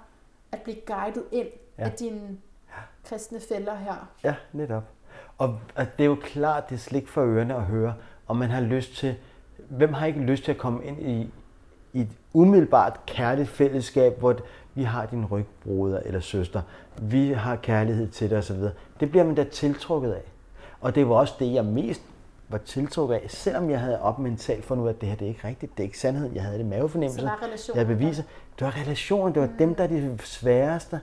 at 0.52 0.60
blive 0.62 0.80
guidet 0.86 1.24
ind. 1.32 1.48
Ja. 1.78 1.84
af 1.84 1.92
dine 1.92 2.38
kristne 3.04 3.40
fælder 3.40 3.74
her. 3.74 4.10
Ja, 4.24 4.34
netop. 4.52 4.82
Og, 5.38 5.48
og 5.76 5.86
det 5.96 6.00
er 6.04 6.06
jo 6.08 6.16
klart, 6.22 6.68
det 6.68 6.74
er 6.74 6.78
slik 6.78 7.08
for 7.08 7.22
ørerne 7.24 7.54
at 7.54 7.62
høre, 7.62 7.94
om 8.26 8.36
man 8.36 8.50
har 8.50 8.60
lyst 8.60 8.92
til, 8.96 9.16
hvem 9.70 9.92
har 9.92 10.06
ikke 10.06 10.20
lyst 10.20 10.44
til 10.44 10.52
at 10.52 10.58
komme 10.58 10.84
ind 10.84 11.02
i, 11.02 11.30
i 11.92 12.00
et 12.00 12.08
umiddelbart 12.32 13.00
kærligt 13.06 13.48
fællesskab, 13.48 14.18
hvor 14.18 14.36
vi 14.74 14.82
har 14.82 15.06
din 15.06 15.26
rygbroder 15.26 16.00
eller 16.04 16.20
søster, 16.20 16.62
vi 17.02 17.32
har 17.32 17.56
kærlighed 17.56 18.08
til 18.08 18.30
dig 18.30 18.38
osv. 18.38 18.56
Det 19.00 19.10
bliver 19.10 19.24
man 19.24 19.34
da 19.34 19.44
tiltrukket 19.44 20.12
af. 20.12 20.22
Og 20.80 20.94
det 20.94 21.08
var 21.08 21.14
også 21.14 21.34
det, 21.38 21.54
jeg 21.54 21.64
mest 21.64 22.02
var 22.48 22.58
tiltrukket 22.58 23.14
af, 23.14 23.24
selvom 23.28 23.70
jeg 23.70 23.80
havde 23.80 24.00
op 24.00 24.18
mentalt 24.18 24.64
fundet 24.64 24.82
ud 24.82 24.88
af, 24.88 24.92
at 24.92 25.00
det 25.00 25.08
her 25.08 25.16
det 25.16 25.24
er 25.24 25.28
ikke 25.28 25.48
rigtigt, 25.48 25.72
det 25.72 25.82
er 25.82 25.84
ikke 25.84 25.98
sandheden, 25.98 26.34
jeg 26.34 26.42
havde 26.42 26.58
det 26.58 26.66
mavefornemmelse. 26.66 27.22
Jeg 27.74 27.84
havde 27.86 27.96
beviser. 27.96 28.22
Det 28.58 28.64
var 28.64 28.80
relationen, 28.80 29.34
det 29.34 29.42
var 29.42 29.48
mm. 29.48 29.56
dem, 29.58 29.74
der 29.74 29.84
er 29.84 29.88
de 29.88 30.18
sværeste. 30.24 31.00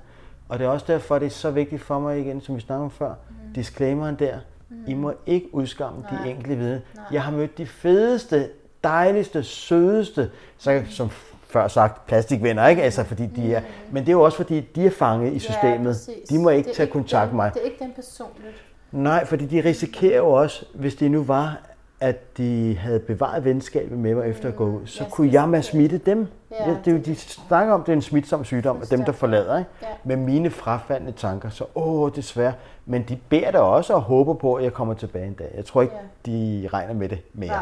Og 0.49 0.59
det 0.59 0.65
er 0.65 0.69
også 0.69 0.85
derfor, 0.89 1.19
det 1.19 1.25
er 1.25 1.29
så 1.29 1.51
vigtigt 1.51 1.81
for 1.81 1.99
mig 1.99 2.19
igen, 2.19 2.41
som 2.41 2.55
vi 2.55 2.61
snakkede 2.61 2.85
om 2.85 2.91
før, 2.91 3.09
mm. 3.09 3.53
disclaimeren 3.53 4.15
der. 4.15 4.39
Mm. 4.69 4.77
I 4.87 4.93
må 4.93 5.13
ikke 5.25 5.55
udskamme 5.55 6.01
Nej. 6.01 6.23
de 6.23 6.29
enkelte 6.29 6.55
vidne. 6.55 6.81
Nej. 6.95 7.05
Jeg 7.11 7.23
har 7.23 7.31
mødt 7.31 7.57
de 7.57 7.65
fedeste, 7.65 8.49
dejligste, 8.83 9.43
sødeste, 9.43 10.29
så, 10.57 10.81
som 10.89 11.09
før 11.49 11.67
sagt, 11.67 12.07
plastikvenner, 12.07 12.67
ikke? 12.67 12.83
Altså, 12.83 13.03
fordi 13.03 13.25
de 13.25 13.53
er, 13.53 13.61
men 13.91 14.03
det 14.03 14.09
er 14.09 14.13
jo 14.13 14.21
også 14.21 14.37
fordi, 14.37 14.59
de 14.75 14.85
er 14.85 14.89
fanget 14.91 15.33
i 15.33 15.39
systemet. 15.39 15.87
præcis. 15.87 16.29
de 16.29 16.39
må 16.39 16.49
ikke 16.49 16.73
tage 16.73 16.87
kontakt 16.91 17.31
med 17.31 17.35
mig. 17.35 17.51
Det 17.53 17.61
er 17.61 17.65
ikke 17.65 17.83
den 17.83 17.91
personligt. 17.95 18.55
Nej, 18.91 19.25
fordi 19.25 19.45
de 19.45 19.61
risikerer 19.63 20.17
jo 20.17 20.29
også, 20.31 20.65
hvis 20.73 20.95
det 20.95 21.11
nu 21.11 21.23
var, 21.23 21.57
at 21.99 22.37
de 22.37 22.77
havde 22.81 22.99
bevaret 22.99 23.45
venskabet 23.45 23.97
med 23.97 24.15
mig 24.15 24.29
efter 24.29 24.47
at 24.47 24.55
gå 24.55 24.65
ud, 24.65 24.79
så 24.87 25.03
Ja, 25.03 25.09
kunne 25.09 25.33
jeg 25.33 25.49
med 25.49 25.61
smitte 25.61 25.97
dem. 25.97 26.27
Ja, 26.51 26.69
Ja, 26.69 26.75
det 26.85 26.87
er 26.87 26.91
jo, 26.91 26.97
de 27.05 27.15
snakker 27.15 27.73
om, 27.73 27.83
det 27.83 27.89
er 27.91 27.95
en 27.95 28.01
smitsom 28.01 28.45
sygdom, 28.45 28.79
at 28.81 28.91
dem, 28.91 29.03
der 29.05 29.11
forlader, 29.11 29.57
ikke? 29.57 29.69
Ja. 29.81 29.87
med 30.03 30.15
mine 30.15 30.49
frafaldende 30.49 31.11
tanker, 31.11 31.49
så 31.49 31.65
åh, 31.75 32.11
desværre. 32.15 32.53
Men 32.89 33.03
de 33.03 33.15
beder 33.29 33.51
da 33.51 33.59
også 33.59 33.93
og 33.93 34.01
håber 34.01 34.33
på, 34.33 34.53
at 34.55 34.63
jeg 34.63 34.73
kommer 34.73 34.93
tilbage 34.93 35.27
en 35.27 35.33
dag. 35.33 35.51
Jeg 35.55 35.65
tror 35.65 35.81
ikke, 35.81 35.93
Ja. 35.95 36.31
de 36.31 36.69
regner 36.73 36.93
med 36.93 37.09
det 37.09 37.21
mere. 37.33 37.61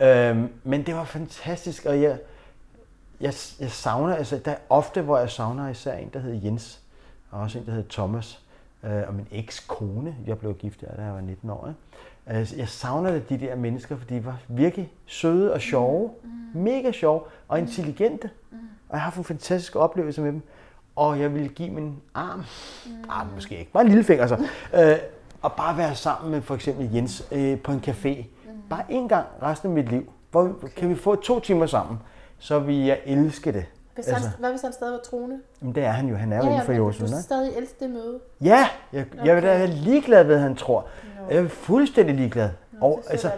Nej. 0.00 0.30
Øhm, 0.30 0.48
men 0.64 0.82
det 0.86 0.94
var 0.94 1.04
fantastisk, 1.04 1.86
og 1.86 2.02
jeg, 2.02 2.18
jeg, 3.20 3.34
jeg 3.60 3.70
savner, 3.70 4.14
altså 4.14 4.38
der 4.44 4.50
er 4.50 4.56
ofte, 4.70 5.02
hvor 5.02 5.18
jeg 5.18 5.30
savner 5.30 5.68
især 5.68 5.94
en, 5.96 6.10
der 6.12 6.18
hedder 6.18 6.40
Jens, 6.44 6.80
og 7.30 7.40
også 7.40 7.58
en, 7.58 7.66
der 7.66 7.72
hedder 7.72 7.88
Thomas, 7.90 8.40
øh, 8.82 9.02
og 9.08 9.14
min 9.14 9.26
ekskone, 9.32 10.16
jeg 10.26 10.38
blev 10.38 10.54
gift 10.54 10.80
der, 10.80 10.96
da 10.96 11.02
jeg 11.02 11.12
var 11.14 11.20
19 11.20 11.50
år. 11.50 11.72
Altså, 12.26 12.56
jeg 12.56 12.68
savner 12.68 13.10
da 13.10 13.18
de 13.28 13.38
der 13.40 13.56
mennesker, 13.56 13.96
fordi 13.96 14.14
de 14.14 14.24
var 14.24 14.38
virkelig 14.48 14.92
søde 15.06 15.52
og 15.52 15.60
sjove, 15.60 16.10
mm. 16.22 16.60
mega 16.60 16.92
sjove 16.92 17.20
og 17.48 17.58
intelligente. 17.58 18.30
Mm. 18.50 18.56
Og 18.88 18.92
jeg 18.92 19.00
har 19.00 19.04
haft 19.04 19.16
en 19.18 19.24
fantastisk 19.24 19.76
oplevelse 19.76 20.20
med 20.20 20.32
dem. 20.32 20.42
Og 20.96 21.20
jeg 21.20 21.34
ville 21.34 21.48
give 21.48 21.70
min 21.70 21.96
arm, 22.14 22.38
mm. 22.38 22.92
arm 23.08 23.26
måske 23.34 23.58
ikke, 23.58 23.72
bare 23.72 23.82
en 23.82 23.88
lille 23.88 24.04
finger 24.04 24.26
så, 24.26 24.34
øh, 24.74 24.96
og 25.42 25.52
bare 25.52 25.76
være 25.76 25.94
sammen 25.94 26.30
med 26.30 26.42
for 26.42 26.54
eksempel 26.54 26.94
Jens 26.94 27.26
øh, 27.32 27.60
på 27.60 27.72
en 27.72 27.82
café. 27.86 28.08
Mm. 28.08 28.52
Bare 28.70 28.82
en 28.88 29.08
gang 29.08 29.26
resten 29.42 29.68
af 29.68 29.74
mit 29.74 29.88
liv. 29.88 30.12
Hvor 30.30 30.42
okay. 30.42 30.68
kan 30.76 30.88
vi 30.88 30.94
få 30.94 31.14
to 31.16 31.40
timer 31.40 31.66
sammen, 31.66 31.98
så 32.38 32.58
vil 32.58 32.84
jeg 32.84 32.98
elske 33.06 33.52
det. 33.52 33.64
Hvis 33.94 34.06
han, 34.06 34.14
Altså, 34.14 34.30
hvad 34.38 34.50
hvis 34.50 34.62
han 34.62 34.72
stadig 34.72 34.92
var 34.92 35.00
troende? 35.10 35.38
men 35.60 35.74
det 35.74 35.84
er 35.84 35.90
han 35.90 36.08
jo, 36.08 36.16
han 36.16 36.32
er 36.32 36.36
jo 36.36 36.42
ja, 36.42 36.48
inden 36.50 36.64
for 36.64 36.72
men 36.72 36.80
Josef. 36.80 37.10
du 37.10 37.22
stadig 37.22 37.56
elske 37.56 37.74
det 37.80 37.90
møde. 37.90 38.18
Ja, 38.40 38.68
jeg, 38.92 39.04
jeg 39.24 39.34
vil 39.36 39.42
da 39.42 39.48
Okay. 39.48 39.58
være 39.58 39.66
ligeglad 39.68 40.24
ved, 40.24 40.38
han 40.38 40.56
tror. 40.56 40.86
Nå. 41.20 41.34
Jeg 41.34 41.44
er 41.44 41.48
fuldstændig 41.48 42.14
ligeglad. 42.14 42.50
Nå, 42.72 42.86
og, 42.86 43.02
altså, 43.10 43.30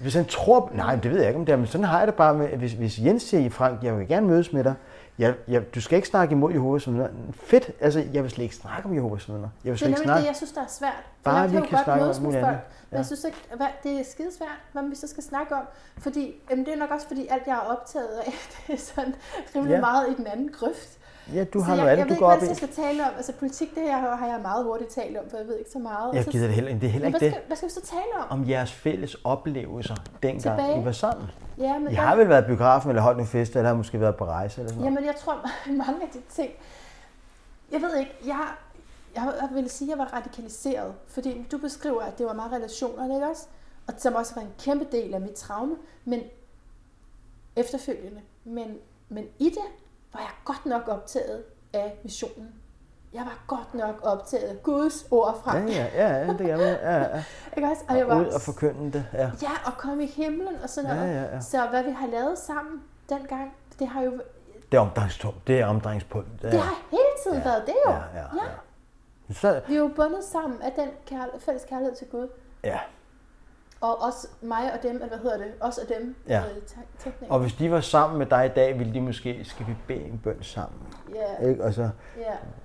hvis 0.00 0.14
han 0.14 0.24
tror... 0.24 0.70
Nej, 0.74 0.96
det 0.96 1.10
ved 1.10 1.18
jeg 1.18 1.28
ikke 1.28 1.38
om 1.38 1.46
det 1.46 1.52
er, 1.52 1.56
men 1.56 1.66
sådan 1.66 1.84
har 1.84 1.98
jeg 1.98 2.06
det 2.06 2.14
bare 2.14 2.34
med, 2.34 2.48
hvis, 2.48 2.72
hvis 2.72 2.98
Jens 2.98 3.22
siger, 3.22 3.50
Frank, 3.50 3.82
jeg 3.82 3.98
vil 3.98 4.08
gerne 4.08 4.26
mødes 4.26 4.52
med 4.52 4.64
dig, 4.64 4.74
jeg, 5.18 5.34
jeg, 5.48 5.74
du 5.74 5.80
skal 5.80 5.96
ikke 5.96 6.08
snakke 6.08 6.32
imod 6.32 6.52
Jehovas 6.52 6.86
vidner. 6.86 7.08
Fedt, 7.32 7.70
altså 7.80 8.04
jeg 8.12 8.22
vil 8.22 8.30
slet 8.30 8.42
ikke 8.42 8.54
snakke 8.56 8.88
om 8.88 8.94
Jehovas 8.94 9.28
vidner. 9.28 9.48
Jeg 9.64 9.70
vil 9.70 9.72
Det 9.72 9.78
slet 9.78 9.88
er 9.88 9.90
ikke 9.90 10.02
snakke... 10.02 10.20
det, 10.20 10.26
jeg 10.26 10.36
synes, 10.36 10.52
der 10.52 10.60
er 10.60 10.66
svært. 10.68 10.92
For 11.22 11.30
Bare 11.30 11.36
jeg 11.40 11.50
vi 11.50 11.56
kan 11.56 11.62
kan 11.66 11.70
godt 11.70 11.84
snakke 11.84 12.04
om 12.04 12.22
muligt 12.22 12.40
folk, 12.42 12.54
andet. 12.54 12.60
men 12.90 12.96
jeg 12.96 13.06
synes 13.06 13.24
ikke, 13.24 13.38
hvad, 13.56 13.66
det 13.82 14.00
er 14.00 14.04
skidesvært, 14.04 14.58
hvad 14.72 14.82
vi 14.88 14.94
så 14.94 15.06
skal 15.06 15.22
snakke 15.22 15.54
om. 15.54 15.62
Fordi, 15.98 16.34
jamen, 16.50 16.64
det 16.64 16.74
er 16.74 16.78
nok 16.78 16.90
også 16.90 17.06
fordi, 17.06 17.26
alt 17.30 17.46
jeg 17.46 17.54
er 17.54 17.60
optaget 17.60 18.18
af, 18.26 18.32
det 18.66 18.74
er 18.74 18.78
sådan 18.78 19.14
rimelig 19.56 19.74
Ja. 19.74 19.80
meget 19.80 20.10
i 20.10 20.14
den 20.14 20.26
anden 20.26 20.48
grøft. 20.52 20.98
Ja, 21.34 21.44
du 21.44 21.58
Så 21.58 21.64
har 21.64 21.74
jeg, 21.74 21.84
noget 21.84 21.90
jeg 21.90 21.92
andet, 21.92 21.98
ved 21.98 22.08
du 22.08 22.12
ikke, 22.14 22.20
går 22.20 22.26
hvad 22.26 22.36
op 22.36 22.42
i. 22.42 22.46
jeg 22.46 22.56
skal 22.56 22.68
tale 22.68 23.02
om. 23.04 23.12
Altså 23.16 23.32
politik, 23.32 23.74
det 23.74 23.82
her 23.82 24.16
har 24.16 24.26
jeg 24.26 24.40
meget 24.42 24.64
hurtigt 24.64 24.90
talt 24.90 25.16
om, 25.16 25.24
for 25.30 25.36
jeg 25.36 25.46
ved 25.46 25.58
ikke 25.58 25.70
så 25.70 25.78
meget. 25.78 26.14
Jeg 26.14 26.24
så, 26.24 26.30
gider 26.30 26.46
det 26.46 26.54
heller, 26.54 26.74
det 26.74 26.84
er 26.84 26.88
heller 26.88 27.06
ikke 27.08 27.18
hvad 27.18 27.28
det. 27.28 27.34
skal, 27.36 27.46
hvad 27.46 27.56
skal 27.56 27.68
vi 27.68 27.72
så 27.72 27.80
tale 27.80 28.12
om? 28.30 28.40
Om 28.40 28.48
jeres 28.48 28.72
fælles 28.72 29.16
oplevelser, 29.24 29.94
dengang 30.22 30.58
Tilbage. 30.58 30.82
I 30.82 30.84
var 30.84 30.92
sammen. 30.92 31.26
Ja, 31.58 31.78
men 31.78 31.92
I 31.92 31.94
har 31.94 32.16
vel 32.16 32.28
været 32.28 32.44
i 32.44 32.46
biografen, 32.46 32.90
eller 32.90 33.02
holdt 33.02 33.16
nogle 33.16 33.28
fester, 33.28 33.60
eller 33.60 33.68
har 33.68 33.76
måske 33.76 34.00
været 34.00 34.16
på 34.16 34.24
rejse, 34.24 34.60
eller 34.60 34.68
sådan 34.72 34.84
noget. 34.84 34.96
Jamen, 34.96 35.06
jeg 35.06 35.16
tror, 35.16 35.50
mange 35.86 36.02
af 36.02 36.08
de 36.12 36.20
ting... 36.28 36.50
Jeg 37.72 37.80
ved 37.82 37.96
ikke, 37.96 38.12
jeg, 38.26 38.46
jeg, 39.14 39.32
jeg 39.40 39.48
vil 39.52 39.70
sige, 39.70 39.92
at 39.92 39.98
jeg 39.98 40.06
var 40.06 40.12
radikaliseret, 40.16 40.94
fordi 41.08 41.46
du 41.52 41.58
beskriver, 41.58 42.02
at 42.02 42.18
det 42.18 42.26
var 42.26 42.32
meget 42.32 42.52
relationer, 42.52 43.14
ikke 43.14 43.26
også? 43.26 43.46
Og 43.86 43.94
som 43.98 44.14
også 44.14 44.34
var 44.34 44.42
en 44.42 44.52
kæmpe 44.64 44.86
del 44.92 45.14
af 45.14 45.20
mit 45.20 45.32
traume, 45.32 45.76
men 46.04 46.20
efterfølgende. 47.56 48.20
Men, 48.44 48.76
men 49.08 49.24
i 49.38 49.44
det 49.44 49.58
var 50.12 50.20
jeg 50.20 50.30
godt 50.44 50.66
nok 50.66 50.88
optaget 50.88 51.42
af 51.72 51.98
missionen. 52.02 52.54
Jeg 53.12 53.20
var 53.22 53.44
godt 53.46 53.74
nok 53.74 53.94
optaget 54.02 54.48
af 54.48 54.62
Guds 54.62 55.06
ord 55.10 55.40
fra. 55.44 55.56
Ja, 55.58 55.64
ja, 55.66 55.86
ja, 55.94 56.18
ja, 56.18 56.26
det 56.28 56.38
gør 56.38 56.46
jeg. 56.56 56.78
Ja, 56.82 56.98
ja. 57.16 57.24
Ikke 57.56 57.68
også? 57.68 57.82
Og 57.88 57.96
jeg 57.98 58.08
var, 58.08 58.20
ud 58.20 58.26
og 58.26 58.40
forkynde 58.40 58.92
det, 58.92 59.06
ja. 59.12 59.30
Ja, 59.42 59.50
og 59.66 59.72
komme 59.78 60.04
i 60.04 60.06
himlen 60.06 60.56
og 60.62 60.68
sådan 60.70 60.90
Ja, 60.90 60.96
noget. 60.96 61.14
ja, 61.14 61.22
ja. 61.34 61.40
Så 61.40 61.66
hvad 61.70 61.82
vi 61.82 61.90
har 61.90 62.06
lavet 62.06 62.38
sammen 62.38 62.82
dengang, 63.08 63.54
det 63.78 63.88
har 63.88 64.02
jo 64.02 64.12
Det 64.72 64.76
er 64.76 64.80
omdrejningspunkt. 64.80 65.46
Det 65.46 65.60
er 65.60 65.66
omdrejningspunkt. 65.66 66.42
det 66.42 66.60
har 66.60 66.74
hele 66.90 67.02
tiden 67.24 67.36
Ja, 67.38 67.44
været 67.44 67.66
det 67.66 67.74
jo. 67.86 67.90
ja, 67.92 67.96
ja, 68.14 68.22
ja. 68.34 69.34
Så, 69.34 69.60
Vi 69.68 69.74
er 69.74 69.78
jo 69.78 69.90
bundet 69.96 70.24
sammen 70.24 70.62
af 70.62 70.72
den 70.72 70.88
kærl- 71.10 71.38
fælles 71.40 71.64
kærlighed 71.68 71.96
til 71.96 72.06
Gud. 72.06 72.28
ja. 72.64 72.78
Og 73.82 74.02
også 74.02 74.28
mig 74.42 74.72
og 74.74 74.82
dem, 74.82 74.94
eller 74.94 75.08
hvad 75.08 75.18
hedder 75.18 75.36
det? 75.36 75.46
Os 75.60 75.78
og 75.78 75.88
dem. 75.98 76.14
Ja. 76.28 76.38
øh, 76.38 76.44
te- 76.66 76.74
teknikere. 76.98 77.30
Og 77.30 77.40
hvis 77.40 77.52
de 77.52 77.70
var 77.70 77.80
sammen 77.80 78.18
med 78.18 78.26
dig 78.26 78.46
i 78.46 78.48
dag, 78.48 78.78
ville 78.78 78.94
de 78.94 79.00
måske, 79.00 79.40
skal 79.44 79.66
vi 79.66 79.76
bede 79.88 80.00
en 80.04 80.20
bøn 80.24 80.42
sammen? 80.42 80.78
Ja, 81.40 81.48
Ikke? 81.48 81.64
Og 81.64 81.74
så, 81.74 81.82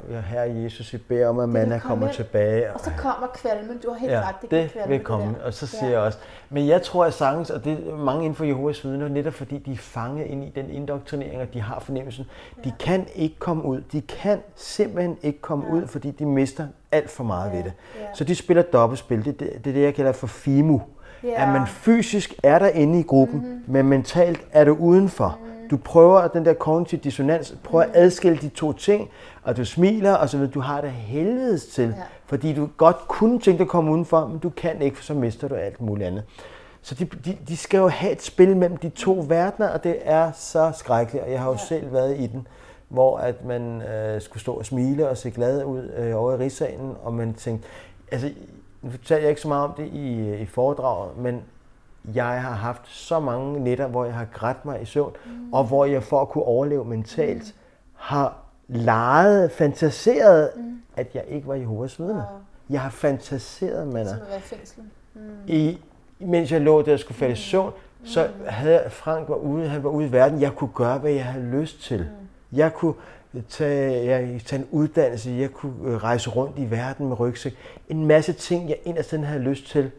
ja. 0.07 0.15
ja, 0.15 0.20
herre 0.22 0.51
Jesus, 0.51 0.93
vi 0.93 0.97
beder 0.97 1.28
om, 1.28 1.39
at 1.39 1.49
manna 1.49 1.80
komme 1.80 1.82
kommer 1.89 2.07
ind. 2.07 2.15
tilbage. 2.15 2.74
Og 2.74 2.80
så 2.80 2.91
kommer 2.97 3.28
kvalmen. 3.28 3.78
Du 3.78 3.89
har 3.91 3.97
helt 3.99 4.11
Ja, 4.11 4.28
ret, 4.28 4.36
det, 4.41 4.49
kan 4.49 4.59
det 4.63 4.72
kvalme, 4.72 4.89
vil 4.89 5.03
komme. 5.03 5.36
der. 5.39 5.45
Og 5.45 5.53
så 5.53 5.68
siger 5.68 5.86
Ja. 5.86 5.91
jeg 5.91 5.99
også, 5.99 6.18
men 6.49 6.68
jeg 6.68 6.82
tror 6.82 7.05
at 7.05 7.13
sagtens, 7.13 7.49
og 7.49 7.63
det 7.65 7.88
er 7.89 7.95
mange 7.95 8.24
inden 8.26 8.36
for 8.36 8.45
Jehovas 8.45 8.84
vidner, 8.86 9.07
netop 9.07 9.34
fordi 9.34 9.57
de 9.57 9.72
er 9.72 9.78
fanget 9.78 10.26
ind 10.26 10.43
i 10.43 10.49
den 10.55 10.70
indoktrinering, 10.70 11.41
og 11.41 11.53
de 11.53 11.61
har 11.61 11.80
fornemmelsen, 11.80 12.26
de 12.63 12.74
kan 12.80 13.07
ikke 13.15 13.39
komme 13.39 13.63
ud. 13.65 13.82
De 13.82 14.01
kan 14.01 14.41
simpelthen 14.55 15.18
ikke 15.22 15.41
komme 15.41 15.65
Ja. 15.68 15.74
ud, 15.74 15.88
fordi 15.88 16.11
de 16.11 16.26
mister 16.26 16.68
alt 16.91 17.09
for 17.09 17.24
meget 17.24 17.51
Ja, 17.51 17.55
ved 17.55 17.63
det. 17.63 17.74
ja. 17.99 18.05
Så 18.13 18.24
de 18.24 18.36
spiller 18.36 18.63
dobbeltspil. 18.63 19.26
Det, 19.26 19.39
det, 19.39 19.49
det 19.63 19.70
er 19.70 19.74
det, 19.74 19.84
jeg 19.84 19.95
kalder 19.95 20.11
for 20.11 20.28
FIMU. 20.28 20.82
Ja. 21.24 21.43
At 21.43 21.49
man 21.49 21.68
fysisk 21.68 22.34
er 22.43 22.59
der 22.59 22.68
inde 22.68 22.99
i 22.99 23.03
gruppen, 23.03 23.39
mm-hmm. 23.39 23.63
men 23.68 23.86
mentalt 23.86 24.41
er 24.51 24.63
du 24.63 24.74
udenfor. 24.74 25.39
Mm. 25.41 25.70
Du 25.70 25.78
prøver 25.78 26.28
den 26.28 26.45
der 26.45 26.53
kognitiv 26.53 26.99
dissonans, 26.99 27.55
prøver 27.63 27.84
at 27.84 27.89
adskille 27.93 28.38
de 28.38 28.49
to 28.49 28.74
ting, 28.74 29.09
og 29.43 29.57
du 29.57 29.65
smiler, 29.65 30.13
og 30.13 30.30
så 30.30 30.38
ved 30.38 30.47
du 30.47 30.59
har 30.59 30.82
det 30.82 30.91
helvedes 30.91 31.65
til, 31.65 31.88
Ja. 31.88 31.93
fordi 32.26 32.53
du 32.53 32.70
godt 32.78 32.97
kunne 33.07 33.39
tænke 33.39 33.57
dig 33.57 33.63
at 33.65 33.70
komme 33.70 33.91
udenfor, 33.91 34.28
men 34.28 34.39
du 34.39 34.49
kan 34.49 34.82
ikke, 34.82 34.97
for 34.97 35.03
så 35.03 35.13
mister 35.13 35.47
du 35.47 35.55
alt 35.55 35.82
muligt 35.82 36.07
andet. 36.07 36.24
Så 36.82 36.95
de, 36.95 37.05
de, 37.05 37.38
de 37.47 37.57
skal 37.57 37.78
jo 37.78 37.88
have 37.88 38.11
et 38.11 38.22
spil 38.22 38.57
mellem 38.57 38.78
de 38.78 38.89
to 38.89 39.26
verdener, 39.28 39.70
og 39.70 39.84
det 39.84 39.97
er 40.01 40.32
så 40.32 40.72
skrækkeligt, 40.76 41.24
og 41.26 41.32
jeg 41.32 41.39
har 41.39 41.47
jo 41.47 41.53
ja. 41.53 41.65
selv 41.68 41.93
været 41.93 42.20
i 42.20 42.28
den, 42.28 42.47
hvor 42.89 43.18
at 43.18 43.45
man 43.45 43.82
øh, 43.82 44.22
skulle 44.22 44.41
stå 44.41 44.53
og 44.53 44.65
smile 44.65 45.09
og 45.09 45.18
se 45.18 45.32
glad 45.32 45.63
ud 45.63 45.91
øh, 45.97 46.15
over 46.15 46.34
i 46.34 46.36
rigsalen, 46.36 46.93
og 47.03 47.13
man 47.13 47.34
tænkte, 47.34 47.68
altså, 48.11 48.30
nu 48.88 48.91
fortalte 48.91 49.21
jeg 49.23 49.29
ikke 49.29 49.41
så 49.41 49.47
meget 49.47 49.63
om 49.63 49.73
det 49.77 49.85
i, 49.88 50.33
i 50.35 50.45
foredraget, 50.45 51.17
men 51.17 51.41
jeg 52.13 52.41
har 52.41 52.51
haft 52.55 52.81
så 52.85 53.19
mange 53.19 53.59
nætter, 53.59 53.88
hvor 53.88 54.05
jeg 54.05 54.13
har 54.13 54.25
grædt 54.33 54.65
mig 54.65 54.81
i 54.81 54.85
søvn, 54.85 55.13
mm. 55.25 55.53
og 55.53 55.63
hvor 55.63 55.85
jeg 55.85 56.03
for 56.03 56.21
at 56.21 56.29
kunne 56.29 56.43
overleve 56.43 56.85
mentalt, 56.85 57.43
mm. 57.43 57.51
har 57.93 58.38
leget, 58.67 59.51
fantaseret, 59.51 60.49
mm. 60.55 60.77
at 60.95 61.15
jeg 61.15 61.23
ikke 61.27 61.47
var 61.47 61.55
Jehovas 61.55 61.99
vidne. 61.99 62.13
Wow. 62.13 62.21
Jeg 62.69 62.81
har 62.81 62.89
fantaseret, 62.89 63.88
man 63.88 64.05
fængsel. 64.41 64.81
Mm. 65.13 65.21
i, 65.47 65.81
mens 66.19 66.51
jeg 66.51 66.61
lå 66.61 66.81
der 66.81 66.93
og 66.93 66.99
skulle 66.99 67.17
falde 67.17 67.33
i 67.33 67.35
søvn, 67.35 67.71
så 68.03 68.27
havde 68.47 68.73
jeg- 68.81 68.91
Frank 68.91 69.29
var 69.29 69.35
ude, 69.35 69.67
han 69.67 69.83
var 69.83 69.89
ude 69.89 70.07
i 70.07 70.11
verden. 70.11 70.41
Jeg 70.41 70.55
kunne 70.55 70.69
gøre, 70.75 70.97
hvad 70.97 71.11
jeg 71.11 71.25
havde 71.25 71.45
lyst 71.45 71.81
til. 71.83 72.07
Jeg 72.51 72.73
kunne 72.73 72.93
tage, 73.49 74.05
jeg, 74.05 74.41
tage 74.45 74.61
en 74.61 74.67
uddannelse, 74.71 75.31
jeg 75.31 75.51
kunne 75.51 75.73
øh, 75.91 75.95
rejse 75.95 76.29
rundt 76.29 76.59
i 76.59 76.71
verden 76.71 77.07
med 77.07 77.19
rygsæk. 77.19 77.55
En 77.89 78.05
masse 78.05 78.33
ting, 78.33 78.69
jeg 78.69 78.77
inderst 78.83 79.13
inde 79.13 79.25
havde 79.25 79.41
lyst 79.43 79.67
til. 79.67 79.91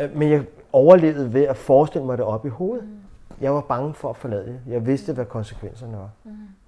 Øh, 0.00 0.16
Men 0.16 0.30
jeg 0.30 0.44
overlevede 0.72 1.32
ved 1.34 1.42
at 1.42 1.56
forestille 1.56 2.06
mig 2.06 2.18
det 2.18 2.24
op 2.26 2.46
i 2.46 2.48
hovedet. 2.48 2.84
Jeg 3.40 3.54
var 3.54 3.60
bange 3.60 3.94
for 3.94 4.10
at 4.10 4.16
forlade 4.16 4.46
det. 4.46 4.60
Jeg 4.68 4.86
vidste, 4.86 5.12
hvad 5.12 5.24
konsekvenserne 5.24 5.96
var. 5.96 6.10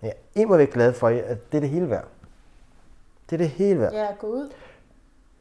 Jeg 0.02 0.12
er 0.36 0.56
væk 0.56 0.72
glad 0.72 0.92
for, 0.92 1.08
at 1.08 1.52
det 1.52 1.56
er 1.56 1.60
det 1.60 1.70
hele 1.70 1.90
værd. 1.90 2.04
Det 3.30 3.36
er 3.36 3.38
det 3.38 3.48
hele 3.48 3.80
værd. 3.80 3.92
Ja, 3.92 4.06
gå 4.18 4.26
ud. 4.26 4.50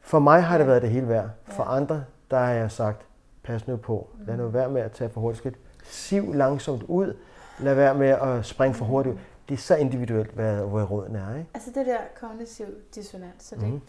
For 0.00 0.18
mig 0.18 0.42
har 0.42 0.58
det 0.58 0.64
Ja. 0.64 0.68
været 0.68 0.82
det 0.82 0.90
hele 0.90 1.08
værd. 1.08 1.28
For 1.46 1.62
Ja. 1.62 1.76
andre, 1.76 2.04
der 2.30 2.38
har 2.38 2.52
jeg 2.52 2.70
sagt, 2.70 3.00
pas 3.42 3.66
nu 3.68 3.76
på. 3.76 4.08
Lad 4.26 4.36
nu 4.36 4.48
være 4.48 4.70
med 4.70 4.80
at 4.80 4.92
tage 4.92 5.10
for 5.10 5.20
hurtigt 5.20 5.38
skridt. 5.38 5.54
Siv 5.84 6.32
langsomt 6.34 6.82
ud. 6.82 7.16
Lad 7.60 7.74
være 7.74 7.94
med 7.94 8.08
at 8.08 8.44
springe 8.46 8.74
for 8.74 8.84
hurtigt. 8.84 9.16
Det 9.48 9.54
er 9.54 9.58
så 9.58 9.74
individuelt, 9.76 10.30
hvad, 10.30 10.56
hvor 10.56 10.82
råden 10.82 11.16
er. 11.16 11.34
Ikke? 11.36 11.50
Altså 11.54 11.70
det 11.74 11.86
der 11.86 11.98
kognitiv 12.20 12.66
dissonans, 12.94 13.44
så 13.44 13.54
det, 13.54 13.64
Mhm. 13.68 13.80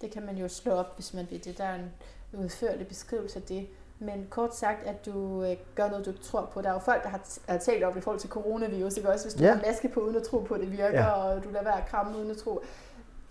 det 0.00 0.10
kan 0.10 0.26
man 0.26 0.36
jo 0.36 0.48
slå 0.48 0.72
op, 0.72 0.94
hvis 0.96 1.14
man 1.14 1.26
vil 1.30 1.44
det. 1.44 1.58
Der 1.58 1.64
er 1.64 1.74
en 1.74 1.90
udførlig 2.32 2.86
beskrivelse 2.88 3.36
af 3.38 3.42
det. 3.42 3.66
Men 4.00 4.26
kort 4.30 4.56
sagt, 4.56 4.86
at 4.86 5.06
du 5.06 5.44
øh, 5.44 5.56
gør 5.74 5.90
noget, 5.90 6.06
du 6.06 6.12
tror 6.12 6.50
på. 6.52 6.62
Der 6.62 6.68
er 6.68 6.72
jo 6.72 6.78
folk, 6.78 7.02
der 7.02 7.08
har, 7.08 7.58
talt 7.58 7.84
om 7.84 7.98
i 7.98 8.00
forhold 8.00 8.20
til 8.20 8.30
coronavirus, 8.30 8.96
ikke 8.96 9.08
også? 9.12 9.24
Hvis 9.24 9.34
du 9.34 9.44
Ja. 9.44 9.54
har 9.54 9.62
maske 9.66 9.88
på, 9.88 10.00
uden 10.00 10.16
at 10.16 10.22
tro 10.22 10.38
på, 10.38 10.54
at 10.54 10.60
det 10.60 10.72
virker, 10.72 11.00
Ja. 11.00 11.10
og 11.10 11.44
du 11.44 11.48
lader 11.50 11.64
være 11.64 11.80
at 11.82 11.88
kramme 11.88 12.18
uden 12.18 12.30
at 12.30 12.36
tro. 12.36 12.60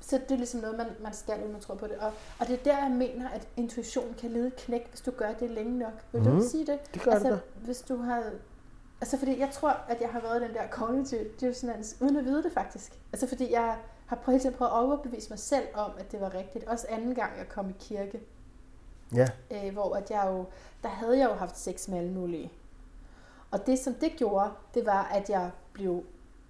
Så 0.01 0.17
det 0.17 0.31
er 0.31 0.37
ligesom 0.37 0.61
noget, 0.61 0.77
man, 0.77 0.87
man 1.03 1.13
skal, 1.13 1.43
uden 1.43 1.55
at 1.55 1.61
tro 1.61 1.73
på 1.75 1.87
det. 1.87 1.95
Og, 1.97 2.11
og 2.39 2.47
det 2.47 2.53
er 2.59 2.63
der, 2.63 2.77
jeg 2.83 2.91
mener, 2.91 3.29
at 3.29 3.47
intuition 3.57 4.15
kan 4.21 4.29
lide 4.31 4.47
et 4.47 4.55
knæk, 4.55 4.89
hvis 4.89 5.01
du 5.01 5.11
gør 5.11 5.33
det 5.39 5.49
længe 5.51 5.79
nok. 5.79 5.91
Vil 6.11 6.23
du 6.23 6.29
Mhm. 6.29 6.37
ikke 6.37 6.49
sige 6.49 6.65
det? 6.65 6.79
Det 6.93 7.01
gør 7.01 7.11
altså, 7.11 7.29
det 7.29 7.39
hvis 7.63 7.81
du 7.81 7.97
har... 7.97 8.23
Altså, 9.01 9.17
fordi 9.17 9.39
jeg 9.39 9.49
tror, 9.51 9.69
at 9.87 10.01
jeg 10.01 10.09
har 10.09 10.19
været 10.19 10.41
den 10.41 10.53
der 10.53 10.67
cognitive 10.71 11.25
dissonance, 11.39 11.95
uden 12.01 12.17
at 12.17 12.25
vide 12.25 12.43
det 12.43 12.51
faktisk. 12.53 12.91
Altså, 13.13 13.27
fordi 13.27 13.51
jeg 13.51 13.75
har 14.05 14.15
prøvet, 14.15 14.33
hele 14.41 14.43
tiden 14.49 14.57
prøvet 14.57 14.71
at 14.71 14.75
overbevise 14.77 15.29
mig 15.29 15.39
selv 15.39 15.67
om, 15.73 15.91
at 15.99 16.11
det 16.11 16.21
var 16.21 16.33
rigtigt. 16.33 16.65
Også 16.67 16.87
anden 16.89 17.15
gang, 17.15 17.31
jeg 17.37 17.49
kom 17.49 17.69
i 17.69 17.73
kirke, 17.79 18.19
Ja. 19.15 19.27
øh, 19.51 19.73
hvor 19.73 19.95
at 19.95 20.11
jeg 20.11 20.23
jo, 20.27 20.45
der 20.83 20.89
havde 20.89 21.19
jeg 21.19 21.29
jo 21.29 21.33
haft 21.35 21.59
sex 21.59 21.87
med 21.87 21.97
alle 21.97 22.11
mulige. 22.11 22.51
Og 23.51 23.67
det, 23.67 23.79
som 23.79 23.93
det 23.93 24.11
gjorde, 24.17 24.49
det 24.73 24.85
var, 24.85 25.03
at 25.03 25.29
jeg 25.29 25.51
blev 25.73 26.03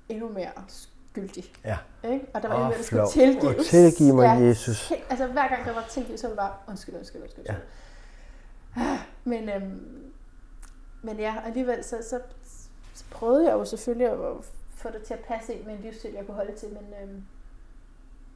endnu 0.10 0.30
mere 0.30 0.52
skyldig. 0.68 1.43
Ja. 1.66 1.78
Ikke? 2.04 2.26
Og 2.34 2.41
der 2.41 2.48
var 2.48 2.56
Åh, 2.56 2.62
endnu 2.62 2.70
mere, 2.70 2.78
der 2.78 2.84
skulle 2.84 3.08
tilgives. 3.10 3.58
Og 3.60 3.66
tilgive 3.66 4.16
mig, 4.16 4.24
Ja, 4.24 4.32
Jesus. 4.45 4.91
Altså, 5.10 5.28
hver 5.28 5.48
gang 5.48 5.66
der 5.66 5.74
var 5.74 5.86
tilgivet, 5.89 6.20
så 6.20 6.28
var 6.28 6.32
det 6.32 6.38
bare, 6.38 6.54
undskyld, 6.68 6.95
undskyld, 6.95 7.22
undskyld. 7.22 7.45
Ja. 7.45 7.56
Ja. 8.78 9.00
Men, 9.24 9.50
øhm, 9.50 10.12
men 11.02 11.20
ja, 11.20 11.36
alligevel 11.45 11.84
så, 11.84 11.98
så, 12.10 12.20
så 12.98 13.04
prøvede 13.12 13.45
jeg 13.48 13.54
jo 13.54 13.66
selvfølgelig 13.66 14.08
at 14.12 14.18
få 14.76 14.89
det 14.89 15.02
til 15.04 15.14
at 15.14 15.20
passe 15.20 15.54
ind 15.54 15.66
med 15.66 15.74
en 15.74 15.80
livsstil, 15.82 16.12
jeg 16.14 16.26
kunne 16.26 16.36
holde 16.36 16.56
til, 16.56 16.70
men 16.70 16.93
øhm, 17.04 17.24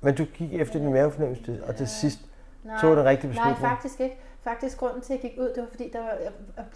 Men 0.01 0.15
du 0.15 0.25
gik 0.25 0.53
efter 0.53 0.79
din 0.79 0.93
mavefornemmelse, 0.93 1.63
og 1.67 1.75
til 1.75 1.83
Ja. 1.83 1.87
sidst 2.01 2.19
nej, 2.63 2.81
tog 2.81 2.97
den 2.97 3.05
rigtige 3.05 3.33
nej, 3.33 3.43
beslutning. 3.43 3.69
faktisk 3.69 3.99
ikke. 3.99 4.17
Faktisk 4.43 4.77
grunden 4.77 5.01
til, 5.01 5.13
at 5.13 5.23
jeg 5.23 5.31
gik 5.31 5.39
ud, 5.39 5.45
det 5.45 5.57
var 5.63 5.67
fordi, 5.71 5.89
der, 5.93 5.99
var, 5.99 6.17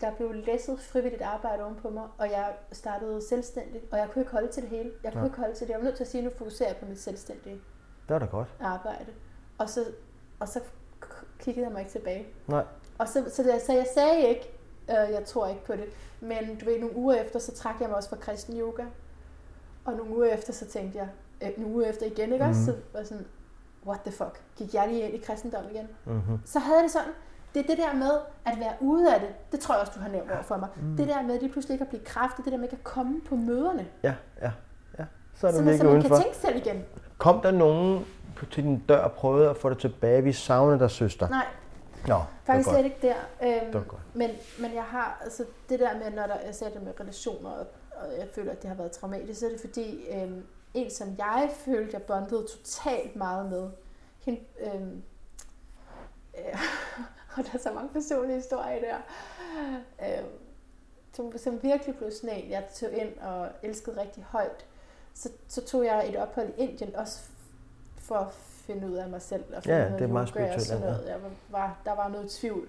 der 0.02 0.12
blev 0.12 0.34
læsset 0.34 0.80
frivilligt 0.80 1.22
arbejde 1.22 1.64
ovenpå 1.64 1.90
mig, 1.90 2.04
og 2.18 2.30
jeg 2.32 2.54
startede 2.72 3.28
selvstændigt, 3.28 3.84
og 3.92 3.98
jeg 3.98 4.08
kunne 4.14 4.22
ikke 4.22 4.32
holde 4.32 4.48
til 4.52 4.62
det 4.64 4.70
hele. 4.70 4.92
Jeg 5.04 5.12
kunne 5.12 5.22
Nej. 5.22 5.28
ikke 5.28 5.38
holde 5.38 5.54
til 5.56 5.68
det. 5.68 5.72
Jeg 5.74 5.80
var 5.80 5.84
nødt 5.86 5.96
til 5.96 6.04
at 6.04 6.10
sige, 6.10 6.20
at 6.20 6.26
nu 6.26 6.32
fokuserer 6.38 6.70
jeg 6.70 6.78
på 6.78 6.86
mit 6.86 7.00
selvstændige 7.02 7.56
Det 7.56 8.14
var 8.14 8.20
da 8.20 8.26
godt. 8.26 8.48
arbejde. 8.62 9.06
Og 9.58 9.70
så, 9.70 9.86
og 10.40 10.48
så 10.48 10.60
kiggede 11.40 11.66
jeg 11.66 11.72
mig 11.74 11.80
ikke 11.80 11.92
tilbage. 11.92 12.26
Nej. 12.48 12.64
Og 12.98 13.08
så, 13.08 13.24
så, 13.30 13.62
så 13.66 13.74
jeg 13.74 13.86
sagde 13.96 14.28
ikke, 14.30 14.55
øh, 14.90 14.96
jeg 15.14 15.24
tror 15.26 15.48
ikke 15.48 15.66
på 15.66 15.74
det. 15.74 15.86
Men 16.22 16.56
du 16.60 16.66
ved, 16.66 16.80
nogle 16.80 16.96
uger 16.98 17.16
efter, 17.16 17.40
så 17.40 17.52
trak 17.56 17.76
jeg 17.82 17.88
mig 17.90 17.98
også 17.98 18.10
fra 18.10 18.16
kristen 18.16 18.60
yoga. 18.60 18.84
Og 19.86 19.94
nogle 19.94 20.16
uger 20.16 20.26
efter, 20.34 20.54
så 20.54 20.66
tænkte 20.66 20.98
jeg, 20.98 21.08
øh, 21.42 21.50
nogle 21.58 21.76
uger 21.76 21.88
efter 21.90 22.06
igen, 22.06 22.34
ikke 22.34 22.46
også? 22.46 22.60
Mhm. 22.60 22.66
Så 22.70 22.76
var 22.98 23.04
sådan, 23.04 23.26
what 23.88 24.00
the 24.02 24.12
fuck, 24.12 24.42
gik 24.58 24.74
jeg 24.74 24.88
lige 24.88 25.02
ind 25.02 25.14
i 25.14 25.18
kristendom 25.18 25.64
igen? 25.72 25.88
Mm-hmm. 26.06 26.40
Så 26.46 26.60
havde 26.60 26.76
jeg 26.78 26.84
det 26.84 26.92
sådan, 26.92 27.12
det 27.54 27.64
er 27.64 27.68
det 27.68 27.78
der 27.78 27.94
med 27.94 28.12
at 28.46 28.60
være 28.60 28.74
ude 28.80 29.14
af 29.16 29.20
det, 29.20 29.30
det 29.52 29.60
tror 29.60 29.74
jeg 29.76 29.82
også, 29.82 29.92
du 29.96 30.00
har 30.00 30.10
nævnt 30.10 30.32
over 30.32 30.42
for 30.44 30.58
mig. 30.58 30.70
Mm. 30.82 30.98
Det 30.98 31.08
der 31.08 31.22
med 31.22 31.40
lige 31.40 31.52
pludselig 31.52 31.74
ikke 31.74 31.84
at 31.84 31.90
blive 31.90 32.04
kraftig, 32.06 32.46
det 32.46 32.52
der 32.52 32.58
med 32.58 32.66
ikke 32.66 32.76
at 32.76 32.84
komme 32.84 33.22
på 33.22 33.36
møderne, 33.36 33.88
Ja, 34.04 34.14
ja, 34.42 34.52
ja. 35.00 35.06
Så 35.36 35.48
er 35.48 35.52
så 35.52 35.58
du 35.60 35.64
man, 35.66 35.78
så 35.78 35.84
man 35.84 35.92
udenfor. 35.94 36.16
kan 36.16 36.24
tænke 36.24 36.38
selv 36.38 36.56
igen. 36.58 36.84
Kom 37.18 37.42
der 37.42 37.52
nogen 37.52 38.06
på- 38.36 38.46
til 38.46 38.64
din 38.64 38.80
dør 38.80 38.98
og 38.98 39.12
prøvede 39.12 39.50
at 39.50 39.58
få 39.58 39.70
dig 39.70 39.78
tilbage? 39.78 40.24
Vi 40.24 40.32
savner 40.34 40.78
dig, 40.78 40.92
søster. 40.92 41.30
Nej, 41.30 41.46
Nå, 42.08 42.22
faktisk 42.44 42.70
slet 42.70 42.86
ikke 42.86 42.98
der. 43.02 43.16
Øhm. 43.44 43.72
Men, 44.14 44.30
men 44.60 44.74
jeg 44.74 44.84
har, 44.84 45.20
altså 45.24 45.46
det 45.70 45.80
der 45.80 45.98
med, 45.98 46.12
når 46.12 46.28
der, 46.28 46.40
jeg 46.40 46.56
sagde 46.56 46.74
det 46.74 46.84
med 46.84 47.00
relationer, 47.00 47.50
og, 47.50 47.68
og 47.92 48.18
jeg 48.20 48.28
føler, 48.36 48.52
at 48.52 48.62
det 48.62 48.68
har 48.68 48.76
været 48.76 48.92
traumatisk, 48.92 49.40
så 49.40 49.46
er 49.46 49.50
det 49.50 49.60
fordi, 49.60 50.06
øhm, 50.10 50.46
en 50.74 50.92
som 50.92 51.16
jeg 51.18 51.50
følte, 51.56 51.90
jeg 51.94 52.04
bondede 52.04 52.48
totalt 52.48 53.16
meget 53.16 53.50
med, 53.50 53.70
hende, 54.20 54.42
øhm, 54.60 55.04
øh, 56.38 56.60
og 57.38 57.44
der 57.44 57.50
er 57.54 57.58
så 57.58 57.72
mange 57.74 57.90
personlige 57.90 58.36
historier 58.36 58.80
der, 58.80 58.98
øhm, 60.20 60.30
som, 61.14 61.38
som 61.38 61.64
virkelig 61.64 61.96
blev 61.96 62.12
sådan 62.12 62.44
en, 62.44 62.52
jeg 62.52 62.64
tog 62.76 62.92
ind 62.92 63.18
og 63.18 63.50
elskede 63.64 64.02
rigtig 64.02 64.24
højt. 64.24 64.66
Så, 65.14 65.30
så 65.48 65.66
tog 65.66 65.86
jeg 65.86 66.10
et 66.10 66.16
ophold 66.16 66.50
i 66.50 66.62
Indien, 66.62 66.96
også 66.96 67.20
for 67.98 68.16
at 68.16 68.34
finde 68.66 68.90
ud 68.90 68.96
af 68.96 69.10
mig 69.10 69.22
selv. 69.22 69.44
Og 69.56 69.64
finde 69.64 69.78
Ja, 69.78 69.84
af 69.86 69.92
det 69.92 70.02
er 70.02 70.08
meget 70.08 70.30
yoga 70.30 70.44
og 70.44 70.52
spirituelt, 70.52 70.62
sådan 70.68 70.84
ja. 70.84 70.90
noget. 70.90 71.08
Jeg 71.08 71.18
var, 71.50 71.78
der 71.86 71.96
var 71.96 72.08
noget 72.08 72.30
tvivl. 72.30 72.68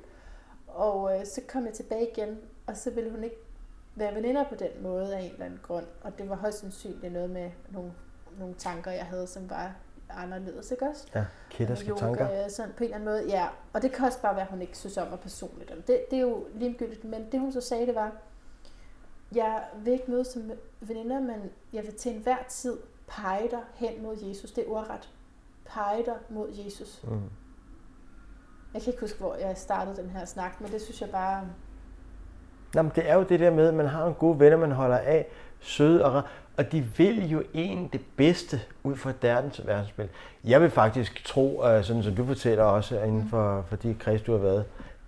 Og 0.69 1.19
øh, 1.19 1.27
så 1.27 1.41
kom 1.49 1.67
jeg 1.67 1.73
tilbage 1.75 2.11
igen, 2.13 2.39
og 2.67 2.77
så 2.77 2.91
ville 2.91 3.11
hun 3.11 3.25
ikke 3.25 3.37
være 3.95 4.15
veninder 4.15 4.45
på 4.49 4.55
den 4.55 4.71
måde 4.83 5.17
af 5.17 5.21
en 5.21 5.31
eller 5.33 5.45
anden 5.45 5.61
grund. 5.63 5.87
Og 6.03 6.19
det 6.19 6.29
var 6.29 6.37
højst 6.37 6.59
sandsynligt 6.59 7.13
noget 7.13 7.31
med 7.31 7.51
nogle, 7.69 7.93
nogle 8.39 8.55
tanker, 8.55 8.91
jeg 8.91 9.05
havde, 9.07 9.27
som 9.27 9.51
var 9.51 9.75
anderledes, 10.11 10.71
ikke 10.71 10.89
også? 10.89 11.07
Ja, 11.15 11.25
kætterske 11.51 11.93
tanker. 11.97 12.49
Sådan 12.49 12.73
på 12.77 12.85
en 12.85 12.85
eller 12.85 12.95
anden 12.97 13.09
måde, 13.09 13.29
ja. 13.29 13.47
Og 13.73 13.83
det 13.83 13.93
kan 13.93 14.05
også 14.07 14.21
bare 14.23 14.35
være, 14.37 14.45
at 14.45 14.51
hun 14.51 14.63
ikke 14.63 14.79
synes 14.79 14.97
om 14.97 15.09
mig 15.09 15.21
personligt. 15.21 15.71
Og 15.71 15.77
Det, 15.77 16.05
det 16.11 16.17
er 16.17 16.21
jo 16.23 16.47
ligegyldigt, 16.55 17.05
men 17.05 17.27
det 17.33 17.41
hun 17.41 17.53
så 17.53 17.61
sagde, 17.61 17.87
det 17.87 17.95
var, 17.95 18.13
jeg 19.35 19.65
vil 19.85 19.93
ikke 19.93 20.11
mødes 20.11 20.27
som 20.27 20.51
veninder, 20.81 21.21
men 21.21 21.51
jeg 21.73 21.83
vil 21.85 21.95
til 21.95 22.13
enhver 22.15 22.37
tid 22.49 22.77
pege 23.07 23.49
dig 23.51 23.61
hen 23.75 24.03
mod 24.03 24.17
Jesus. 24.23 24.51
Det 24.53 24.65
er 24.67 24.71
ordret. 24.71 25.11
Pege 25.69 26.05
dig 26.05 26.14
mod 26.29 26.49
Jesus. 26.64 27.01
Mm. 27.05 27.21
Jeg 28.75 28.83
kan 28.83 28.93
ikke 28.93 29.01
huske, 29.01 29.19
hvor 29.19 29.35
jeg 29.35 29.57
startede 29.57 29.97
den 29.97 30.11
her 30.11 30.25
snak, 30.25 30.61
men 30.61 30.73
det 30.73 30.81
synes 30.81 31.01
jeg 31.01 31.11
bare... 31.11 31.45
Nå, 32.75 32.83
men 32.83 32.93
det 32.95 33.11
er 33.11 33.14
jo 33.14 33.23
det 33.23 33.41
der 33.41 33.51
med, 33.51 33.69
at 33.69 33.75
man 33.75 33.87
har 33.87 34.01
nogle 34.01 34.14
gode 34.14 34.41
venner, 34.41 34.57
man 34.57 34.73
holder 34.73 34.99
af, 34.99 35.27
søde 35.61 36.05
og 36.05 36.23
og 36.57 36.73
de 36.73 36.81
vil 36.81 37.31
jo 37.31 37.43
en 37.55 37.89
det 37.93 38.01
bedste 38.17 38.61
ud 38.85 38.97
fra 38.97 39.12
deres 39.23 39.67
verdensbillede. 39.67 40.14
Jeg 40.45 40.61
vil 40.61 40.71
faktisk 40.71 41.25
tro, 41.25 41.64
øh, 41.64 41.85
sådan 41.85 42.03
som 42.03 42.14
du 42.14 42.27
fortæller 42.27 42.64
også 42.64 43.01
inden 43.01 43.29
for, 43.29 43.64
for 43.69 43.77
de 43.77 43.95
kreds, 43.95 44.23
du 44.23 44.33
har 44.33 44.39
været, 44.39 44.64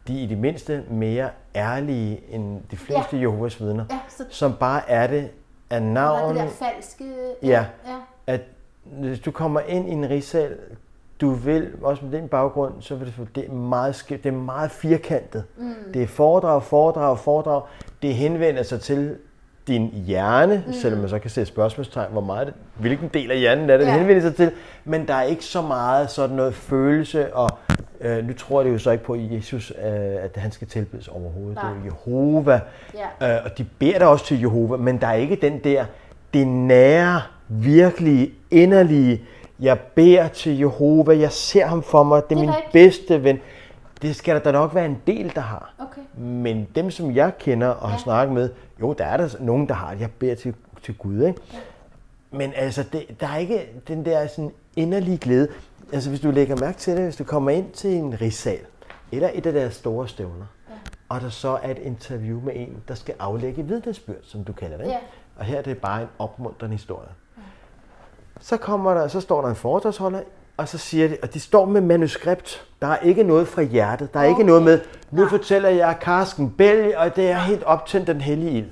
de 0.09 0.19
er 0.19 0.23
i 0.23 0.27
det 0.27 0.39
mindste 0.39 0.85
mere 0.91 1.31
ærlige 1.55 2.23
end 2.29 2.63
de 2.71 2.77
fleste 2.77 3.17
ja. 3.17 3.23
Jehovas 3.23 3.61
vidner, 3.61 3.85
Ja, 3.91 3.99
så 4.09 4.25
som 4.31 4.57
bare 4.57 4.91
er 4.91 5.07
det 5.07 5.31
af 5.71 5.83
navn, 5.83 6.37
det 6.37 6.45
der 6.45 6.49
falske... 6.49 7.05
Ja. 7.43 7.67
ja. 7.87 7.97
at 8.27 8.41
hvis 8.93 9.21
du 9.21 9.31
kommer 9.31 9.61
ind 9.61 9.89
i 9.89 9.93
en 9.93 10.11
rigsal, 10.11 10.57
du 11.21 11.31
vil, 11.31 11.71
også 11.83 12.05
med 12.05 12.19
den 12.21 12.29
baggrund, 12.29 12.73
så 12.81 12.95
vil 12.95 13.07
det, 13.07 13.29
det 13.35 13.47
er 13.49 13.53
meget, 13.53 13.95
skævt, 13.95 14.25
det 14.25 14.29
er 14.33 14.37
meget 14.37 14.71
firkantet. 14.71 15.45
Mm. 15.57 15.75
Det 15.95 16.03
er 16.03 16.07
foredrag, 16.07 16.63
foredrag, 16.63 17.19
foredrag. 17.19 17.63
Det 18.03 18.15
henvender 18.15 18.63
sig 18.63 18.81
til 18.81 19.17
din 19.67 19.87
hjerne, 20.07 20.65
mm. 20.67 20.73
selvom 20.73 21.01
man 21.01 21.09
så 21.09 21.19
kan 21.19 21.31
sætte 21.31 21.47
spørgsmålstegn, 21.47 22.13
hvor 22.13 22.21
meget 22.21 22.47
det, 22.47 22.55
hvilken 22.79 23.09
del 23.15 23.31
af 23.31 23.39
hjernen 23.39 23.71
er 23.71 23.77
det, 23.77 23.87
det 23.87 23.93
Ja. 23.93 23.99
henvender 23.99 24.23
sig 24.23 24.35
til. 24.37 24.51
Men 24.85 25.09
der 25.09 25.15
er 25.15 25.23
ikke 25.23 25.45
så 25.45 25.63
meget 25.63 26.11
sådan 26.11 26.37
noget 26.37 26.55
følelse 26.55 27.35
og 27.35 27.51
Øh, 28.01 28.27
nu 28.27 28.33
tror 28.33 28.63
det 28.63 28.73
jo 28.73 28.79
så 28.79 28.91
ikke 28.91 29.05
på 29.05 29.17
Jesus, 29.17 29.71
øh, 29.71 30.25
at 30.25 30.31
han 30.37 30.51
skal 30.53 30.69
tilbedes 30.69 31.09
overhovedet. 31.09 31.55
Nej. 31.55 31.73
Det 31.73 31.79
er 31.81 31.85
Jehova, 31.85 32.61
Ja. 33.21 33.37
øh, 33.37 33.45
og 33.45 33.59
de 33.59 33.67
beder 33.79 33.99
da 33.99 34.07
også 34.07 34.25
til 34.25 34.41
Jehova, 34.41 34.77
men 34.77 35.01
der 35.01 35.07
er 35.07 35.15
ikke 35.15 35.37
den 35.43 35.59
der, 35.65 35.85
det 36.35 36.47
nære, 36.49 37.23
virkelige, 37.49 38.33
inderlige, 38.51 39.23
jeg 39.61 39.79
beder 39.81 40.29
til 40.29 40.59
Jehova, 40.59 41.19
jeg 41.19 41.33
ser 41.33 41.67
ham 41.67 41.83
for 41.83 42.03
mig, 42.03 42.23
det 42.31 42.37
er 42.37 42.41
Det 42.41 42.49
er 42.49 42.51
min 42.51 42.59
ikke. 42.59 42.73
bedste 42.73 43.25
ven. 43.25 43.39
Det 44.03 44.17
skal 44.17 44.35
der 44.35 44.41
da 44.41 44.53
nok 44.53 44.75
være 44.75 44.87
en 44.87 44.99
del, 45.07 45.33
der 45.35 45.41
har. 45.41 45.75
Okay. 45.79 46.01
Men 46.23 46.69
dem, 46.75 46.91
som 46.91 47.15
jeg 47.15 47.33
kender 47.39 47.69
og 47.69 47.89
har 47.89 47.97
Ja. 47.97 48.03
snakket 48.03 48.35
med, 48.35 48.51
jo, 48.81 48.93
der 48.93 49.05
er 49.05 49.17
der 49.17 49.29
nogen, 49.41 49.69
der 49.69 49.75
har 49.75 49.91
det. 49.93 50.01
Jeg 50.01 50.11
beder 50.19 50.35
til, 50.35 50.55
til 50.83 50.95
Gud, 50.99 51.23
ikke? 51.27 51.41
Men 52.31 52.53
altså, 52.57 52.85
det, 52.93 53.21
der 53.21 53.27
er 53.29 53.37
ikke 53.37 53.67
den 53.89 54.05
der 54.05 54.27
sådan 54.27 54.51
inderlige 54.77 55.19
glæde. 55.19 55.49
Altså, 55.93 56.09
hvis 56.11 56.21
du 56.21 56.31
lægger 56.31 56.57
mærke 56.57 56.79
til 56.79 56.97
det, 56.97 57.03
hvis 57.05 57.17
du 57.17 57.25
kommer 57.25 57.51
ind 57.51 57.71
til 57.71 57.91
en 57.95 58.21
rigssal, 58.21 58.59
eller 59.13 59.31
et 59.35 59.47
af 59.47 59.53
deres 59.53 59.75
store 59.75 60.09
stævner, 60.09 60.47
Ja. 60.69 60.75
og 61.09 61.21
der 61.21 61.29
så 61.29 61.49
er 61.63 61.71
et 61.71 61.79
interview 61.79 62.41
med 62.41 62.53
en, 62.57 62.77
der 62.89 62.95
skal 62.95 63.15
aflægge 63.19 63.63
vidnesbyrd, 63.67 64.17
som 64.23 64.45
du 64.45 64.53
kalder 64.53 64.77
det. 64.77 64.85
ikke? 64.85 64.93
Ja. 64.95 64.99
Og 65.37 65.45
her 65.45 65.59
er 65.59 65.63
det 65.63 65.79
bare 65.79 66.03
en 66.03 66.09
opmuntrende 66.19 66.75
historie. 66.77 67.09
Så, 68.41 68.57
kommer 68.57 68.95
der, 68.95 69.09
så 69.09 69.21
står 69.21 69.43
der 69.43 69.49
en 69.49 69.57
foredragsholder, 69.57 70.21
og 70.57 70.69
så 70.69 70.79
siger 70.79 71.09
de, 71.09 71.17
og 71.23 71.35
de 71.35 71.41
står 71.41 71.65
med 71.65 71.81
manuskript. 71.81 72.65
Der 72.81 72.87
er 72.87 72.99
ikke 72.99 73.23
noget 73.23 73.49
fra 73.49 73.63
hjertet. 73.63 74.15
Der 74.15 74.21
er 74.21 74.25
ikke 74.25 74.35
Okay. 74.35 74.47
noget 74.47 74.63
med, 74.63 74.81
nu 75.11 75.21
Nej. 75.21 75.31
fortæller 75.31 75.69
jeg 75.69 75.97
Karsken 76.01 76.51
Bell, 76.51 76.95
og 76.97 77.17
det 77.17 77.31
er 77.31 77.39
helt 77.39 77.63
optændt 77.65 78.07
den 78.07 78.21
hellige 78.21 78.51
ild. 78.59 78.67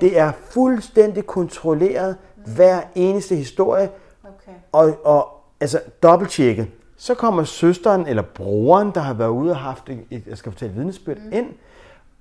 Det 0.00 0.18
er 0.18 0.32
fuldstændig 0.50 1.26
kontrolleret, 1.26 2.16
hver 2.46 2.80
eneste 2.94 3.36
historie, 3.36 3.88
Okay. 4.24 4.52
og, 4.72 4.96
og 5.04 5.28
altså 5.60 5.80
dobbelttjekket. 6.02 6.66
Så 6.96 7.14
kommer 7.14 7.44
søsteren 7.44 8.06
eller 8.06 8.22
broren, 8.22 8.90
der 8.94 9.00
har 9.00 9.14
været 9.14 9.28
ude 9.28 9.50
og 9.50 9.56
haft 9.56 9.90
et, 10.10 10.22
jeg 10.26 10.38
skal 10.38 10.52
fortælle 10.52 10.74
vidnesbyrd, 10.74 11.16
mm. 11.16 11.32
ind, 11.32 11.46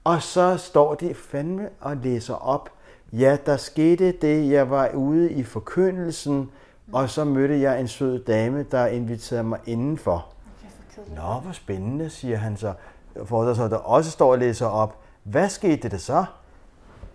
og 0.04 0.22
så 0.22 0.58
står 0.58 0.96
de 0.96 1.14
fandme 1.14 1.70
og 1.82 1.98
læser 2.04 2.34
op. 2.34 2.70
Ja, 3.14 3.38
der 3.46 3.58
skete 3.58 4.12
det, 4.12 4.50
jeg 4.52 4.70
var 4.70 4.90
ude 4.94 5.32
i 5.32 5.44
forkyndelsen, 5.44 6.36
mm. 6.36 6.50
Og 6.94 7.10
så 7.10 7.24
mødte 7.24 7.62
jeg 7.62 7.80
en 7.80 7.88
sød 7.88 8.24
dame, 8.24 8.64
der 8.64 8.86
inviterede 8.86 9.44
mig 9.44 9.60
indenfor. 9.66 10.28
Nå, 11.16 11.40
hvor 11.44 11.52
spændende, 11.52 12.10
siger 12.10 12.38
han 12.38 12.58
så. 12.58 12.74
For 13.26 13.54
så 13.54 13.68
der 13.68 13.78
også 13.78 14.12
står 14.12 14.32
og 14.32 14.38
læser 14.38 14.66
op. 14.66 14.98
Hvad 15.24 15.50
skete 15.50 15.90
der 15.90 15.98
så? 15.98 16.26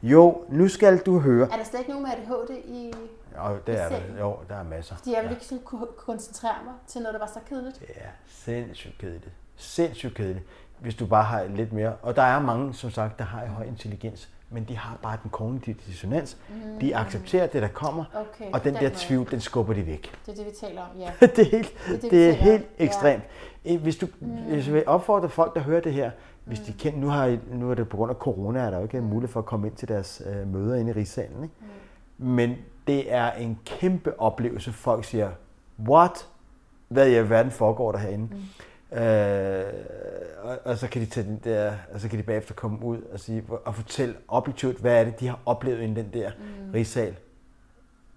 Jo, 0.02 0.44
nu 0.48 0.68
skal 0.68 0.98
du 0.98 1.18
høre. 1.18 1.52
Er 1.52 1.56
der 1.56 1.64
slet 1.64 1.80
ikke 1.80 1.90
nogen 1.90 2.06
med 2.06 2.12
ADHD 2.12 2.50
i... 2.64 2.92
Jo, 3.36 3.56
det 3.66 3.80
er 3.82 3.88
der. 3.88 4.00
Jo, 4.20 4.36
der 4.48 4.54
er 4.54 4.62
masser. 4.62 4.96
Fordi 4.96 5.12
jeg 5.14 5.22
ville 5.22 5.34
ikke 5.34 5.46
sådan 5.46 5.64
kunne 5.64 5.86
koncentrere 5.96 6.54
mig 6.64 6.74
til 6.86 7.00
noget, 7.00 7.14
der 7.14 7.20
var 7.20 7.30
så 7.34 7.40
kedeligt. 7.48 7.80
Det 7.80 7.88
er 7.94 8.08
sindssygt 8.28 8.98
kedeligt. 8.98 9.30
Sindssygt 9.56 10.14
kedeligt. 10.14 10.44
Hvis 10.80 10.94
du 10.94 11.06
bare 11.06 11.24
har 11.24 11.44
lidt 11.44 11.72
mere. 11.72 11.92
Og 12.02 12.16
der 12.16 12.22
er 12.22 12.40
mange, 12.40 12.74
som 12.74 12.90
sagt, 12.90 13.18
der 13.18 13.24
har 13.24 13.42
en 13.42 13.48
høj 13.48 13.64
intelligens, 13.64 14.28
men 14.50 14.64
de 14.64 14.76
har 14.76 14.98
bare 15.02 15.18
den 15.22 15.30
kognitive 15.30 15.76
dissonans. 15.86 16.36
Mm. 16.48 16.78
De 16.80 16.96
accepterer 16.96 17.46
det, 17.46 17.62
der 17.62 17.68
kommer, 17.68 18.04
Okay, 18.14 18.50
og 18.52 18.64
den 18.64 18.74
den 18.74 18.82
der 18.82 18.88
måde. 18.88 18.94
tvivl, 18.96 19.30
den 19.30 19.40
skubber 19.40 19.74
de 19.74 19.86
væk. 19.86 20.12
Det 20.26 20.32
er 20.32 20.36
det, 20.36 20.46
vi 20.46 20.50
taler 20.66 20.82
om, 20.82 20.88
ja. 20.98 21.10
det 21.26 21.38
er 21.38 21.50
helt, 21.50 21.72
Det 21.86 21.94
er 21.94 22.00
det, 22.00 22.10
det, 22.10 22.28
er 22.28 22.32
om. 22.32 22.38
helt 22.38 22.66
Ja. 22.78 22.84
ekstremt. 22.84 23.22
Eh, 23.64 23.80
Hvis 23.82 23.96
du 23.96 24.06
hvis 24.48 24.66
jeg 24.66 24.74
vil 24.74 24.82
opfordre 24.86 25.28
folk, 25.28 25.54
der 25.54 25.60
hører 25.60 25.80
det 25.80 25.92
her, 25.92 26.10
hvis 26.44 26.60
de 26.60 26.72
kender, 26.72 26.98
nu, 27.00 27.08
har, 27.08 27.36
nu 27.52 27.70
er 27.70 27.74
det 27.74 27.88
på 27.88 27.96
grund 27.96 28.10
af 28.10 28.16
corona, 28.16 28.60
er 28.60 28.70
der 28.70 28.76
jo 28.76 28.82
ikke 28.82 29.00
Mm. 29.00 29.06
mulighed 29.06 29.32
for 29.32 29.40
at 29.40 29.46
komme 29.46 29.66
ind 29.66 29.76
til 29.76 29.88
deres 29.88 30.22
øh, 30.26 30.48
møder 30.48 30.76
inde 30.76 30.90
i 30.90 30.94
rigssalen. 30.94 31.42
Ikke? 31.42 31.54
Men 32.18 32.56
det 32.86 33.12
er 33.12 33.30
en 33.32 33.58
kæmpe 33.64 34.20
oplevelse. 34.20 34.72
Folk 34.72 35.04
siger, 35.04 35.30
what? 35.88 36.26
Hvad 36.88 37.08
i 37.08 37.14
alverden 37.14 37.50
foregår 37.52 37.92
der 37.92 37.98
herinde? 37.98 38.28
Mm. 38.30 38.42
Øh, 38.96 39.64
og, 40.42 40.58
og, 40.64 40.78
så 40.78 40.88
kan 40.88 41.02
de 41.02 41.06
tage 41.06 41.26
den 41.26 41.40
der, 41.44 41.72
og 41.92 42.00
så 42.00 42.08
kan 42.08 42.18
de 42.18 42.22
bagefter 42.22 42.54
komme 42.54 42.84
ud 42.84 43.02
og, 43.12 43.20
sige, 43.20 43.44
og 43.64 43.74
fortælle 43.74 44.14
objektivt, 44.28 44.78
hvad 44.78 45.00
er 45.00 45.04
det, 45.04 45.20
de 45.20 45.28
har 45.28 45.38
oplevet 45.46 45.78
i 45.82 45.94
den 45.94 46.10
der 46.12 46.30
mm. 46.38 46.72
rigssal. 46.74 47.16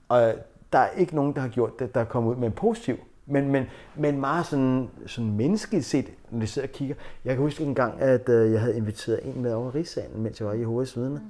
Og 0.10 0.34
der 0.74 0.80
er 0.80 0.90
ikke 0.90 1.16
nogen, 1.16 1.34
der 1.34 1.42
har 1.42 1.48
gjort 1.48 1.80
det, 1.80 1.96
der 1.96 2.02
er 2.02 2.06
kommet 2.06 2.32
ud 2.32 2.36
med 2.36 2.48
en 2.48 2.54
positiv. 2.54 2.98
Men, 3.26 3.52
men, 3.52 3.66
men 3.96 4.20
meget 4.20 4.46
sådan, 4.46 4.90
sådan 5.06 5.32
menneskeligt 5.32 5.86
set, 5.86 6.12
når 6.30 6.40
de 6.40 6.48
sidder 6.48 6.68
og 6.68 6.72
kigger. 6.72 6.96
Jeg 7.26 7.36
kan 7.36 7.44
huske 7.44 7.64
en 7.64 7.76
gang, 7.76 8.02
at 8.02 8.30
øh, 8.30 8.52
jeg 8.52 8.62
havde 8.62 8.78
inviteret 8.78 9.20
en 9.24 9.42
med 9.42 9.54
over 9.54 9.72
i 9.72 9.76
rigssalen, 9.76 10.24
mens 10.24 10.40
jeg 10.40 10.48
var 10.48 10.54
i 10.54 10.60
Jehovas 10.60 10.98
vidne. 10.98 11.22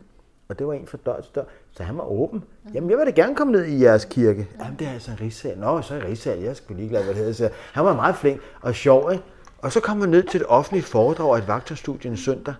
Og 0.49 0.59
det 0.59 0.67
var 0.67 0.73
en 0.73 0.87
fra 0.87 0.97
dør 1.05 1.21
til 1.21 1.35
dør. 1.35 1.43
Så 1.71 1.83
han 1.83 1.97
var 1.97 2.03
åben. 2.03 2.43
Jamen, 2.73 2.89
jeg 2.89 2.97
vil 2.97 3.05
da 3.05 3.11
gerne 3.11 3.35
komme 3.35 3.53
ned 3.53 3.65
i 3.65 3.83
jeres 3.83 4.05
kirke. 4.05 4.47
Jamen, 4.59 4.79
det 4.79 4.87
er 4.87 4.91
altså 4.91 5.11
en 5.11 5.21
rigssal. 5.21 5.57
Nå, 5.57 5.81
så 5.81 5.95
er 5.95 6.05
rigssal. 6.05 6.39
Jeg 6.39 6.55
skal 6.55 6.75
ligeglad, 6.75 7.03
hvad 7.03 7.13
det 7.13 7.19
hedder. 7.19 7.33
Så 7.33 7.49
han 7.73 7.85
var 7.85 7.95
meget 7.95 8.15
flink 8.15 8.41
og 8.61 8.75
sjov, 8.75 9.11
ikke? 9.11 9.23
Og 9.61 9.71
så 9.71 9.79
kom 9.79 9.99
han 9.99 10.09
ned 10.09 10.23
til 10.23 10.41
et 10.41 10.47
offentligt 10.49 10.85
foredrag 10.85 11.35
af 11.35 11.37
et 11.37 11.47
vagterstudie 11.47 12.11
en 12.11 12.17
søndag. 12.17 12.53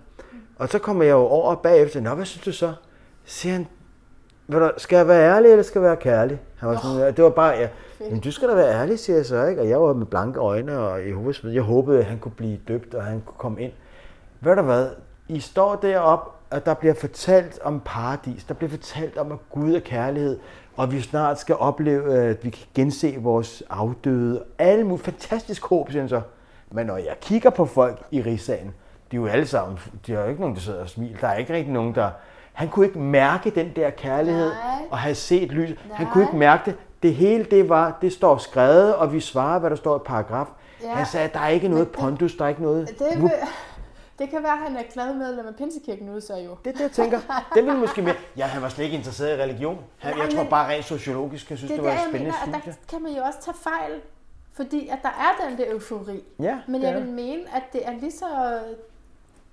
Og 0.58 0.68
så 0.68 0.78
kommer 0.78 1.04
jeg 1.04 1.12
jo 1.12 1.18
over 1.18 1.54
bagefter. 1.54 2.00
Nå, 2.00 2.14
hvad 2.14 2.24
synes 2.24 2.44
du 2.44 2.52
så? 2.52 2.72
Siger 3.24 3.52
han, 3.52 3.66
skal 4.76 4.96
jeg 4.96 5.08
være 5.08 5.34
ærlig, 5.36 5.50
eller 5.50 5.62
skal 5.62 5.78
jeg 5.80 5.88
være 5.88 5.96
kærlig? 5.96 6.40
Han 6.56 6.68
var 6.68 6.76
sådan, 6.76 7.06
oh, 7.08 7.16
det 7.16 7.24
var 7.24 7.30
bare, 7.30 7.50
ja, 7.50 7.68
men 8.10 8.20
du 8.20 8.32
skal 8.32 8.48
da 8.48 8.54
være 8.54 8.74
ærlig, 8.74 8.98
siger 8.98 9.16
jeg 9.16 9.26
så, 9.26 9.46
ikke? 9.46 9.62
Og 9.62 9.68
jeg 9.68 9.82
var 9.82 9.92
med 9.92 10.06
blanke 10.06 10.40
øjne, 10.40 10.78
og 10.78 11.08
Jehovas 11.08 11.44
vidne. 11.44 11.54
jeg 11.54 11.62
håbede, 11.62 11.98
at 11.98 12.04
han 12.04 12.18
kunne 12.18 12.32
blive 12.36 12.58
døbt, 12.68 12.94
og 12.94 13.04
han 13.04 13.22
kunne 13.26 13.38
komme 13.38 13.62
ind. 13.62 13.72
Ved 14.40 14.56
du 14.56 14.62
hvad? 14.62 14.88
I 15.28 15.40
står 15.40 15.76
deroppe, 15.76 16.30
og 16.50 16.66
der 16.66 16.74
bliver 16.74 16.94
fortalt 16.94 17.58
om 17.62 17.80
paradis. 17.84 18.44
Der 18.44 18.54
bliver 18.54 18.70
fortalt 18.70 19.16
om, 19.16 19.32
at 19.32 19.38
Gud 19.50 19.74
er 19.74 19.80
kærlighed, 19.80 20.38
og 20.76 20.92
vi 20.92 21.00
snart 21.00 21.38
skal 21.38 21.56
opleve, 21.56 22.14
at 22.14 22.44
vi 22.44 22.50
kan 22.50 22.66
gense 22.74 23.16
vores 23.18 23.62
afdøde. 23.70 24.42
Alle 24.58 24.84
mulige 24.84 25.04
fantastisk 25.04 25.64
håb, 25.64 25.90
siger 25.90 26.02
han 26.02 26.08
så. 26.08 26.20
Men 26.70 26.86
når 26.86 26.96
jeg 26.96 27.16
kigger 27.20 27.50
på 27.50 27.66
folk 27.66 28.02
i 28.10 28.22
rigssagen, 28.22 28.74
de 29.10 29.16
er 29.16 29.20
jo 29.20 29.26
alle 29.26 29.46
sammen, 29.46 29.78
de 30.06 30.14
er 30.14 30.22
jo 30.22 30.28
ikke 30.28 30.40
nogen, 30.40 30.54
der 30.56 30.60
sidder 30.62 30.80
og 30.80 30.88
smiler. 30.88 31.18
Der 31.20 31.28
er 31.28 31.34
ikke 31.36 31.54
rigtig 31.54 31.72
nogen, 31.72 31.94
der... 31.94 32.10
Han 32.52 32.68
kunne 32.68 32.86
ikke 32.86 32.98
mærke 32.98 33.50
den 33.50 33.72
der 33.76 33.90
kærlighed 33.90 34.48
Nej. 34.48 34.82
og 34.90 34.98
have 34.98 35.14
set 35.14 35.48
lys. 35.52 35.68
Han 35.92 36.04
Nej. 36.06 36.12
kunne 36.12 36.24
ikke 36.24 36.36
mærke 36.36 36.62
det. 36.70 36.76
Det 37.02 37.14
hele, 37.14 37.44
det 37.44 37.68
var, 37.68 37.98
det 38.02 38.12
står 38.12 38.38
skrevet, 38.38 38.94
og 38.94 39.12
vi 39.12 39.20
svarer, 39.20 39.58
hvad 39.58 39.70
der 39.70 39.76
står 39.76 39.96
i 39.96 40.00
paragraf. 40.06 40.46
Ja. 40.82 40.92
Han 40.92 41.06
sagde, 41.06 41.30
der 41.32 41.40
er 41.40 41.48
ikke 41.48 41.68
noget 41.68 41.88
pondus, 41.88 42.34
der 42.34 42.44
er 42.44 42.48
ikke 42.48 42.62
noget... 42.62 42.88
Det, 42.98 43.22
vil, 43.22 43.30
det 44.18 44.30
kan 44.30 44.42
være, 44.42 44.52
at 44.52 44.58
han 44.58 44.76
er 44.76 44.82
glad 44.92 45.14
medlem 45.14 45.46
af 45.46 45.54
Pinsekirken 45.54 46.06
nu, 46.06 46.20
så 46.20 46.36
jo. 46.36 46.56
Det 46.64 46.70
er 46.70 46.72
det, 46.72 46.80
jeg 46.80 46.90
tænker. 46.90 47.18
Det 47.54 47.64
ville 47.64 47.78
måske 47.78 48.02
mere... 48.02 48.14
Ja, 48.36 48.44
han 48.46 48.62
var 48.62 48.68
slet 48.68 48.84
ikke 48.84 48.96
interesseret 48.96 49.38
i 49.38 49.42
religion. 49.42 49.78
Han, 49.98 50.16
Nej, 50.16 50.26
jeg 50.26 50.34
tror 50.34 50.44
bare 50.44 50.68
rent 50.68 50.84
sociologisk, 50.84 51.50
jeg 51.50 51.58
synes, 51.58 51.70
Det 51.70 51.78
det, 51.78 51.84
det 51.84 51.92
var 51.92 51.98
et 51.98 52.08
spændende 52.08 52.24
mener, 52.46 52.56
at 52.56 52.62
studie. 52.62 52.76
der 52.80 52.90
kan 52.96 53.02
man 53.02 53.12
jo 53.12 53.22
også 53.22 53.38
tage 53.42 53.56
fejl. 53.62 53.92
Fordi 54.60 54.88
at 54.88 54.98
der 55.02 55.08
er 55.08 55.48
den 55.48 55.58
der 55.58 55.72
eufori. 55.72 56.24
Ja, 56.38 56.60
Men 56.68 56.80
det 56.80 56.86
jeg 56.86 56.94
vil 56.96 57.06
der. 57.06 57.12
mene, 57.12 57.42
at 57.56 57.62
det 57.72 57.86
er 57.86 57.92
lige 57.92 58.12
så 58.12 58.60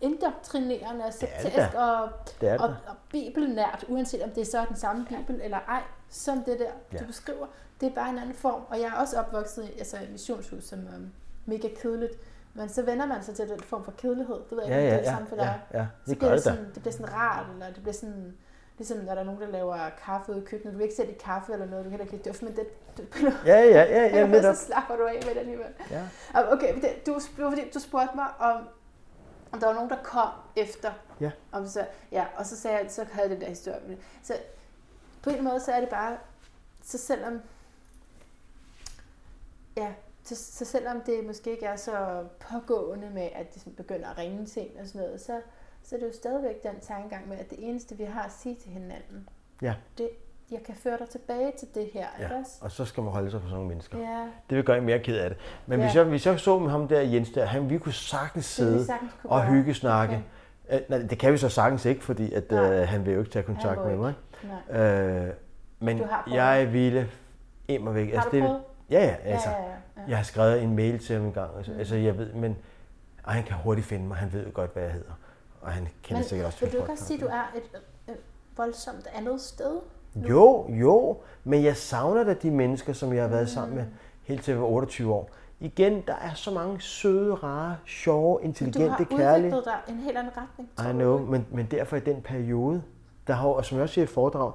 indoktrinerende 0.02 1.02
og 1.04 1.08
er 1.08 1.12
det 1.12 1.14
sekterisk 1.14 1.76
og, 1.76 2.10
Det 2.26 2.42
det 2.42 2.62
og, 2.62 2.68
og 2.68 2.96
bibelnært, 3.12 3.86
uanset 3.88 4.22
om 4.24 4.30
det 4.30 4.42
er 4.42 4.46
så 4.46 4.60
er 4.60 4.66
den 4.66 4.76
samme 4.76 5.06
bibel 5.10 5.42
eller 5.44 5.58
ej, 5.68 5.82
som 6.10 6.44
det 6.44 6.60
der, 6.60 6.72
Ja. 6.94 6.98
du 6.98 7.06
beskriver. 7.06 7.48
Det 7.82 7.88
er 7.90 7.94
bare 7.96 8.10
en 8.10 8.18
anden 8.18 8.36
form. 8.36 8.62
Og 8.70 8.80
jeg 8.80 8.86
er 8.88 8.94
også 8.94 9.20
opvokset 9.20 9.64
i 9.76 9.78
altså, 9.78 9.98
et 9.98 10.10
missionshus, 10.12 10.64
som 10.64 10.80
er 10.80 11.00
mega 11.46 11.68
kedeligt. 11.82 12.14
Men 12.54 12.70
så 12.70 12.82
vender 12.82 13.06
man 13.06 13.24
sig 13.24 13.36
til 13.36 13.50
den 13.50 13.60
form 13.60 13.84
for 13.84 13.92
kedelighed. 13.98 14.36
Det 14.50 14.58
ved 14.58 14.64
jeg 14.64 14.70
Ja, 14.72 14.78
ikke, 14.78 14.88
om 14.88 14.94
ja, 14.94 14.98
det 14.98 14.98
er 14.98 15.00
det 15.02 15.06
ja, 15.06 15.12
samme 15.12 15.28
for 15.28 15.36
ja, 15.36 15.42
dig. 15.44 15.60
ja. 15.74 15.86
Så 16.06 16.10
Det 16.12 16.18
bliver 16.18 16.32
det, 16.32 16.38
det 16.40 16.46
da. 16.46 16.56
sådan, 16.56 16.72
det 16.74 16.82
bliver 16.82 16.94
sådan 16.94 17.14
rart, 17.14 17.46
eller 17.54 17.66
det 17.68 17.76
bliver 17.82 17.94
sådan, 17.94 18.38
ligesom 18.78 18.98
når 18.98 19.14
der 19.14 19.22
er 19.22 19.26
nogen, 19.26 19.42
der 19.42 19.48
laver 19.48 19.78
kaffe 20.06 20.32
ude 20.32 20.42
i 20.42 20.46
køkkenet. 20.46 20.74
Du 20.74 20.78
vil 20.78 20.84
ikke 20.84 20.96
sætte 20.96 21.12
i 21.12 21.18
kaffe 21.24 21.54
eller 21.54 21.66
noget, 21.66 21.86
du 21.86 21.90
kan 21.90 22.02
ikke 22.02 22.18
dufte, 22.30 22.46
men 22.46 22.56
det, 22.56 22.64
det, 22.98 23.08
Ja, 23.46 23.60
ja, 23.60 23.66
ja, 23.66 23.84
ja, 23.84 24.18
ja, 24.18 24.28
netop. 24.28 24.56
så 24.56 24.66
slapper 24.66 24.96
du 24.96 25.06
af 25.06 25.14
med 25.26 25.34
det 25.34 25.40
alligevel. 25.40 25.74
Ja. 25.92 26.04
Og 26.34 26.48
Okay, 26.48 26.76
det, 26.82 27.06
du, 27.08 27.20
du 27.74 27.80
spurgte 27.80 28.16
mig, 28.16 28.28
om, 28.40 28.68
om 29.52 29.60
der 29.60 29.68
var 29.68 29.74
nogen, 29.74 29.90
der 29.90 30.04
kom 30.04 30.30
efter. 30.56 30.92
Ja. 31.22 31.32
Om 31.52 31.68
så, 31.68 31.86
ja, 32.12 32.26
og 32.36 32.46
så 32.46 32.58
sagde 32.58 32.78
jeg, 32.78 32.92
så 32.92 33.06
havde 33.12 33.30
den 33.30 33.42
der 33.42 33.50
historie. 33.50 33.98
Så 34.24 34.34
på 35.24 35.30
en 35.30 35.44
måde, 35.44 35.60
så 35.60 35.72
er 35.72 35.80
det 35.80 35.90
bare, 35.90 36.18
så 36.84 36.98
selvom, 36.98 37.42
ja, 39.78 39.94
så, 40.24 40.36
så 40.36 40.66
selvom 40.66 41.02
det 41.02 41.26
måske 41.26 41.52
ikke 41.52 41.66
er 41.66 41.76
så 41.76 42.26
pågående 42.40 43.10
med, 43.10 43.30
at 43.36 43.54
det 43.54 43.62
sådan 43.62 43.74
begynder 43.76 44.10
at 44.10 44.18
ringe 44.18 44.46
til 44.46 44.62
en 44.72 44.78
og 44.82 44.88
sådan 44.88 45.02
noget, 45.02 45.22
så, 45.22 45.42
så 45.84 45.96
er 45.96 46.00
det 46.00 46.08
jo 46.08 46.14
stadigvæk 46.14 46.64
den 46.64 46.80
tankegang 46.82 47.28
med, 47.28 47.38
at 47.38 47.50
det 47.50 47.58
eneste, 47.70 47.98
vi 47.98 48.04
har 48.04 48.24
at 48.24 48.32
sige 48.32 48.56
til 48.56 48.72
hinanden, 48.72 49.30
Ja. 49.62 49.76
det, 49.98 50.10
jeg 50.52 50.60
kan 50.66 50.76
føre 50.84 50.98
dig 51.00 51.10
tilbage 51.10 51.52
til 51.60 51.68
det 51.76 51.90
her, 51.94 52.06
ikke 52.20 52.34
Ja, 52.34 52.40
også? 52.40 52.52
og 52.62 52.72
så 52.72 52.86
skal 52.86 53.04
man 53.04 53.14
holde 53.14 53.32
sig 53.32 53.42
for 53.42 53.48
sådan 53.48 53.56
nogle 53.56 53.70
mennesker. 53.70 53.98
Ja, 53.98 54.22
Det 54.50 54.58
vil 54.58 54.64
gøre 54.66 54.78
en 54.78 54.86
mere 54.86 55.00
ked 55.00 55.18
af 55.18 55.30
det. 55.30 55.38
Men 55.66 55.80
Ja. 55.80 55.86
hvis, 55.86 55.96
jeg, 55.96 56.04
hvis 56.04 56.26
jeg 56.26 56.40
så 56.40 56.60
med 56.60 56.70
ham 56.72 56.88
der 56.88 57.02
Jens 57.02 57.30
der, 57.32 57.46
han, 57.46 57.70
vi 57.70 57.78
kunne 57.78 57.94
sagtens 57.94 58.46
sidde 58.46 58.86
sagtens 58.86 59.12
kunne 59.22 59.32
og 59.32 59.46
hygge 59.48 59.74
snakke. 59.74 60.16
Okay. 60.16 60.24
Okay. 60.78 60.86
Nej, 60.90 61.00
det 61.10 61.20
kan 61.20 61.34
vi 61.34 61.38
så 61.38 61.50
sagtens 61.50 61.86
ikke, 61.86 62.04
fordi 62.04 62.34
at, 62.34 62.52
Nej. 62.52 62.74
øh, 62.82 62.88
han 62.88 63.06
vil 63.06 63.14
jo 63.14 63.20
ikke 63.20 63.32
tage 63.32 63.44
kontakt 63.44 63.86
med 63.86 63.96
mig. 63.98 64.14
Nej. 64.70 64.82
Øh, 64.82 65.34
men 65.80 65.98
Du 65.98 66.08
jeg 66.34 66.70
ville 66.74 67.10
im 67.68 67.88
og 67.88 67.96
væk. 67.96 68.16
Har 68.16 68.24
du 68.24 68.30
det, 68.38 68.44
prøvet? 68.44 68.62
Ja, 68.90 69.04
ja, 69.04 69.16
altså. 69.32 69.50
ja, 69.50 69.56
ja, 69.56 69.70
ja. 69.98 70.02
Jeg 70.08 70.18
har 70.18 70.24
skrevet 70.24 70.64
en 70.64 70.76
mail 70.76 71.00
til 71.00 71.16
ham 71.16 71.26
en 71.26 71.34
gang. 71.34 71.52
Altså, 71.58 71.72
Mm. 71.72 71.80
altså 71.80 71.96
jeg 71.96 72.18
ved, 72.18 72.34
men 72.34 72.58
og 73.24 73.34
han 73.34 73.44
kan 73.44 73.56
hurtigt 73.56 73.88
finde 73.88 74.06
mig. 74.08 74.18
Han 74.18 74.34
ved 74.34 74.46
jo 74.46 74.52
godt, 74.54 74.74
hvad 74.74 74.84
jeg 74.84 74.92
hedder. 74.92 75.12
Og 75.62 75.72
han 75.72 75.88
kender 76.04 76.20
Men 76.20 76.28
sikkert 76.28 76.48
også 76.48 76.60
vil 76.60 76.74
du 76.74 76.78
ikke 76.78 76.92
også 76.92 77.06
sige, 77.06 77.18
at 77.18 77.22
du 77.22 77.28
er 77.28 77.52
et 77.56 77.82
øh, 78.10 78.16
voldsomt 78.58 79.08
andet 79.16 79.42
sted? 79.42 79.80
Nu? 80.22 80.28
Jo, 80.30 80.66
jo, 80.70 81.18
men 81.44 81.64
jeg 81.64 81.76
savner 81.78 82.24
da 82.24 82.34
de 82.34 82.52
mennesker, 82.52 82.94
som 82.94 83.14
jeg 83.14 83.22
har 83.24 83.30
været 83.30 83.50
sammen 83.50 83.72
Mm. 83.72 83.78
med 83.78 83.86
helt 84.24 84.44
til 84.44 84.52
jeg 84.52 84.62
var 84.62 84.68
28 84.68 85.14
år. 85.14 85.30
igen, 85.60 86.04
der 86.08 86.14
er 86.14 86.34
så 86.36 86.52
mange 86.52 86.82
søde, 86.82 87.34
rare, 87.34 87.76
sjove, 87.86 88.38
Du 88.38 88.44
intelligente, 88.44 88.90
har 88.98 89.04
kærlige. 89.18 89.46
udviklet 89.48 89.66
dig 89.66 89.94
en 89.94 90.00
helt 90.02 90.18
anden 90.18 90.32
retning. 90.38 90.70
I 90.80 90.92
du 90.92 90.92
know, 90.94 91.18
men, 91.26 91.46
men 91.52 91.68
derfor 91.72 91.96
i 91.96 92.00
den 92.00 92.22
periode, 92.22 92.82
der 93.28 93.34
har, 93.34 93.48
og 93.48 93.66
som 93.66 93.76
jeg 93.78 93.84
også 93.84 93.94
siger 93.94 94.06
i 94.06 94.08
foredrag, 94.08 94.52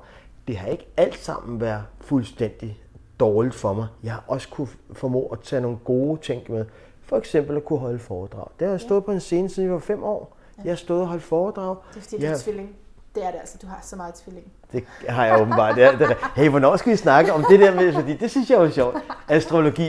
det 0.48 0.56
har 0.56 0.68
ikke 0.68 0.86
alt 0.96 1.18
sammen 1.18 1.60
været 1.60 1.82
fuldstændig 2.00 2.82
dårligt 3.20 3.54
for 3.54 3.72
mig. 3.72 3.86
Jeg 4.02 4.12
har 4.12 4.24
også 4.28 4.48
kunne 4.48 4.68
formå 4.92 5.26
at 5.26 5.40
tage 5.40 5.62
nogle 5.62 5.78
gode 5.84 6.20
ting 6.20 6.42
med. 6.52 6.64
For 7.02 7.16
eksempel 7.16 7.56
at 7.56 7.64
kunne 7.64 7.78
holde 7.78 7.98
foredrag. 7.98 8.46
Det 8.58 8.66
har 8.66 8.72
jeg 8.72 8.80
stået 8.80 9.04
på 9.04 9.12
en 9.12 9.20
scene, 9.20 9.48
siden 9.48 9.66
jeg 9.66 9.74
var 9.74 9.80
fem 9.80 10.04
år. 10.04 10.36
Jeg 10.64 10.70
har 10.70 10.76
stået 10.76 11.00
og 11.00 11.06
holdt 11.06 11.22
foredrag. 11.22 11.76
Det 11.94 11.96
er 11.96 12.00
fordi, 12.02 12.16
du 12.16 12.22
Ja. 12.22 12.32
er 12.32 12.36
tvilling. 12.38 12.76
Det 13.14 13.24
er 13.26 13.30
det 13.30 13.38
altså. 13.40 13.58
Du 13.62 13.66
har 13.66 13.78
så 13.82 13.96
meget 13.96 14.14
tvilling. 14.14 14.46
Det 14.72 14.84
har 15.08 15.26
jeg 15.26 15.40
åbenbart. 15.40 15.76
Det 15.76 15.84
er, 15.84 15.92
det 15.98 16.10
er, 16.10 16.32
hey, 16.36 16.48
hvornår 16.48 16.76
skal 16.76 16.92
vi 16.92 16.96
snakke 16.96 17.32
om 17.32 17.44
det 17.50 17.60
der 17.60 17.74
med, 17.74 17.92
fordi 17.92 18.16
det 18.16 18.30
synes 18.30 18.50
jeg 18.50 18.56
er 18.58 18.62
jo 18.64 18.70
sjovt. 18.70 18.96
Astrologi. 19.28 19.84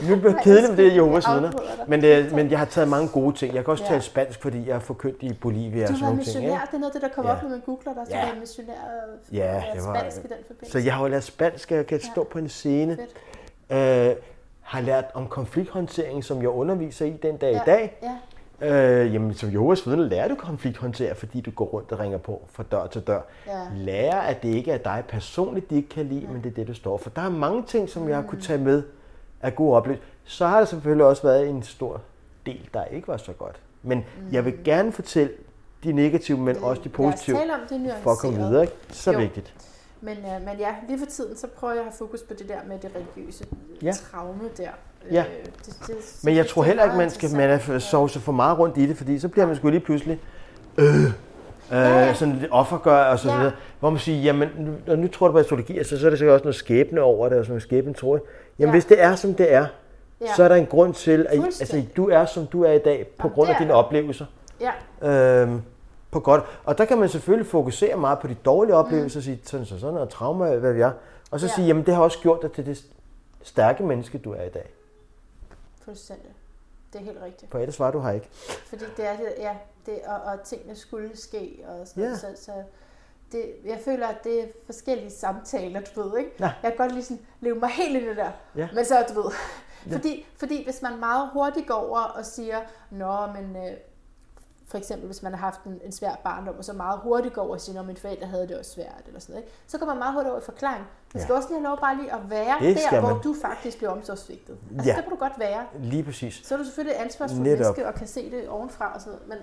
ja. 0.00 0.08
Nu 0.08 0.16
bliver 0.16 0.40
kedeligt 0.42 0.70
med 0.70 0.76
det 0.84 0.86
er 0.86 0.94
Jehovas 0.94 1.24
Jeg 1.26 1.34
vidner. 1.34 1.52
Men, 1.88 2.02
det, 2.02 2.32
men 2.32 2.50
jeg 2.50 2.58
har 2.58 2.66
taget 2.66 2.88
mange 2.88 3.08
gode 3.08 3.36
ting. 3.36 3.54
Jeg 3.54 3.64
kan 3.64 3.70
også 3.72 3.84
Ja. 3.84 3.88
tale 3.90 4.02
spansk, 4.02 4.42
fordi 4.42 4.68
jeg 4.68 4.74
er 4.76 4.78
forkyndt 4.80 5.16
i 5.22 5.32
Bolivia 5.32 5.78
Du 5.78 5.82
og 5.82 5.88
sådan 5.88 5.92
været 5.92 6.00
nogle 6.00 6.08
ting. 6.10 6.16
missionær. 6.18 6.46
Ikke? 6.48 6.66
Det 6.66 6.74
er 6.74 6.78
noget 6.78 6.94
det, 6.94 7.02
der 7.02 7.08
kommer 7.14 7.30
Ja. 7.30 7.36
op, 7.36 7.42
når 7.42 7.50
man 7.50 7.60
googler 7.66 7.94
dig. 7.94 8.02
Så 8.06 8.12
Ja. 8.14 8.20
du 8.20 8.26
været 8.26 8.38
missionær 8.40 8.72
og 8.72 9.34
Ja, 9.34 9.62
det 9.74 9.82
var- 9.84 9.98
spansk 9.98 10.16
i 10.18 10.20
den 10.22 10.30
forbindelse. 10.46 10.72
Så 10.72 10.78
jeg 10.78 10.94
har 10.94 11.02
jo 11.02 11.08
lært 11.08 11.24
spansk, 11.24 11.70
og 11.70 11.76
jeg 11.76 11.86
kan 11.86 12.00
stå 12.12 12.24
på 12.24 12.38
en 12.38 12.48
scene. 12.48 12.96
Fedt. 13.70 14.10
Øh, 14.10 14.16
har 14.62 14.80
lært 14.80 15.04
om 15.14 15.26
konflikthåndtering, 15.28 16.24
som 16.24 16.40
jeg 16.42 16.48
underviser 16.48 17.06
i 17.06 17.10
den 17.22 17.36
dag 17.36 17.52
Ja. 17.52 17.60
i 17.60 17.64
dag. 17.66 17.98
Ja. 18.02 18.08
Øh, 18.60 19.14
jamen, 19.14 19.34
som 19.34 19.52
Jehovas 19.52 19.86
vidne 19.86 20.08
lærer 20.08 20.28
du 20.28 20.34
konflikthåndtere, 20.34 21.14
fordi 21.14 21.40
du 21.40 21.50
går 21.50 21.64
rundt 21.64 21.92
og 21.92 21.98
ringer 21.98 22.18
på 22.18 22.42
fra 22.52 22.62
dør 22.62 22.86
til 22.86 23.00
dør. 23.02 23.20
Ja. 23.46 23.60
Lærer, 23.76 24.20
at 24.20 24.42
det 24.42 24.48
ikke 24.48 24.72
er 24.72 24.78
dig 24.78 25.04
personligt, 25.08 25.70
de 25.70 25.76
ikke 25.76 25.88
kan 25.88 26.06
lide, 26.06 26.26
men 26.32 26.42
det 26.44 26.50
er 26.50 26.54
det, 26.54 26.66
du 26.68 26.74
står 26.74 26.96
for. 26.98 27.10
Der 27.10 27.22
er 27.22 27.28
mange 27.30 27.62
ting, 27.66 27.88
som 27.88 28.08
jeg 28.08 28.16
har 28.16 28.22
kunne 28.22 28.40
tage 28.40 28.58
med 28.58 28.82
af 29.42 29.54
gode 29.54 29.76
oplevelser. 29.76 30.04
Så 30.24 30.46
har 30.46 30.58
der 30.58 30.64
selvfølgelig 30.66 31.06
også 31.06 31.22
været 31.22 31.48
en 31.48 31.62
stor 31.62 32.00
del, 32.46 32.68
der 32.74 32.84
ikke 32.84 33.08
var 33.08 33.16
så 33.16 33.32
godt. 33.32 33.56
Men 33.82 34.04
jeg 34.32 34.44
vil 34.44 34.54
gerne 34.64 34.92
fortælle 34.92 35.32
de 35.84 35.92
negative, 35.92 36.38
men 36.38 36.56
også 36.62 36.82
de 36.84 36.88
positive, 36.88 37.36
om 37.36 37.60
det 37.68 37.94
for 38.02 38.10
at 38.10 38.18
komme 38.18 38.38
videre. 38.38 38.62
Ikke? 38.62 38.74
Så 38.90 39.12
Jo. 39.12 39.18
vigtigt. 39.18 39.54
Men, 40.00 40.16
øh, 40.16 40.42
men 40.46 40.58
ja, 40.58 40.74
lige 40.88 40.98
for 40.98 41.06
tiden, 41.06 41.36
så 41.36 41.46
prøver 41.46 41.72
jeg 41.72 41.80
at 41.80 41.84
have 41.86 41.96
fokus 41.98 42.22
på 42.22 42.34
det 42.34 42.48
der 42.48 42.58
med 42.68 42.78
det 42.78 42.90
religiøse 42.96 43.46
Ja. 43.82 43.92
traume 43.92 44.44
der. 44.56 44.68
Ja. 45.12 45.20
Øh, 45.20 45.44
det, 45.66 45.76
det, 45.86 45.96
Men 46.24 46.34
jeg 46.36 46.44
det 46.44 46.50
tror 46.50 46.62
er 46.62 46.66
heller 46.66 46.84
ikke, 46.84 46.96
man 46.96 47.10
skal 47.10 47.30
man 47.36 47.50
er 47.50 47.78
sove 47.78 48.08
for 48.08 48.32
meget 48.32 48.58
rundt 48.58 48.78
i 48.78 48.86
det, 48.86 48.96
fordi 48.96 49.18
så 49.18 49.28
bliver 49.28 49.46
man 49.46 49.56
sgu 49.56 49.68
lige 49.70 49.80
pludselig 49.80 50.20
øh, 50.78 51.04
øh, 51.04 51.10
ja. 51.70 52.14
sådan 52.14 52.34
lidt 52.34 52.52
offergør 52.52 53.04
og 53.04 53.18
så 53.18 53.28
Ja. 53.30 53.36
videre. 53.36 53.52
Hvor 53.80 53.90
man 53.90 53.98
siger, 53.98 54.22
jamen, 54.22 54.48
nu, 54.58 54.92
og 54.92 54.98
nu 54.98 55.08
tror 55.08 55.26
du 55.26 55.32
på 55.32 55.38
astrologi, 55.38 55.78
altså, 55.78 55.98
så 55.98 56.06
er 56.06 56.10
der 56.10 56.16
sikkert 56.16 56.34
også 56.34 56.44
noget 56.44 56.54
skæbne 56.56 57.00
over 57.00 57.28
det, 57.28 57.38
og 57.38 57.44
sådan 57.44 57.52
noget 57.52 57.62
skæbne, 57.62 57.94
tror 57.94 58.14
jeg. 58.16 58.22
Jamen, 58.58 58.68
Ja. 58.68 58.74
hvis 58.74 58.84
det 58.84 59.02
er, 59.02 59.14
som 59.14 59.34
det 59.34 59.52
er, 59.52 59.66
Ja. 60.20 60.26
så 60.36 60.42
er 60.44 60.48
der 60.48 60.54
en 60.54 60.66
grund 60.66 60.94
til, 60.94 61.26
at 61.28 61.44
altså, 61.44 61.82
du 61.96 62.08
er, 62.08 62.24
som 62.24 62.46
du 62.46 62.64
er 62.64 62.72
i 62.72 62.78
dag, 62.78 63.06
på 63.06 63.26
Jamen, 63.26 63.34
grund 63.34 63.48
af 63.48 63.54
det 63.54 63.60
er 63.60 63.64
dine 63.64 63.70
der. 63.72 63.76
oplevelser. 63.84 64.26
Ja, 64.60 64.70
Øhm, 65.42 65.62
på 66.10 66.20
godt. 66.20 66.42
Og 66.64 66.78
der 66.78 66.84
kan 66.84 66.98
man 66.98 67.08
selvfølgelig 67.08 67.46
fokusere 67.50 67.96
meget 67.96 68.18
på 68.18 68.26
de 68.26 68.34
dårlige 68.44 68.74
oplevelser, 68.74 69.20
og 69.20 69.24
sige 69.24 69.40
sådan, 69.44 69.66
sådan, 69.66 69.80
sådan, 69.80 69.96
og 69.98 70.08
trauma, 70.10 70.56
hvad 70.56 70.72
vi 70.72 70.80
er. 70.80 70.90
Og 71.30 71.40
så 71.40 71.46
Mm. 71.46 71.48
Ja. 71.48 71.54
sige, 71.54 71.66
jamen, 71.66 71.86
det 71.86 71.94
har 71.94 72.02
også 72.02 72.18
gjort 72.18 72.42
dig 72.42 72.52
til 72.52 72.66
det 72.66 72.84
stærke 73.42 73.82
menneske, 73.82 74.18
du 74.18 74.32
er 74.32 74.42
i 74.42 74.48
dag. 74.48 74.70
Fuldstændig. 75.84 76.34
Det 76.92 77.00
er 77.00 77.04
helt 77.04 77.22
rigtigt. 77.22 77.50
For 77.52 77.58
ellers 77.58 77.80
var 77.80 77.90
du 77.90 78.00
her 78.00 78.10
ikke. 78.10 78.28
Fordi 78.66 78.84
det 78.96 79.06
er 79.06 79.16
det, 79.16 79.34
ja, 79.38 79.56
det, 79.86 80.00
og, 80.06 80.16
og 80.20 80.42
tingene 80.44 80.76
skulle 80.76 81.16
ske, 81.16 81.64
og 81.68 81.86
sådan 81.88 82.02
Ja. 82.02 82.06
noget. 82.08 82.20
Så, 82.20 82.44
så 82.44 82.52
det, 83.32 83.54
jeg 83.64 83.80
føler, 83.84 84.06
at 84.06 84.24
det 84.24 84.40
er 84.42 84.46
forskellige 84.66 85.10
samtaler, 85.10 85.80
du 85.96 86.02
ved, 86.08 86.18
ikke? 86.18 86.30
Ja. 86.40 86.52
Jeg 86.62 86.70
kan 86.70 86.76
godt 86.78 86.92
lige 86.92 87.04
sådan 87.04 87.26
leve 87.40 87.54
mig 87.58 87.68
helt 87.70 87.96
ind 87.96 88.04
i 88.04 88.08
det 88.08 88.16
der. 88.16 88.30
Ja. 88.56 88.68
Men 88.74 88.84
så, 88.84 89.06
du 89.14 89.22
ved, 89.22 89.30
fordi, 89.92 90.26
fordi 90.36 90.64
hvis 90.64 90.82
man 90.82 90.98
meget 90.98 91.30
hurtigt 91.32 91.66
går 91.68 91.74
over 91.74 91.98
og 92.00 92.24
siger, 92.26 92.60
nå, 92.90 93.26
men 93.26 93.56
øh, 93.56 93.76
for 94.68 94.78
eksempel 94.78 95.06
hvis 95.06 95.22
man 95.22 95.32
har 95.32 95.38
haft 95.38 95.64
en, 95.64 95.80
en 95.84 95.92
svær 95.92 96.14
barndom, 96.24 96.54
og 96.58 96.64
så 96.64 96.72
meget 96.72 97.00
hurtigt 97.02 97.34
går 97.34 97.42
over 97.42 97.52
og 97.54 97.60
siger, 97.60 97.80
at 97.80 97.86
mine 97.86 97.98
forældre 97.98 98.26
havde 98.26 98.48
det 98.48 98.58
også 98.58 98.70
svært, 98.70 99.02
eller 99.06 99.20
sådan 99.20 99.32
noget, 99.32 99.44
ikke? 99.46 99.56
så 99.66 99.78
kommer 99.78 99.94
man 99.94 99.98
meget 99.98 100.14
hurtigt 100.14 100.30
over 100.30 100.40
i 100.40 100.44
forklaring. 100.44 100.84
Man 101.14 101.22
skal 101.22 101.32
Ja. 101.32 101.36
også 101.36 101.48
lige 101.48 101.58
have 101.58 101.68
lov 101.68 101.80
bare 101.80 101.96
lige 101.96 102.12
at 102.12 102.30
være 102.30 102.56
Det 102.60 102.76
der, 102.76 102.82
skal 102.86 103.00
hvor 103.00 103.08
man. 103.12 103.22
du 103.22 103.34
faktisk 103.42 103.76
bliver 103.76 103.90
omsorgsvigtet. 103.90 104.58
Altså, 104.76 104.90
Ja. 104.90 104.96
der 104.96 105.02
må 105.04 105.10
du 105.10 105.16
godt 105.16 105.32
være. 105.38 105.64
Lige 105.78 106.02
præcis. 106.04 106.40
Så 106.44 106.54
er 106.54 106.58
du 106.58 106.64
selvfølgelig 106.64 107.00
Netop. 107.00 107.42
menneske 107.42 107.86
og 107.88 107.94
kan 107.94 108.06
se 108.06 108.30
det 108.30 108.48
ovenfra 108.48 108.94
og 108.94 109.00
sådan 109.00 109.12
noget, 109.12 109.28
men 109.28 109.38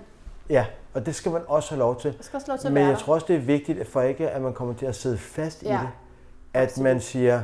Ja, 0.50 0.66
og 0.94 1.06
det 1.06 1.14
skal 1.14 1.32
man 1.32 1.42
også 1.48 1.70
have 1.70 1.78
lov 1.78 2.00
til. 2.00 2.18
du 2.18 2.22
skal 2.22 2.36
også 2.36 2.50
lov 2.50 2.58
til 2.58 2.72
Men 2.72 2.88
jeg 2.88 2.98
tror 2.98 3.14
også, 3.14 3.26
det 3.28 3.36
er 3.36 3.40
vigtigt, 3.40 3.78
at 3.80 3.86
for 3.86 4.00
ikke, 4.02 4.30
at 4.30 4.42
man 4.42 4.54
kommer 4.54 4.74
til 4.74 4.86
at 4.86 4.96
sidde 4.96 5.18
fast 5.18 5.62
i 5.62 5.66
Ja, 5.66 5.72
det. 5.72 5.88
At 6.54 6.62
absolut. 6.62 6.84
man 6.84 7.00
siger, 7.00 7.42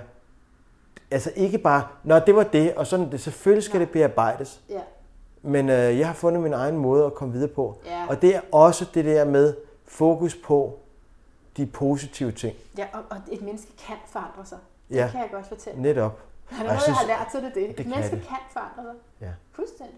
altså 1.10 1.32
ikke 1.36 1.58
bare, 1.58 1.86
nå 2.04 2.18
det 2.18 2.34
var 2.36 2.42
det, 2.42 2.74
og 2.74 2.86
sådan 2.86 3.10
det. 3.12 3.20
Selvfølgelig 3.20 3.64
skal 3.64 3.78
Nej. 3.78 3.84
det 3.84 3.92
bearbejdes. 3.92 4.60
Ja, 4.70 4.80
Men 5.42 5.68
øh, 5.68 5.98
jeg 5.98 6.06
har 6.06 6.14
fundet 6.14 6.42
min 6.42 6.52
egen 6.52 6.76
måde 6.76 7.04
at 7.06 7.14
komme 7.14 7.34
videre 7.34 7.48
på. 7.48 7.78
Ja. 7.86 8.06
Og 8.08 8.22
det 8.22 8.36
er 8.36 8.40
også 8.52 8.86
det 8.94 9.04
der 9.04 9.24
med 9.24 9.54
fokus 9.86 10.34
på 10.44 10.78
de 11.56 11.66
positive 11.66 12.32
ting. 12.32 12.56
ja 12.78 12.86
og, 12.92 13.00
og 13.10 13.16
et 13.32 13.42
menneske 13.42 13.72
kan 13.86 13.96
forandre 14.08 14.46
sig. 14.46 14.58
Det 14.88 14.94
Ja. 14.96 15.08
kan 15.12 15.20
jeg 15.20 15.28
godt 15.32 15.46
fortælle. 15.46 15.82
Netop. 15.82 16.20
Noget, 16.50 16.64
jeg 16.64 16.72
jeg 16.72 16.82
synes- 16.82 16.98
har 16.98 17.06
lært, 17.06 17.26
så 17.32 17.38
er 17.38 17.42
det 17.42 17.54
det. 17.54 17.62
det 17.62 17.70
Et 17.70 17.76
kan 17.76 17.88
menneske 17.90 18.16
det. 18.16 18.24
kan 18.28 18.36
forandre 18.52 18.82
sig. 18.92 19.26
Ja. 19.26 19.32
Fuldstændig. 19.52 19.96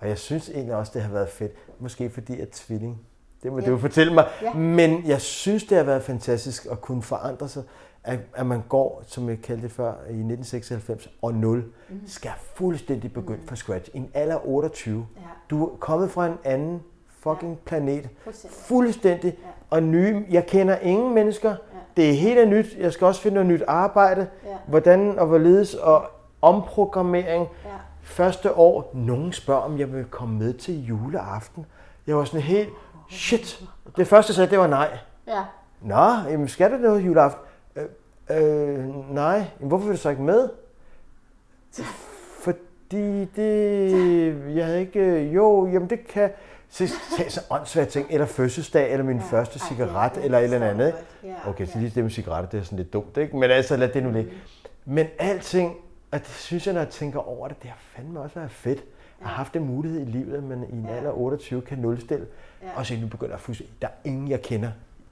Og 0.00 0.08
jeg 0.08 0.18
synes 0.18 0.48
egentlig 0.48 0.74
også, 0.74 0.92
det 0.94 1.02
har 1.02 1.12
været 1.12 1.28
fedt. 1.28 1.52
Måske 1.78 2.10
fordi 2.10 2.32
jeg 2.32 2.40
er 2.42 2.46
tvilling. 2.52 3.00
Det 3.42 3.52
må 3.52 3.58
Ja. 3.60 3.66
du 3.66 3.78
fortælle 3.78 4.14
mig. 4.14 4.28
Ja. 4.42 4.52
Men 4.54 5.06
jeg 5.06 5.20
synes, 5.20 5.64
det 5.64 5.76
har 5.76 5.84
været 5.84 6.02
fantastisk 6.02 6.66
at 6.70 6.80
kunne 6.80 7.02
forandre 7.02 7.48
sig. 7.48 7.62
At, 8.04 8.18
at 8.34 8.46
man 8.46 8.62
går, 8.68 9.02
som 9.06 9.28
jeg 9.28 9.38
kaldte 9.42 9.62
det 9.62 9.72
før, 9.72 9.88
i 9.92 10.22
1996 10.22 11.08
og 11.22 11.34
0, 11.34 11.58
Mhm. 11.58 11.66
mm. 11.88 12.00
skal 12.06 12.30
fuldstændig 12.54 13.12
begynde 13.12 13.40
mm. 13.40 13.48
fra 13.48 13.56
scratch. 13.56 13.90
I 13.94 13.98
en 13.98 14.10
alder 14.14 14.34
af 14.36 14.40
28. 14.44 15.06
Ja, 15.16 15.20
Du 15.50 15.64
er 15.64 15.76
kommet 15.80 16.10
fra 16.10 16.26
en 16.26 16.38
anden 16.44 16.82
fucking 17.08 17.58
planet. 17.58 18.08
fuldstændig. 18.24 18.58
Fuldstændig. 18.58 19.38
Ja. 19.42 19.48
Og 19.70 19.82
nye, 19.82 20.24
jeg 20.30 20.46
kender 20.46 20.76
ingen 20.78 21.14
mennesker. 21.14 21.54
Det 21.96 22.08
er 22.10 22.14
helt 22.14 22.48
nyt. 22.48 22.66
Jeg 22.78 22.92
skal 22.92 23.06
også 23.06 23.20
finde 23.20 23.34
noget 23.34 23.48
nyt 23.48 23.62
arbejde. 23.68 24.26
Ja. 24.46 24.56
Hvordan 24.66 25.18
og 25.18 25.26
hvorledes 25.26 25.74
og 25.74 26.04
omprogrammering. 26.42 27.48
Ja. 27.64 27.70
Første 28.02 28.52
år, 28.56 28.90
nogen 28.94 29.32
spørger, 29.32 29.60
om 29.62 29.78
jeg 29.78 29.92
vil 29.92 30.04
komme 30.04 30.38
med 30.38 30.54
til 30.54 30.84
juleaften. 30.86 31.66
Jeg 32.06 32.16
var 32.16 32.24
sådan 32.24 32.40
helt, 32.40 32.70
shit. 33.10 33.62
Det 33.96 34.06
første, 34.06 34.30
jeg 34.30 34.34
sagde, 34.34 34.50
det 34.50 34.58
var 34.58 34.66
nej. 34.66 34.98
Ja. 35.26 35.42
Nå, 35.80 36.30
jamen 36.30 36.48
skal 36.48 36.72
du 36.72 36.76
noget 36.76 37.06
juleaften? 37.06 37.42
Øh, 38.30 39.14
nej. 39.14 39.34
Jamen, 39.34 39.68
hvorfor 39.68 39.84
vil 39.86 39.96
du 39.96 40.00
så 40.00 40.10
ikke 40.10 40.22
med? 40.22 40.48
Fordi 42.42 43.24
det... 43.36 44.56
Jeg 44.56 44.64
havde 44.66 44.80
ikke... 44.80 45.00
øh, 45.00 45.34
Jo, 45.34 45.66
jamen 45.66 45.90
det 45.90 46.06
kan... 46.08 46.30
Så, 46.72 46.86
så, 46.86 47.24
så 47.28 47.40
åndssvagt 47.50 47.88
ting, 47.90 48.06
eller 48.10 48.26
fødselsdag, 48.26 48.92
eller 48.92 49.04
min 49.04 49.16
ja. 49.16 49.22
første 49.30 49.58
cigaret, 49.58 50.16
er 50.18 50.22
eller 50.22 50.38
et 50.38 50.44
eller 50.44 50.68
andet. 50.70 50.86
ikke? 50.86 50.98
Ja, 51.24 51.48
Okay, 51.50 51.66
så 51.66 51.72
ja. 51.74 51.80
lige 51.80 51.92
det 51.94 52.02
med 52.04 52.10
cigaretter, 52.10 52.50
det 52.50 52.58
er 52.60 52.64
sådan 52.64 52.78
lidt 52.78 52.92
dumt, 52.92 53.16
ikke? 53.16 53.36
Men 53.36 53.50
altså, 53.50 53.76
lad 53.76 53.88
det 53.88 54.02
nu 54.02 54.10
ligge. 54.10 54.30
Men 54.84 55.06
alting, 55.18 55.76
og 56.10 56.18
det 56.18 56.26
synes 56.28 56.66
jeg, 56.66 56.74
når 56.74 56.80
jeg 56.80 56.88
tænker 56.90 57.18
over 57.28 57.48
det, 57.48 57.62
det 57.62 57.70
har 57.70 57.78
fandme 57.96 58.20
også 58.20 58.34
været 58.34 58.50
fedt. 58.50 58.84
Jeg 59.20 59.28
har 59.28 59.34
haft 59.36 59.56
en 59.56 59.64
mulighed 59.66 60.00
i 60.00 60.04
livet, 60.04 60.36
at 60.36 60.42
man 60.44 60.64
i 60.70 60.72
en 60.72 60.84
Ja. 60.88 60.96
alder 60.96 61.10
af 61.10 61.14
28 61.16 61.62
kan 61.62 61.78
nulstille. 61.78 62.26
Ja. 62.62 62.68
Og 62.76 62.86
så 62.86 62.94
nu 63.00 63.06
begynder 63.06 63.32
jeg 63.32 63.40
fuldstændig, 63.40 63.76
der 63.82 63.88
er 63.88 63.92
ingen, 64.08 64.28
jeg 64.28 64.42
kender. 64.42 64.70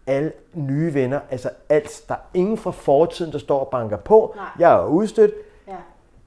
Alle 0.08 0.32
nye 0.54 0.94
venner, 0.94 1.20
altså 1.30 1.50
alt. 1.68 2.02
Der 2.08 2.14
er 2.14 2.18
ingen 2.34 2.58
fra 2.58 2.70
fortiden, 2.70 3.32
der 3.32 3.38
står 3.38 3.60
og 3.60 3.68
banker 3.68 3.96
på. 3.96 4.32
Nej. 4.36 4.46
Jeg 4.58 4.72
er 4.72 4.86
udstødt. 4.86 5.34
Ja. 5.68 5.74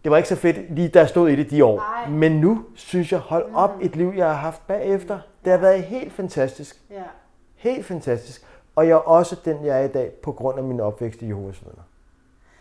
Det 0.04 0.12
var 0.12 0.18
ikke 0.18 0.30
så 0.30 0.36
fedt, 0.36 0.76
lige 0.76 0.92
jeg 0.94 1.10
stod 1.10 1.30
i 1.30 1.36
det 1.36 1.50
de 1.52 1.66
år. 1.66 1.76
Nej. 1.78 2.10
Men 2.10 2.32
nu 2.32 2.66
synes 2.76 3.12
jeg, 3.12 3.20
hold 3.20 3.46
op 3.54 3.72
et 3.82 3.96
liv, 3.96 4.14
jeg 4.16 4.26
har 4.26 4.34
haft 4.34 4.68
bagefter. 4.68 5.20
Det 5.44 5.52
har 5.52 5.60
været 5.60 5.84
helt 5.84 6.14
fantastisk. 6.14 6.78
Ja. 6.92 7.04
Helt 7.56 7.86
fantastisk. 7.86 8.46
Og 8.76 8.88
jeg 8.88 8.94
er 8.94 8.98
også 8.98 9.36
den, 9.46 9.66
jeg 9.66 9.80
er 9.82 9.86
i 9.86 9.88
dag, 9.88 10.12
på 10.24 10.32
grund 10.32 10.58
af 10.58 10.64
min 10.64 10.80
opvækst 10.80 11.22
i 11.22 11.28
Jehovas 11.28 11.62
vidner. 11.64 11.84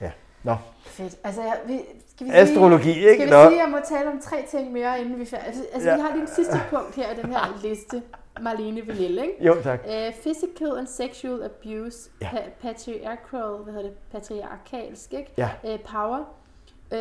Ja. 0.00 0.10
Nå. 0.42 0.56
Fedt. 0.86 1.16
Altså, 1.24 1.40
jeg, 1.42 1.56
vi, 1.66 1.80
skal 2.14 2.26
vi 2.26 2.30
Astrologi, 2.32 2.82
sige, 2.82 2.96
ikke? 2.96 3.14
Skal 3.14 3.26
vi 3.26 3.30
Nå. 3.30 3.48
sige, 3.48 3.62
at 3.62 3.66
jeg 3.66 3.70
må 3.70 3.78
tale 3.98 4.10
om 4.10 4.20
tre 4.20 4.44
ting 4.50 4.72
mere, 4.72 5.00
inden 5.00 5.18
vi 5.18 5.24
færdige? 5.24 5.46
Altså, 5.46 5.62
altså 5.72 5.88
Ja. 5.88 5.94
vi 5.96 6.00
har 6.00 6.10
lige 6.12 6.22
en 6.22 6.28
sidste 6.28 6.60
punkt 6.70 6.94
her 6.94 7.12
i 7.12 7.16
den 7.22 7.32
her 7.32 7.58
liste. 7.62 8.02
Marlene 8.40 8.86
Vanille, 8.86 9.22
ikke? 9.26 9.44
Jo, 9.46 9.62
tak. 9.62 9.80
Uh, 9.86 10.14
physical 10.22 10.78
and 10.78 10.86
sexual 10.86 11.42
abuse, 11.42 12.10
Ja. 12.20 12.30
pa- 12.30 12.50
patriarchal, 12.60 13.56
hvad 13.62 13.72
hedder 13.74 13.88
det, 13.88 13.98
patriarkalsk, 14.12 15.12
ikke? 15.12 15.32
Ja. 15.36 15.50
Uh, 15.64 15.80
power, 15.80 16.24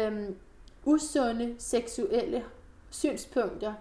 um, 0.08 0.36
usunde 0.86 1.56
seksuelle 1.60 2.44
synspunkter, 2.90 3.74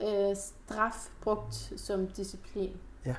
Ja. 0.00 0.30
uh, 0.30 0.36
straf 0.36 1.08
brugt 1.20 1.54
som 1.76 2.06
disciplin. 2.06 2.76
Ja. 3.06 3.14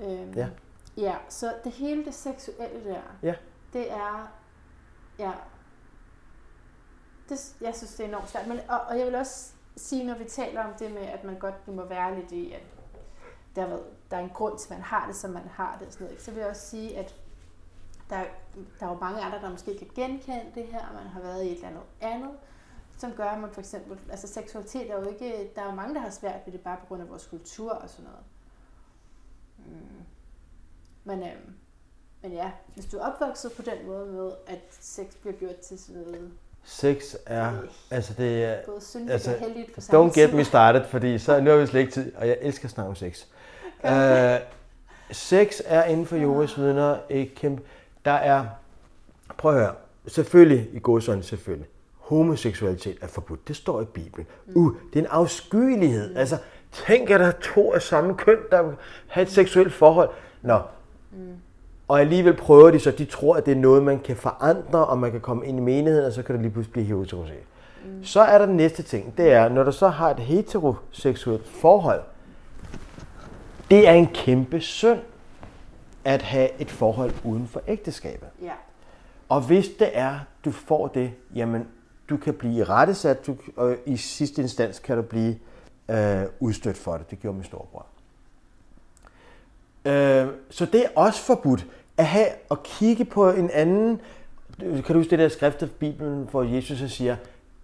Um, 0.00 0.32
Ja. 0.36 0.48
Ja, 0.96 1.16
så 1.28 1.52
det 1.64 1.72
hele 1.72 2.04
det 2.04 2.14
seksuelle 2.14 2.84
der, 2.84 3.00
Ja. 3.22 3.34
det 3.72 3.92
er, 3.92 4.32
ja, 5.18 5.32
det, 7.28 7.54
jeg 7.60 7.74
synes, 7.74 7.94
det 7.94 8.04
er 8.04 8.08
enormt 8.08 8.28
svært. 8.30 8.46
Men, 8.46 8.58
og, 8.68 8.78
og 8.88 8.98
jeg 8.98 9.06
vil 9.06 9.14
også 9.14 9.52
sige, 9.78 10.04
når 10.04 10.18
vi 10.18 10.24
taler 10.24 10.64
om 10.64 10.74
det 10.78 10.90
med, 10.90 11.02
at 11.02 11.24
man 11.24 11.38
godt 11.38 11.68
må 11.68 11.84
være 11.84 12.20
lidt 12.20 12.32
i, 12.32 12.52
at 12.52 12.62
der, 13.56 13.78
der 14.10 14.16
er 14.16 14.20
en 14.20 14.30
grund 14.30 14.58
til, 14.58 14.66
at 14.66 14.78
man 14.78 14.82
har 14.82 15.06
det, 15.06 15.16
som 15.16 15.30
man 15.30 15.48
har 15.48 15.76
det, 15.78 15.86
og 15.86 15.92
sådan 15.92 16.04
noget, 16.04 16.12
ikke? 16.12 16.24
så 16.24 16.30
vil 16.30 16.40
jeg 16.40 16.48
også 16.48 16.66
sige, 16.66 16.98
at 16.98 17.20
der, 18.10 18.24
der 18.80 18.86
er 18.86 18.90
jo 18.90 18.98
mange 18.98 19.20
andre, 19.20 19.40
der 19.40 19.50
måske 19.50 19.78
kan 19.78 19.90
genkende 19.94 20.52
det 20.54 20.66
her, 20.66 20.86
og 20.86 20.94
man 20.94 21.06
har 21.06 21.20
været 21.20 21.44
i 21.44 21.48
et 21.48 21.54
eller 21.54 21.68
andet 21.68 21.82
andet, 22.00 22.30
som 22.98 23.12
gør, 23.12 23.24
at 23.24 23.40
man 23.40 23.50
for 23.50 23.60
eksempel, 23.60 23.98
altså 24.10 24.28
seksualitet 24.28 24.90
er 24.90 25.00
jo 25.00 25.08
ikke, 25.08 25.50
der 25.56 25.62
er 25.62 25.66
jo 25.66 25.74
mange, 25.74 25.94
der 25.94 26.00
har 26.00 26.10
svært 26.10 26.40
ved 26.46 26.52
det 26.52 26.60
bare 26.60 26.76
på 26.80 26.86
grund 26.86 27.02
af 27.02 27.08
vores 27.08 27.26
kultur 27.26 27.72
og 27.72 27.90
sådan 27.90 28.04
noget. 28.04 28.24
Mm. 29.58 30.02
Men, 31.04 31.22
øh, 31.22 31.36
men 32.22 32.32
ja, 32.32 32.52
hvis 32.74 32.86
du 32.86 32.96
er 32.98 33.12
opvokset 33.12 33.52
på 33.52 33.62
den 33.62 33.86
måde 33.86 34.06
med, 34.06 34.32
at 34.46 34.60
sex 34.70 35.14
bliver 35.14 35.36
gjort 35.36 35.56
til 35.56 35.78
sådan 35.78 36.02
noget 36.02 36.32
Sex 36.70 37.14
er, 37.26 37.52
altså 37.90 38.12
det 38.18 38.44
er, 38.44 38.56
både 38.66 38.80
syndigt 38.80 39.12
altså, 39.12 39.30
og 39.30 39.36
heldigt 39.38 39.74
på 39.74 39.80
samme 39.80 40.10
don't 40.10 40.20
get 40.20 40.34
me 40.34 40.44
started, 40.44 40.84
fordi 40.84 41.18
så 41.18 41.40
nu 41.40 41.50
har 41.50 41.56
vi 41.56 41.66
slet 41.66 41.80
ikke 41.80 41.92
tid, 41.92 42.12
og 42.16 42.28
jeg 42.28 42.36
elsker 42.40 42.64
at 42.64 42.70
snakke 42.70 42.88
om 42.88 42.94
sex. 42.94 43.24
Uh, 43.84 43.90
sex 45.10 45.60
er 45.64 45.84
inden 45.84 46.06
for 46.06 46.16
Jehovas 46.16 46.58
vidner 46.58 46.98
et 47.08 47.34
kæmpe, 47.34 47.62
der 48.04 48.12
er, 48.12 48.44
prøv 49.36 49.54
at 49.54 49.60
høre, 49.60 49.74
selvfølgelig 50.06 50.68
i 50.72 50.78
godsøjne 50.78 51.22
selvfølgelig, 51.22 51.68
homoseksualitet 51.96 52.98
er 53.00 53.06
forbudt. 53.06 53.48
Det 53.48 53.56
står 53.56 53.82
i 53.82 53.84
Bibelen. 53.84 54.26
Uh, 54.54 54.74
det 54.92 54.98
er 54.98 55.02
en 55.02 55.10
afskyelighed. 55.10 56.16
Altså, 56.16 56.38
tænk, 56.72 57.10
at 57.10 57.20
der 57.20 57.26
er 57.26 57.32
to 57.54 57.72
af 57.72 57.82
samme 57.82 58.14
køn, 58.14 58.38
der 58.50 58.72
have 59.06 59.22
et 59.22 59.30
seksuelt 59.30 59.72
forhold. 59.72 60.10
Nå. 60.42 60.60
Og 61.88 62.00
alligevel 62.00 62.36
prøver 62.36 62.70
de 62.70 62.80
så, 62.80 62.90
de 62.90 63.04
tror, 63.04 63.36
at 63.36 63.46
det 63.46 63.52
er 63.52 63.56
noget, 63.56 63.82
man 63.82 63.98
kan 63.98 64.16
forandre, 64.16 64.86
og 64.86 64.98
man 64.98 65.10
kan 65.10 65.20
komme 65.20 65.46
ind 65.46 65.58
i 65.58 65.62
menigheden, 65.62 66.06
og 66.06 66.12
så 66.12 66.22
kan 66.22 66.34
det 66.34 66.42
lige 66.42 66.52
pludselig 66.52 66.72
blive 66.72 66.86
heteroseksuelt. 66.86 67.46
Mm. 67.84 68.04
Så 68.04 68.20
er 68.20 68.38
der 68.38 68.46
den 68.46 68.56
næste 68.56 68.82
ting, 68.82 69.16
det 69.16 69.32
er, 69.32 69.48
når 69.48 69.62
du 69.62 69.72
så 69.72 69.88
har 69.88 70.10
et 70.10 70.20
heteroseksuelt 70.20 71.46
forhold, 71.46 72.02
det 73.70 73.88
er 73.88 73.92
en 73.92 74.06
kæmpe 74.06 74.60
synd 74.60 75.00
at 76.04 76.22
have 76.22 76.48
et 76.60 76.70
forhold 76.70 77.12
uden 77.24 77.46
for 77.46 77.62
ægteskabet. 77.66 78.28
Ja. 78.42 78.52
Og 79.28 79.40
hvis 79.40 79.68
det 79.68 79.90
er, 79.92 80.18
du 80.44 80.50
får 80.50 80.88
det, 80.88 81.12
jamen, 81.34 81.68
du 82.10 82.16
kan 82.16 82.34
blive 82.34 82.64
rettesat, 82.64 83.26
du, 83.26 83.36
og 83.56 83.76
i 83.86 83.96
sidste 83.96 84.42
instans 84.42 84.78
kan 84.78 84.96
du 84.96 85.02
blive 85.02 85.38
øh, 85.88 86.22
udstødt 86.40 86.76
for 86.76 86.96
det. 86.96 87.10
Det 87.10 87.20
gjorde 87.20 87.36
min 87.36 87.44
storebror. 87.44 87.86
Øh, 89.84 90.28
så 90.50 90.66
det 90.66 90.84
er 90.84 90.88
også 90.94 91.22
forbudt 91.22 91.66
at 91.98 92.06
have 92.06 92.26
at 92.50 92.62
kigge 92.62 93.04
på 93.04 93.30
en 93.30 93.50
anden. 93.50 94.00
Kan 94.58 94.82
du 94.88 94.92
huske 94.94 95.10
det 95.10 95.18
der 95.18 95.28
skrift 95.28 95.62
af 95.62 95.70
Bibelen, 95.70 96.28
hvor 96.30 96.42
Jesus 96.42 96.78
så 96.78 96.88
siger, 96.88 97.16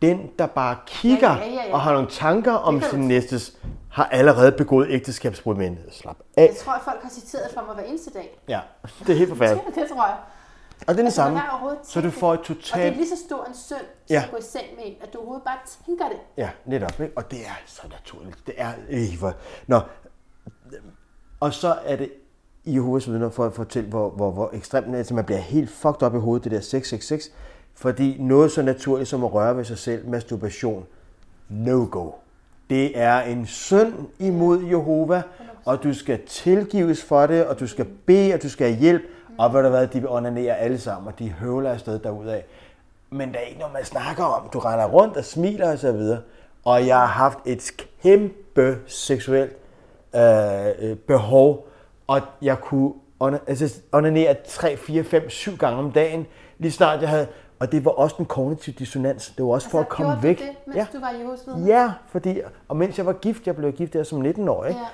den, 0.03 0.31
der 0.39 0.47
bare 0.47 0.77
kigger 0.87 1.31
Ja, 1.37 1.45
ja, 1.45 1.53
ja, 1.53 1.67
ja. 1.67 1.73
og 1.73 1.81
har 1.81 1.93
nogle 1.93 2.09
tanker 2.11 2.53
om 2.53 2.83
sin 2.83 3.01
du- 3.01 3.07
næstes, 3.07 3.57
har 3.91 4.05
allerede 4.05 4.53
begået 4.53 4.87
ægteskabsbrud 4.91 5.55
med. 5.55 5.77
Slap 5.93 6.17
af. 6.37 6.43
Jeg 6.47 6.57
tror, 6.57 6.73
at 6.73 6.81
folk 6.85 7.03
har 7.03 7.11
citeret 7.11 7.51
for 7.55 7.63
mig 7.67 7.75
hver 7.75 7.85
eneste 7.85 8.11
dag. 8.11 8.39
Ja, 8.49 8.61
det 9.07 9.09
er 9.09 9.15
helt 9.15 9.29
forfærdeligt. 9.29 9.75
Det 9.81 9.89
tror 9.89 10.07
jeg. 10.07 10.17
Og 10.81 10.81
det 10.81 10.89
er 10.89 10.95
det 10.95 11.05
Altså, 11.05 11.17
samme. 11.17 11.41
Så 11.83 12.01
du 12.01 12.11
får 12.11 12.33
et 12.35 12.39
Og 12.41 12.45
det 12.49 12.51
er 12.57 12.61
totalt... 12.63 12.97
lige 12.97 13.09
så 13.09 13.17
stor 13.27 13.45
en 13.45 13.55
synd, 13.55 13.79
Ja. 14.11 14.21
som 14.21 14.25
at 14.25 14.31
gå 14.31 14.37
i 14.37 14.43
seng 14.43 14.65
med 14.77 14.85
en, 14.87 14.95
at 15.03 15.13
du 15.13 15.19
overhovedet 15.19 15.45
bare 15.45 15.59
tænker 15.87 16.09
det. 16.09 16.17
Ja, 16.37 16.51
netop. 16.65 17.01
Ikke? 17.01 17.13
Og 17.17 17.31
det 17.31 17.39
er 17.39 17.55
så 17.67 17.83
naturligt. 17.91 18.39
Det 18.47 18.55
er 18.59 18.73
ikke 18.89 19.19
for... 19.19 19.35
Nå. 19.67 19.81
Og 21.41 21.55
så 21.55 21.77
er 21.85 21.97
det 21.97 22.13
i 22.65 22.75
Jehovas 22.75 23.11
vidner 23.11 23.31
for 23.31 23.45
at 23.45 23.53
fortælle, 23.53 23.89
hvor, 23.89 24.11
hvor, 24.11 24.31
hvor 24.31 24.51
ekstremt 24.53 24.87
det 24.87 24.95
er. 24.95 24.99
Altså 24.99 25.15
man 25.15 25.25
bliver 25.25 25.39
helt 25.39 25.71
fucked 25.71 26.03
op 26.03 26.15
i 26.15 26.19
hovedet, 26.19 26.45
det 26.45 26.53
der 26.53 26.61
666. 26.61 27.31
Fordi 27.75 28.17
noget 28.21 28.51
så 28.53 28.63
naturligt 28.63 29.09
som 29.09 29.25
at 29.25 29.35
røre 29.35 29.57
ved 29.57 29.65
sig 29.65 29.79
selv, 29.79 30.09
masturbation, 30.09 30.87
no 31.49 31.87
go. 31.91 32.11
Det 32.71 32.99
er 32.99 33.21
en 33.21 33.47
synd 33.47 33.95
imod 34.19 34.65
Jehova, 34.65 35.23
og 35.65 35.83
du 35.83 35.95
skal 35.95 36.21
tilgives 36.27 37.05
for 37.05 37.27
det, 37.27 37.47
og 37.47 37.61
du 37.61 37.67
skal 37.67 37.87
bede, 38.07 38.35
og 38.35 38.43
du 38.43 38.49
skal 38.49 38.67
have 38.67 38.81
hjælp. 38.81 39.03
Og 39.39 39.55
ved 39.55 39.63
du 39.63 39.69
hvad, 39.69 39.87
de 39.87 40.01
vil 40.01 40.09
onanere 40.09 40.57
alle 40.57 40.79
sammen, 40.79 41.13
og 41.13 41.19
de 41.19 41.31
høvler 41.31 41.71
afsted 41.71 41.99
derudad. 41.99 42.41
Men 43.11 43.33
der 43.33 43.39
er 43.39 43.43
ikke 43.43 43.59
noget, 43.59 43.73
man 43.73 43.85
snakker 43.85 44.25
om. 44.25 44.49
Du 44.53 44.59
render 44.59 44.87
rundt 44.87 45.17
og 45.17 45.25
smiler 45.25 45.73
og 45.73 45.79
så 45.79 45.93
videre. 45.93 46.21
Og 46.65 46.87
jeg 46.87 46.97
har 46.97 47.07
haft 47.07 47.39
et 47.47 47.71
kæmpe 48.03 48.79
seksuelt 48.87 49.57
øh, 50.15 50.67
øh 50.79 50.97
behov, 50.97 51.67
og 52.07 52.21
jeg 52.43 52.61
kunne 52.61 52.93
altså, 53.47 53.81
onanere 53.93 54.35
3, 54.49 54.77
4, 54.77 55.05
5, 55.05 55.31
7 55.31 55.57
gange 55.57 55.79
om 55.79 55.93
dagen, 55.93 56.27
lige 56.59 56.73
snart 56.73 57.01
jeg 57.01 57.09
havde... 57.09 57.27
Og 57.59 57.73
det 57.73 57.85
var 57.85 57.91
også 57.91 58.17
en 58.19 58.25
kognitiv 58.25 58.75
dissonans. 58.75 59.31
Det 59.37 59.45
var 59.45 59.51
også 59.51 59.71
for 59.71 59.81
at 59.81 59.89
komme 59.89 60.13
gjorde 60.13 60.23
væk. 60.23 60.39
Det, 60.39 60.49
mens 60.67 60.77
ja. 60.77 60.87
du 60.93 61.01
var 61.01 61.11
i 61.11 61.17
vidner? 61.17 61.67
ja, 61.67 61.93
fordi... 62.09 62.41
Og 62.69 62.77
mens 62.77 62.99
jeg 62.99 63.07
var 63.07 63.13
gift, 63.13 63.47
jeg 63.47 63.57
blev 63.57 63.73
gift 63.73 63.93
der 63.93 64.03
som 64.03 64.23
19-årig, 64.23 64.69
ikke? 64.69 64.81
Ja. 64.81 64.87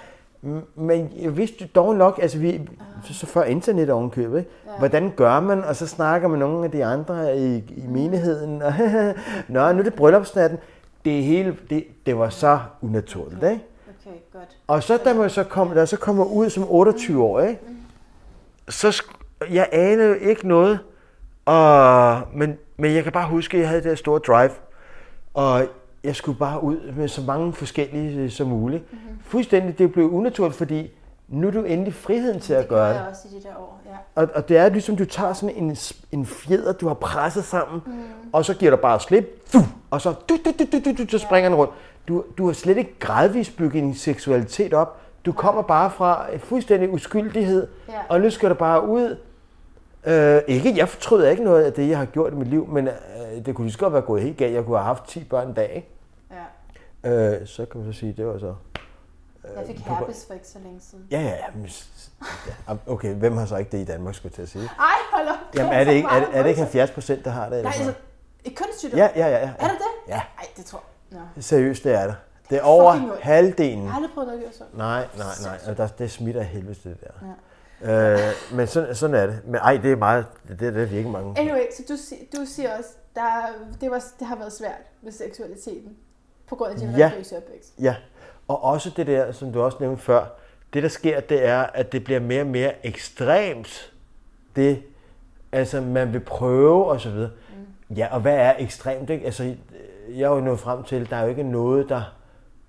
Men 0.75 1.13
jeg 1.23 1.37
vidste 1.37 1.67
dog 1.67 1.97
nok, 1.97 2.19
altså 2.23 2.39
vi, 2.39 2.69
så, 3.05 3.15
så 3.15 3.27
før 3.27 3.43
internet 3.43 3.91
ovenkøbet? 3.91 4.45
Ja. 4.67 4.79
hvordan 4.79 5.13
gør 5.17 5.41
man, 5.41 5.65
og 5.65 5.77
så 5.77 5.87
snakker 5.87 6.29
man 6.29 6.39
nogle 6.39 6.65
af 6.65 6.71
de 6.71 6.85
andre 6.85 7.39
i, 7.39 7.57
i 7.57 7.87
menigheden, 7.89 8.63
og 8.63 8.73
nå, 9.49 9.73
nu 9.73 9.79
er 9.79 9.83
det 9.83 9.95
bryllupsnatten. 9.95 10.59
Det, 11.05 11.25
hele, 11.25 11.57
det, 11.71 11.85
det 12.07 12.19
var 12.19 12.29
så 12.29 12.59
unaturligt, 12.83 13.43
ikke? 13.43 13.65
Okay, 14.07 14.17
godt. 14.33 14.57
Og 14.67 14.83
så 14.83 14.97
da 15.05 15.15
man 15.15 15.31
så 15.31 15.45
kom, 15.45 15.71
da 15.75 15.87
så 15.87 15.97
kommer 15.97 16.25
ud 16.25 16.51
som 16.51 16.65
28 16.69 17.23
år, 17.25 17.41
ikke? 17.41 17.61
så 18.69 18.89
sk- 18.89 19.55
jeg 19.55 19.69
anede 19.73 20.19
ikke 20.21 20.49
noget, 20.49 20.79
og, 21.45 22.21
men, 22.35 22.57
men 22.77 22.95
jeg 22.95 23.03
kan 23.03 23.13
bare 23.13 23.29
huske, 23.29 23.57
at 23.57 23.61
jeg 23.61 23.69
havde 23.69 23.83
det 23.83 23.99
store 23.99 24.19
drive, 24.19 24.51
og 25.35 25.67
jeg 26.05 26.17
skulle 26.17 26.39
bare 26.39 26.63
ud 26.63 26.93
med 26.97 27.09
så 27.09 27.23
mange 27.23 27.53
forskellige 27.53 28.19
øh, 28.19 28.31
som 28.31 28.47
muligt. 28.49 28.93
Mm-hmm. 28.93 29.19
Fuldstændig, 29.25 29.79
det 29.79 29.93
blev 29.93 30.11
unaturligt, 30.13 30.57
fordi 30.59 30.91
nu 31.29 31.47
er 31.47 31.51
du 31.51 31.63
endelig 31.63 31.95
friheden 31.95 32.41
til 32.41 32.53
at 32.55 32.59
Det 32.61 32.69
gjorde 32.69 32.81
gøre 32.83 32.89
jeg 32.95 33.01
det. 33.01 33.09
også 33.11 33.23
i 33.33 33.39
de 33.39 33.43
der 33.43 33.57
år, 33.59 33.81
ja. 33.87 34.23
Og, 34.23 34.29
og 34.35 34.49
det 34.49 34.57
er 34.57 34.69
ligesom, 34.69 34.97
du 34.97 35.05
tager 35.05 35.33
sådan 35.33 35.57
en, 35.57 35.77
en 36.13 36.27
fjeder, 36.27 36.73
du 36.73 36.87
har 36.87 36.95
presset 36.95 37.45
sammen, 37.45 37.81
mm. 37.87 37.93
og 38.33 38.45
så 38.45 38.55
giver 38.55 38.71
du 38.71 38.77
bare 38.77 39.01
slip, 39.01 39.55
og 39.91 40.01
så, 40.01 40.15
du, 40.29 40.37
du, 40.45 40.51
du, 40.59 40.65
du, 40.73 40.91
du, 40.91 41.05
du, 41.05 41.09
så 41.11 41.19
springer 41.19 41.49
den 41.51 41.59
rundt. 41.59 41.73
Du, 42.09 42.25
du 42.39 42.47
har 42.47 42.53
slet 42.53 42.77
ikke 42.77 42.99
gradvist 42.99 43.57
bygget 43.57 43.83
din 43.83 43.95
seksualitet 43.95 44.75
op. 44.75 45.01
Du 45.27 45.33
kommer 45.33 45.63
bare 45.63 45.91
fra 45.91 46.27
fuldstændig 46.39 46.91
uskyldighed, 46.91 47.69
Ja. 47.89 47.95
og 48.09 48.21
nu 48.21 48.31
skal 48.31 48.51
du 48.51 48.55
bare 48.55 48.87
ud. 48.89 49.17
Øh, 50.05 50.43
ikke, 50.47 50.77
jeg 50.77 50.89
fortryder 50.89 51.31
ikke 51.31 51.45
noget 51.45 51.65
af 51.65 51.73
det, 51.73 51.89
jeg 51.89 51.99
har 51.99 52.05
gjort 52.05 52.33
i 52.33 52.37
mit 52.37 52.49
liv, 52.49 52.67
men 52.69 52.89
øh, 52.89 53.47
det 53.47 53.55
kunne 53.55 53.65
lige 53.65 53.73
så 53.73 53.79
godt 53.79 53.93
være 53.93 54.03
gået 54.03 54.23
helt 54.23 54.37
galt. 54.39 54.55
Jeg 54.55 54.65
kunne 54.65 54.77
have 54.77 54.85
haft 54.87 55.05
10 55.09 55.25
børn 55.25 55.49
en 55.49 55.55
dag, 55.55 55.73
ikke? 55.77 55.89
ja. 57.05 57.37
Øh, 57.41 57.47
så 57.47 57.65
kan 57.65 57.81
man 57.81 57.93
så 57.93 57.99
sige, 58.01 58.13
det 58.13 58.27
var 58.27 58.39
så... 58.39 58.55
Jeg 59.57 59.67
fik 59.67 59.79
herpes 59.79 60.25
for 60.27 60.35
ikke 60.35 60.47
så 60.47 60.59
længe 60.65 60.81
siden. 60.81 61.05
Ja, 61.11 61.21
ja, 61.21 61.29
ja. 61.29 61.45
men 61.55 61.69
ja, 62.69 62.75
Okay, 62.87 63.15
hvem 63.15 63.37
har 63.37 63.47
så 63.47 63.57
ikke 63.57 63.71
det 63.71 63.79
i 63.79 63.85
Danmark, 63.85 64.15
skulle 64.15 64.29
jeg 64.31 64.35
til 64.35 64.43
at 64.43 64.49
sige? 64.49 64.65
Ej, 64.79 64.87
hold 65.13 65.29
op. 65.29 65.35
Jamen, 65.57 65.73
er 65.73 65.85
det 65.85 65.93
ikke, 65.93 66.09
er, 66.09 66.13
er 66.13 66.21
det 66.21 66.29
ikke 66.33 66.45
voldsomt. 66.45 66.59
70 66.59 66.91
procent, 66.91 67.25
der 67.25 67.31
har 67.31 67.49
det? 67.49 67.63
Nej, 67.63 67.73
altså, 67.77 67.93
et 68.45 68.57
kønssygdom. 68.57 68.99
Ja, 68.99 69.09
ja, 69.17 69.27
ja. 69.29 69.39
ja. 69.39 69.51
Er 69.59 69.69
det 69.69 69.79
det? 69.79 70.09
Ja, 70.09 70.15
Nej, 70.15 70.47
det 70.57 70.65
tror 70.65 70.79
jeg. 70.79 70.85
Nå. 71.11 71.19
seriøst, 71.41 71.85
det 71.85 71.95
er 71.95 72.07
det. 72.07 72.15
Det 72.51 72.59
er 72.59 72.63
over 72.63 72.93
fucking 72.93 73.13
ondt. 73.13 73.23
halvdelen. 73.23 73.83
Jeg 73.83 73.91
har 73.91 73.97
aldrig 73.97 74.13
prøvet 74.15 74.27
noget 74.29 74.39
at 74.41 74.45
gøre 74.45 74.53
sådan. 74.53 74.73
Nej, 74.77 75.07
nej, 75.17 75.27
nej. 75.45 75.59
Og 75.71 75.77
der, 75.77 75.87
det 75.87 76.11
smitter 76.11 76.41
af 76.41 76.47
helvede, 76.47 76.75
det 76.85 76.97
der. 77.01 77.27
Ja. 77.83 78.13
Øh, 78.13 78.33
men 78.53 78.67
sådan, 78.67 78.95
sådan 78.95 79.17
er 79.17 79.27
det. 79.27 79.41
Men 79.45 79.55
ej, 79.55 79.77
det 79.83 79.93
er 79.93 79.97
meget, 79.97 80.27
det, 80.49 80.61
det 80.61 80.69
er 80.69 80.73
virkelig 80.73 81.11
mange. 81.11 81.39
Anyway, 81.41 81.61
så 81.77 81.83
du, 81.89 81.97
si- 81.97 82.29
du 82.37 82.45
siger 82.47 82.77
også, 82.79 82.91
der, 83.15 83.31
det, 83.81 83.91
var, 83.91 84.05
det 84.19 84.27
har 84.27 84.37
været 84.37 84.53
svært 84.53 84.81
med 85.03 85.13
seksualiteten 85.13 85.97
på 86.49 86.57
grund 86.57 86.73
af 86.73 86.79
din 86.79 86.91
Ja. 86.91 87.07
religiøse 87.07 87.37
opvækst. 87.37 87.73
Ja, 87.81 87.97
og 88.49 88.65
også 88.65 88.91
det 88.97 89.07
der, 89.07 89.33
som 89.33 89.53
du 89.53 89.63
også 89.63 89.77
nævnte 89.81 90.03
før, 90.03 90.25
det 90.73 90.83
der 90.83 90.89
sker, 90.89 91.21
det 91.21 91.45
er, 91.47 91.61
at 91.63 91.93
det 91.93 92.05
bliver 92.05 92.21
mere 92.21 92.41
og 92.41 92.47
mere 92.47 92.87
ekstremt, 92.87 93.93
det, 94.57 94.83
altså 95.53 95.81
man 95.81 96.13
vil 96.13 96.21
prøve 96.21 96.85
og 96.87 97.01
så 97.01 97.11
videre. 97.11 97.31
Mm. 97.89 97.95
Ja, 97.97 98.09
og 98.11 98.21
hvad 98.21 98.35
er 98.37 98.55
ekstremt, 98.59 99.11
ikke? 99.11 99.25
Altså, 99.27 99.55
jeg 100.17 100.23
er 100.23 100.35
jo 100.35 100.41
nået 100.41 100.59
frem 100.59 100.83
til, 100.83 100.97
at 100.97 101.11
der 101.11 101.17
er 101.17 101.23
jo 101.23 101.29
ikke 101.29 101.43
noget, 101.43 101.89
der, 101.89 102.03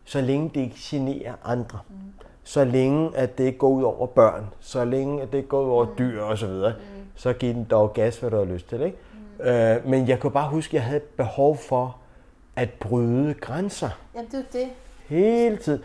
så 0.05 0.21
længe 0.21 0.51
det 0.53 0.61
ikke 0.61 0.75
generer 0.79 1.33
andre, 1.45 1.79
mm. 1.89 1.95
så 2.43 2.63
længe, 2.65 3.17
at 3.17 3.37
det 3.37 3.43
ikke 3.43 3.57
går 3.57 3.69
ud 3.69 3.83
over 3.83 4.07
børn, 4.07 4.45
så 4.59 4.85
længe, 4.85 5.21
at 5.21 5.31
det 5.31 5.37
ikke 5.37 5.49
går 5.49 5.61
ud 5.65 5.69
over 5.69 5.85
mm. 5.85 5.91
dyr 5.97 6.21
og 6.21 6.37
så 6.37 6.47
videre, 6.47 6.73
mm. 6.79 7.01
så 7.15 7.33
giv 7.33 7.53
den 7.53 7.63
dog 7.63 7.93
gas, 7.93 8.17
hvad 8.19 8.31
du 8.31 8.37
har 8.37 8.45
lyst 8.45 8.69
til, 8.69 8.81
ikke? 8.81 8.97
Mm. 9.39 9.45
Øh, 9.45 9.87
men 9.89 10.07
jeg 10.07 10.19
kunne 10.19 10.31
bare 10.31 10.49
huske, 10.49 10.69
at 10.69 10.73
jeg 10.73 10.83
havde 10.83 10.99
behov 10.99 11.57
for 11.57 11.97
at 12.55 12.69
bryde 12.69 13.33
grænser. 13.33 13.89
Jamen, 14.15 14.31
det 14.31 14.39
er 14.39 14.43
det. 14.59 14.67
Hele 15.07 15.57
tiden. 15.57 15.81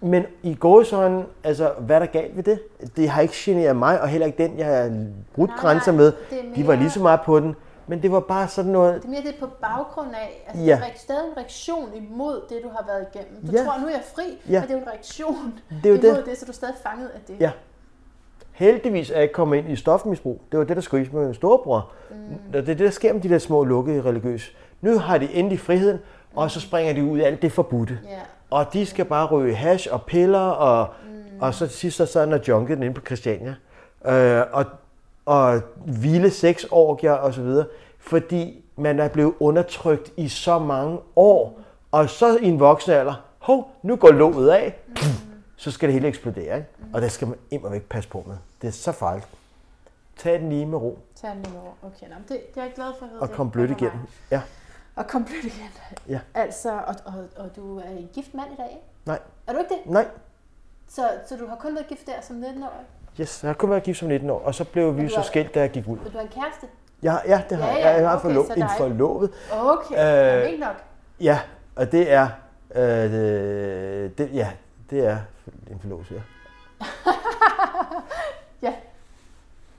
Men 0.00 0.24
i 0.42 0.54
gåsøjne, 0.54 1.24
altså, 1.44 1.72
hvad 1.78 1.96
er 1.96 2.00
der 2.00 2.06
galt 2.06 2.36
ved 2.36 2.42
det? 2.42 2.60
Det 2.96 3.08
har 3.08 3.20
ikke 3.22 3.34
generet 3.36 3.76
mig, 3.76 4.00
og 4.00 4.08
heller 4.08 4.26
ikke 4.26 4.42
den, 4.42 4.58
jeg 4.58 4.66
har 4.66 5.04
brudt 5.34 5.50
Nej, 5.50 5.58
grænser 5.58 5.92
med. 5.92 6.06
er 6.30 6.36
De 6.56 6.66
var 6.66 6.72
mere- 6.72 6.76
lige 6.76 6.90
så 6.90 7.00
meget 7.02 7.20
på 7.24 7.40
den. 7.40 7.56
Men 7.88 8.02
det 8.02 8.12
var 8.12 8.20
bare 8.20 8.48
sådan 8.48 8.70
noget... 8.72 8.94
Det 8.94 9.04
er 9.04 9.08
mere 9.10 9.22
det 9.22 9.34
på 9.40 9.46
baggrund 9.60 10.08
af, 10.14 10.44
altså 10.48 10.64
Ja. 10.64 10.74
det 10.76 10.82
er 10.82 10.98
stadig 10.98 11.24
en 11.30 11.36
reaktion 11.36 11.88
imod 11.94 12.40
det, 12.48 12.58
du 12.64 12.68
har 12.68 12.84
været 12.86 13.06
igennem. 13.14 13.46
Du 13.46 13.52
Ja. 13.52 13.64
tror, 13.64 13.80
nu 13.80 13.86
er 13.86 13.90
jeg 13.90 14.02
fri, 14.14 14.22
Ja. 14.48 14.60
men 14.60 14.68
det 14.68 14.74
er 14.74 14.78
jo 14.78 14.82
en 14.84 14.88
reaktion 14.88 15.54
Det 15.70 15.86
er 15.86 15.88
jo 15.90 15.94
imod 16.00 16.16
det. 16.16 16.26
det. 16.26 16.38
så 16.38 16.44
du 16.44 16.50
er 16.50 16.54
stadig 16.54 16.74
fanget 16.82 17.08
af 17.08 17.20
det. 17.28 17.36
Ja. 17.40 17.50
Heldigvis 18.52 19.10
er 19.10 19.14
jeg 19.14 19.22
ikke 19.22 19.32
kommet 19.34 19.56
ind 19.58 19.68
i 19.70 19.76
stofmisbrug. 19.76 20.40
Det 20.52 20.58
var 20.58 20.64
det, 20.64 20.76
der 20.76 20.82
skete 20.82 21.10
med 21.12 21.24
min 21.24 21.34
storebror. 21.34 21.92
Mm. 22.10 22.16
Det 22.52 22.58
er 22.60 22.64
det, 22.64 22.78
der 22.78 22.90
sker 22.90 23.12
med 23.12 23.20
de 23.22 23.28
der 23.28 23.38
små 23.38 23.64
lukkede 23.64 24.02
religiøse. 24.02 24.52
Nu 24.80 24.98
har 24.98 25.18
de 25.18 25.32
endelig 25.34 25.60
friheden, 25.60 25.98
og 26.34 26.50
så 26.50 26.60
springer 26.60 26.92
de 26.92 27.04
ud 27.04 27.18
af 27.18 27.26
alt 27.26 27.42
det 27.42 27.52
forbudte. 27.52 27.98
Ja. 28.04 28.18
Og 28.50 28.72
de 28.72 28.86
skal 28.86 29.04
bare 29.04 29.26
ryge 29.26 29.54
hash 29.54 29.88
og 29.92 30.02
piller, 30.02 30.38
og, 30.40 30.88
mm. 31.08 31.40
og 31.40 31.54
så 31.54 31.66
til 31.66 31.76
sidst 31.76 32.12
så 32.12 32.20
er 32.20 32.26
der 32.26 32.38
junket 32.48 32.76
inde 32.82 32.94
på 32.94 33.00
Christiania. 33.06 33.54
Øh, 34.06 34.42
og 34.52 34.64
og 35.26 35.60
vilde 35.86 36.30
sexorgier 36.30 37.12
og 37.12 37.34
så 37.34 37.42
videre, 37.42 37.66
fordi 37.98 38.64
man 38.76 39.00
er 39.00 39.08
blevet 39.08 39.34
undertrykt 39.40 40.12
i 40.16 40.28
så 40.28 40.58
mange 40.58 40.98
år, 41.16 41.60
og 41.92 42.10
så 42.10 42.38
i 42.38 42.44
en 42.44 42.60
voksen 42.60 42.92
alder, 42.92 43.14
hov, 43.38 43.70
nu 43.82 43.96
går 43.96 44.10
låget 44.10 44.50
af, 44.50 44.78
så 45.56 45.70
skal 45.70 45.86
det 45.88 45.92
hele 45.94 46.08
eksplodere, 46.08 46.56
ikke? 46.56 46.68
og 46.92 47.02
det 47.02 47.12
skal 47.12 47.28
man 47.28 47.38
immer 47.50 47.68
væk 47.70 47.82
passe 47.88 48.10
på 48.10 48.24
med. 48.26 48.36
Det 48.62 48.68
er 48.68 48.72
så 48.72 48.92
farligt. 48.92 49.28
Tag 50.16 50.40
den 50.40 50.48
lige 50.48 50.66
med 50.66 50.78
ro, 50.78 50.98
Tag 51.14 51.30
den 51.30 51.42
lige 51.42 51.58
over. 51.60 51.72
Okay, 51.82 52.06
nå, 52.08 52.14
det, 52.28 52.28
det 52.54 52.60
er 52.60 52.64
jeg 52.64 52.72
glad 52.74 52.92
for 52.98 53.06
at 53.06 53.12
og 53.20 53.30
kom 53.30 53.50
blødt 53.50 53.70
igennem. 53.70 53.96
mig. 53.96 54.08
Ja, 54.30 54.42
Og 54.96 55.06
kom 55.06 55.24
blødt 55.24 55.44
igen. 55.44 55.68
Ja. 56.08 56.20
Altså, 56.34 56.72
og, 56.72 56.94
og, 57.04 57.14
og 57.36 57.56
du 57.56 57.78
er 57.78 57.88
en 57.88 58.08
gift 58.14 58.34
mand 58.34 58.52
i 58.52 58.56
dag, 58.56 58.66
ikke? 58.70 58.82
nej, 59.06 59.18
Er 59.46 59.52
du 59.52 59.58
ikke 59.58 59.74
det? 59.74 59.92
nej, 59.92 60.06
Så, 60.88 61.08
så 61.28 61.36
du 61.36 61.46
har 61.46 61.56
kun 61.56 61.74
været 61.74 61.86
gift 61.88 62.06
der 62.06 62.20
som 62.22 62.36
19-årig? 62.42 62.86
Yes, 63.20 63.42
jeg 63.42 63.48
har 63.48 63.54
kun 63.54 63.70
været 63.70 63.82
gift 63.82 63.98
som 63.98 64.08
19 64.08 64.30
år, 64.30 64.40
og 64.40 64.54
så 64.54 64.64
blev 64.64 64.96
vi 64.96 65.08
så 65.08 65.22
skilt, 65.22 65.54
da 65.54 65.60
jeg 65.60 65.70
gik 65.70 65.88
ud. 65.88 65.96
Men 65.96 66.04
du 66.12 66.18
har 66.18 66.20
en 66.24 66.28
kæreste? 66.28 66.66
Ja, 67.02 67.16
ja, 67.26 67.42
det 67.50 67.58
har 67.58 67.66
Ja, 67.66 67.72
jeg. 67.74 67.82
ja, 67.82 67.90
Jeg 68.00 68.10
har 68.10 68.16
okay, 68.18 68.28
forlo- 68.34 68.54
en 68.54 68.68
forlovet. 68.78 69.30
Okay, 69.52 70.42
Øh, 70.42 70.46
ikke 70.50 70.60
nok. 70.64 70.76
Ja, 71.20 71.38
og 71.76 71.92
det 71.92 72.12
er, 72.12 72.28
øh, 72.74 72.82
det, 73.12 74.18
det, 74.18 74.30
ja, 74.34 74.50
det 74.90 75.06
er 75.06 75.18
en 75.70 75.78
forlovelse, 75.80 76.14
ja. 76.14 76.20
Ja, 78.62 78.72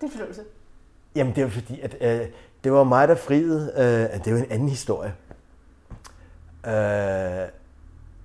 det 0.02 0.08
er 0.08 0.12
forlovelse. 0.12 0.42
Jamen, 1.16 1.36
det 1.36 1.44
er 1.44 1.50
fordi, 1.50 1.82
at 1.82 1.96
øh, 2.02 2.28
det 2.64 2.72
var 2.74 2.84
mig, 2.84 3.08
der 3.08 3.16
friede. 3.16 3.72
Øh, 3.78 4.20
det 4.20 4.28
er 4.28 4.32
jo 4.32 4.38
en 4.38 4.52
anden 4.52 4.70
historie. 4.70 5.14
Øh, 6.68 7.48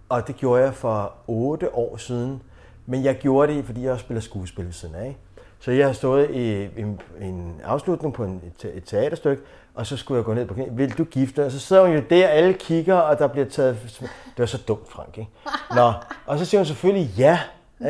og 0.09 0.27
det 0.27 0.37
gjorde 0.37 0.63
jeg 0.63 0.75
for 0.75 1.15
otte 1.27 1.75
år 1.75 1.97
siden. 1.97 2.43
Men 2.87 3.05
jeg 3.05 3.15
gjorde 3.19 3.55
det, 3.55 3.65
fordi 3.65 3.85
jeg 3.85 3.93
også 3.93 4.03
spiller 4.05 4.21
skuespil 4.21 4.65
ved 4.65 4.73
siden 4.73 4.95
af. 4.95 5.17
Så 5.61 5.71
jeg 5.71 5.87
har 5.87 5.93
stået 5.93 6.31
i 6.31 6.69
en, 6.81 7.01
en 7.21 7.61
afslutning 7.65 8.15
på 8.15 8.25
en, 8.25 8.41
et, 8.63 8.71
et 8.75 8.85
teaterstykke, 8.85 9.43
og 9.75 9.87
så 9.87 9.97
skulle 9.97 10.17
jeg 10.19 10.25
gå 10.25 10.35
ned 10.35 10.47
på 10.47 10.55
knæ. 10.55 10.65
Vil 10.71 10.99
du 10.99 11.05
gifte 11.05 11.37
dig? 11.37 11.45
Og 11.45 11.53
så 11.53 11.59
sidder 11.59 11.83
hun 11.87 11.95
jo 11.95 12.03
der, 12.11 12.29
alle 12.29 12.53
kigger, 12.53 12.95
og 12.95 13.19
der 13.19 13.27
bliver 13.27 13.47
taget... 13.47 13.77
Det 14.01 14.39
var 14.39 14.47
så 14.47 14.59
dumt, 14.69 14.89
Frank, 14.91 15.19
ikke? 15.19 15.31
Nå, 15.75 15.93
og 16.27 16.39
så 16.39 16.45
siger 16.45 16.59
hun 16.59 16.67
selvfølgelig 16.67 17.11
ja. 17.19 17.39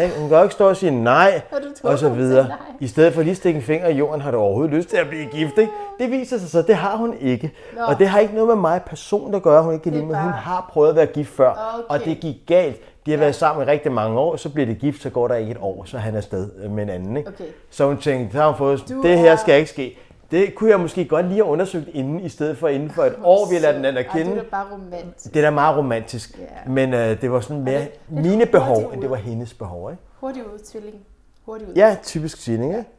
Ikke? 0.02 0.18
Hun 0.18 0.28
kan 0.28 0.36
jo 0.36 0.42
ikke 0.42 0.54
stå 0.54 0.68
og 0.68 0.76
sige 0.76 0.90
nej, 0.90 1.40
Og 1.82 1.98
så 1.98 2.08
videre. 2.08 2.46
I 2.80 2.86
stedet 2.86 3.14
for 3.14 3.22
lige 3.22 3.30
at 3.30 3.36
stikke 3.36 3.56
en 3.56 3.62
finger 3.62 3.88
i 3.88 3.96
jorden, 3.96 4.20
har 4.20 4.30
du 4.30 4.36
overhovedet 4.36 4.74
lyst 4.74 4.88
til 4.88 4.96
at 4.96 5.08
blive 5.08 5.26
gift, 5.26 5.58
ikke? 5.58 5.72
Det 5.98 6.10
viser 6.10 6.38
sig 6.38 6.50
så, 6.50 6.62
det 6.62 6.74
har 6.76 6.96
hun 6.96 7.14
ikke. 7.20 7.52
Nå. 7.76 7.82
Og 7.82 7.98
det 7.98 8.08
har 8.08 8.18
ikke 8.18 8.34
noget 8.34 8.48
med 8.48 8.56
mig 8.56 8.82
personligt 8.86 9.36
at 9.36 9.42
gøre, 9.42 9.62
hun 9.62 9.72
ikke 9.72 9.82
kan 9.82 9.92
lide 9.92 10.06
mig. 10.06 10.22
Hun 10.22 10.32
har 10.32 10.68
prøvet 10.72 10.90
at 10.90 10.96
være 10.96 11.06
gift 11.06 11.30
før, 11.36 11.50
Okay. 11.50 11.84
og 11.88 12.04
det 12.04 12.20
gik 12.20 12.36
galt. 12.46 12.76
De 13.06 13.10
har 13.10 13.18
Ja. 13.18 13.20
været 13.24 13.34
sammen 13.34 13.68
i 13.68 13.70
rigtig 13.70 13.92
mange 13.92 14.18
år, 14.18 14.36
så 14.36 14.48
bliver 14.48 14.66
det 14.66 14.78
gift, 14.78 15.02
så 15.02 15.10
går 15.10 15.28
der 15.28 15.34
ikke 15.34 15.50
et 15.50 15.56
år, 15.60 15.84
så 15.84 15.96
er 15.96 16.00
han 16.00 16.14
afsted 16.16 16.50
øh, 16.64 16.70
med 16.70 16.82
en 16.82 16.88
anden. 16.90 17.16
Ikke? 17.16 17.28
Okay. 17.28 17.44
Så 17.70 17.86
hun 17.86 17.96
tænkte, 17.98 18.32
så 18.32 18.38
har 18.38 18.46
hun 18.48 18.58
fået, 18.58 18.84
Du 18.88 19.02
det 19.02 19.18
her 19.18 19.32
er- 19.32 19.36
skal 19.36 19.58
ikke 19.58 19.70
ske. 19.70 19.98
Det 20.30 20.54
kunne 20.54 20.70
jeg 20.70 20.80
måske 20.80 21.04
godt 21.04 21.26
lige 21.26 21.36
have 21.36 21.44
undersøgt 21.44 21.88
inden, 21.92 22.20
i 22.20 22.28
stedet 22.28 22.58
for 22.58 22.68
inden 22.68 22.90
for 22.90 23.02
et 23.02 23.14
år, 23.24 23.50
vi 23.50 23.58
lært 23.58 23.74
den 23.74 23.84
anden 23.84 23.98
at 23.98 24.06
Ej, 24.06 24.12
det 24.12 24.22
kende. 24.24 24.38
er 24.38 24.42
da 24.42 24.48
bare 24.50 24.66
romantisk. 24.72 25.34
Det 25.34 25.36
er 25.36 25.42
da 25.44 25.50
meget 25.50 25.76
romantisk, 25.78 26.38
Ja. 26.38 26.70
men 26.70 26.94
øh, 26.94 27.20
det 27.20 27.32
var 27.32 27.40
sådan 27.40 27.62
mere 27.62 27.80
det- 27.80 27.92
det 28.10 28.18
er 28.18 28.22
mine 28.22 28.46
behov, 28.46 28.90
end 28.94 29.02
det 29.02 29.10
var 29.10 29.16
hendes 29.16 29.54
behov. 29.54 29.90
Ikke? 29.90 30.02
Hurtig 30.20 30.42
ud, 30.54 30.58
tvilling. 31.44 31.66
Hurtig 31.66 31.68
ud. 31.68 31.74
Ja, 31.74 31.96
typisk 32.02 32.38
tvilling, 32.40 32.76
ikke? 32.76 32.90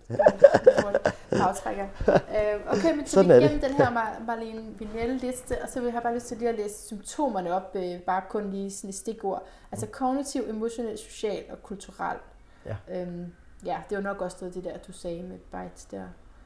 Hurtigt. 0.83 1.15
Bagtrækker. 1.29 1.87
Øh, 2.07 2.77
okay, 2.77 2.95
men 2.95 3.05
så 3.07 3.23
vi 3.23 3.29
igennem 3.33 3.59
den 3.59 3.73
her 3.73 3.89
Mar- 3.89 4.25
Marlene 4.27 4.61
Vinelle 4.79 5.17
liste, 5.17 5.61
og 5.63 5.69
så 5.69 5.81
vil 5.81 5.91
jeg 5.93 6.03
bare 6.03 6.13
lyst 6.15 6.25
til 6.27 6.37
lige 6.37 6.49
at 6.49 6.55
læse 6.55 6.75
symptomerne 6.87 7.53
op, 7.53 7.71
øh, 7.75 7.99
bare 7.99 8.21
kun 8.29 8.49
lige 8.51 8.71
sådan 8.71 8.89
i 8.89 8.93
stikord. 8.93 9.43
Altså 9.71 9.87
kognitiv, 9.87 10.43
emotionel, 10.49 10.97
social 10.97 11.43
og 11.51 11.63
kulturel. 11.63 12.17
Ja. 12.65 12.75
Øhm, 13.01 13.25
ja, 13.65 13.77
det 13.89 13.95
er 13.95 13.99
jo 13.99 14.03
nok 14.03 14.21
også 14.21 14.37
noget 14.41 14.55
det 14.55 14.63
der, 14.63 14.77
du 14.87 14.91
sagde 14.91 15.23
med 15.23 15.37
bites 15.37 15.85
der. 15.85 16.03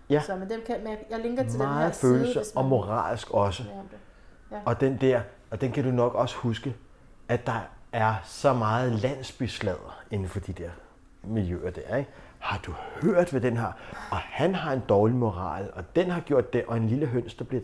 Ja. 0.10 0.22
Så, 0.22 0.36
men 0.36 0.49
dem 0.49 0.61
kan, 0.68 0.78
men 0.84 0.88
jeg, 0.91 0.99
jeg 1.10 1.19
linker 1.19 1.44
til 1.44 1.52
den 1.53 1.61
her 1.61 1.68
Meget 1.68 1.95
side, 1.95 2.11
følelser 2.11 2.40
hvis 2.40 2.52
og 2.56 2.64
man 2.64 2.69
moralsk 2.69 3.32
også. 3.32 3.64
det. 3.64 4.60
Og 4.65 4.82
den 4.82 4.98
der, 5.02 5.22
og 5.52 5.61
den 5.61 5.72
kan 5.72 5.84
du 5.84 5.91
nok 5.91 6.14
også 6.15 6.36
huske, 6.36 6.76
at 7.30 7.45
der 7.48 7.69
er 7.91 8.15
så 8.26 8.53
meget 8.53 8.91
landsbyslader 8.91 10.03
inden 10.11 10.28
for 10.30 10.40
de 10.40 10.53
der 10.53 10.69
miljøer 11.28 11.72
der, 11.72 11.95
ikke? 11.98 12.10
Har 12.40 12.60
du 12.66 12.72
hørt, 13.02 13.30
hvad 13.32 13.41
den 13.41 13.58
har? 13.58 13.78
Og 14.12 14.18
han 14.18 14.56
har 14.56 14.74
en 14.74 14.82
dårlig 14.90 15.16
moral, 15.16 15.70
og 15.74 15.84
den 15.95 16.10
har 16.12 16.22
gjort 16.22 16.54
det, 16.54 16.64
og 16.68 16.78
en 16.78 16.88
lille 16.88 17.06
høns, 17.06 17.34
der 17.34 17.45
bliver... 17.45 17.62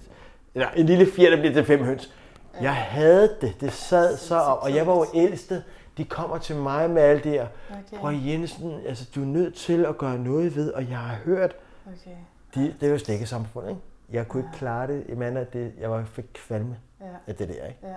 Eller 0.56 0.70
en 0.70 0.86
lille 0.86 1.06
fjer, 1.06 1.30
der 1.30 1.38
bliver 1.38 1.54
til 1.54 1.66
fem 1.66 1.84
høns. 1.84 2.14
Jeg 2.62 2.76
havde 2.76 3.36
det. 3.42 3.56
Det 3.62 3.72
sad 3.72 4.18
så 4.18 4.36
op, 4.36 4.64
og 4.64 4.76
jeg 4.76 4.88
var 4.88 4.94
jo 4.94 5.06
ældste. 5.16 5.64
De 5.98 6.06
kommer 6.06 6.38
til 6.38 6.56
mig 6.56 6.90
med 6.90 7.02
alt 7.02 7.24
det 7.24 7.32
her. 7.32 7.48
Okay. 7.70 7.98
Prøv 7.98 8.14
Jensen, 8.14 8.74
altså 8.88 9.10
du 9.16 9.22
er 9.22 9.26
nødt 9.26 9.56
til 9.56 9.86
at 9.86 9.98
gøre 9.98 10.18
noget 10.18 10.56
ved, 10.56 10.72
og 10.72 10.90
jeg 10.90 10.98
har 10.98 11.16
hørt, 11.26 11.56
Okay. 11.88 12.16
de, 12.56 12.74
det 12.80 12.88
er 12.88 12.92
jo 12.92 12.98
stikke 12.98 13.26
samfund, 13.26 13.70
ikke? 13.70 13.82
Jeg 14.12 14.28
kunne 14.28 14.44
ikke 14.44 14.58
klare 14.58 14.88
det, 14.88 15.04
jeg 15.10 15.18
mener, 15.18 15.44
det, 15.44 15.72
jeg 15.80 15.92
var 15.92 16.04
fik 16.06 16.26
kvalme 16.34 16.78
Ja. 17.02 17.06
af 17.28 17.36
det 17.36 17.48
der, 17.48 17.54
ikke? 17.68 17.80
Ja. 17.84 17.94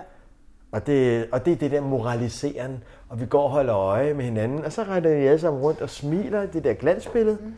Og 0.71 0.87
det, 0.87 1.27
og 1.31 1.45
det 1.45 1.53
er 1.53 1.57
det 1.57 1.71
der 1.71 1.81
moraliseren, 1.81 2.83
og 3.09 3.19
vi 3.19 3.25
går 3.25 3.43
og 3.43 3.49
holder 3.49 3.75
øje 3.75 4.13
med 4.13 4.25
hinanden, 4.25 4.65
og 4.65 4.71
så 4.71 4.83
render 4.83 5.15
vi 5.17 5.25
alle 5.25 5.39
sammen 5.39 5.61
rundt 5.61 5.81
og 5.81 5.89
smiler 5.89 6.45
det 6.45 6.63
der 6.63 6.73
glansbillede. 6.73 7.37
Mm. 7.41 7.53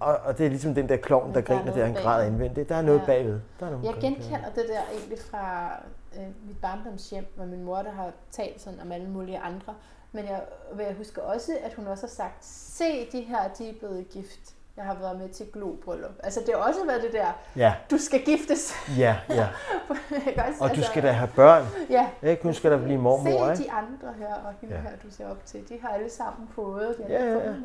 Og, 0.00 0.16
og 0.24 0.38
det 0.38 0.46
er 0.46 0.50
ligesom 0.50 0.74
den 0.74 0.88
der 0.88 0.96
klovn, 0.96 1.34
der 1.34 1.40
der 1.40 1.54
er 1.54 1.58
griner, 1.58 1.74
der 1.74 1.84
han 1.84 1.94
græder 1.94 2.26
indvendigt. 2.26 2.68
Der 2.68 2.74
er 2.74 2.82
noget 2.82 3.00
Ja. 3.00 3.04
bagved. 3.06 3.40
Der 3.60 3.66
er 3.66 3.70
noget 3.70 3.84
Jeg 3.84 3.94
genkender 4.00 4.50
det 4.54 4.64
der 4.68 4.80
egentlig 4.92 5.18
fra 5.30 5.72
øh, 6.16 6.26
mit 6.46 6.56
barndomshjem, 6.62 7.26
hvor 7.36 7.44
min 7.44 7.64
mor 7.64 7.76
der 7.76 7.90
har 7.92 8.10
talt 8.30 8.60
sådan 8.60 8.80
om 8.80 8.92
alle 8.92 9.08
mulige 9.08 9.38
andre. 9.38 9.74
Men 10.12 10.24
jeg, 10.24 10.42
jeg 10.78 10.94
husker 10.98 11.22
også, 11.22 11.52
at 11.64 11.74
hun 11.74 11.86
også 11.86 12.02
har 12.06 12.10
sagt, 12.10 12.44
se 12.44 12.84
de 13.12 13.20
her, 13.20 13.38
de 13.58 13.68
er 13.68 13.72
blevet 13.78 14.08
gift. 14.08 14.54
Jeg 14.76 14.84
har 14.84 14.94
været 15.00 15.18
med 15.18 15.28
til 15.28 15.46
globryllup. 15.52 16.10
Altså 16.22 16.40
det 16.46 16.54
har 16.54 16.62
også 16.68 16.80
været 16.86 17.02
det 17.02 17.12
der, 17.12 17.26
Ja, 17.56 17.74
du 17.90 17.98
skal 17.98 18.24
giftes. 18.24 18.74
ja, 18.98 19.16
ja. 19.28 19.48
Ikke 20.28 20.42
også? 20.48 20.64
Og 20.64 20.68
du 20.68 20.74
Altså, 20.74 20.90
skal 20.90 21.02
da 21.02 21.10
have 21.10 21.30
børn. 21.36 21.64
Ja. 21.90 22.08
Ikke? 22.22 22.42
Hun 22.42 22.54
skal 22.54 22.70
da 22.70 22.76
blive 22.76 22.98
mormor, 22.98 23.46
Se 23.46 23.52
ikke? 23.62 23.64
de 23.64 23.72
andre 23.72 24.12
her, 24.18 24.34
og 24.34 24.52
hende 24.60 24.74
Ja. 24.74 24.80
her, 24.80 24.90
du 25.04 25.10
ser 25.10 25.28
op 25.30 25.46
til. 25.46 25.68
De 25.68 25.78
har 25.82 25.88
alle 25.88 26.10
sammen 26.10 26.48
fået. 26.54 26.94
De 26.98 27.02
har 27.02 27.10
Ja, 27.10 27.24
ja, 27.26 27.34
fået 27.34 27.64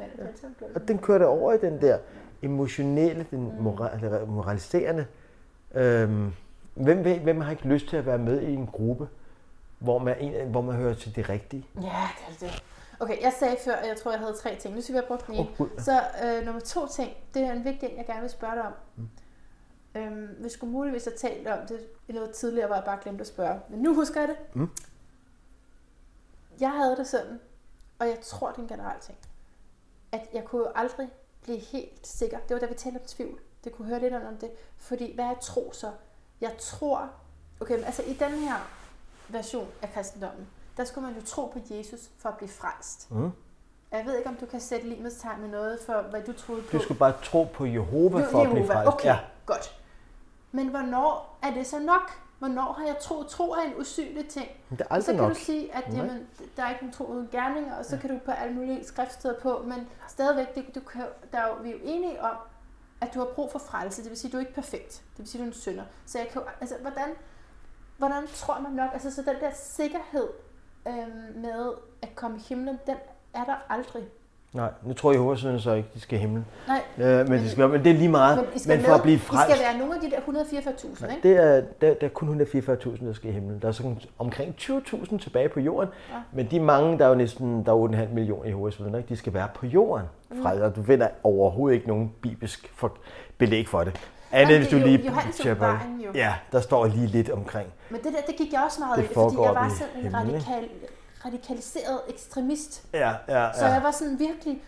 ja, 0.61 0.65
Og 0.75 0.87
den 0.87 0.97
kører 0.97 1.17
der 1.17 1.25
over 1.25 1.53
i 1.53 1.57
den 1.57 1.81
der 1.81 1.97
emotionelle, 2.41 3.25
den 3.31 3.39
Mm. 3.57 3.63
moral, 3.63 4.27
moraliserende. 4.27 5.05
Øhm, 5.73 6.33
hvem, 6.73 7.21
hvem 7.23 7.41
har 7.41 7.51
ikke 7.51 7.67
lyst 7.67 7.87
til 7.87 7.97
at 7.97 8.05
være 8.05 8.17
med 8.17 8.41
i 8.41 8.53
en 8.53 8.67
gruppe, 8.67 9.07
hvor 9.79 9.97
man, 9.99 10.15
en, 10.19 10.51
hvor 10.51 10.61
man 10.61 10.75
hører 10.75 10.93
til 10.93 11.15
det 11.15 11.29
rigtige? 11.29 11.65
Ja, 11.75 11.81
det 11.81 12.47
er 12.47 12.51
det. 12.51 12.63
Okay, 12.99 13.21
jeg 13.21 13.33
sagde 13.39 13.57
før, 13.65 13.73
at 13.73 13.87
jeg 13.87 13.97
tror, 13.97 14.11
jeg 14.11 14.19
havde 14.19 14.33
tre 14.33 14.55
ting. 14.55 14.75
Nu 14.75 14.81
skal 14.81 14.93
vi 14.93 14.97
have 14.97 15.07
brugt 15.07 15.27
den 15.27 15.35
ene. 15.35 15.47
Gud. 15.57 15.69
Så 15.77 16.03
øh, 16.23 16.45
nummer 16.45 16.61
to 16.61 16.87
ting, 16.87 17.13
det 17.33 17.41
er 17.41 17.51
en 17.51 17.63
vigtig 17.63 17.89
en, 17.89 17.97
jeg 17.97 18.05
gerne 18.05 18.21
vil 18.21 18.29
spørge 18.29 18.55
dig 18.55 18.63
om. 18.63 18.73
Mm. 18.95 19.09
Øhm, 19.95 20.43
vi 20.43 20.49
skulle 20.49 20.73
muligvis 20.73 21.05
have 21.05 21.17
talt 21.17 21.47
om 21.47 21.67
det 21.67 21.87
noget 22.07 22.31
tidligere, 22.31 22.67
hvor 22.67 22.75
jeg 22.75 22.85
bare 22.85 22.99
glemte 23.03 23.21
at 23.21 23.27
spørge. 23.27 23.59
Men 23.69 23.79
nu 23.79 23.95
husker 23.95 24.19
jeg 24.19 24.27
det. 24.27 24.37
Mm. 24.53 24.69
Jeg 26.59 26.71
havde 26.71 26.95
det 26.95 27.07
sådan, 27.07 27.39
og 27.99 28.07
jeg 28.07 28.19
tror, 28.21 28.49
det 28.49 28.57
er 28.57 28.61
en 28.61 28.67
generel 28.67 28.99
ting, 29.01 29.17
at 30.11 30.21
jeg 30.33 30.43
kunne 30.43 30.61
jo 30.61 30.71
aldrig 30.75 31.09
blive 31.41 31.57
helt 31.57 32.07
sikker. 32.07 32.39
Det 32.39 32.53
var 32.53 32.59
da 32.59 32.65
vi 32.65 32.73
talte 32.73 32.97
om 32.97 33.03
tvivl. 33.07 33.39
Det 33.63 33.71
kunne 33.71 33.87
høre 33.87 33.99
lidt 33.99 34.13
om 34.13 34.37
det. 34.37 34.51
Fordi, 34.77 35.15
hvad 35.15 35.25
er 35.25 35.35
tro 35.41 35.71
så? 35.73 35.91
Jeg 36.41 36.55
tror, 36.59 37.09
okay, 37.59 37.75
men 37.75 37.83
altså 37.83 38.03
i 38.03 38.13
den 38.13 38.31
her 38.31 38.55
version 39.29 39.67
af 39.81 39.93
kristendommen, 39.93 40.47
der 40.77 40.83
skulle 40.83 41.07
man 41.07 41.15
jo 41.19 41.25
tro 41.25 41.45
på 41.45 41.59
Jesus 41.69 41.99
for 42.17 42.29
at 42.29 42.37
blive 42.37 42.49
frelst. 42.49 43.11
Mm. 43.11 43.31
Jeg 43.91 44.05
ved 44.05 44.17
ikke, 44.17 44.29
om 44.29 44.35
du 44.35 44.45
kan 44.45 44.59
sætte 44.59 44.87
lighedstegn 44.89 45.41
med 45.41 45.49
noget 45.49 45.79
for, 45.85 46.01
hvad 46.09 46.21
du 46.21 46.33
troede 46.33 46.61
på. 46.61 46.77
Du 46.77 46.83
skal 46.83 46.95
bare 46.95 47.13
tro 47.23 47.43
på 47.43 47.65
Jehova 47.65 48.27
for 48.31 48.41
at 48.41 48.49
blive 48.49 48.59
Jehova. 48.63 48.75
frelst. 48.75 48.93
Okay, 48.93 49.05
Ja. 49.09 49.17
godt. 49.45 49.79
Men 50.51 50.67
hvornår 50.67 51.37
er 51.43 51.51
det 51.53 51.67
så 51.67 51.79
nok? 51.79 52.11
Hvornår 52.39 52.73
har 52.77 52.85
jeg 52.85 52.97
tro? 53.01 53.23
Tro 53.23 53.51
er 53.51 53.61
en 53.61 53.73
usynlig 53.79 54.29
ting. 54.29 54.47
Det 54.69 54.81
er 54.81 54.85
Og 54.85 54.87
så 54.89 54.93
aldrig 55.11 55.15
kan 55.15 55.23
nok. 55.23 55.29
du 55.33 55.39
sige, 55.39 55.75
at 55.75 55.83
jamen, 55.93 56.27
der 56.57 56.63
er 56.63 56.69
ikke 56.69 56.81
nogen 56.81 56.93
tro 56.93 57.03
uden 57.05 57.29
gerninger, 57.31 57.75
og 57.77 57.85
så 57.85 57.97
kan 57.97 58.09
du 58.09 58.19
på 58.25 58.31
alle 58.31 58.53
mulige 58.55 58.85
skriftsteder 58.85 59.39
på, 59.39 59.61
men 59.65 59.87
stadigvæk, 60.07 60.55
det, 60.55 60.75
du 60.75 60.79
kan, 60.79 61.01
der 61.31 61.37
er 61.39 61.47
jo, 61.47 61.53
vi 61.63 61.69
er 61.69 61.73
jo 61.73 61.79
enige 61.83 62.21
om, 62.23 62.35
at 63.01 63.13
du 63.13 63.19
har 63.19 63.25
brug 63.25 63.51
for 63.51 63.59
frelse. 63.59 64.01
Det 64.03 64.09
vil 64.09 64.17
sige, 64.17 64.29
at 64.29 64.31
du 64.33 64.37
er 64.37 64.41
ikke 64.41 64.53
perfekt. 64.53 64.91
Det 65.11 65.17
vil 65.19 65.27
sige, 65.27 65.39
at 65.41 65.45
du 65.45 65.49
er 65.49 65.53
en 65.53 65.59
synder. 65.59 65.83
Så 66.05 66.17
jeg 66.17 66.27
kan 66.27 66.41
jo, 66.41 66.47
altså, 66.61 66.75
hvordan, 66.81 67.09
hvordan 67.97 68.27
tror 68.27 68.59
man 68.59 68.71
nok, 68.71 68.89
altså 68.93 69.11
så 69.15 69.21
den 69.21 69.35
der 69.39 69.51
sikkerhed 69.55 70.27
øhm, 70.87 71.41
med 71.41 71.71
at 72.01 72.15
komme 72.15 72.37
i 72.37 72.41
himlen, 72.49 72.79
den 72.87 72.95
er 73.33 73.43
der 73.43 73.55
aldrig. 73.69 74.03
Nej, 74.53 74.69
nu 74.83 74.93
tror 74.93 75.11
jeg, 75.11 75.19
vidner 75.43 75.59
så 75.59 75.73
ikke, 75.73 75.89
de 75.93 75.99
skal 75.99 76.17
i 76.17 76.21
himlen. 76.21 76.45
Nej, 76.67 76.81
Øh, 76.97 77.29
men, 77.29 77.39
de 77.39 77.49
skal, 77.49 77.69
men 77.69 77.83
det 77.83 77.89
er 77.91 77.93
lige 77.95 78.09
meget. 78.09 78.37
men, 78.37 78.45
I 78.55 78.67
Men 78.67 78.79
for 78.79 78.87
med, 78.87 78.95
at 78.95 79.01
blive 79.01 79.15
I 79.15 79.19
frelst, 79.19 79.55
skal 79.57 79.65
være 79.69 79.77
nogle 79.77 79.95
af 79.95 80.01
de 80.01 80.09
der 80.11 80.17
144.000, 80.17 81.01
Nej, 81.01 81.15
ikke? 81.15 81.29
det 81.29 81.37
er, 81.37 81.61
der, 81.81 81.93
der 81.93 82.05
er 82.07 82.09
kun 82.09 82.41
144.000, 82.41 83.05
der 83.05 83.13
skal 83.13 83.29
i 83.29 83.33
himlen. 83.33 83.61
Der 83.61 83.67
er 83.67 83.71
sådan 83.71 83.99
omkring 84.19 84.55
20.000 84.61 85.17
tilbage 85.17 85.49
på 85.49 85.59
jorden. 85.59 85.89
Ja. 86.09 86.15
Men 86.31 86.47
de 86.51 86.59
mange, 86.59 86.97
der 86.99 87.05
er 87.05 87.09
jo 87.09 87.15
næsten 87.15 87.65
der 87.65 87.71
er 87.71 88.07
8,5 88.07 88.13
millioner 88.13 88.49
i 88.49 88.97
ikke? 88.97 89.09
de 89.09 89.15
skal 89.15 89.33
være 89.33 89.47
på 89.55 89.65
jorden. 89.65 90.05
Fra, 90.41 90.53
og 90.61 90.75
du 90.75 90.83
finder 90.83 91.07
overhovedet 91.23 91.75
ikke 91.75 91.87
nogen 91.87 92.13
bibelsk 92.21 92.71
for, 92.75 92.97
belæg 93.37 93.67
for 93.67 93.83
det. 93.83 93.99
Andet 94.31 94.57
hvis 94.57 94.67
det 94.67 94.81
du 94.81 94.85
lige 94.87 95.05
Johannes 95.05 95.45
jo. 96.05 96.11
Ja, 96.13 96.33
der 96.51 96.59
står 96.59 96.85
lige 96.85 97.07
lidt 97.07 97.29
omkring. 97.29 97.69
Men 97.89 98.01
det 98.03 98.13
der, 98.13 98.21
det 98.27 98.35
gik 98.35 98.53
jeg 98.53 98.61
også 98.65 98.79
meget 98.79 98.97
Det 98.97 99.03
i, 99.03 99.13
fordi 99.13 99.35
jeg 99.41 99.55
var 99.55 99.69
sådan 99.69 100.05
en 100.05 100.15
radikal, 100.15 100.69
radikaliseret 101.25 101.99
ekstremist. 102.09 102.83
Ja, 102.93 103.09
ja, 103.27 103.49
Så 103.53 103.65
jeg 103.65 103.73
ja. 103.75 103.79
var 103.81 103.91
sådan 103.91 104.19
virkelig, 104.19 104.63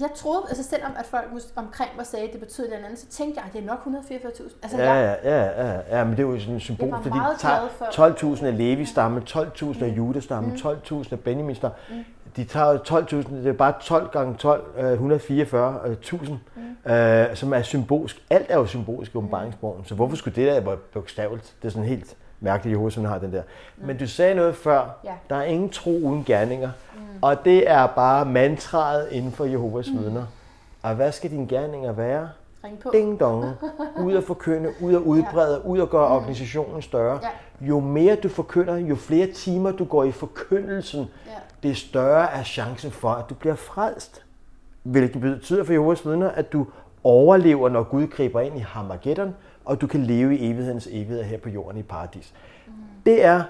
jeg 0.00 0.08
troede, 0.16 0.42
altså 0.48 0.64
selvom 0.64 0.92
at 0.98 1.06
folk 1.06 1.26
omkring 1.56 1.90
mig 1.96 2.06
sagde, 2.06 2.26
at 2.26 2.32
det 2.32 2.40
betød 2.40 2.68
noget 2.68 2.84
andet, 2.84 2.98
så 2.98 3.06
tænkte 3.06 3.40
jeg, 3.40 3.46
at 3.48 3.52
det 3.52 3.62
er 3.62 3.66
nok 3.66 3.78
144.000. 3.86 4.42
Altså, 4.62 4.78
Ja, 4.78 4.94
ja, 5.00 5.14
ja, 5.24 5.66
ja, 5.68 5.98
ja, 5.98 6.04
men 6.04 6.16
det 6.16 6.22
er 6.22 6.28
jo 6.28 6.40
sådan 6.40 6.54
et 6.56 6.62
symbol, 6.62 6.96
fordi 7.02 7.18
de 7.18 7.38
tager 7.38 7.58
glad 7.60 7.68
for- 7.78 8.34
12.000 8.36 8.46
af 8.46 8.58
Levi-stamme, 8.58 9.20
12.000 9.26 9.84
af 9.84 9.88
Judas-stamme, 9.88 10.56
12.000 10.56 11.12
af 11.12 11.20
Benjamin-stamme. 11.20 11.76
De 12.36 12.44
tager 12.44 12.72
jo 12.72 12.78
12.000, 12.78 13.34
det 13.34 13.46
er 13.46 13.52
bare 13.52 13.72
12 13.82 14.08
gange 14.10 14.34
12, 14.34 14.64
øh, 14.78 14.92
144.000, 14.92 16.92
øh, 16.92 17.36
som 17.36 17.52
er 17.52 17.62
symbolsk. 17.62 18.22
Alt 18.30 18.46
er 18.48 18.58
jo 18.58 18.66
symbolisk 18.66 19.14
i 19.14 19.16
åbenbaringsbogen, 19.16 19.84
så 19.84 19.94
hvorfor 19.94 20.16
skulle 20.16 20.36
det 20.36 20.46
der 20.54 20.60
være 20.60 20.76
bogstaveligt? 20.76 21.54
Det 21.62 21.68
er 21.68 21.72
sådan 21.72 21.88
helt 21.88 22.16
mærkeligt, 22.40 22.72
Jehovas 22.74 22.94
har 22.94 23.18
den 23.18 23.32
der. 23.32 23.42
Men 23.76 23.96
du 23.98 24.06
sagde 24.06 24.34
noget 24.34 24.56
før, 24.56 24.98
Ja. 25.04 25.12
der 25.30 25.36
er 25.36 25.42
ingen 25.42 25.70
tro 25.70 25.90
uden 25.90 26.24
gerninger, 26.24 26.70
og 27.22 27.44
det 27.44 27.70
er 27.70 27.86
bare 27.86 28.24
mantraet 28.24 29.08
inden 29.10 29.32
for 29.32 29.44
Jehovas 29.44 29.86
vidner. 29.92 30.24
Og 30.82 30.94
hvad 30.94 31.12
skal 31.12 31.30
dine 31.30 31.46
gerninger 31.48 31.92
være? 31.92 32.28
ring 32.64 32.78
på. 32.78 32.90
ding 32.92 33.20
dong, 33.20 33.44
ud 34.04 34.14
at 34.14 34.24
forkynde, 34.24 34.70
ud 34.80 34.94
at 34.94 35.00
udbrede, 35.00 35.66
ud 35.66 35.80
at 35.80 35.90
gøre 35.90 36.06
organisationen 36.08 36.82
større. 36.82 37.20
Ja. 37.22 37.66
Jo 37.66 37.80
mere 37.80 38.16
du 38.16 38.28
forkynder, 38.28 38.76
jo 38.76 38.96
flere 38.96 39.26
timer 39.26 39.72
du 39.72 39.84
går 39.84 40.04
i 40.04 40.12
forkyndelsen, 40.12 41.00
Ja. 41.26 41.30
Det 41.62 41.76
større 41.76 42.30
er 42.30 42.42
chancen 42.42 42.90
for, 42.90 43.10
at 43.10 43.30
du 43.30 43.34
bliver 43.34 43.54
frelst. 43.54 44.24
Hvilket 44.82 45.20
betyder 45.20 45.64
for 45.64 45.72
Jehovas 45.72 46.06
vidner, 46.06 46.28
at 46.28 46.52
du 46.52 46.66
overlever, 47.04 47.68
når 47.68 47.82
Gud 47.82 48.06
griber 48.06 48.40
ind 48.40 48.56
i 48.56 48.60
Hamageddon, 48.60 49.34
og 49.64 49.80
du 49.80 49.86
kan 49.86 50.02
leve 50.02 50.36
i 50.36 50.50
evighedens 50.50 50.88
evighed 50.90 51.22
her 51.22 51.38
på 51.38 51.48
jorden 51.48 51.80
i 51.80 51.82
paradis. 51.82 52.34
Det 53.06 53.24
er 53.24 53.42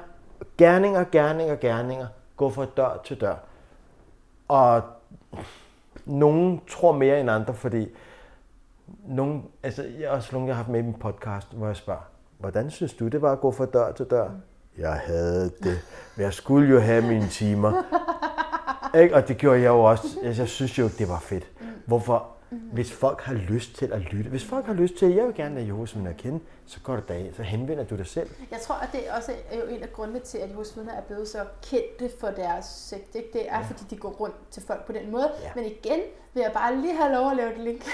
gerninger, 0.58 1.04
gerninger, 1.04 1.56
gerninger. 1.56 2.06
Gå 2.36 2.50
fra 2.50 2.66
dør 2.76 3.00
til 3.04 3.20
dør. 3.20 3.34
Og 4.48 4.82
nogen 6.06 6.60
tror 6.68 6.92
mere 6.92 7.20
end 7.20 7.30
andre, 7.30 7.54
fordi 7.54 7.88
nogen, 9.06 9.44
altså, 9.62 9.82
jeg 9.82 10.04
er 10.04 10.10
også 10.10 10.28
nogen, 10.32 10.48
jeg 10.48 10.56
har 10.56 10.62
haft 10.62 10.72
med 10.72 10.80
i 10.80 10.82
min 10.82 10.94
podcast, 10.94 11.52
hvor 11.52 11.66
jeg 11.66 11.76
spørger, 11.76 12.00
hvordan 12.38 12.70
synes 12.70 12.94
du, 12.94 13.08
det 13.08 13.22
var 13.22 13.32
at 13.32 13.40
gå 13.40 13.52
fra 13.52 13.66
dør 13.66 13.92
til 13.92 14.06
dør? 14.06 14.30
Jeg 14.80 14.92
havde 14.92 15.52
det, 15.62 15.80
men 16.16 16.24
jeg 16.24 16.32
skulle 16.32 16.68
jo 16.68 16.80
have 16.80 17.02
mine 17.02 17.28
timer. 17.28 17.82
Ikke? 19.02 19.14
Og 19.14 19.28
det 19.28 19.36
gjorde 19.36 19.60
jeg 19.60 19.68
jo 19.68 19.84
også. 19.84 20.06
Jeg 20.22 20.48
synes 20.48 20.78
jo, 20.78 20.88
det 20.98 21.08
var 21.08 21.18
fedt. 21.18 21.46
Hvorfor? 21.86 22.26
Hvis 22.72 22.92
folk 22.92 23.20
har 23.20 23.34
lyst 23.34 23.76
til 23.76 23.92
at 23.92 24.00
lytte, 24.00 24.30
hvis 24.30 24.44
folk 24.44 24.66
har 24.66 24.74
lyst 24.74 24.94
til, 24.94 25.14
jeg 25.14 25.26
vil 25.26 25.34
gerne 25.34 25.54
lade 25.54 25.66
Jehovas 25.66 25.94
vidner 25.94 26.12
kende, 26.12 26.40
så 26.66 26.80
går 26.80 26.94
det 26.94 27.08
dag, 27.08 27.32
så 27.36 27.42
henvender 27.42 27.84
du 27.84 27.96
dig 27.96 28.06
selv. 28.06 28.30
Jeg 28.50 28.60
tror, 28.60 28.74
at 28.74 28.88
det 28.92 29.00
også 29.16 29.32
er 29.50 29.56
jo 29.56 29.62
en 29.66 29.82
af 29.82 29.92
grundene 29.92 30.18
til, 30.20 30.38
at 30.38 30.48
Jehovas 30.48 30.76
vidner 30.76 30.92
er 30.92 31.00
blevet 31.00 31.28
så 31.28 31.38
kendte 31.62 32.10
for 32.20 32.26
deres 32.26 32.64
sekt. 32.64 33.14
Ikke? 33.14 33.28
Det 33.32 33.48
er, 33.48 33.58
ja. 33.58 33.64
fordi 33.66 33.84
de 33.90 33.96
går 33.96 34.10
rundt 34.10 34.34
til 34.50 34.62
folk 34.66 34.86
på 34.86 34.92
den 34.92 35.10
måde. 35.10 35.30
Ja. 35.42 35.50
Men 35.54 35.64
igen 35.64 36.00
vil 36.34 36.40
jeg 36.40 36.52
bare 36.52 36.76
lige 36.76 36.96
have 36.96 37.12
lov 37.12 37.30
at 37.30 37.36
lave 37.36 37.52
et 37.52 37.58
link. 37.58 37.86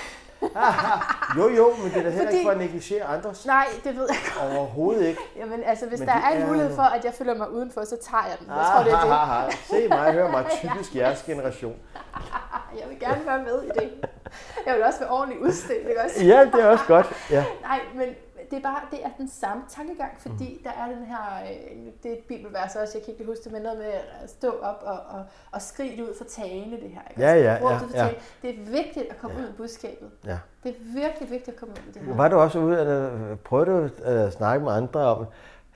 Jo, 1.37 1.49
jo, 1.49 1.73
men 1.83 1.91
det 1.91 1.97
er 1.97 2.03
da 2.03 2.11
heller 2.11 2.25
Fordi- 2.25 2.37
ikke 2.37 2.47
for 2.47 2.51
at 2.51 2.59
negligere 2.59 3.05
andres. 3.05 3.47
Nej, 3.47 3.67
det 3.85 3.97
ved 3.97 4.09
jeg 4.09 4.17
godt. 4.41 4.53
Overhovedet 4.57 5.07
ikke. 5.07 5.21
Jamen, 5.37 5.63
altså, 5.65 5.87
hvis 5.87 5.99
Men 6.01 6.09
der 6.09 6.15
er 6.15 6.29
en 6.29 6.47
mulighed 6.47 6.75
for, 6.75 6.83
at 6.83 7.05
jeg 7.05 7.15
føler 7.15 7.35
mig 7.35 7.51
udenfor, 7.51 7.85
så 7.85 7.97
tager 8.03 8.25
jeg 8.31 8.37
den. 8.39 8.47
Jeg 8.49 8.67
tror, 8.75 8.83
det 8.85 8.93
er 8.93 9.01
det. 9.01 9.11
Ah, 9.13 9.39
ah, 9.39 9.47
ah. 9.47 9.53
Se 9.71 9.89
mig, 9.89 10.13
hør 10.13 10.31
mig. 10.31 10.47
Typisk 10.63 10.95
jeres 10.97 11.23
generation. 11.23 11.77
Jeg 12.81 12.89
vil 12.89 13.01
gerne 13.01 13.27
være 13.27 13.39
med 13.43 13.63
i 13.63 13.69
det. 13.81 13.91
Jeg 14.67 14.75
vil 14.75 14.85
også 14.85 14.99
være 15.01 15.11
ordentligt 15.11 15.41
udstillet, 15.43 15.89
ikke 15.89 16.01
også? 16.05 16.25
Ja, 16.25 16.45
det 16.45 16.55
er 16.65 16.67
også 16.69 16.85
godt. 16.85 17.07
Ja. 17.31 17.45
Nej, 17.63 17.81
men 17.95 18.09
det 18.51 18.57
er 18.59 18.63
bare 18.63 18.81
det 18.91 19.05
er 19.05 19.09
den 19.19 19.29
samme 19.29 19.63
tankegang, 19.69 20.13
fordi 20.19 20.55
Mhm. 20.55 20.63
der 20.65 20.71
er 20.71 20.87
den 20.95 21.05
her, 21.07 21.23
øh, 21.43 21.93
det 22.03 22.09
er 22.13 22.17
et 22.17 22.25
bibelvers 22.29 22.77
også, 22.77 22.93
jeg 22.99 23.05
kan 23.05 23.13
ikke 23.15 23.25
huske 23.27 23.45
det, 23.45 23.53
men 23.53 23.63
noget 23.63 23.79
med 23.79 23.87
at 24.23 24.31
stå 24.31 24.51
op 24.63 24.83
og, 24.87 24.93
og, 25.09 25.25
og 25.53 25.63
skrige 25.63 26.03
ud 26.05 26.15
for 26.19 26.25
tale, 26.25 26.71
det 26.71 26.91
her. 26.91 27.01
Ikke? 27.11 27.23
Ja, 27.23 27.35
ja, 27.35 27.55
ja, 27.55 27.79
ja. 27.95 28.09
Det 28.43 28.51
er 28.51 28.65
vigtigt 28.71 29.07
at 29.11 29.19
komme 29.19 29.37
ud 29.37 29.43
med 29.43 29.53
budskabet. 29.53 30.11
ja. 30.27 30.39
Det 30.63 30.71
er 30.71 31.01
virkelig 31.03 31.31
vigtigt 31.31 31.49
at 31.55 31.61
komme 31.61 31.75
ud 31.79 31.83
med 31.87 31.93
det 31.95 32.03
her. 32.03 32.15
Var 32.15 32.29
du 32.29 32.37
også 32.37 32.59
ude, 32.59 32.81
eller 32.81 33.37
prøvede 33.45 33.71
du 33.71 33.89
at 34.05 34.33
snakke 34.33 34.65
med 34.65 34.73
andre 34.73 35.01
om, 35.01 35.27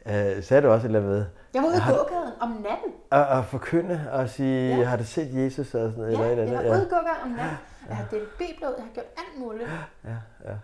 øh, 0.06 0.42
sagde 0.42 0.62
du 0.62 0.68
også 0.70 0.86
et 0.86 0.94
eller 0.94 1.00
andet 1.00 1.30
Jeg 1.54 1.62
var 1.62 1.68
ude 1.68 1.76
i 1.76 1.80
gågaden 1.90 2.32
om 2.40 2.48
natten. 2.48 2.92
at, 3.10 3.38
at 3.38 3.44
forkynde 3.44 4.00
og 4.12 4.28
sige, 4.28 4.68
Ja. 4.70 4.76
ja. 4.76 4.84
har 4.84 4.96
du 4.96 5.04
set 5.04 5.34
Jesus 5.34 5.58
og 5.58 5.66
sådan 5.90 5.92
noget? 5.96 6.12
Ja, 6.18 6.30
eller 6.30 6.44
et 6.44 6.50
jeg 6.50 6.56
eller 6.58 6.70
var 6.70 6.76
ude 6.78 6.86
i 6.86 6.90
gågaden 6.90 7.22
om 7.24 7.28
natten. 7.30 7.56
Jeg 7.88 7.96
har 7.96 8.06
delt 8.10 8.38
bibler 8.38 8.68
ud, 8.68 8.74
jeg 8.76 8.84
har 8.84 8.92
gjort 8.94 9.06
alt 9.18 9.40
muligt. 9.40 9.68
Ja, 10.04 10.10
ja. 10.50 10.54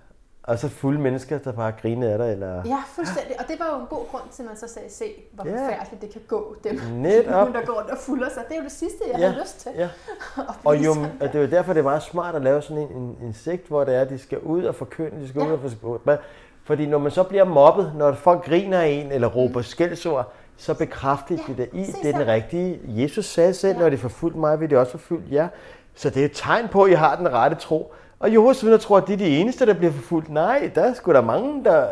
Og 0.46 0.58
så 0.58 0.68
fulde 0.68 1.00
mennesker, 1.00 1.38
der 1.38 1.52
bare 1.52 1.72
griner 1.82 2.10
af 2.12 2.18
dig, 2.18 2.32
eller... 2.32 2.62
Ja, 2.66 2.78
fuldstændig. 2.94 3.40
Og 3.40 3.44
det 3.48 3.56
var 3.60 3.66
jo 3.76 3.80
en 3.80 3.86
god 3.86 4.06
grund 4.10 4.22
til, 4.32 4.42
at 4.42 4.48
man 4.48 4.56
så 4.56 4.68
sagde, 4.68 4.90
se, 4.90 5.04
hvor 5.32 5.44
Ja. 5.46 5.52
forfærdeligt 5.52 6.02
det 6.02 6.10
kan 6.10 6.20
gå, 6.28 6.56
dem, 6.64 6.80
Netop. 6.94 7.48
der 7.54 7.64
går 7.66 7.74
og 7.90 7.98
fulder 7.98 8.28
sig. 8.34 8.42
Det 8.48 8.54
er 8.54 8.58
jo 8.58 8.64
det 8.64 8.72
sidste, 8.72 8.98
jeg 9.12 9.20
Ja, 9.20 9.28
har 9.30 9.40
lyst 9.40 9.60
til. 9.60 9.70
ja. 9.76 9.88
Og, 10.64 10.76
jo, 10.84 10.94
sådan 10.94 11.10
det 11.20 11.34
er 11.34 11.40
jo 11.40 11.46
derfor, 11.46 11.72
det 11.72 11.80
er 11.80 11.84
meget 11.84 12.02
smart 12.02 12.34
at 12.34 12.42
lave 12.42 12.62
sådan 12.62 12.82
en, 12.82 12.88
en, 12.96 13.16
en 13.22 13.32
sigt, 13.34 13.68
hvor 13.68 13.84
det 13.84 13.94
er, 13.94 14.00
at 14.00 14.10
de 14.10 14.18
skal 14.18 14.38
ud 14.38 14.64
og 14.64 14.74
forkynde, 14.74 15.20
de 15.22 15.28
skal 15.28 15.40
Ja. 15.40 15.46
ud 15.46 15.52
og 15.52 15.60
forkynde. 15.60 16.18
Fordi 16.64 16.86
når 16.86 16.98
man 16.98 17.10
så 17.10 17.22
bliver 17.22 17.44
mobbet, 17.44 17.92
når 17.96 18.12
folk 18.12 18.44
griner 18.44 18.80
af 18.80 18.86
en 18.88 19.12
eller 19.12 19.28
råber 19.28 19.58
mm. 19.60 19.64
skældsord, 19.64 20.32
så 20.56 20.74
bekræfter 20.74 21.36
de 21.36 21.42
Ja, 21.48 21.52
det 21.62 21.68
i. 21.72 21.82
Det 22.02 22.14
er 22.14 22.18
den 22.18 22.26
rigtige. 22.26 22.80
Jesus 22.86 23.24
sagde 23.26 23.54
selv, 23.54 23.76
Ja. 23.76 23.82
når 23.82 23.90
de 23.90 23.98
forfulgte 23.98 24.38
mig, 24.38 24.60
vil 24.60 24.70
de 24.70 24.76
også 24.78 24.90
forfulgt 24.92 25.32
jer. 25.32 25.48
Så 25.94 26.10
det 26.10 26.20
er 26.20 26.24
et 26.24 26.30
tegn 26.34 26.68
på, 26.68 26.82
at 26.82 26.90
I 26.90 26.94
har 26.94 27.16
den 27.16 27.32
rette 27.32 27.56
tro. 27.56 27.92
Og 28.18 28.32
Jehovas 28.32 28.62
vidner 28.64 28.78
tror, 28.78 28.96
at 28.98 29.08
de 29.08 29.12
er 29.12 29.16
de 29.16 29.36
eneste, 29.38 29.66
der 29.66 29.74
bliver 29.74 29.92
forfulgt. 29.92 30.28
Nej, 30.28 30.70
der 30.74 30.82
er 30.82 30.94
sgu 30.94 31.12
da 31.12 31.20
mange, 31.20 31.64
der, 31.64 31.86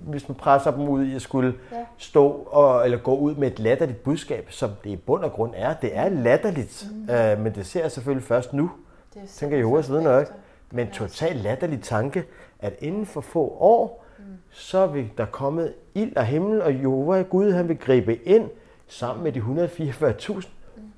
hvis 0.00 0.28
man 0.28 0.34
presser 0.36 0.70
dem 0.70 0.88
ud 0.88 1.04
i 1.04 1.14
at 1.14 1.22
skulle 1.22 1.54
Ja. 1.72 1.76
stå 1.98 2.28
og, 2.30 2.84
eller 2.84 2.98
gå 2.98 3.16
ud 3.16 3.34
med 3.34 3.48
et 3.52 3.58
latterligt 3.58 4.02
budskab, 4.02 4.46
som 4.50 4.70
det 4.84 4.90
i 4.90 4.96
bund 4.96 5.24
og 5.24 5.32
grund 5.32 5.52
er. 5.56 5.74
Det 5.74 5.90
er 5.96 6.08
latterligt, 6.08 6.86
mm. 7.08 7.14
øh, 7.14 7.40
men 7.40 7.54
det 7.54 7.66
ser 7.66 7.80
jeg 7.82 7.92
selvfølgelig 7.92 8.26
først 8.26 8.52
nu. 8.52 8.70
Det 9.14 9.22
er 9.22 9.26
Tænker 9.26 9.56
Jehovas 9.56 9.90
vidner 9.90 10.18
ikke. 10.18 10.32
Men 10.70 10.86
Ja. 10.86 10.92
totalt 10.92 11.36
latterlig 11.42 11.82
tanke, 11.82 12.24
at 12.60 12.74
inden 12.78 13.06
for 13.06 13.20
få 13.20 13.40
år, 13.60 14.04
mm. 14.18 14.24
så 14.50 14.86
vil 14.86 15.08
der 15.18 15.26
komme 15.26 15.68
ild 15.94 16.12
af 16.16 16.26
himmel, 16.26 16.62
og 16.62 16.74
Jehova 16.74 17.22
Gud, 17.22 17.52
han 17.52 17.68
vil 17.68 17.78
gribe 17.78 18.16
ind 18.16 18.48
sammen 18.88 19.24
med 19.24 19.32
de 19.32 19.40
144.000, 19.40 20.48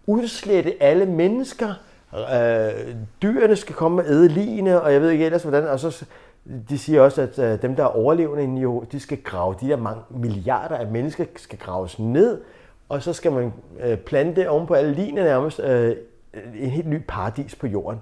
udslette 0.06 0.82
alle 0.82 1.06
mennesker, 1.06 1.74
øh, 2.14 2.94
dyrene 3.22 3.56
skal 3.56 3.74
komme 3.74 4.02
og 4.02 4.08
æde 4.08 4.28
ligene, 4.28 4.80
og 4.80 4.92
jeg 4.92 5.00
ved 5.00 5.10
ikke 5.10 5.24
ellers 5.24 5.42
hvordan, 5.42 5.68
og 5.68 5.80
så 5.80 6.04
de 6.68 6.78
siger 6.78 7.00
også, 7.00 7.22
at 7.22 7.38
øh, 7.38 7.62
dem, 7.62 7.76
der 7.76 7.82
er 7.82 7.96
overlevende 7.96 8.60
Jehova, 8.60 8.86
de 8.92 9.00
skal 9.00 9.22
grave, 9.22 9.54
de 9.60 9.68
der 9.68 9.76
mange 9.76 10.02
milliarder 10.10 10.76
af 10.76 10.86
mennesker 10.86 11.24
skal 11.36 11.58
graves 11.58 11.98
ned, 11.98 12.40
og 12.88 13.02
så 13.02 13.12
skal 13.12 13.32
man 13.32 13.52
øh, 13.82 13.98
plante 13.98 14.50
oven 14.50 14.66
på 14.66 14.74
alle 14.74 14.94
ligene 14.94 15.22
nærmest 15.24 15.60
øh, 15.60 15.96
en 16.54 16.70
helt 16.70 16.86
ny 16.86 17.00
paradis 17.08 17.54
på 17.54 17.66
jorden. 17.66 18.00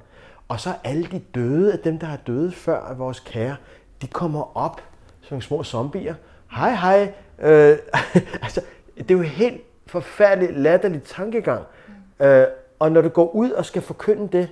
Og 0.48 0.60
så 0.60 0.70
alle 0.84 1.04
de 1.04 1.18
døde, 1.34 1.72
af 1.72 1.78
dem 1.78 1.98
der 1.98 2.06
er 2.06 2.16
døde 2.26 2.52
før 2.52 2.80
af 2.80 2.98
vores 2.98 3.20
kære, 3.20 3.56
de 4.02 4.06
kommer 4.06 4.56
op 4.56 4.82
som 5.20 5.40
små 5.40 5.64
zombier. 5.64 6.14
Hej 6.50 6.74
hej. 6.74 7.12
Øh, 7.38 7.78
altså, 8.44 8.60
det 8.98 9.10
er 9.10 9.14
jo 9.14 9.22
helt 9.22 9.60
forfærdelig 9.86 10.56
latterlig 10.56 11.02
tankegang. 11.02 11.64
Øh, 12.20 12.44
og 12.78 12.92
når 12.92 13.00
du 13.00 13.08
går 13.08 13.30
ud 13.30 13.50
og 13.50 13.64
skal 13.64 13.82
forkynde 13.82 14.28
det, 14.38 14.48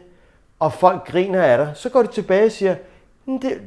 og 0.58 0.72
folk 0.72 1.06
griner 1.06 1.42
af 1.42 1.58
dig, 1.58 1.70
så 1.74 1.90
går 1.90 2.02
de 2.02 2.08
tilbage 2.08 2.44
og 2.46 2.52
siger, 2.52 2.76
"Men 3.24 3.42
det, 3.42 3.60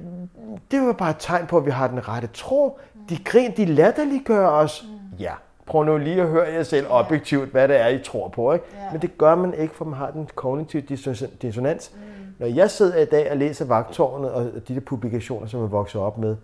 det 0.72 0.82
var 0.82 0.94
bare 0.94 1.10
et 1.10 1.16
tegn 1.20 1.48
på, 1.48 1.58
at 1.58 1.66
vi 1.66 1.72
har 1.72 1.88
den 1.88 2.08
rette 2.08 2.28
tro. 2.34 2.80
De 3.10 3.18
grin, 3.24 3.58
de 3.58 3.66
latterliggør 3.66 4.48
os. 4.48 4.86
Ja, 5.20 5.34
prøv 5.66 5.84
nu 5.84 5.98
lige 5.98 6.22
at 6.22 6.28
høre 6.28 6.48
jer 6.54 6.64
selv 6.64 6.86
objektivt, 6.90 7.50
hvad 7.50 7.68
det 7.68 7.80
er, 7.80 7.88
I 7.88 8.00
tror 8.04 8.28
på. 8.28 8.54
Ikke? 8.54 8.66
Ja. 8.74 8.92
Men 8.92 9.02
det 9.02 9.18
gør 9.18 9.36
man 9.36 9.54
ikke, 9.54 9.76
for 9.76 9.86
man 9.86 10.00
har 10.00 10.12
den 10.12 10.30
kognitive 10.36 10.82
disson- 10.90 11.38
dissonans. 11.42 11.92
Når 12.40 12.48
jeg 12.48 12.72
sidder 12.72 12.98
i 13.02 13.06
dag 13.06 13.32
og 13.32 13.38
læser 13.38 13.66
Vagtårnet 13.66 14.32
og 14.32 14.44
de 14.68 14.76
der 14.76 14.80
publikationer, 14.80 15.48
som 15.48 15.62
jeg 15.62 15.72
vokser 15.72 16.00
op 16.00 16.18
med, 16.18 16.38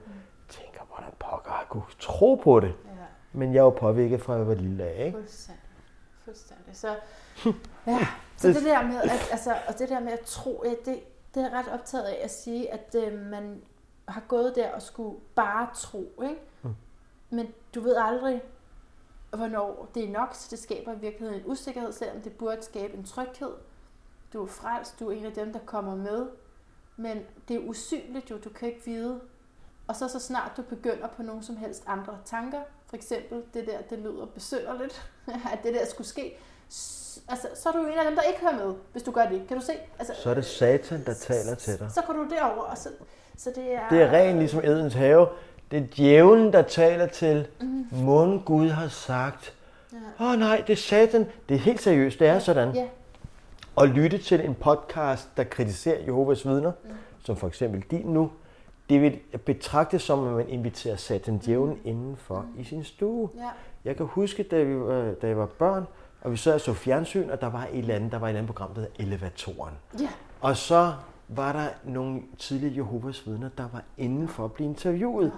tænker, 0.49 0.79
hvordan 0.95 1.11
pokker 1.19 1.51
har 1.51 1.59
jeg 1.59 1.69
kunne 1.69 1.83
tro 1.99 2.35
på 2.43 2.59
det? 2.59 2.67
Ja, 2.67 2.91
Men 3.33 3.53
jeg 3.53 3.59
er 3.59 3.63
jo 3.63 3.69
påvirket 3.69 4.21
fra, 4.21 4.33
at 4.33 4.39
jeg 4.39 4.47
var 4.47 4.53
lille 4.53 4.83
af, 4.83 5.05
ikke? 5.05 5.17
fuldstændig. 5.17 5.61
Fuldstændig. 6.25 6.65
Så, 6.77 6.87
ja, 7.87 8.07
så 8.37 8.47
det 8.47 8.63
der 8.63 8.83
med 8.83 9.01
at, 9.01 9.11
altså, 9.31 9.55
og 9.67 9.79
det 9.79 9.89
der 9.89 9.99
med 9.99 10.11
at 10.11 10.19
tro, 10.19 10.63
ja, 10.65 10.69
det, 10.69 11.03
det 11.33 11.43
er 11.43 11.49
jeg 11.49 11.51
ret 11.51 11.67
optaget 11.67 12.03
af 12.03 12.19
at 12.23 12.31
sige, 12.31 12.73
at 12.73 12.95
øh, 12.97 13.19
man 13.19 13.61
har 14.07 14.21
gået 14.27 14.55
der 14.55 14.71
og 14.71 14.81
skulle 14.81 15.19
bare 15.35 15.69
tro, 15.75 16.23
ikke? 16.23 16.41
Mm. 16.63 16.75
Men 17.29 17.47
du 17.75 17.81
ved 17.81 17.95
aldrig, 17.95 18.41
hvornår 19.29 19.89
det 19.95 20.03
er 20.03 20.09
nok, 20.11 20.33
så 20.33 20.47
det 20.51 20.59
skaber 20.59 20.93
i 20.93 20.99
virkeligheden 20.99 21.41
en 21.41 21.51
usikkerhed, 21.51 21.91
selvom 21.91 22.21
det 22.21 22.33
burde 22.33 22.63
skabe 22.63 22.97
en 22.97 23.03
tryghed. 23.03 23.51
Du 24.33 24.43
er 24.43 24.47
frelst, 24.47 24.99
du 24.99 25.09
er 25.09 25.13
en 25.13 25.25
af 25.25 25.33
dem, 25.33 25.53
der 25.53 25.59
kommer 25.65 25.95
med, 25.95 26.27
men 26.97 27.19
det 27.47 27.55
er 27.55 27.59
usynligt 27.59 28.31
jo, 28.31 28.37
du 28.37 28.49
kan 28.49 28.67
ikke 28.67 28.85
vide. 28.85 29.21
Og 29.87 29.95
så 29.95 30.07
så 30.07 30.19
snart 30.19 30.51
du 30.57 30.61
begynder 30.61 31.07
på 31.07 31.23
nogen 31.23 31.43
som 31.43 31.57
helst 31.57 31.83
andre 31.87 32.17
tanker, 32.25 32.61
for 32.85 32.95
eksempel 32.95 33.43
det 33.53 33.67
der, 33.67 33.81
det 33.81 33.99
lyder 33.99 34.25
besynderligt, 34.25 35.11
at 35.53 35.59
det 35.63 35.73
der 35.73 35.85
skulle 35.85 36.07
ske, 36.07 36.37
altså, 37.27 37.47
så 37.55 37.69
er 37.69 37.73
du 37.73 37.79
en 37.79 37.99
af 37.99 38.05
dem, 38.05 38.15
der 38.15 38.21
ikke 38.21 38.39
hører 38.41 38.65
med, 38.65 38.75
hvis 38.91 39.03
du 39.03 39.11
gør 39.11 39.25
det. 39.25 39.41
Kan 39.47 39.57
du 39.57 39.63
se? 39.63 39.71
Altså, 39.99 40.13
Så 40.23 40.29
er 40.29 40.33
det 40.33 40.45
satan, 40.45 41.03
der 41.05 41.13
taler 41.13 41.55
til 41.55 41.79
dig. 41.79 41.91
Så 41.91 42.01
går 42.07 42.13
du 42.13 42.27
derover, 42.29 42.63
og 42.63 42.77
så, 42.77 42.89
så 43.37 43.49
det 43.55 43.73
er... 43.73 43.89
Det 43.89 44.01
er 44.01 44.11
rent 44.11 44.39
ligesom 44.39 44.59
Edens 44.63 44.93
have. 44.93 45.27
Det 45.71 45.79
er 45.79 45.87
djævlen, 45.97 46.53
der 46.53 46.61
taler 46.61 47.07
til. 47.07 47.47
Måden 47.91 48.41
Gud 48.45 48.69
har 48.69 48.87
sagt. 48.87 49.53
Ja. 49.93 49.97
Åh 50.25 50.31
oh, 50.31 50.39
nej, 50.39 50.63
det 50.67 50.73
er 50.73 50.77
satan. 50.77 51.25
Det 51.49 51.55
er 51.55 51.59
helt 51.59 51.81
seriøst, 51.81 52.19
det 52.19 52.27
er 52.27 52.39
sådan. 52.39 52.75
Ja, 52.75 52.87
at 53.81 53.89
lytte 53.89 54.17
til 54.17 54.45
en 54.45 54.55
podcast, 54.55 55.29
der 55.37 55.43
kritiserer 55.43 56.03
Jehovas 56.05 56.47
vidner, 56.47 56.71
mm. 56.83 56.89
som 57.23 57.35
for 57.35 57.47
eksempel 57.47 57.81
din 57.91 58.05
nu, 58.05 58.31
det 58.89 59.01
vil 59.01 59.19
betragtes 59.45 60.01
som, 60.01 60.27
at 60.27 60.33
man 60.33 60.49
inviterer 60.49 60.95
satan 60.95 61.37
djævlen 61.37 61.79
indenfor 61.83 62.45
i 62.57 62.63
sin 62.63 62.83
stue. 62.83 63.29
Ja. 63.35 63.49
Jeg 63.85 63.97
kan 63.97 64.05
huske, 64.05 64.43
da, 64.43 64.63
vi 64.63 64.73
da 65.21 65.27
jeg 65.27 65.37
var 65.37 65.45
børn, 65.45 65.87
og 66.25 66.31
vi 66.31 66.37
sad 66.37 66.53
og 66.53 66.61
så 66.61 66.73
fjernsyn, 66.73 67.29
og 67.29 67.41
der 67.41 67.49
var 67.49 67.67
et 67.71 67.79
eller 67.79 67.95
andet, 67.95 68.11
der 68.11 68.19
var 68.19 68.27
et 68.27 68.29
eller 68.29 68.39
andet 68.39 68.55
program, 68.55 68.73
der 68.73 68.81
hed 68.81 68.89
Elevatoren. 68.99 69.73
Ja. 69.99 70.07
Og 70.41 70.57
så 70.57 70.93
var 71.27 71.51
der 71.51 71.67
nogle 71.83 72.21
tidligere 72.39 72.75
Jehovas 72.75 73.27
vidner, 73.27 73.49
der 73.57 73.67
var 73.73 73.83
inden 73.97 74.27
for 74.27 74.45
at 74.45 74.51
blive 74.51 74.69
interviewet. 74.69 75.31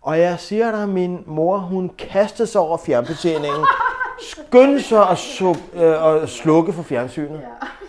Og 0.00 0.18
jeg 0.18 0.40
siger 0.40 0.70
dig, 0.70 0.88
min 0.88 1.22
mor, 1.26 1.58
hun 1.58 1.88
kastede 1.98 2.48
sig 2.48 2.60
over 2.60 2.78
fjernbetjeningen, 2.78 3.66
skyndte 4.32 4.82
sig 4.82 5.08
at, 5.08 5.18
så, 5.18 5.58
øh, 5.74 6.22
at 6.22 6.28
slukke 6.28 6.72
for 6.72 6.82
fjernsynet, 6.82 7.42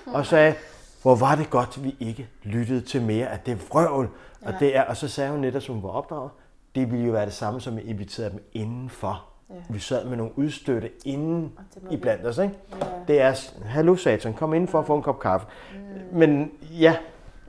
og 0.05 0.26
sagde, 0.26 0.55
hvor 1.01 1.15
var 1.15 1.35
det 1.35 1.49
godt, 1.49 1.84
vi 1.84 1.95
ikke 1.99 2.30
lyttede 2.43 2.81
til 2.81 3.01
mere 3.01 3.27
af 3.27 3.39
det 3.39 3.69
vrøvl. 3.69 4.09
Og, 4.41 4.53
det 4.59 4.76
er, 4.76 4.84
og 4.84 4.97
så 4.97 5.07
sagde 5.07 5.31
hun 5.31 5.39
netop, 5.39 5.61
som 5.61 5.76
hun 5.76 5.84
var 5.84 5.89
opdraget, 5.89 6.31
det 6.76 6.91
ville 6.91 7.05
jo 7.05 7.11
være 7.11 7.26
det 7.26 7.34
samme, 7.34 7.61
som 7.61 7.77
at 7.77 7.84
invitere 7.84 8.30
dem 8.30 8.49
indenfor. 8.53 9.26
Ja. 9.49 9.55
Vi 9.69 9.80
sad 9.80 10.05
med 10.05 10.17
nogle 10.17 10.38
udstødte 10.38 10.91
inden 11.05 11.51
i 11.91 11.97
blandt 11.97 12.26
os, 12.26 12.38
ikke? 12.38 12.53
Ja. 12.81 12.85
Det 13.07 13.21
er, 13.21 13.51
hallo 13.65 13.95
satan, 13.95 14.34
kom 14.34 14.53
indenfor 14.53 14.80
og 14.80 14.85
få 14.85 14.95
en 14.95 15.01
kop 15.01 15.19
kaffe. 15.19 15.47
Men 16.11 16.51
ja, 16.80 16.97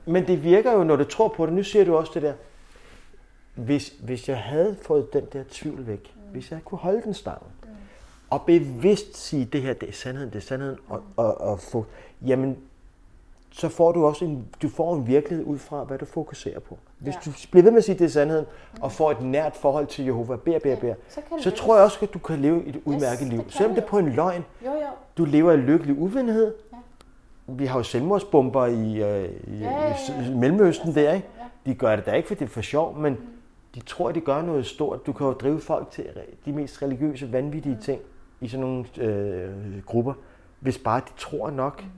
men 0.05 0.27
det 0.27 0.43
virker 0.43 0.71
jo, 0.73 0.83
når 0.83 0.95
du 0.95 1.03
tror 1.03 1.27
på 1.27 1.45
det. 1.45 1.53
Nu 1.53 1.63
siger 1.63 1.85
du 1.85 1.95
også 1.95 2.11
det 2.13 2.21
der. 2.21 2.33
Hvis, 3.55 3.93
hvis 4.03 4.29
jeg 4.29 4.37
havde 4.37 4.77
fået 4.81 5.13
den 5.13 5.25
der 5.33 5.43
tvivl 5.49 5.87
væk, 5.87 6.15
mm. 6.15 6.31
hvis 6.31 6.51
jeg 6.51 6.59
kunne 6.65 6.77
holde 6.77 7.01
den 7.01 7.13
stangen, 7.13 7.47
mm. 7.63 7.69
og 8.29 8.41
bevidst 8.41 9.17
sige, 9.17 9.45
det 9.45 9.61
her 9.61 9.73
det 9.73 9.89
er 9.89 9.93
sandheden, 9.93 10.29
det 10.29 10.37
er 10.37 10.41
sandheden, 10.41 10.77
og, 10.87 11.03
og, 11.17 11.41
og 11.41 11.59
få, 11.59 11.85
jamen, 12.25 12.57
så 13.51 13.69
får 13.69 13.91
du 13.91 14.05
også 14.05 14.25
en, 14.25 14.45
du 14.61 14.69
får 14.69 14.95
en 14.95 15.07
virkelighed 15.07 15.45
ud 15.45 15.57
fra, 15.57 15.83
hvad 15.83 15.97
du 15.97 16.05
fokuserer 16.05 16.59
på. 16.59 16.77
Hvis 16.99 17.13
Ja. 17.15 17.19
du 17.25 17.31
bliver 17.51 17.63
ved 17.63 17.71
med 17.71 17.77
at 17.77 17.83
sige, 17.83 17.97
det 17.99 18.05
er 18.05 18.09
sandheden, 18.09 18.45
og 18.81 18.91
får 18.91 19.11
et 19.11 19.21
nært 19.21 19.55
forhold 19.55 19.87
til 19.87 20.05
Jehova, 20.05 20.35
beder, 20.35 20.59
beder, 20.59 20.75
beder, 20.75 20.93
så 21.09 21.21
så 21.39 21.51
tror 21.51 21.75
jeg 21.75 21.83
også, 21.85 21.97
at 22.01 22.13
du 22.13 22.19
kan 22.19 22.39
leve 22.39 22.65
et 22.65 22.81
udmærket 22.85 23.19
det 23.19 23.27
liv. 23.29 23.43
Selvom 23.49 23.75
det 23.75 23.83
er 23.83 23.87
på 23.87 23.97
en 23.97 24.09
løgn, 24.09 24.45
Jo, 24.65 24.71
jo. 24.71 24.77
du 25.17 25.25
lever 25.25 25.51
i 25.51 25.57
lykkelig 25.57 25.99
uvidenhed. 25.99 26.53
Ja. 26.73 26.77
Vi 27.47 27.65
har 27.65 27.79
jo 27.79 27.83
selvmordsbomber 27.83 28.65
i, 28.65 28.71
øh, 28.71 29.29
i, 29.47 29.57
Ja, 29.59 29.71
ja, 29.71 29.87
ja. 29.87 30.31
i 30.31 30.35
Mellemøsten 30.35 30.95
der, 30.95 31.13
ikke? 31.13 31.27
Ja. 31.39 31.71
De 31.71 31.75
gør 31.75 31.95
det 31.95 32.05
da 32.05 32.11
ikke, 32.11 32.27
fordi 32.27 32.39
det 32.39 32.45
er 32.45 32.49
for 32.53 32.61
sjov, 32.61 32.97
men 32.97 33.17
de 33.75 33.79
tror, 33.79 34.09
at 34.09 34.15
de 34.15 34.19
gør 34.21 34.41
noget 34.41 34.65
stort. 34.65 35.05
Du 35.05 35.13
kan 35.13 35.27
jo 35.27 35.33
drive 35.33 35.59
folk 35.59 35.91
til 35.91 36.05
de 36.45 36.51
mest 36.51 36.81
religiøse, 36.81 37.31
vanvittige 37.33 37.75
Mm. 37.75 37.81
ting 37.81 38.01
i 38.41 38.47
sådan 38.47 38.65
nogle 38.65 38.85
øh, 38.97 39.49
grupper, 39.85 40.13
hvis 40.59 40.77
bare 40.77 40.99
de 40.99 41.11
tror 41.17 41.49
nok. 41.49 41.81
Mm. 41.83 41.89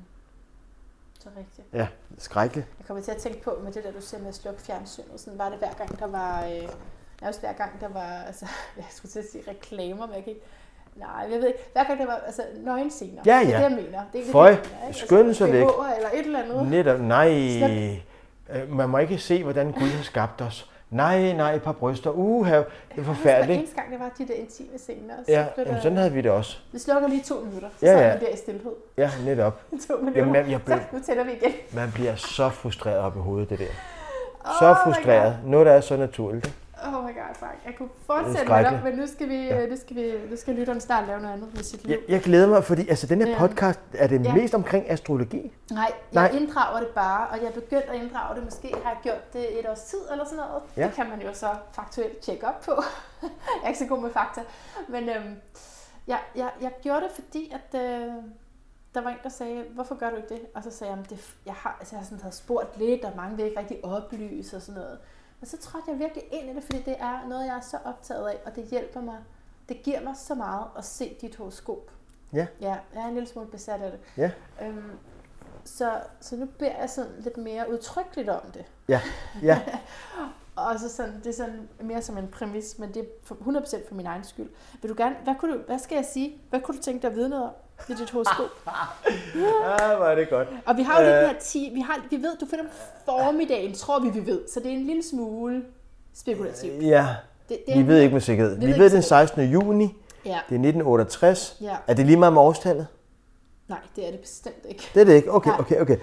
Så 1.23 1.29
rigtigt. 1.37 1.67
Ja, 1.73 1.87
skrækkeligt. 2.17 2.67
Jeg 2.79 2.87
kommer 2.87 3.03
til 3.03 3.11
at 3.11 3.17
tænke 3.17 3.41
på 3.41 3.59
med 3.63 3.71
det 3.71 3.83
der, 3.83 3.91
du 3.91 4.01
siger 4.01 4.21
med 4.21 4.29
at 4.29 4.35
slukke 4.35 4.61
fjernsynet. 4.61 5.19
Sådan 5.19 5.39
var 5.39 5.49
det 5.49 5.57
hver 5.57 5.73
gang, 5.73 5.99
der 5.99 6.07
var... 6.07 6.45
Øh, 6.45 6.69
nærmest 7.21 7.39
hver 7.39 7.53
gang, 7.53 7.81
der 7.81 7.87
var... 7.87 8.23
Altså, 8.27 8.45
jeg 8.77 8.85
skulle 8.89 9.11
til 9.11 9.19
at 9.19 9.25
sige 9.31 9.43
reklamer, 9.47 10.05
men 10.05 10.15
jeg 10.15 10.23
kan 10.23 10.33
ikke... 10.33 10.45
Nej, 10.95 11.27
jeg 11.31 11.39
ved 11.39 11.47
ikke. 11.47 11.59
Hver 11.73 11.83
gang 11.83 11.99
der 11.99 12.05
var 12.05 12.21
altså, 12.25 12.43
nøgenscener. 12.57 13.21
Ja, 13.25 13.39
Det 13.39 13.47
er 13.47 13.49
ja. 13.49 13.55
det, 13.55 13.61
jeg 13.77 13.83
mener. 13.83 14.03
Det 14.13 14.27
er 14.27 14.31
Føj, 14.31 14.49
det, 14.51 15.11
mener, 15.11 15.33
sig 15.33 15.51
væk. 15.51 15.65
BH'er 15.65 15.95
eller 15.95 16.09
et 16.13 16.25
eller 16.25 16.43
andet. 16.43 16.67
Netop, 16.67 16.99
nej. 16.99 17.29
Sluk. 17.57 18.57
Øh, 18.57 18.69
Man 18.71 18.89
må 18.89 18.97
ikke 18.97 19.17
se, 19.17 19.43
hvordan 19.43 19.71
Gud 19.71 19.87
har 19.87 20.03
skabt 20.03 20.41
os. 20.41 20.72
Nej, 20.93 21.33
nej, 21.33 21.53
et 21.53 21.61
par 21.63 21.71
bryster. 21.71 22.09
Uha, 22.09 22.57
det 22.57 22.65
er 22.97 23.03
forfærdeligt. 23.03 23.57
eneste 23.59 23.75
gang, 23.75 23.91
der 23.91 23.97
var 23.97 24.11
de 24.17 24.27
der 24.27 24.33
intime 24.33 24.77
scener. 24.77 25.13
Så 25.25 25.31
Ja, 25.31 25.45
jamen, 25.57 25.73
der, 25.73 25.81
sådan 25.81 25.97
havde 25.97 26.11
vi 26.13 26.21
det 26.21 26.31
også. 26.31 26.57
Vi 26.71 26.79
slukker 26.79 27.07
lige 27.07 27.21
to 27.23 27.35
minutter. 27.39 27.67
Så 27.79 27.85
Ja, 27.85 27.91
ja, 28.01 28.07
man 28.07 28.19
der 28.19 28.27
i 28.27 28.37
stillhed. 28.37 28.71
Ja, 28.97 29.09
netop. 29.25 29.61
To 29.87 29.93
minutter. 29.97 30.19
Jamen, 30.21 30.35
jeg- 30.35 30.49
jeg 30.49 30.61
blev- 30.61 30.77
Så 30.77 30.83
nu 30.91 30.99
tænder 31.05 31.23
vi 31.23 31.31
igen. 31.31 31.51
Man 31.73 31.91
bliver 31.93 32.15
så 32.15 32.49
frustreret 32.49 32.97
op 32.99 33.15
i 33.15 33.19
hovedet, 33.19 33.49
det 33.49 33.59
der. 33.59 33.65
Oh 34.45 34.51
Så 34.59 34.75
frustreret. 34.83 35.37
Noget, 35.45 35.65
der 35.65 35.71
er 35.71 35.81
så 35.81 35.97
naturligt. 35.97 36.53
Oh 36.85 36.93
my 37.03 37.13
god, 37.13 37.35
fuck. 37.35 37.55
Jeg 37.65 37.73
kunne 37.77 37.89
fortsætte 38.05 38.51
med 38.51 38.63
dig, 38.63 38.81
men 38.83 38.93
nu 38.95 39.07
skal, 39.07 39.29
vi, 39.29 39.35
Ja. 39.35 39.65
nu 39.67 39.75
skal, 39.77 39.95
vi, 39.95 40.11
nu 40.29 40.35
skal 40.37 40.55
lytteren 40.55 40.81
snart 40.81 41.07
lave 41.07 41.19
noget 41.21 41.33
andet 41.33 41.53
med 41.55 41.63
sit 41.63 41.83
liv. 41.83 41.89
Jeg, 41.91 41.99
jeg 42.11 42.21
glæder 42.21 42.47
mig, 42.47 42.63
fordi 42.63 42.87
altså, 42.89 43.07
den 43.07 43.21
her 43.27 43.37
podcast, 43.37 43.79
er 43.93 44.07
det 44.07 44.25
Ja. 44.25 44.33
mest 44.33 44.53
omkring 44.53 44.89
astrologi? 44.89 45.53
Nej, 45.71 45.91
Nej. 46.11 46.23
jeg 46.23 46.33
inddrager 46.41 46.79
det 46.79 46.87
bare, 46.89 47.27
og 47.27 47.37
jeg 47.37 47.45
er 47.45 47.51
begyndt 47.51 47.83
at 47.85 47.95
inddrage 47.95 48.35
det. 48.35 48.43
Måske 48.43 48.67
har 48.83 48.89
jeg 48.91 48.97
gjort 49.03 49.33
det 49.33 49.59
et 49.59 49.69
års 49.69 49.81
tid 49.81 49.99
eller 50.11 50.25
sådan 50.25 50.37
noget. 50.37 50.63
Ja. 50.77 50.85
Det 50.85 50.93
kan 50.93 51.09
man 51.09 51.21
jo 51.21 51.33
så 51.33 51.47
faktuelt 51.73 52.19
tjekke 52.19 52.47
op 52.47 52.61
på. 52.61 52.71
jeg 53.21 53.29
er 53.63 53.67
ikke 53.67 53.79
så 53.79 53.85
god 53.85 54.01
med 54.01 54.11
fakta. 54.11 54.41
Men 54.89 55.09
øhm, 55.09 55.35
jeg, 56.07 56.19
jeg, 56.35 56.49
jeg 56.61 56.71
gjorde 56.81 57.01
det, 57.01 57.11
fordi 57.11 57.53
at, 57.53 57.81
øh, 57.81 58.07
der 58.95 59.01
var 59.01 59.09
en, 59.09 59.15
der 59.23 59.29
sagde, 59.29 59.63
hvorfor 59.73 59.95
gør 59.95 60.09
du 60.09 60.15
ikke 60.15 60.29
det? 60.29 60.41
Og 60.55 60.63
så 60.63 60.71
sagde 60.71 60.91
jeg, 60.91 60.97
"Jamen, 60.97 61.05
det, 61.09 61.35
jeg 61.45 61.53
har, 61.53 61.75
altså, 61.79 61.95
jeg 61.95 61.99
har 61.99 62.05
sådan 62.05 62.21
havde 62.21 62.35
spurgt 62.35 62.77
lidt, 62.77 63.05
og 63.05 63.11
mange 63.15 63.35
vil 63.37 63.45
ikke 63.45 63.59
rigtig 63.59 63.85
oplyse 63.85 64.55
og 64.55 64.61
sådan 64.61 64.81
noget. 64.81 64.97
Men 65.43 65.47
så 65.47 65.57
trådte 65.57 65.91
jeg 65.91 65.99
virkelig 65.99 66.23
ind 66.31 66.49
i 66.49 66.53
det, 66.55 66.63
fordi 66.63 66.81
det 66.81 66.95
er 66.99 67.27
noget, 67.27 67.45
jeg 67.45 67.55
er 67.55 67.61
så 67.61 67.77
optaget 67.85 68.27
af, 68.27 68.39
og 68.45 68.55
det 68.55 68.63
hjælper 68.63 69.01
mig. 69.01 69.17
Det 69.69 69.83
giver 69.83 70.01
mig 70.01 70.13
så 70.17 70.35
meget 70.35 70.65
at 70.77 70.85
se 70.85 71.17
dit 71.21 71.35
horoskop. 71.35 71.91
Ja. 72.33 72.47
Ja, 72.61 72.75
jeg 72.93 73.03
er 73.03 73.07
en 73.07 73.13
lille 73.13 73.29
smule 73.29 73.47
besat 73.47 73.81
af 73.81 73.91
det. 73.91 73.99
Ja. 74.17 74.31
Øhm, 74.67 74.91
så, 75.63 76.01
så 76.21 76.35
nu 76.35 76.45
beder 76.59 76.77
jeg 76.79 76.89
sådan 76.89 77.11
lidt 77.19 77.37
mere 77.37 77.71
udtrykkeligt 77.71 78.29
om 78.29 78.41
det. 78.53 78.65
Ja, 78.87 79.01
ja. 79.41 79.61
Og 80.55 80.79
så 80.79 80.89
sådan, 80.89 81.17
det 81.17 81.27
er 81.27 81.33
sådan 81.33 81.69
mere 81.81 82.01
som 82.01 82.17
en 82.17 82.27
præmis, 82.27 82.79
men 82.79 82.93
det 82.93 83.01
er 83.01 83.05
for- 83.23 83.35
100% 83.35 83.87
for 83.87 83.95
min 83.95 84.05
egen 84.05 84.23
skyld. 84.23 84.49
Vil 84.81 84.89
du 84.89 84.95
gerne, 84.97 85.15
hvad, 85.23 85.35
kunne 85.39 85.53
du, 85.57 85.61
hvad 85.61 85.79
skal 85.79 85.95
jeg 85.95 86.05
sige? 86.05 86.41
Hvad 86.49 86.61
kunne 86.61 86.77
du 86.77 86.83
tænke 86.83 87.01
dig 87.01 87.09
at 87.09 87.15
vide 87.15 87.29
noget 87.29 87.45
om 87.45 87.51
i 87.89 87.93
dit 87.93 88.09
horoskop? 88.11 88.49
ah, 88.67 89.97
hvor 89.97 90.05
er 90.05 90.15
det 90.15 90.29
godt. 90.29 90.47
Og 90.65 90.77
vi 90.77 90.81
har 90.83 91.01
jo 91.01 91.07
Øh. 91.07 91.15
den 91.19 91.25
her 91.29 91.33
10, 91.39 91.71
vi, 91.73 91.79
har, 91.79 91.99
vi 92.09 92.15
ved, 92.15 92.37
du 92.41 92.45
finder 92.49 92.65
om 92.65 92.71
formiddagen, 93.05 93.73
tror 93.73 93.99
vi, 93.99 94.09
vi 94.09 94.25
ved. 94.25 94.41
Så 94.53 94.59
det 94.59 94.67
er 94.71 94.75
en 94.75 94.85
lille 94.87 95.03
smule 95.03 95.61
spekulativt. 96.15 96.83
Ja, 96.83 97.07
Det, 97.49 97.57
det 97.67 97.77
vi 97.77 97.87
ved 97.87 97.99
ikke 97.99 98.13
med 98.13 98.21
sikkerhed. 98.21 98.59
Vi 98.59 98.65
Vi 98.65 98.71
ved 98.71 98.89
den 98.89 99.01
sikkert. 99.01 99.27
16. 99.29 99.51
juni, 99.51 99.95
Ja, 100.25 100.29
det 100.29 100.35
er 100.35 100.39
1968. 100.39 101.57
ja. 101.61 101.75
Er 101.87 101.93
det 101.93 102.05
lige 102.05 102.17
meget 102.17 102.33
med 102.33 102.41
årstallet? 102.41 102.87
Nej, 103.67 103.77
det 103.95 104.07
er 104.07 104.11
det 104.11 104.19
bestemt 104.19 104.65
ikke. 104.69 104.89
Det 104.93 105.01
er 105.01 105.05
det 105.05 105.13
ikke? 105.13 105.33
Okay, 105.33 105.51
okay, 105.59 105.79
okay. 105.81 105.97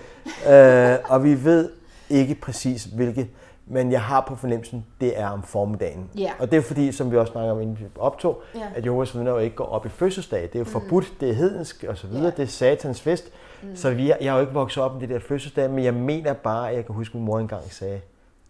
Øh, 0.95 0.99
og 1.09 1.25
vi 1.25 1.45
ved 1.45 1.71
ikke 2.11 2.35
præcis 2.35 2.85
hvilke, 2.85 3.31
men 3.71 3.93
jeg 3.93 4.03
har 4.03 4.25
på 4.29 4.37
fornemmelsen, 4.37 4.87
det 5.01 5.19
er 5.19 5.29
om 5.29 5.43
formiddagen. 5.43 6.11
Ja. 6.19 6.33
Og 6.39 6.51
det 6.51 6.57
er 6.57 6.61
fordi, 6.63 6.93
som 6.93 7.11
vi 7.11 7.17
også 7.17 7.33
snakker 7.33 7.53
om 7.53 7.61
inden 7.61 7.79
vi 7.79 7.85
optog, 7.99 8.43
Ja. 8.55 8.61
at 8.75 8.85
Jehovas 8.85 9.15
vidner 9.15 9.31
jo 9.31 9.39
ikke 9.39 9.57
går 9.57 9.65
op 9.65 9.87
i 9.87 9.89
fødselsdag. 9.89 10.43
Det 10.43 10.55
er 10.55 10.59
jo 10.59 10.65
forbudt, 10.65 11.13
det 11.21 11.31
er 11.31 11.35
hedensk 11.35 11.85
og 11.89 11.99
så 11.99 12.07
videre, 12.07 12.25
Ja. 12.25 12.31
det 12.31 12.43
er 12.43 12.47
satans 12.47 13.01
fest. 13.01 13.33
Mm. 13.63 13.77
Så 13.77 13.91
vi, 13.91 14.09
jeg 14.21 14.33
har 14.33 14.39
jo 14.39 14.41
ikke 14.41 14.53
vokset 14.55 14.83
op 14.83 14.93
med 14.93 15.01
det 15.01 15.09
der 15.09 15.19
fødselsdag, 15.21 15.71
men 15.71 15.85
jeg 15.85 15.95
mener 15.95 16.33
bare, 16.33 16.71
at 16.71 16.77
jeg 16.77 16.87
kan 16.87 16.95
huske, 16.95 17.13
at 17.13 17.15
min 17.15 17.25
mor 17.25 17.39
engang 17.39 17.73
sagde 17.73 18.01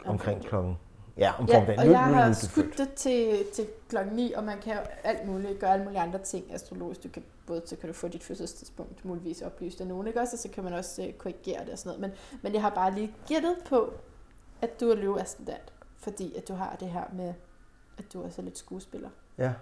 omkring 0.07 0.45
klokken. 0.47 0.79
Ja, 1.19 1.33
om 1.39 1.47
Ja, 1.47 1.55
formiddagen. 1.57 1.79
og 1.81 1.87
Nu- 1.87 1.93
jeg 1.93 2.09
nu 2.09 2.15
har 2.15 2.33
skudt 2.33 2.79
det 2.79 2.93
til, 2.97 3.39
til 3.55 3.67
klokken 3.89 4.17
9, 4.17 4.33
og 4.33 4.45
man 4.45 4.57
kan 4.65 4.73
jo 4.73 4.79
alt 5.05 5.29
muligt, 5.29 5.59
gøre 5.59 5.73
alle 5.73 5.85
mulige 5.85 6.01
andre 6.01 6.19
ting 6.19 6.45
astrologisk. 6.55 7.03
Du 7.03 7.09
kan, 7.09 7.23
både 7.47 7.63
så 7.67 7.77
kan 7.77 7.89
du 7.89 7.93
få 7.95 8.09
dit 8.09 8.23
fødselstidspunkt 8.23 9.05
muligvis 9.05 9.43
oplyst 9.43 9.81
af 9.81 9.87
nogen, 9.87 10.07
ikke 10.07 10.21
også? 10.21 10.37
Og 10.37 10.39
så 10.39 10.49
kan 10.49 10.65
man 10.65 10.73
også 10.73 11.03
øh, 11.03 11.13
korrigere 11.13 11.61
det 11.65 11.73
og 11.73 11.79
sådan 11.79 11.99
noget. 11.99 12.01
Men, 12.01 12.39
men 12.43 12.53
jeg 12.55 12.63
har 12.63 12.71
bare 12.71 12.95
lige 12.95 13.13
gættet 13.29 13.57
på, 13.69 13.93
at 14.63 14.81
du 14.81 14.91
er 14.91 14.95
løveascendant, 14.95 15.73
fordi 15.99 16.37
at 16.37 16.49
du 16.49 16.55
har 16.55 16.77
det 16.81 16.89
her 16.89 17.05
med, 17.13 17.33
at 17.99 18.05
du 18.13 18.23
er 18.25 18.31
så 18.31 18.43
lidt 18.43 18.59
skuespiller. 18.59 19.09
Ja. 19.39 19.53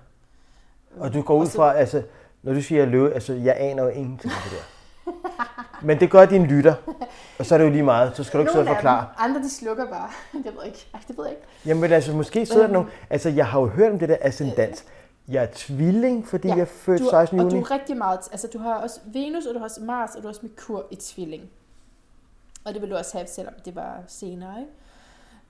Og 0.97 1.15
du 1.15 1.23
går 1.23 1.37
ud 1.37 1.47
fra, 1.47 1.75
altså, 1.75 2.03
når 2.43 2.55
du 2.55 2.63
siger 2.63 2.85
løve, 2.87 3.15
altså, 3.15 3.33
jeg 3.35 3.57
aner 3.59 3.83
jo 3.83 3.89
ingenting 3.89 4.33
af 4.33 4.39
det 4.45 4.53
der. 4.59 4.65
Men 5.83 6.01
det 6.01 6.11
gør 6.11 6.27
din 6.27 6.47
lytter, 6.47 6.75
og 7.39 7.47
så 7.47 7.55
er 7.55 7.59
det 7.59 7.65
jo 7.65 7.71
lige 7.71 7.83
meget, 7.83 8.17
så 8.17 8.25
skal 8.25 8.39
du 8.39 8.43
ikke 8.43 8.53
sidde 8.53 8.63
og 8.69 8.75
forklare. 8.75 9.01
Dem, 9.01 9.15
andre 9.31 9.41
de 9.43 9.51
slukker 9.51 9.87
bare. 9.91 10.09
Jeg 10.45 10.53
ved 10.57 10.65
ikke. 10.67 10.87
Ej, 10.95 11.01
det 11.09 11.19
ved 11.19 11.25
jeg 11.25 11.35
ikke. 11.35 11.47
Jamen 11.67 11.81
men 11.81 11.93
altså, 11.93 12.13
måske 12.13 12.47
sidder 12.47 12.61
der 12.61 12.65
Øhm. 12.65 12.73
nogen, 12.73 12.89
altså 13.11 13.29
jeg 13.29 13.47
har 13.47 13.61
jo 13.61 13.67
hørt 13.67 13.93
om 13.93 13.99
det 13.99 14.09
der 14.09 14.17
ascendans. 14.21 14.85
Jeg 15.29 15.43
er 15.43 15.49
tvilling, 15.55 16.29
fordi 16.29 16.49
Ja, 16.49 16.55
jeg 16.55 16.61
er 16.61 16.67
født 16.67 17.01
Du, 17.01 17.07
er- 17.07 17.11
16. 17.11 17.39
og 17.41 17.45
juni. 17.45 17.55
du 17.61 17.65
er 17.65 17.71
rigtig 17.71 17.97
meget, 17.97 18.19
altså 18.33 18.49
du 18.53 18.59
har 18.59 18.75
også 18.75 19.01
Venus, 19.05 19.47
og 19.47 19.55
du 19.55 19.59
har 19.59 19.65
også 19.65 19.81
Mars, 19.83 20.11
og 20.11 20.17
du 20.17 20.23
har 20.23 20.29
også 20.29 20.41
Merkur 20.43 20.87
i 20.91 20.97
tvilling. 20.97 21.51
Og 22.65 22.75
det 22.75 22.83
vil 22.83 22.91
du 22.91 22.97
også 22.97 23.17
have, 23.17 23.27
selvom 23.27 23.55
det 23.65 23.75
var 23.77 23.99
senere, 24.07 24.61
ikke? 24.61 24.73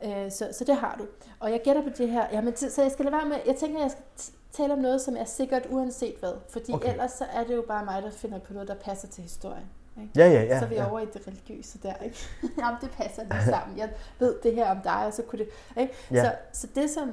Øh, 0.05 0.31
så, 0.31 0.49
så 0.53 0.65
det 0.65 0.77
har 0.77 0.97
du. 0.99 1.07
Og 1.41 1.51
jeg 1.51 1.61
gætter 1.65 1.83
på 1.83 1.89
det 1.99 2.09
her. 2.11 2.27
Jamen, 2.33 2.57
så 2.57 2.83
jeg 2.83 2.91
skal 2.91 3.05
lade 3.05 3.17
være 3.17 3.27
med, 3.29 3.37
jeg 3.47 3.57
tænker, 3.57 3.81
jeg 3.81 3.91
skal 3.91 4.05
tale 4.53 4.73
om 4.73 4.79
noget, 4.79 5.01
som 5.01 5.17
er 5.17 5.25
sikkert 5.25 5.63
uanset 5.71 6.15
hvad. 6.21 6.33
Fordi 6.49 6.73
Okay. 6.73 6.91
ellers 6.93 7.11
så 7.13 7.25
er 7.33 7.45
det 7.45 7.57
jo 7.57 7.65
bare 7.69 7.85
mig, 7.85 8.03
der 8.03 8.11
finder 8.11 8.39
på 8.39 8.53
noget, 8.53 8.69
der 8.69 8.75
passer 8.75 9.09
til 9.09 9.23
historien. 9.23 9.67
Ikke? 10.01 10.13
Ja, 10.17 10.27
ja, 10.29 10.43
ja. 10.43 10.59
så 10.59 10.65
er 10.65 10.69
vi 10.69 10.75
ja. 10.75 10.91
over 10.91 11.01
i 11.01 11.07
det 11.07 11.27
religiøse 11.27 11.79
der, 11.83 11.95
ikke? 12.05 12.17
Jamen, 12.59 12.81
det 12.81 12.91
passer 12.91 13.23
lige 13.23 13.45
sammen. 13.45 13.79
Jeg 13.79 13.91
ved 14.19 14.35
det 14.43 14.55
her 14.55 14.71
om 14.71 14.81
dig, 14.85 15.07
og 15.07 15.13
så 15.13 15.23
kunne 15.23 15.39
det... 15.39 15.49
Ikke? 15.81 15.95
Ja. 16.11 16.25
Så, 16.25 16.33
så 16.53 16.67
det, 16.75 16.91
som 16.91 17.13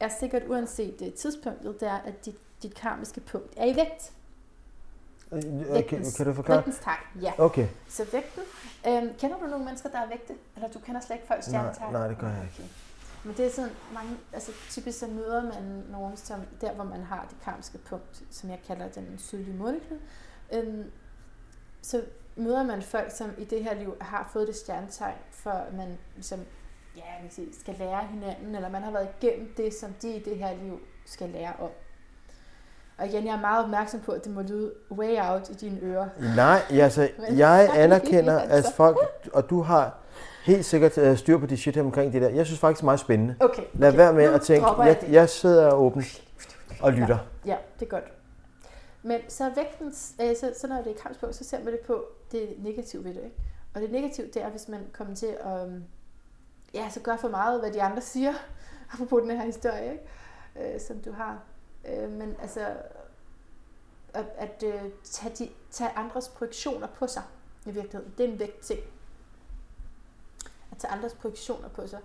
er 0.00 0.08
sikkert 0.20 0.42
uanset 0.48 1.00
det 1.00 1.14
tidspunktet, 1.14 1.80
det 1.80 1.88
er, 1.88 1.98
at 2.04 2.24
dit, 2.24 2.36
dit 2.62 2.74
karmiske 2.74 3.20
punkt 3.20 3.52
er 3.56 3.64
i 3.64 3.76
vægt. 3.76 4.12
Okay, 5.32 6.02
kan 6.16 6.26
du 6.26 6.32
forklare? 6.32 6.56
Vægtens 6.58 6.78
tegn, 6.78 6.98
ja. 7.22 7.32
Okay. 7.38 7.68
Så 7.88 8.06
vægten. 8.12 8.42
Øhm, 8.88 9.14
kender 9.18 9.38
du 9.38 9.46
nogle 9.46 9.64
mennesker, 9.64 9.88
der 9.88 9.98
er 9.98 10.08
vægte? 10.08 10.34
Eller 10.56 10.68
du 10.68 10.78
kender 10.78 11.00
slet 11.00 11.16
ikke 11.16 11.26
folks 11.28 11.48
Nej, 11.48 11.72
stjernetegn? 11.72 11.92
nej, 11.92 12.08
det 12.08 12.18
gør 12.18 12.28
jeg 12.28 12.42
ikke. 12.42 12.54
Okay. 12.58 12.68
Men 13.24 13.36
det 13.36 13.46
er 13.46 13.50
sådan 13.50 13.70
mange, 13.94 14.16
altså 14.32 14.52
typisk 14.70 14.98
så 14.98 15.06
møder 15.06 15.42
man 15.42 15.62
nogen, 15.90 16.16
som 16.16 16.40
der 16.60 16.72
hvor 16.72 16.84
man 16.84 17.02
har 17.02 17.26
det 17.30 17.36
karmiske 17.44 17.78
punkt, 17.78 18.22
som 18.30 18.50
jeg 18.50 18.58
kalder 18.66 18.88
den 18.88 19.18
sydlige 19.18 19.56
måneknude. 19.56 20.00
Øhm, 20.52 20.90
så 21.82 22.02
møder 22.36 22.62
man 22.62 22.82
folk, 22.82 23.10
som 23.10 23.30
i 23.38 23.44
det 23.44 23.64
her 23.64 23.74
liv 23.74 23.96
har 24.00 24.28
fået 24.32 24.48
det 24.48 24.56
stjernetegn, 24.56 25.16
for 25.30 25.64
man 25.76 25.98
ligesom, 26.14 26.40
ja, 26.96 27.02
man 27.12 27.22
kan 27.22 27.30
sige, 27.30 27.48
skal 27.60 27.74
lære 27.78 28.06
hinanden, 28.06 28.54
eller 28.54 28.68
man 28.68 28.82
har 28.82 28.90
været 28.90 29.08
igennem 29.20 29.54
det, 29.56 29.74
som 29.74 29.92
de 30.02 30.16
i 30.16 30.22
det 30.22 30.36
her 30.38 30.56
liv 30.56 30.80
skal 31.06 31.30
lære 31.30 31.52
om. 31.58 31.70
Og 33.00 33.06
igen, 33.06 33.26
jeg 33.26 33.34
er 33.34 33.40
meget 33.40 33.64
opmærksom 33.64 34.00
på, 34.00 34.12
at 34.12 34.24
det 34.24 34.32
må 34.32 34.42
lyde 34.42 34.72
way 34.90 35.16
out 35.20 35.50
i 35.50 35.54
dine 35.54 35.80
ører. 35.82 36.08
Nej, 36.36 36.62
altså, 36.70 37.10
jeg 37.36 37.70
anerkender, 37.84 38.40
Altså. 38.40 38.68
at 38.68 38.74
folk, 38.74 38.98
og 39.32 39.50
du 39.50 39.62
har 39.62 39.98
helt 40.44 40.64
sikkert 40.64 40.98
øh, 40.98 41.16
styr 41.16 41.38
på 41.38 41.46
de 41.46 41.56
shit 41.56 41.74
her 41.74 41.82
omkring 41.82 42.12
det 42.12 42.22
der. 42.22 42.28
Jeg 42.28 42.46
synes 42.46 42.60
faktisk, 42.60 42.78
det 42.78 42.82
er 42.82 42.84
meget 42.84 43.00
spændende. 43.00 43.34
Okay. 43.40 43.62
Lad 43.72 43.88
okay. 43.88 43.98
være 43.98 44.12
med 44.12 44.28
nu 44.28 44.34
at 44.34 44.40
tænke, 44.40 44.68
jeg 44.68 44.98
jeg, 45.02 45.12
jeg 45.12 45.28
sidder 45.28 45.72
åben 45.72 46.04
og 46.80 46.92
lytter. 46.92 47.18
Ja, 47.46 47.56
det 47.80 47.86
er 47.86 47.90
godt. 47.90 48.04
Men 49.02 49.20
så 49.28 49.44
er 49.44 49.50
vægtens, 49.54 50.14
øh, 50.22 50.36
så, 50.36 50.52
så 50.60 50.66
når 50.66 50.76
det 50.76 50.92
er 50.96 51.02
kampsprog, 51.02 51.34
så 51.34 51.44
ser 51.44 51.58
man 51.64 51.72
det 51.72 51.80
på 51.80 52.04
det 52.32 52.48
negative 52.58 53.04
ved 53.04 53.14
det. 53.14 53.20
Ikke? 53.24 53.36
Og 53.74 53.80
det 53.80 53.92
negative, 53.92 54.26
det 54.26 54.42
er, 54.42 54.50
hvis 54.50 54.68
man 54.68 54.80
kommer 54.92 55.14
til 55.14 55.36
at 55.44 55.66
øhm, 55.66 55.84
ja, 56.74 56.90
så 56.90 57.00
gøre 57.00 57.18
for 57.18 57.28
meget, 57.28 57.60
hvad 57.60 57.72
de 57.72 57.82
andre 57.82 58.00
siger, 58.02 58.32
apropos 58.92 59.22
den 59.22 59.30
her 59.30 59.44
historie, 59.44 59.92
ikke? 59.92 60.74
Øh, 60.74 60.80
som 60.80 60.96
du 60.98 61.12
har. 61.12 61.38
Øh, 61.84 62.10
men 62.10 62.36
altså, 62.42 62.76
at, 64.14 64.26
at 64.36 64.62
øh, 64.66 64.82
tage, 65.04 65.34
de, 65.38 65.50
tage 65.70 65.90
andres 65.90 66.28
projektioner 66.28 66.86
på 66.86 67.06
sig, 67.06 67.22
i 67.66 67.70
virkeligheden. 67.70 68.14
Det 68.18 68.26
er 68.26 68.32
en 68.32 68.38
vægtting. 68.38 68.80
At 70.72 70.78
tage 70.78 70.92
andres 70.92 71.14
projektioner 71.14 71.68
på 71.68 71.86
sig. 71.86 72.00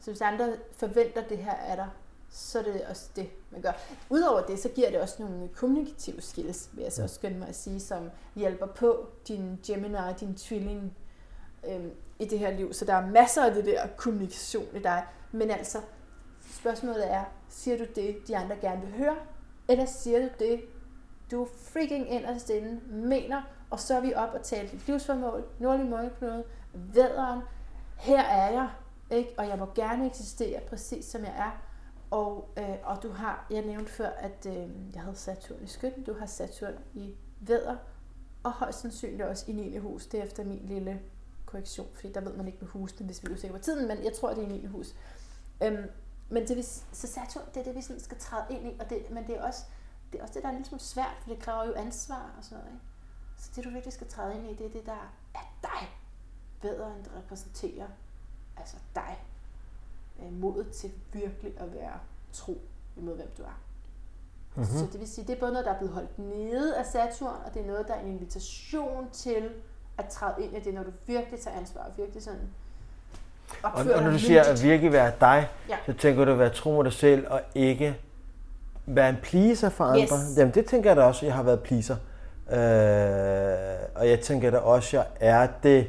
Så 0.00 0.10
hvis 0.10 0.20
andre 0.20 0.56
forventer 0.72 1.28
det 1.28 1.38
her 1.38 1.54
af 1.54 1.76
dig, 1.76 1.88
så 2.30 2.58
er 2.58 2.62
det 2.62 2.84
også 2.86 3.10
det, 3.16 3.30
man 3.50 3.60
gør. 3.62 3.72
Udover 4.10 4.46
det, 4.46 4.58
så 4.58 4.68
giver 4.68 4.90
det 4.90 5.00
også 5.00 5.22
nogle 5.22 5.48
kommunikative 5.48 6.20
skills, 6.20 6.70
vil 6.72 6.82
jeg 6.82 6.92
så 6.92 7.02
også 7.02 7.14
skynde 7.14 7.38
mig 7.38 7.48
at 7.48 7.56
sige, 7.56 7.80
som 7.80 8.10
hjælper 8.36 8.66
på 8.66 9.08
din 9.28 9.60
Gemini, 9.66 9.98
din 10.20 10.34
tvilling 10.34 10.96
øhm, 11.68 11.90
i 12.18 12.24
det 12.24 12.38
her 12.38 12.50
liv. 12.50 12.72
Så 12.72 12.84
der 12.84 12.94
er 12.94 13.06
masser 13.06 13.44
af 13.44 13.54
det 13.54 13.64
der 13.64 13.86
kommunikation 13.96 14.76
i 14.76 14.78
dig. 14.78 15.06
Men 15.32 15.50
altså, 15.50 15.78
spørgsmålet 16.60 17.12
er, 17.12 17.24
siger 17.48 17.78
du 17.78 17.84
det, 17.94 18.28
de 18.28 18.36
andre 18.36 18.56
gerne 18.56 18.80
vil 18.80 18.92
høre? 18.92 19.16
Eller 19.68 19.84
siger 19.84 20.18
du 20.20 20.28
det, 20.38 20.60
du 21.30 21.48
freaking 21.54 22.10
inderst 22.10 22.50
inde 22.50 22.80
mener, 22.86 23.42
og 23.70 23.80
så 23.80 23.94
er 23.94 24.00
vi 24.00 24.14
op 24.14 24.34
og 24.34 24.42
taler 24.42 24.70
dit 24.70 24.86
livsformål, 24.86 25.44
nordlig 25.58 25.86
måneknude, 25.86 26.44
vædderen, 26.72 27.40
her 27.96 28.22
er 28.22 28.50
jeg, 28.50 28.70
ikke? 29.10 29.34
og 29.38 29.48
jeg 29.48 29.58
må 29.58 29.66
gerne 29.74 30.06
eksistere 30.06 30.60
præcis 30.68 31.04
som 31.04 31.24
jeg 31.24 31.34
er. 31.36 31.62
Og, 32.10 32.48
øh, 32.58 32.76
og 32.84 33.02
du 33.02 33.10
har, 33.10 33.46
jeg 33.50 33.62
nævnte 33.62 33.92
før, 33.92 34.08
at 34.08 34.46
øh, 34.46 34.94
jeg 34.94 35.02
havde 35.02 35.16
Saturn 35.16 35.62
i 35.62 35.66
skytten, 35.66 36.04
du 36.04 36.14
har 36.18 36.26
Saturn 36.26 36.74
i 36.94 37.14
vædder, 37.40 37.76
og 38.42 38.52
højst 38.52 38.80
sandsynligt 38.80 39.22
også 39.22 39.44
i 39.48 39.52
9. 39.52 39.76
hus. 39.76 40.06
Det 40.06 40.20
er 40.20 40.24
efter 40.24 40.44
min 40.44 40.60
lille 40.64 41.00
korrektion, 41.46 41.86
fordi 41.94 42.12
der 42.12 42.20
ved 42.20 42.36
man 42.36 42.46
ikke 42.46 42.58
med 42.60 42.68
husene, 42.68 43.06
hvis 43.06 43.22
vi 43.22 43.28
er 43.28 43.34
usikre 43.34 43.52
på 43.52 43.62
tiden, 43.62 43.88
men 43.88 44.04
jeg 44.04 44.12
tror, 44.12 44.34
det 44.34 44.38
er 44.38 44.48
i 44.48 44.52
9. 44.52 44.66
hus. 44.66 44.94
Øhm, 45.62 45.90
men 46.30 46.48
det, 46.48 46.56
vi, 46.56 46.62
så 46.62 47.06
Saturn, 47.06 47.44
det 47.54 47.60
er 47.60 47.64
det, 47.64 47.74
vi 47.74 47.82
sådan 47.82 48.00
skal 48.00 48.18
træde 48.18 48.44
ind 48.50 48.66
i, 48.66 48.76
og 48.80 48.90
det, 48.90 49.10
men 49.10 49.26
det 49.26 49.36
er, 49.36 49.42
også, 49.42 49.64
det 50.12 50.18
er 50.18 50.22
også 50.22 50.34
det, 50.34 50.42
der 50.42 50.48
er 50.48 50.52
lille 50.52 50.66
smule 50.66 50.80
svært, 50.80 51.16
for 51.22 51.30
det 51.30 51.38
kræver 51.38 51.64
jo 51.64 51.72
ansvar 51.74 52.34
og 52.38 52.44
sådan 52.44 52.58
noget. 52.58 52.72
Ikke? 52.72 52.84
Så 53.36 53.50
det, 53.56 53.64
du 53.64 53.70
virkelig 53.70 53.92
skal 53.92 54.08
træde 54.08 54.34
ind 54.34 54.50
i, 54.50 54.54
det 54.54 54.66
er 54.66 54.70
det, 54.70 54.86
der 54.86 55.12
er 55.34 55.54
dig. 55.62 55.88
Bedre 56.60 56.96
end 56.96 57.04
det 57.04 57.12
repræsenterer 57.16 57.88
altså 58.56 58.76
dig. 58.94 59.24
Øh, 60.22 60.32
modet 60.32 60.70
til 60.70 60.92
virkelig 61.12 61.60
at 61.60 61.74
være 61.74 62.00
tro 62.32 62.60
imod, 62.96 63.16
hvem 63.16 63.30
du 63.38 63.42
er. 63.42 63.60
Mhm. 64.54 64.64
Så 64.64 64.86
det 64.92 65.00
vil 65.00 65.08
sige, 65.08 65.26
det 65.26 65.36
er 65.36 65.40
både 65.40 65.52
noget, 65.52 65.66
der 65.66 65.72
er 65.72 65.78
blevet 65.78 65.94
holdt 65.94 66.18
nede 66.18 66.76
af 66.76 66.86
Saturn, 66.86 67.42
og 67.44 67.54
det 67.54 67.62
er 67.62 67.66
noget, 67.66 67.88
der 67.88 67.94
er 67.94 68.00
en 68.00 68.08
invitation 68.08 69.10
til 69.10 69.62
at 69.98 70.08
træde 70.08 70.44
ind 70.44 70.56
i 70.56 70.60
det, 70.60 70.74
når 70.74 70.82
du 70.82 70.92
virkelig 71.06 71.40
tager 71.40 71.56
ansvar 71.56 71.80
og 71.80 71.96
virkelig 71.96 72.22
sådan 72.22 72.50
Og, 73.62 73.70
og 73.94 74.02
når 74.02 74.10
du 74.10 74.18
siger 74.18 74.42
at 74.42 74.62
virkelig 74.62 74.92
være 74.92 75.12
dig, 75.20 75.48
Ja. 75.68 75.76
så 75.86 75.92
tænker 75.92 76.24
du 76.24 76.30
at 76.32 76.38
være 76.38 76.48
tro 76.50 76.72
mod 76.72 76.84
dig 76.84 76.92
selv 76.92 77.26
og 77.30 77.40
ikke 77.54 77.96
være 78.86 79.08
en 79.08 79.16
pleaser 79.22 79.68
for 79.68 79.84
andre. 79.84 80.00
Yes. 80.02 80.36
Jamen 80.36 80.54
det 80.54 80.66
tænker 80.66 80.90
jeg 80.90 80.96
da 80.96 81.02
også, 81.02 81.26
jeg 81.26 81.34
har 81.34 81.42
været 81.42 81.60
pleaser. 81.60 81.96
Øh, 82.50 82.58
og 83.94 84.08
jeg 84.08 84.20
tænker 84.20 84.50
da 84.50 84.58
også, 84.58 84.96
jeg 84.96 85.06
er 85.20 85.48
det 85.62 85.86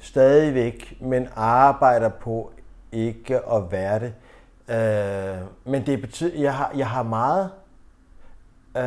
stadigvæk, 0.00 0.96
men 1.00 1.28
arbejder 1.36 2.08
på 2.08 2.50
ikke 2.92 3.36
at 3.36 3.62
være 3.72 3.98
det. 4.00 4.12
Øh, 4.74 5.36
men 5.64 5.86
det 5.86 6.00
betyder, 6.00 6.40
jeg 6.42 6.54
har, 6.54 6.72
jeg 6.76 6.86
har 6.88 7.02
meget 7.02 7.50
øh, 8.76 8.82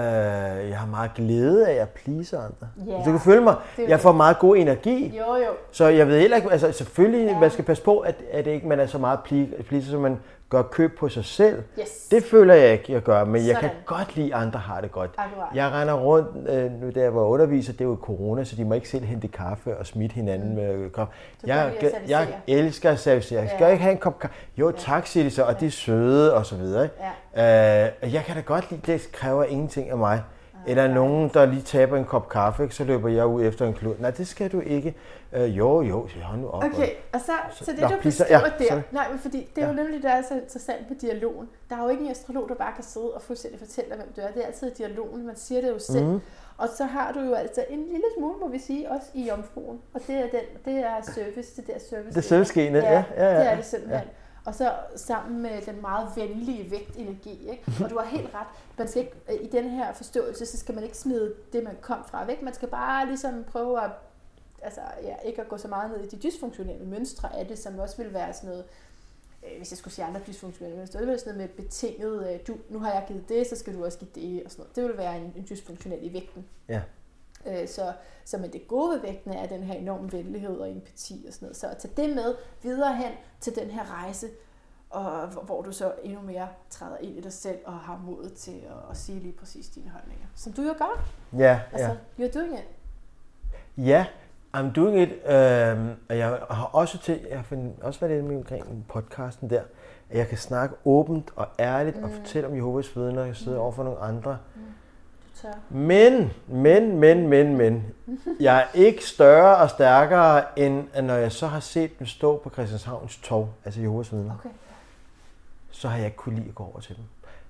jeg 0.70 0.80
har 0.80 0.88
meget 0.88 1.14
glæde 1.16 1.68
af 1.68 1.82
at 1.82 1.90
please 1.90 2.38
andre. 2.38 2.68
Hvis 2.76 3.06
du 3.06 3.12
kan 3.12 3.20
følge 3.20 3.42
mig, 3.42 3.56
jeg 3.78 4.00
får 4.00 4.12
meget 4.12 4.40
god 4.40 4.58
energi. 4.58 5.18
Jo, 5.18 5.36
jo. 5.36 5.52
Så 5.72 5.88
jeg 5.88 6.08
ved 6.08 6.20
heller 6.20 6.38
ikke, 6.38 6.52
altså 6.52 6.72
selvfølgelig, 6.72 7.28
ja. 7.28 7.40
man 7.40 7.52
skal 7.52 7.66
passe 7.66 7.84
på, 7.84 7.98
at, 8.00 8.16
at 8.32 8.48
ikke 8.48 8.68
man 8.68 8.80
er 8.80 8.86
så 8.86 8.98
meget 8.98 9.20
pleaser, 9.68 9.92
så 9.92 9.98
man 9.98 10.20
gør 10.52 10.62
køb 10.62 10.98
på 11.00 11.10
sig 11.10 11.26
selv. 11.26 11.64
Yes. 11.80 12.08
Det 12.12 12.24
føler 12.24 12.54
jeg 12.54 12.72
ikke, 12.72 12.94
jeg 12.94 13.02
gør, 13.02 13.24
men 13.26 13.36
jeg 13.48 13.56
kan 13.56 13.70
Sådan. 13.70 13.84
godt 13.86 14.16
lide, 14.16 14.36
at 14.36 14.42
andre 14.42 14.60
har 14.60 14.82
det 14.82 14.92
godt. 14.92 15.12
Akkurat. 15.18 15.48
Jeg 15.56 15.72
render 15.72 15.94
rundt, 15.94 16.50
øh, 16.50 16.72
nu 16.72 16.90
da 16.96 17.00
jeg 17.02 17.16
var 17.16 17.22
underviser, 17.22 17.74
det 17.74 17.82
er 17.82 17.86
jo 17.86 17.98
corona, 18.02 18.44
så 18.44 18.56
de 18.56 18.66
må 18.66 18.74
ikke 18.74 18.90
selv 18.90 19.06
hente 19.06 19.28
kaffe 19.28 19.78
og 19.78 19.86
smitte 19.86 20.14
hinanden 20.14 20.56
med 20.56 20.90
kaffe. 20.90 21.14
Du 21.42 21.48
kan 21.48 21.56
Jeg, 21.56 21.74
jeg 21.82 21.92
servicere. 21.92 22.28
elsker 22.48 22.92
at 22.92 23.00
servicere. 23.00 23.42
Jeg 23.42 23.50
skal 23.50 23.66
Ja. 23.66 23.72
ikke 23.72 23.84
have 23.84 23.92
en 23.92 23.98
kop 23.98 24.20
kaffe. 24.20 24.36
Jo, 24.58 24.72
tak, 24.72 25.08
siger 25.08 25.24
de 25.24 25.30
så, 25.32 25.44
og 25.44 25.60
de 25.60 25.66
er 25.66 25.70
søde 25.72 26.34
og 26.34 26.46
så 26.46 26.56
videre. 26.56 26.90
Ja. 27.36 27.86
Øh, 28.04 28.14
jeg 28.14 28.24
kan 28.24 28.36
da 28.36 28.42
godt 28.42 28.72
lide, 28.72 28.92
det 28.94 29.12
kræver 29.12 29.44
ingenting 29.44 29.90
af 29.90 29.98
mig. 29.98 30.22
Eller 30.68 30.88
nogen, 30.88 31.30
der 31.34 31.46
lige 31.46 31.62
taber 31.62 31.98
en 31.98 32.06
kop 32.06 32.30
kaffe, 32.30 32.64
ikke? 32.64 32.76
så 32.76 32.84
løber 32.84 33.10
jeg 33.10 33.26
ud 33.26 33.44
efter 33.44 33.68
en 33.68 33.74
klud. 33.74 33.96
Nej, 34.00 34.12
det 34.12 34.28
skal 34.28 34.52
du 34.52 34.60
ikke. 34.60 34.96
Øh, 35.34 35.58
jo, 35.58 35.82
jo, 35.82 36.08
så 36.08 36.20
hold 36.20 36.40
nu 36.40 36.48
op. 36.48 36.64
Okay, 36.64 36.90
og 37.14 37.22
så, 37.22 37.32
så 37.52 37.72
det 37.72 37.82
Nå, 37.82 37.88
du 37.88 37.94
beskriver 38.04 38.40
ja, 38.40 38.64
der, 38.64 38.70
sorry. 38.70 38.82
nej, 38.92 39.10
men 39.10 39.20
fordi 39.20 39.50
det 39.56 39.64
er 39.64 39.68
jo 39.68 39.74
nemlig, 39.74 40.04
der 40.04 40.10
er 40.10 40.22
så 40.22 40.34
interessant 40.34 40.90
med 40.90 40.98
dialogen. 40.98 41.50
Der 41.70 41.76
er 41.76 41.84
jo 41.84 41.90
ikke 41.90 42.04
en 42.04 42.12
astrolog, 42.12 42.50
der 42.50 42.56
bare 42.56 42.74
kan 42.76 42.84
sidde 42.84 43.12
og 43.14 43.22
fuldstændig 43.22 43.60
fortælle 43.60 43.90
dig, 43.90 43.98
hvem 43.98 44.14
du 44.16 44.22
er. 44.22 44.28
Det 44.28 44.44
er 44.44 44.48
altid 44.48 44.72
dialogen, 44.72 45.26
man 45.26 45.36
siger 45.36 45.62
det 45.62 45.70
jo 45.70 45.80
selv. 45.80 46.06
Mhm. 46.06 46.22
Og 46.58 46.68
så 46.78 46.86
har 46.86 47.12
du 47.12 47.20
jo 47.20 47.34
altså 47.34 47.66
en 47.70 47.80
lille 47.80 48.06
smule, 48.18 48.34
må 48.42 48.48
vi 48.48 48.60
sige, 48.60 48.92
også 48.92 49.08
i 49.14 49.28
jomfruen. 49.28 49.80
Og 49.94 50.02
det 50.08 50.16
er, 50.16 50.22
den, 50.22 50.42
det 50.66 50.86
er 50.86 51.02
service, 51.16 51.56
det 51.56 51.68
der 51.68 51.80
service. 51.90 52.10
Det 52.10 52.18
er 52.18 52.22
servicegenet, 52.22 52.82
ja, 52.82 52.92
ja, 52.92 53.04
ja, 53.18 53.30
det 53.30 53.46
er 53.46 53.50
ja. 53.50 53.56
det 53.56 53.66
simpelthen. 53.66 54.08
Og 54.46 54.56
så 54.56 54.72
sammen 54.96 55.42
med 55.42 55.62
den 55.66 55.82
meget 55.82 56.08
venlige 56.16 56.72
vægtenergi. 56.72 57.50
Ikke? 57.52 57.64
Og 57.84 57.90
du 57.90 57.98
har 57.98 58.06
helt 58.06 58.30
ret. 58.36 58.48
Man 58.82 58.88
skal 58.88 59.02
ikke, 59.02 59.16
øh, 59.30 59.46
I 59.46 59.48
den 59.48 59.70
her 59.70 59.94
forståelse, 59.94 60.46
så 60.46 60.58
skal 60.58 60.76
man 60.76 60.84
ikke 60.84 60.98
smide 60.98 61.34
det, 61.54 61.64
man 61.64 61.78
kom 61.82 62.04
fra 62.08 62.26
væk. 62.26 62.42
Man 62.42 62.54
skal 62.54 62.68
bare 62.68 63.08
ligesom 63.08 63.44
prøve 63.44 63.84
at 63.84 63.92
altså, 64.62 64.82
ja, 65.04 65.16
ikke 65.26 65.42
at 65.42 65.48
gå 65.48 65.58
så 65.58 65.68
meget 65.68 65.92
ned 65.92 66.00
i 66.04 66.16
de 66.16 66.30
dysfunktionelle 66.30 66.86
mønstre 66.86 67.36
af 67.36 67.48
det, 67.48 67.60
som 67.60 67.80
også 67.80 67.98
vil 67.98 68.14
være 68.14 68.34
sådan 68.34 68.50
noget, 68.50 68.66
øh, 69.44 69.58
hvis 69.58 69.72
jeg 69.72 69.78
skulle 69.78 69.94
sige 69.94 70.06
andre 70.06 70.22
dysfunktionelle 70.28 70.78
mønstre, 70.78 71.00
det 71.00 71.08
ville 71.08 71.20
sådan 71.20 71.38
noget 71.38 71.50
med 71.58 71.66
betinget, 71.66 72.34
øh, 72.34 72.40
du, 72.48 72.58
nu 72.70 72.80
har 72.80 72.94
jeg 72.94 73.06
givet 73.08 73.30
det, 73.30 73.48
så 73.48 73.56
skal 73.56 73.74
du 73.74 73.86
også 73.86 74.00
give 74.00 74.36
det, 74.36 74.44
og 74.44 74.52
sådan 74.52 74.62
noget. 74.62 74.76
Det 74.76 74.84
ville 74.84 74.98
være 74.98 75.18
en, 75.18 75.34
en 75.36 75.48
dysfunktionel 75.50 76.00
i 76.02 76.14
vægten. 76.14 76.46
Ja. 76.70 76.82
Øh, 77.48 77.68
så, 77.68 77.94
så 78.26 78.38
men 78.38 78.54
det 78.54 78.68
gode 78.68 78.92
ved 78.92 79.02
vægten 79.02 79.34
er 79.34 79.48
den 79.48 79.64
her 79.64 79.74
enorme 79.74 80.12
venlighed 80.12 80.58
og 80.58 80.72
empati 80.72 81.26
og 81.28 81.34
sådan 81.34 81.46
noget. 81.46 81.58
Så 81.58 81.68
at 81.68 81.78
tage 81.78 81.94
det 81.98 82.16
med 82.16 82.36
videre 82.62 82.96
hen 82.96 83.12
til 83.40 83.56
den 83.56 83.68
her 83.68 83.92
rejse, 84.04 84.28
og 84.92 85.28
hvor, 85.28 85.62
du 85.62 85.72
så 85.72 85.92
endnu 86.04 86.22
mere 86.22 86.48
træder 86.70 86.98
ind 87.02 87.18
i 87.18 87.22
dig 87.22 87.34
selv 87.34 87.58
og 87.66 87.74
har 87.74 88.00
modet 88.06 88.34
til 88.34 88.52
at, 88.52 88.92
at 88.92 88.98
sige 88.98 89.20
lige 89.20 89.34
præcis 89.40 89.70
dine 89.70 89.90
holdninger. 89.90 90.26
Som 90.36 90.54
du 90.54 90.62
jo 90.62 90.74
gør. 90.78 91.04
Ja, 91.38 91.60
Altså, 91.72 91.96
ja. 92.20 92.28
you're 92.28 92.32
doing 92.40 92.54
it. 92.54 92.66
Ja, 93.78 94.06
I'm 94.58 94.72
doing 94.76 95.02
it. 95.02 95.10
Øh, 95.10 95.88
og 96.10 96.18
jeg 96.18 96.40
har 96.50 96.70
også 96.74 96.98
til, 96.98 97.20
jeg 97.30 97.38
har 97.38 97.44
find- 97.44 97.82
også 97.82 98.00
været 98.00 98.12
inde 98.18 98.30
med 98.30 98.38
omkring 98.38 98.86
podcasten 98.90 99.50
der, 99.50 99.62
at 100.10 100.18
jeg 100.18 100.28
kan 100.28 100.38
snakke 100.38 100.76
åbent 100.86 101.32
og 101.36 101.48
ærligt 101.60 101.98
mm. 101.98 102.04
og 102.04 102.10
fortælle 102.12 102.48
om 102.50 102.56
Jehovas 102.56 102.96
vidner, 102.96 103.12
når 103.12 103.24
jeg 103.24 103.36
sidder 103.36 103.60
over 103.60 103.72
for 103.72 103.84
nogle 103.84 104.00
andre. 104.00 104.32
Du 104.32 105.42
tør. 105.42 105.52
Men, 105.70 106.32
men, 106.48 106.98
men, 106.98 107.28
men, 107.28 107.56
men, 107.58 107.86
jeg 108.40 108.58
er 108.62 108.66
ikke 108.74 109.06
større 109.06 109.58
og 109.58 109.70
stærkere, 109.70 110.60
end 110.60 110.88
at 110.94 111.04
når 111.04 111.14
jeg 111.16 111.32
så 111.32 111.48
har 111.48 111.60
set 111.60 112.00
dem 112.00 112.08
stå 112.08 112.38
på 112.38 112.50
Christianshavns 112.50 113.18
torv, 113.24 113.48
altså 113.66 113.82
Jehovas 113.82 114.12
vidner, 114.14 114.34
Okay. 114.40 114.50
Så 115.82 115.88
har 115.88 115.98
jeg 115.98 116.06
ikke 116.06 116.18
kunne 116.18 116.36
lide 116.36 116.50
at 116.50 116.56
gå 116.56 116.64
over 116.64 116.80
til 116.80 116.96
dem. 116.96 117.04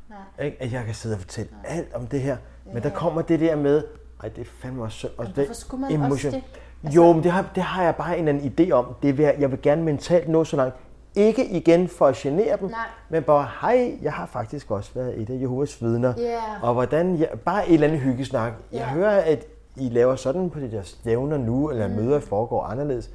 Nej. 0.09 0.45
Ikke? 0.45 0.57
At 0.63 0.73
jeg 0.73 0.85
kan 0.85 0.93
sidde 0.95 1.15
og 1.15 1.19
fortælle 1.19 1.49
alt 1.63 1.93
om 1.93 2.07
det 2.07 2.21
her. 2.21 2.37
Men 2.73 2.83
der 2.83 2.89
Ja. 2.89 2.95
kommer 2.95 3.21
det 3.21 3.39
der 3.39 3.55
med, 3.55 3.83
ej, 4.23 4.29
det 4.29 4.41
er 4.41 4.45
fandme 4.61 4.83
også 4.83 4.97
synd. 4.97 5.11
Og 5.17 5.25
Men 5.25 5.33
det, 5.47 5.55
skulle 5.55 5.81
man 5.97 6.11
også 6.11 6.27
det? 6.29 6.43
Altså, 6.83 6.95
jo, 7.01 7.13
men 7.13 7.23
det 7.23 7.31
har, 7.31 7.45
det 7.55 7.63
har 7.63 7.83
jeg 7.83 7.95
bare 7.95 8.17
en 8.19 8.27
eller 8.27 8.39
anden 8.41 8.67
idé 8.69 8.71
om. 8.71 8.85
Det 9.01 9.17
vil, 9.17 9.23
jeg- 9.23 9.35
jeg 9.39 9.51
vil 9.51 9.61
gerne 9.61 9.83
mentalt 9.83 10.29
nå 10.29 10.43
så 10.43 10.55
langt. 10.57 10.75
Ikke 11.15 11.45
igen 11.45 11.87
for 11.87 12.07
at 12.07 12.15
genere 12.15 12.57
dem, 12.59 12.69
Nej. 12.69 12.79
men 13.09 13.23
bare, 13.23 13.47
hej, 13.61 13.97
jeg 14.01 14.13
har 14.13 14.25
faktisk 14.25 14.71
også 14.71 14.91
været 14.95 15.21
et 15.21 15.29
af 15.29 15.41
Jehovas 15.41 15.81
vidner. 15.81 16.13
Ja. 16.17 16.39
Og 16.61 16.73
hvordan, 16.73 17.19
jeg, 17.19 17.29
bare 17.45 17.67
et 17.69 17.73
eller 17.73 17.87
andet 17.87 18.01
hyggesnak. 18.01 18.53
Jeg 18.71 18.79
Ja. 18.79 18.85
hører, 18.87 19.21
at 19.21 19.45
I 19.75 19.89
laver 19.89 20.15
sådan 20.15 20.49
på 20.49 20.59
de 20.59 20.71
der 20.71 20.81
stævner 20.81 21.37
nu, 21.37 21.69
eller 21.69 21.87
Mm. 21.87 21.93
møder 21.93 22.19
foregår 22.19 22.63
anderledes. 22.63 23.09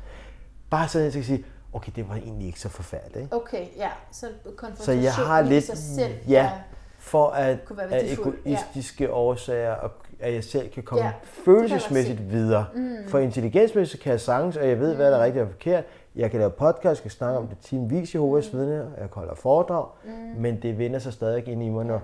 Bare 0.71 0.89
sådan, 0.89 1.07
at 1.07 1.15
jeg 1.17 1.25
skal 1.25 1.37
sige, 1.37 1.45
okay, 1.77 1.93
det 1.97 2.09
var 2.09 2.15
egentlig 2.15 2.47
ikke 2.47 2.61
så 2.61 2.69
forfærdeligt. 2.69 3.17
Ikke? 3.17 3.37
Okay, 3.37 3.67
ja. 3.77 3.89
Så 4.13 4.27
Så 4.75 4.93
jeg 4.93 5.13
har 5.13 5.43
lidt, 5.43 5.65
sig 5.65 5.79
selv. 5.79 6.15
ja, 6.29 6.53
for 6.99 7.29
at 7.29 7.65
Kunne 7.65 7.79
være 7.79 7.89
af 7.89 8.13
egoistiske 8.13 9.05
ja. 9.05 9.11
årsager, 9.11 9.73
og 9.73 9.91
at 10.21 10.35
jeg 10.35 10.45
selv 10.45 10.69
kan 10.69 10.83
komme 10.83 11.05
Ja, 11.05 11.13
følelsesmæssigt 11.23 12.31
videre. 12.31 12.67
Mm. 12.75 12.97
For 13.09 13.19
intelligensmæssigt 13.19 14.03
kan 14.03 14.13
jeg 14.13 14.21
sagtens, 14.21 14.57
og 14.57 14.69
jeg 14.69 14.81
ved, 14.81 14.95
hvad 14.95 15.11
der 15.11 15.17
er 15.17 15.25
rigtigt 15.25 15.43
og 15.43 15.51
forkert. 15.51 15.85
Jeg 16.17 16.31
kan 16.31 16.41
lave 16.41 16.51
podcast, 16.51 17.01
jeg 17.01 17.03
kan 17.03 17.11
snakke 17.11 17.39
om 17.39 17.47
det 17.49 17.59
timevis 17.59 18.15
i 18.15 18.17
Jehovas 18.17 18.53
vidne, 18.53 18.83
og 18.83 19.01
jeg 19.01 19.11
kan 19.11 19.23
holde 19.23 19.37
foredrag, 19.37 19.87
mm. 20.05 20.41
men 20.41 20.63
det 20.63 20.79
vender 20.79 20.99
sig 20.99 21.13
stadig 21.13 21.49
ind 21.49 21.63
i 21.63 21.69
mig, 21.69 21.85
når, 21.85 22.03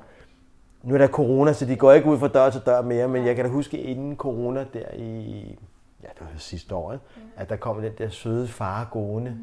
nu 0.83 0.95
er 0.95 0.99
der 0.99 1.09
corona, 1.09 1.53
så 1.53 1.67
de 1.67 1.77
går 1.77 1.93
ikke 1.93 2.09
ud 2.09 2.19
fra 2.19 2.29
dør 2.29 2.51
til 2.51 2.61
dør 2.67 2.83
mere, 2.83 3.09
men 3.09 3.27
jeg 3.27 3.37
kan 3.37 3.45
da 3.45 3.51
huske 3.51 3.79
inden 3.79 4.17
corona 4.17 4.67
der 4.75 4.95
i, 4.95 5.59
ja 6.03 6.09
det 6.09 6.21
var 6.21 6.29
sidste 6.37 6.75
år, 6.75 6.93
ikke? 6.93 7.05
at 7.37 7.49
der 7.49 7.57
kom 7.57 7.83
den 7.83 7.93
der 7.99 8.09
søde 8.09 8.49
far 8.49 8.89
gående 8.91 9.37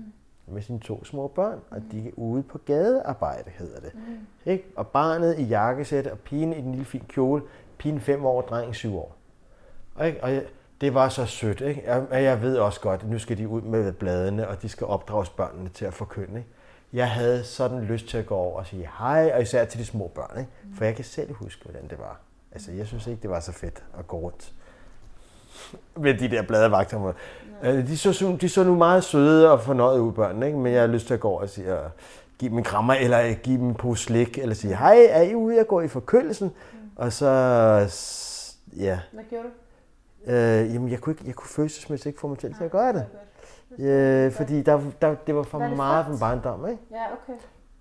med 0.51 0.61
sine 0.61 0.79
to 0.79 1.03
små 1.03 1.27
børn, 1.27 1.59
og 1.69 1.81
de 1.91 2.07
er 2.07 2.11
ude 2.15 2.43
på 2.43 2.57
gadearbejde, 2.57 3.51
hedder 3.57 3.79
det. 3.79 3.91
Ikke? 4.45 4.65
Og 4.75 4.87
barnet 4.87 5.39
i 5.39 5.43
jakkesæt, 5.43 6.07
og 6.07 6.19
pigen 6.19 6.53
i 6.53 6.61
den 6.61 6.71
lille 6.71 6.85
fin 6.85 7.03
kjole, 7.07 7.41
pigen 7.77 7.99
fem 7.99 8.25
år, 8.25 8.41
drengen 8.41 8.73
syv 8.73 8.97
år. 8.97 9.15
Og, 9.95 10.07
ikke? 10.07 10.23
og 10.23 10.33
jeg, 10.33 10.43
det 10.81 10.93
var 10.93 11.09
så 11.09 11.25
sødt. 11.25 11.61
Ikke? 11.61 11.83
Jeg, 11.85 12.07
jeg 12.11 12.41
ved 12.41 12.57
også 12.57 12.81
godt, 12.81 13.01
at 13.01 13.09
nu 13.09 13.19
skal 13.19 13.37
de 13.37 13.47
ud 13.47 13.61
med 13.61 13.91
bladene, 13.93 14.47
og 14.47 14.61
de 14.61 14.69
skal 14.69 14.87
opdrages 14.87 15.29
børnene 15.29 15.69
til 15.69 15.85
at 15.85 15.93
forkynde. 15.93 16.37
Ikke? 16.37 16.49
Jeg 16.93 17.11
havde 17.11 17.43
sådan 17.43 17.81
lyst 17.81 18.07
til 18.07 18.17
at 18.17 18.25
gå 18.25 18.35
over 18.35 18.59
og 18.59 18.67
sige 18.67 18.89
hej, 18.99 19.31
og 19.33 19.41
især 19.41 19.65
til 19.65 19.79
de 19.79 19.85
små 19.85 20.11
børn. 20.15 20.39
Ikke? 20.39 20.51
For 20.75 20.85
jeg 20.85 20.95
kan 20.95 21.05
selv 21.05 21.33
huske, 21.33 21.63
hvordan 21.63 21.89
det 21.89 21.99
var. 21.99 22.19
Altså, 22.51 22.71
jeg 22.71 22.87
synes 22.87 23.07
ikke, 23.07 23.21
det 23.21 23.29
var 23.29 23.39
så 23.39 23.51
fedt 23.51 23.83
at 23.99 24.07
gå 24.07 24.17
rundt 24.17 24.53
med 25.97 26.13
de 26.13 26.27
der 26.29 26.41
bladevagter. 26.41 27.13
Øh, 27.63 27.87
De 27.87 27.97
så, 27.97 28.37
de 28.41 28.49
så 28.49 28.63
nu 28.63 28.75
meget 28.75 29.03
søde 29.03 29.51
og 29.51 29.61
fornøjede 29.61 30.01
ud, 30.01 30.11
børnene, 30.11 30.45
ikke? 30.45 30.57
men 30.57 30.73
jeg 30.73 30.81
har 30.81 30.87
lyst 30.87 31.07
til 31.07 31.13
at 31.13 31.19
gå 31.19 31.29
over 31.29 31.41
og 31.41 31.49
sige, 31.49 31.73
og 31.79 31.91
give 32.39 32.49
dem 32.49 32.57
en 32.57 32.63
krammer, 32.63 32.93
eller 32.93 33.33
give 33.33 33.57
dem 33.57 33.67
en 33.67 33.75
pose 33.75 34.03
slik, 34.03 34.37
eller 34.37 34.55
sige, 34.55 34.75
hej, 34.75 34.97
er 35.09 35.21
I 35.21 35.35
ude 35.35 35.59
at 35.59 35.67
gå 35.67 35.81
i 35.81 35.87
forkølelsen? 35.87 36.51
Og 36.95 37.13
så, 37.13 37.25
ja, 38.77 38.99
Hvad 39.13 39.23
gjorde 39.29 39.43
du? 40.27 40.31
øh, 40.31 40.73
jamen 40.73 40.89
jeg 40.89 40.99
kunne, 40.99 41.13
ikke, 41.13 41.23
jeg 41.27 41.35
kunne 41.35 41.49
følelsesmæssigt 41.49 42.05
ikke 42.05 42.19
få 42.19 42.27
mig 42.27 42.37
selv 42.41 42.53
til 42.55 42.63
at 42.63 42.71
gøre 42.71 42.93
det. 42.93 43.05
Øh, 43.85 44.31
fordi 44.31 44.61
der, 44.61 44.81
der, 45.01 45.15
det 45.27 45.35
var 45.35 45.43
for 45.43 45.57
Hvad 45.57 45.67
er 45.67 45.69
det, 45.69 45.77
meget 45.77 46.05
fra 46.05 46.11
frygt? 46.11 46.19
barndom, 46.19 46.67
ikke? 46.67 46.81
Ja, 46.91 46.97
okay. 47.13 47.33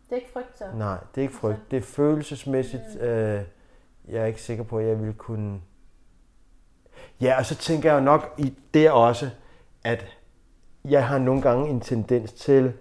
Det 0.09 0.13
er 0.13 0.17
ikke 0.17 0.31
frygt 0.33 0.59
så? 0.59 0.65
Nej, 0.77 0.97
det 1.15 1.21
er 1.21 1.23
ikke 1.23 1.35
frygt. 1.35 1.59
Det 1.71 1.77
er 1.77 1.81
følelsesmæssigt. 1.83 2.83
Øh, 3.01 3.41
jeg 4.09 4.23
er 4.23 4.25
ikke 4.25 4.43
sikker 4.43 4.65
på, 4.65 4.79
at 4.79 4.87
jeg 4.87 4.99
ville 5.01 5.13
kunne... 5.15 5.61
Ja, 7.21 7.39
og 7.39 7.47
så 7.47 7.55
tænker 7.55 7.91
jeg 7.93 7.99
jo 7.99 8.05
nok 8.05 8.35
i 8.39 8.55
det 8.75 8.91
også, 8.91 9.31
at 9.85 10.07
jeg 10.85 11.07
har 11.07 11.19
nogle 11.19 11.43
gange 11.43 11.69
en 11.69 11.81
tendens 11.81 12.33
til 12.33 12.73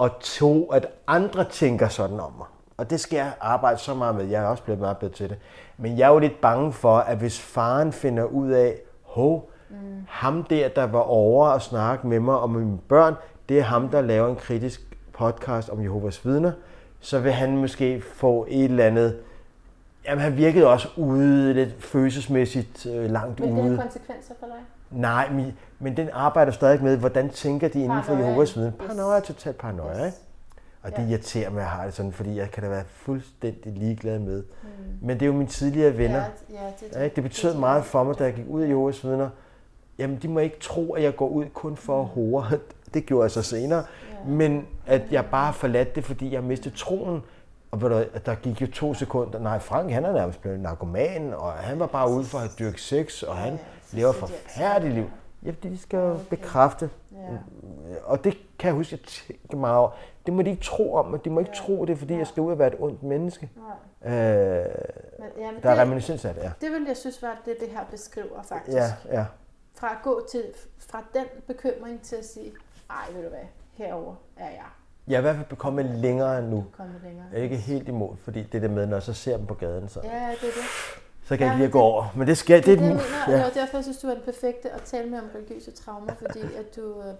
at 0.00 0.10
tro, 0.20 0.66
at 0.66 0.86
andre 1.06 1.44
tænker 1.44 1.88
sådan 1.88 2.20
om 2.20 2.32
mig. 2.38 2.46
Og 2.76 2.90
det 2.90 3.00
skal 3.00 3.16
jeg 3.16 3.32
arbejde 3.40 3.78
så 3.78 3.94
meget 3.94 4.14
med. 4.14 4.24
Jeg 4.24 4.42
er 4.42 4.46
også 4.46 4.62
blevet 4.62 4.80
meget 4.80 4.96
bedre 4.98 5.12
til 5.12 5.28
det. 5.28 5.38
Men 5.76 5.98
jeg 5.98 6.06
er 6.06 6.12
jo 6.12 6.18
lidt 6.18 6.40
bange 6.40 6.72
for, 6.72 6.96
at 6.96 7.18
hvis 7.18 7.40
faren 7.40 7.92
finder 7.92 8.24
ud 8.24 8.50
af, 8.50 8.74
hov, 9.02 9.50
mm. 9.70 9.76
ham 10.08 10.42
der, 10.42 10.68
der 10.68 10.84
var 10.84 11.00
over 11.00 11.48
og 11.48 11.62
snakke 11.62 12.06
med 12.06 12.20
mig 12.20 12.38
om 12.38 12.50
mine 12.50 12.78
børn, 12.88 13.14
det 13.48 13.58
er 13.58 13.62
ham, 13.62 13.88
der 13.88 14.00
laver 14.00 14.28
en 14.28 14.36
kritisk 14.36 14.96
podcast 15.12 15.68
om 15.68 15.82
Jehovas 15.82 16.24
vidner, 16.24 16.52
så 17.00 17.20
vil 17.20 17.32
han 17.32 17.56
måske 17.56 18.00
få 18.00 18.46
et 18.48 18.64
eller 18.64 18.84
andet... 18.84 19.16
Jamen, 20.08 20.22
han 20.22 20.36
virkede 20.36 20.66
også 20.66 20.88
ude, 20.96 21.54
lidt 21.54 21.84
følelsesmæssigt 21.84 22.86
øh, 22.86 23.10
langt 23.10 23.40
Vil 23.40 23.48
det 23.48 23.52
ude. 23.54 23.62
have 23.62 23.78
konsekvenser 23.82 24.34
for 24.40 24.46
dig? 24.46 24.56
Nej, 24.90 25.30
men, 25.32 25.52
men 25.78 25.96
den 25.96 26.08
arbejder 26.12 26.52
stadig 26.52 26.82
med, 26.82 26.96
hvordan 26.96 27.28
tænker 27.28 27.68
de 27.68 27.82
inden 27.82 28.02
for. 28.02 28.14
Jehovas 28.14 28.56
vidne. 28.56 28.68
Yes. 28.80 28.86
Paranoia, 28.86 29.20
totalt 29.20 29.56
paranoia, 29.58 29.90
Yes. 29.98 30.06
ikke? 30.06 30.18
Og 30.82 30.90
det 30.96 30.98
Ja. 31.02 31.08
irriterer 31.08 31.50
mig, 31.50 31.58
at 31.58 31.62
jeg 31.64 31.70
har 31.70 31.84
det 31.84 31.94
sådan, 31.94 32.12
fordi 32.12 32.36
jeg 32.36 32.50
kan 32.50 32.62
da 32.62 32.68
være 32.68 32.84
fuldstændig 32.88 33.72
ligeglad 33.72 34.18
med. 34.18 34.42
Mm. 34.42 34.68
Men 35.00 35.16
det 35.16 35.22
er 35.22 35.26
jo 35.26 35.32
mine 35.32 35.46
tidligere 35.46 35.98
venner. 35.98 36.16
Ja, 36.18 36.24
ja, 36.52 36.58
det, 36.80 36.96
Ja, 37.02 37.08
det 37.08 37.22
betød 37.22 37.50
det- 37.50 37.60
meget 37.60 37.84
for 37.84 38.02
mig, 38.04 38.18
da 38.18 38.24
jeg 38.24 38.34
gik 38.34 38.44
ud 38.48 38.62
af 38.62 38.68
Jehovas 38.68 39.04
vidner. 39.04 39.28
Jamen, 39.98 40.16
de 40.22 40.28
må 40.28 40.38
ikke 40.40 40.58
tro, 40.60 40.92
at 40.92 41.02
jeg 41.02 41.16
går 41.16 41.28
ud 41.28 41.44
kun 41.54 41.76
for 41.76 42.00
at 42.00 42.06
hore. 42.06 42.44
Det 42.94 43.06
gjorde 43.06 43.22
jeg 43.22 43.30
så 43.30 43.42
senere. 43.42 43.78
Ja. 43.78 44.30
Men 44.30 44.66
at 44.86 45.02
jeg 45.10 45.24
bare 45.30 45.52
forladt 45.52 45.94
det, 45.96 46.04
fordi 46.04 46.34
jeg 46.34 46.42
mistede 46.44 46.76
troen. 46.76 47.20
Og 47.84 48.26
der 48.26 48.34
gik 48.34 48.62
jo 48.62 48.66
to 48.66 48.94
sekunder. 48.94 49.38
Nej, 49.38 49.58
Frank 49.58 49.90
han 49.90 50.04
er 50.04 50.12
nærmest 50.12 50.40
blevet 50.40 50.60
narkoman, 50.60 51.34
og 51.34 51.52
han 51.52 51.78
var 51.78 51.86
bare 51.86 52.10
ude 52.10 52.24
for 52.24 52.38
at 52.38 52.50
dyrke 52.58 52.80
sex, 52.80 53.22
og 53.22 53.36
han 53.36 53.58
lever 53.92 54.10
et 54.10 54.16
forfærdeligt 54.16 54.94
liv. 54.94 55.10
Ja, 55.44 55.50
fordi 55.50 55.68
de 55.68 55.78
skal 55.78 55.96
jo 55.96 56.18
bekræfte. 56.30 56.90
Ja. 57.12 57.18
Og 58.04 58.24
det 58.24 58.38
kan 58.58 58.68
jeg 58.68 58.74
huske, 58.74 58.94
at 58.94 59.00
jeg 59.00 59.38
tænker 59.38 59.56
meget 59.56 59.76
over. 59.76 59.90
Det 60.26 60.34
må 60.34 60.42
de 60.42 60.50
ikke 60.50 60.62
tro 60.62 60.94
om, 60.94 61.12
og 61.12 61.24
de 61.24 61.30
må 61.30 61.40
ikke 61.40 61.52
tro 61.56 61.84
det, 61.84 61.92
er, 61.92 61.96
fordi 61.96 62.18
jeg 62.18 62.26
skal 62.26 62.40
ud 62.40 62.52
og 62.52 62.58
være 62.58 62.68
et 62.68 62.76
ondt 62.78 63.02
menneske. 63.02 63.50
Nej. 63.56 64.14
Øh, 64.14 64.64
Men, 65.18 65.28
ja, 65.38 65.52
men 65.52 65.62
der 65.62 65.70
er 65.70 65.74
det, 65.74 65.82
reminiscens 65.82 66.24
af 66.24 66.34
det, 66.34 66.42
ja. 66.42 66.52
det 66.60 66.72
vil 66.72 66.84
jeg 66.88 66.96
synes 66.96 67.22
var 67.22 67.38
det, 67.44 67.56
det 67.60 67.68
her 67.68 67.84
beskriver 67.90 68.42
faktisk. 68.42 68.76
Ja, 68.76 68.92
ja. 69.12 69.24
Fra 69.74 69.90
at 69.90 69.98
gå 70.02 70.26
til, 70.30 70.44
fra 70.78 71.02
den 71.14 71.26
bekymring 71.46 72.02
til 72.02 72.16
at 72.16 72.24
sige, 72.24 72.52
ej, 72.90 73.14
ved 73.14 73.22
du 73.22 73.28
hvad, 73.28 73.38
herover 73.72 74.14
er 74.36 74.50
jeg 74.50 74.64
Jeg 75.08 75.14
er 75.14 75.18
i 75.18 75.22
hvert 75.22 75.36
fald 75.36 75.56
kommet 75.58 75.84
længere 75.84 76.42
nu. 76.42 76.64
kommet 76.76 77.00
længere. 77.04 77.26
Jeg 77.32 77.38
er 77.38 77.42
ikke 77.42 77.56
helt 77.56 77.88
imod, 77.88 78.16
fordi 78.16 78.42
det 78.42 78.62
der 78.62 78.68
med, 78.68 78.86
når 78.86 78.96
jeg 78.96 79.02
så 79.02 79.12
ser 79.12 79.36
dem 79.36 79.46
på 79.46 79.54
gaden, 79.54 79.88
så, 79.88 80.00
Ja, 80.04 80.08
det 80.10 80.18
er 80.20 80.30
det. 80.40 80.52
så 81.24 81.36
kan 81.36 81.40
jeg 81.40 81.46
Ja, 81.46 81.52
ikke 81.52 81.64
lige 81.64 81.72
gå 81.72 81.80
over. 81.80 82.04
Men 82.16 82.26
det 82.28 82.38
skal 82.38 82.62
Det 82.64 82.72
er 82.72 82.76
det, 82.76 82.78
det, 82.78 82.86
jeg 82.88 82.94
mener, 83.28 83.38
ja, 83.38 83.44
og 83.48 83.54
derfor 83.54 83.82
synes 83.82 83.98
du 83.98 84.06
er 84.06 84.14
den 84.14 84.22
perfekte 84.24 84.70
at 84.70 84.82
tale 84.82 85.10
med 85.10 85.18
om 85.18 85.24
religiøse 85.34 85.70
traumer, 85.70 86.14
fordi 86.26 86.40
at 86.40 86.76
du... 86.76 87.00
øh, 87.00 87.14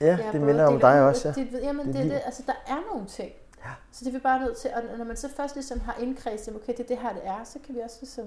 ja, 0.00 0.06
Ja, 0.06 0.32
det 0.32 0.40
minder 0.40 0.64
om 0.66 0.80
dig 0.80 1.02
også, 1.02 1.28
ja. 1.28 1.34
Dit, 1.34 1.48
jamen, 1.62 1.86
Det 1.86 1.94
det, 1.94 2.00
er 2.00 2.04
det, 2.04 2.12
det, 2.12 2.20
altså, 2.24 2.42
der 2.46 2.52
er 2.66 2.78
nogle 2.92 3.06
ting. 3.06 3.30
Ja. 3.64 3.70
Så 3.92 4.04
det 4.04 4.08
er 4.08 4.12
vi 4.12 4.18
bare 4.18 4.40
nødt 4.40 4.56
til, 4.56 4.70
og 4.76 4.98
når 4.98 5.04
man 5.04 5.16
så 5.16 5.28
først 5.36 5.54
ligesom 5.54 5.80
har 5.80 5.96
indkredset, 6.00 6.54
okay, 6.56 6.72
det 6.72 6.80
er 6.80 6.84
det 6.88 6.98
her, 6.98 7.12
det 7.12 7.22
er, 7.24 7.40
så 7.44 7.58
kan 7.66 7.74
vi 7.74 7.80
også 7.80 7.96
ligesom, 8.00 8.26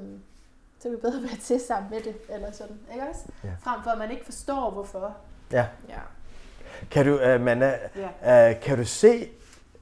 så 0.79 0.83
kan 0.83 0.91
vi 0.91 0.97
bedre 0.97 1.21
være 1.21 1.37
til 1.41 1.59
sammen 1.67 1.89
med 1.91 1.99
det, 2.01 2.15
eller 2.29 2.51
sådan, 2.51 2.77
ikke 2.93 3.05
også? 3.09 3.21
Ja. 3.43 3.49
Frem 3.61 3.83
for, 3.83 3.91
at 3.91 3.97
man 3.97 4.11
ikke 4.11 4.25
forstår, 4.25 4.69
hvorfor. 4.71 5.15
ja. 5.51 5.65
Ja. 5.89 5.99
Kan 6.91 7.05
du, 7.05 7.13
uh, 7.13 7.41
Manna, 7.41 7.73
ja. 8.23 8.51
uh, 8.51 8.61
kan 8.61 8.77
du 8.77 8.85
se, 8.85 9.29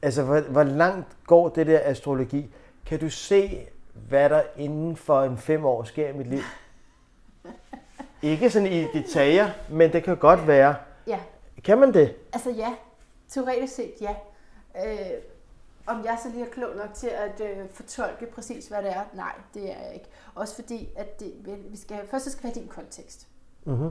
altså 0.02 0.24
hvor, 0.24 0.40
hvor 0.40 0.64
langt 0.64 1.08
går 1.28 1.50
det 1.50 1.68
der 1.68 1.80
astrologi? 1.84 2.54
Kan 2.86 3.00
du 3.00 3.10
se, 3.10 3.68
hvad 4.10 4.30
der 4.30 4.42
inden 4.58 4.96
for 4.96 5.24
en 5.24 5.38
fem 5.38 5.66
år 5.66 5.84
sker 5.84 6.10
i 6.10 6.14
mit 6.14 6.28
liv? 6.28 6.42
Ikke 8.22 8.50
sådan 8.50 8.72
i 8.72 8.84
detaljer, 8.94 9.50
men 9.70 9.94
det 9.94 10.04
kan 10.04 10.18
godt 10.18 10.48
være. 10.48 10.76
Ja, 11.08 11.20
Kan 11.64 11.78
man 11.78 11.94
det? 11.94 12.16
altså 12.34 12.50
ja. 12.50 12.74
Teoretisk 13.28 13.76
set, 13.76 13.94
ja. 14.02 14.16
Øh, 14.86 15.22
om 15.88 16.06
jeg 16.06 16.18
så 16.24 16.30
lige 16.30 16.46
er 16.46 16.50
klog 16.50 16.76
nok 16.76 16.94
til 16.94 17.08
at 17.08 17.42
øh, 17.42 17.70
fortolke 17.72 18.26
præcis, 18.26 18.68
hvad 18.68 18.84
det 18.84 18.92
er? 18.92 19.04
Nej, 19.14 19.34
det 19.54 19.64
er 19.72 19.84
jeg 19.84 19.94
ikke. 19.94 20.06
Også 20.36 20.56
fordi, 20.56 20.90
at 20.96 21.20
det, 21.20 21.34
vi 21.72 21.78
skal, 21.78 22.08
først 22.12 22.26
så 22.26 22.32
skal 22.32 22.44
vi 22.44 22.48
have 22.48 22.62
din 22.62 22.68
kontekst. 22.68 23.28
Mm-hmm. 23.64 23.90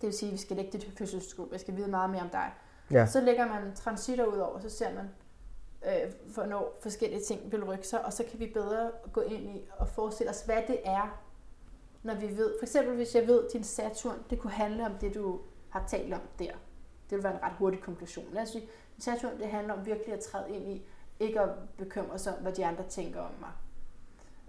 Det 0.00 0.06
vil 0.06 0.12
sige, 0.12 0.28
at 0.28 0.32
vi 0.32 0.38
skal 0.38 0.56
lægge 0.56 0.72
dit 0.72 0.98
fødselssko. 0.98 1.48
Jeg 1.52 1.60
skal 1.60 1.76
vide 1.76 1.88
meget 1.88 2.10
mere 2.10 2.22
om 2.22 2.28
dig. 2.28 2.52
Ja. 2.90 3.06
Så 3.06 3.20
lægger 3.20 3.46
man 3.46 3.74
transitter 3.74 4.24
ud 4.24 4.38
over, 4.38 4.58
så 4.60 4.70
ser 4.70 4.94
man, 4.94 5.10
øh, 5.86 6.12
hvornår 6.34 6.78
forskellige 6.82 7.22
ting 7.22 7.52
vil 7.52 7.64
rykke 7.64 7.86
sig, 7.86 8.04
og 8.04 8.12
så 8.12 8.24
kan 8.30 8.40
vi 8.40 8.46
bedre 8.46 8.90
gå 9.12 9.20
ind 9.20 9.56
i 9.56 9.68
og 9.78 9.88
forestille 9.88 10.30
os, 10.30 10.42
hvad 10.42 10.62
det 10.68 10.78
er, 10.84 11.20
når 12.02 12.14
vi 12.14 12.36
ved. 12.36 12.54
For 12.58 12.64
eksempel, 12.64 12.94
hvis 12.94 13.14
jeg 13.14 13.26
ved, 13.26 13.44
at 13.44 13.52
din 13.52 13.64
Saturn, 13.64 14.18
det 14.30 14.38
kunne 14.38 14.52
handle 14.52 14.86
om 14.86 14.92
det, 15.00 15.14
du 15.14 15.40
har 15.68 15.84
talt 15.88 16.14
om 16.14 16.20
der. 16.38 16.52
Det 17.10 17.16
vil 17.16 17.22
være 17.22 17.34
en 17.34 17.42
ret 17.42 17.52
hurtig 17.52 17.80
konklusion. 17.80 18.24
Lad 18.32 18.42
os 18.42 18.48
sige, 18.48 18.68
Saturn, 18.98 19.38
det 19.38 19.46
handler 19.46 19.74
om 19.74 19.86
virkelig 19.86 20.14
at 20.14 20.20
træde 20.20 20.50
ind 20.50 20.68
i, 20.68 20.82
ikke 21.20 21.40
at 21.40 21.48
bekymre 21.78 22.18
sig 22.18 22.36
om, 22.36 22.42
hvad 22.42 22.52
de 22.52 22.66
andre 22.66 22.84
tænker 22.88 23.20
om 23.20 23.30
mig. 23.40 23.50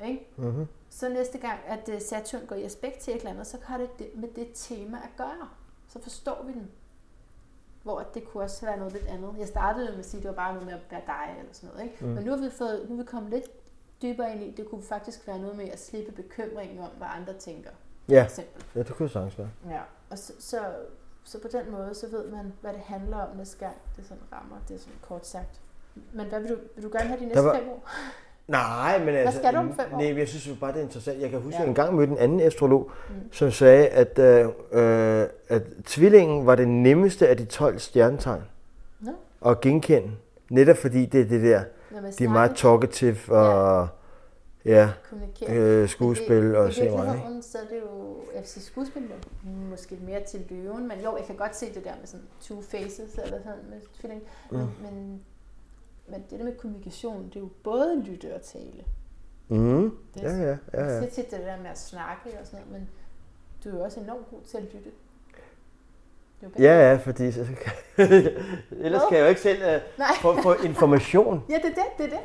Ikke? 0.09 0.27
Mm-hmm. 0.37 0.67
Så 0.93 1.09
næste 1.09 1.38
gang, 1.38 1.59
at 1.68 1.89
øh, 1.89 2.01
Saturn 2.01 2.45
går 2.45 2.55
i 2.55 2.63
aspekt 2.63 2.99
til 2.99 3.13
et 3.13 3.18
eller 3.18 3.31
andet, 3.31 3.47
så 3.47 3.57
har 3.63 3.77
det 3.77 3.99
det 3.99 4.09
med 4.15 4.30
det 4.35 4.47
tema 4.53 4.97
at 4.97 5.09
gøre. 5.18 5.49
Så 5.88 6.01
forstår 6.01 6.43
vi 6.45 6.53
den. 6.53 6.72
Hvor 7.84 7.99
det 8.13 8.26
kunne 8.27 8.43
også 8.43 8.65
være 8.65 8.77
noget 8.77 8.93
lidt 8.93 9.05
andet. 9.07 9.35
Jeg 9.38 9.47
startede 9.47 9.89
med 9.91 9.99
at 9.99 10.05
sige, 10.05 10.18
at 10.18 10.23
det 10.23 10.30
var 10.30 10.35
bare 10.35 10.53
noget 10.53 10.65
med 10.68 10.73
at 10.73 10.81
være 10.91 11.01
dig 11.07 11.35
eller 11.39 11.53
sådan 11.53 11.69
noget. 11.76 11.84
Ikke? 11.91 12.05
Mm. 12.05 12.11
Men 12.11 12.23
nu 12.23 12.31
har 12.31 12.38
vi 12.38 12.49
fået, 12.49 12.85
nu 12.89 12.95
er 12.95 12.99
vi 12.99 13.05
kommet 13.05 13.31
lidt 13.31 13.43
dybere 14.01 14.34
ind 14.35 14.43
i, 14.43 14.51
det 14.51 14.69
kunne 14.69 14.84
faktisk 14.84 15.27
være 15.27 15.39
noget 15.39 15.57
med 15.57 15.69
at 15.69 15.80
slippe 15.80 16.11
bekymringen 16.11 16.80
om, 16.80 16.89
hvad 16.97 17.07
andre 17.11 17.34
tænker. 17.34 17.69
Ja, 18.09 18.27
ja, 18.76 18.84
det 18.84 18.95
kunne 18.95 19.09
sagtens 19.09 19.38
være. 19.38 19.49
Ja. 19.69 19.81
Og 20.09 20.18
så, 20.18 20.34
så, 20.39 20.59
så 21.23 21.41
på 21.41 21.47
den 21.47 21.72
måde, 21.72 21.95
så 21.95 22.07
ved 22.09 22.27
man, 22.31 22.53
hvad 22.61 22.73
det 22.73 22.81
handler 22.81 23.18
om 23.18 23.38
næste 23.38 23.57
gang. 23.57 23.77
Det 23.95 24.05
sådan 24.05 24.23
rammer, 24.34 24.57
det 24.68 24.76
er 24.76 24.80
sådan 24.80 24.93
kort 25.01 25.27
sagt. 25.27 25.61
Men 26.13 26.27
hvad 26.27 26.39
vil 26.39 26.49
du, 26.49 26.57
vil 26.76 26.84
du 26.84 26.89
gerne 26.89 27.07
have 27.07 27.19
de 27.19 27.26
næste 27.26 27.43
var- 27.43 27.55
fem 27.55 27.69
år? 27.69 27.89
Nej, 28.51 28.99
men 29.05 29.15
altså... 29.15 29.39
skal 29.39 29.53
du 29.53 29.57
om 29.57 29.75
fem 29.75 29.85
år? 29.93 29.97
Nej, 29.97 30.17
jeg 30.17 30.27
synes 30.27 30.47
jo 30.47 30.55
bare, 30.59 30.71
det 30.71 30.79
er 30.79 30.83
interessant. 30.83 31.21
Jeg 31.21 31.29
kan 31.29 31.39
huske, 31.39 31.55
Ja. 31.55 31.61
at 31.61 31.61
jeg 31.61 31.69
engang 31.69 31.95
mødte 31.95 32.11
en 32.11 32.17
anden 32.17 32.39
astrolog, 32.39 32.91
Mm. 33.09 33.15
som 33.31 33.51
sagde, 33.51 33.87
at, 33.87 34.19
øh, 34.19 34.45
øh, 34.71 35.27
at 35.49 35.61
tvillingen 35.85 36.45
var 36.45 36.55
det 36.55 36.67
nemmeste 36.67 37.27
af 37.27 37.37
de 37.37 37.45
12 37.45 37.79
stjernetegn 37.79 38.41
Nå. 38.99 39.11
at 39.45 39.61
genkende. 39.61 40.11
Netop 40.49 40.77
fordi 40.77 41.05
det 41.05 41.21
er 41.21 41.25
det 41.25 41.41
der, 41.43 41.61
Når 41.91 42.01
man 42.01 42.11
de 42.11 42.23
er 42.23 42.29
meget 42.29 42.51
talkative 42.55 43.17
og 43.35 43.87
ja, 44.65 44.89
kommunikerer. 45.09 45.81
øh, 45.83 45.89
skuespil 45.89 46.55
og 46.55 46.69
I 46.69 46.73
se 46.73 46.81
meget. 46.89 47.05
virkeligheden, 47.05 47.41
så 47.43 47.57
er 47.57 47.61
det 47.75 47.79
jo, 47.81 48.15
sige 48.43 48.63
skuespil, 48.63 49.03
måske 49.69 49.97
mere 50.07 50.23
til 50.23 50.39
løven, 50.49 50.87
men 50.87 50.97
jo, 51.03 51.17
jeg 51.17 51.25
kan 51.25 51.35
godt 51.35 51.55
se 51.55 51.65
det 51.65 51.83
der 51.83 51.91
med 51.99 52.07
sådan 52.07 52.25
two 52.41 52.61
faces, 52.61 53.13
eller 53.23 53.37
sådan 53.43 53.59
med 53.69 53.77
tvilling, 53.99 54.21
Mm. 54.51 54.57
men, 54.57 54.67
men 54.81 55.21
men 56.11 56.25
det 56.29 56.39
der 56.39 56.45
med 56.45 56.55
kommunikation, 56.57 57.25
det 57.29 57.35
er 57.35 57.39
jo 57.39 57.49
både 57.63 58.01
lytte 58.03 58.35
og 58.35 58.41
tale. 58.41 58.83
Mm. 59.47 59.97
Det 60.13 60.21
Ja, 60.21 60.27
er- 60.27 60.35
ja, 60.38 60.43
ja, 60.43 60.49
Jeg 60.49 60.57
ja. 60.73 60.99
siger 60.99 61.11
tit 61.11 61.31
det 61.31 61.39
der 61.39 61.57
med 61.61 61.69
at 61.69 61.79
snakke 61.79 62.39
og 62.41 62.45
sådan 62.47 62.65
noget, 62.65 62.71
men 62.81 62.89
du 63.63 63.69
er 63.69 63.73
jo 63.79 63.83
også 63.85 63.99
enormt 63.99 64.29
god 64.29 64.41
til 64.41 64.57
at 64.57 64.63
lytte. 64.63 64.91
Det 66.41 66.49
Ja, 66.59 66.89
ja, 66.91 66.95
fordi 66.97 67.31
så, 67.31 67.45
kan, 67.61 67.71
ellers 68.85 69.01
kan 69.09 69.17
jeg 69.17 69.23
jo 69.23 69.29
ikke 69.29 69.41
selv 69.41 69.61
uh, 69.97 70.05
få, 70.21 70.41
få 70.41 70.53
information. 70.53 71.43
Ja, 71.49 71.55
det 71.55 71.65
er 71.65 71.69
det, 71.69 71.83
det 71.97 72.05
er 72.05 72.09
det. 72.09 72.19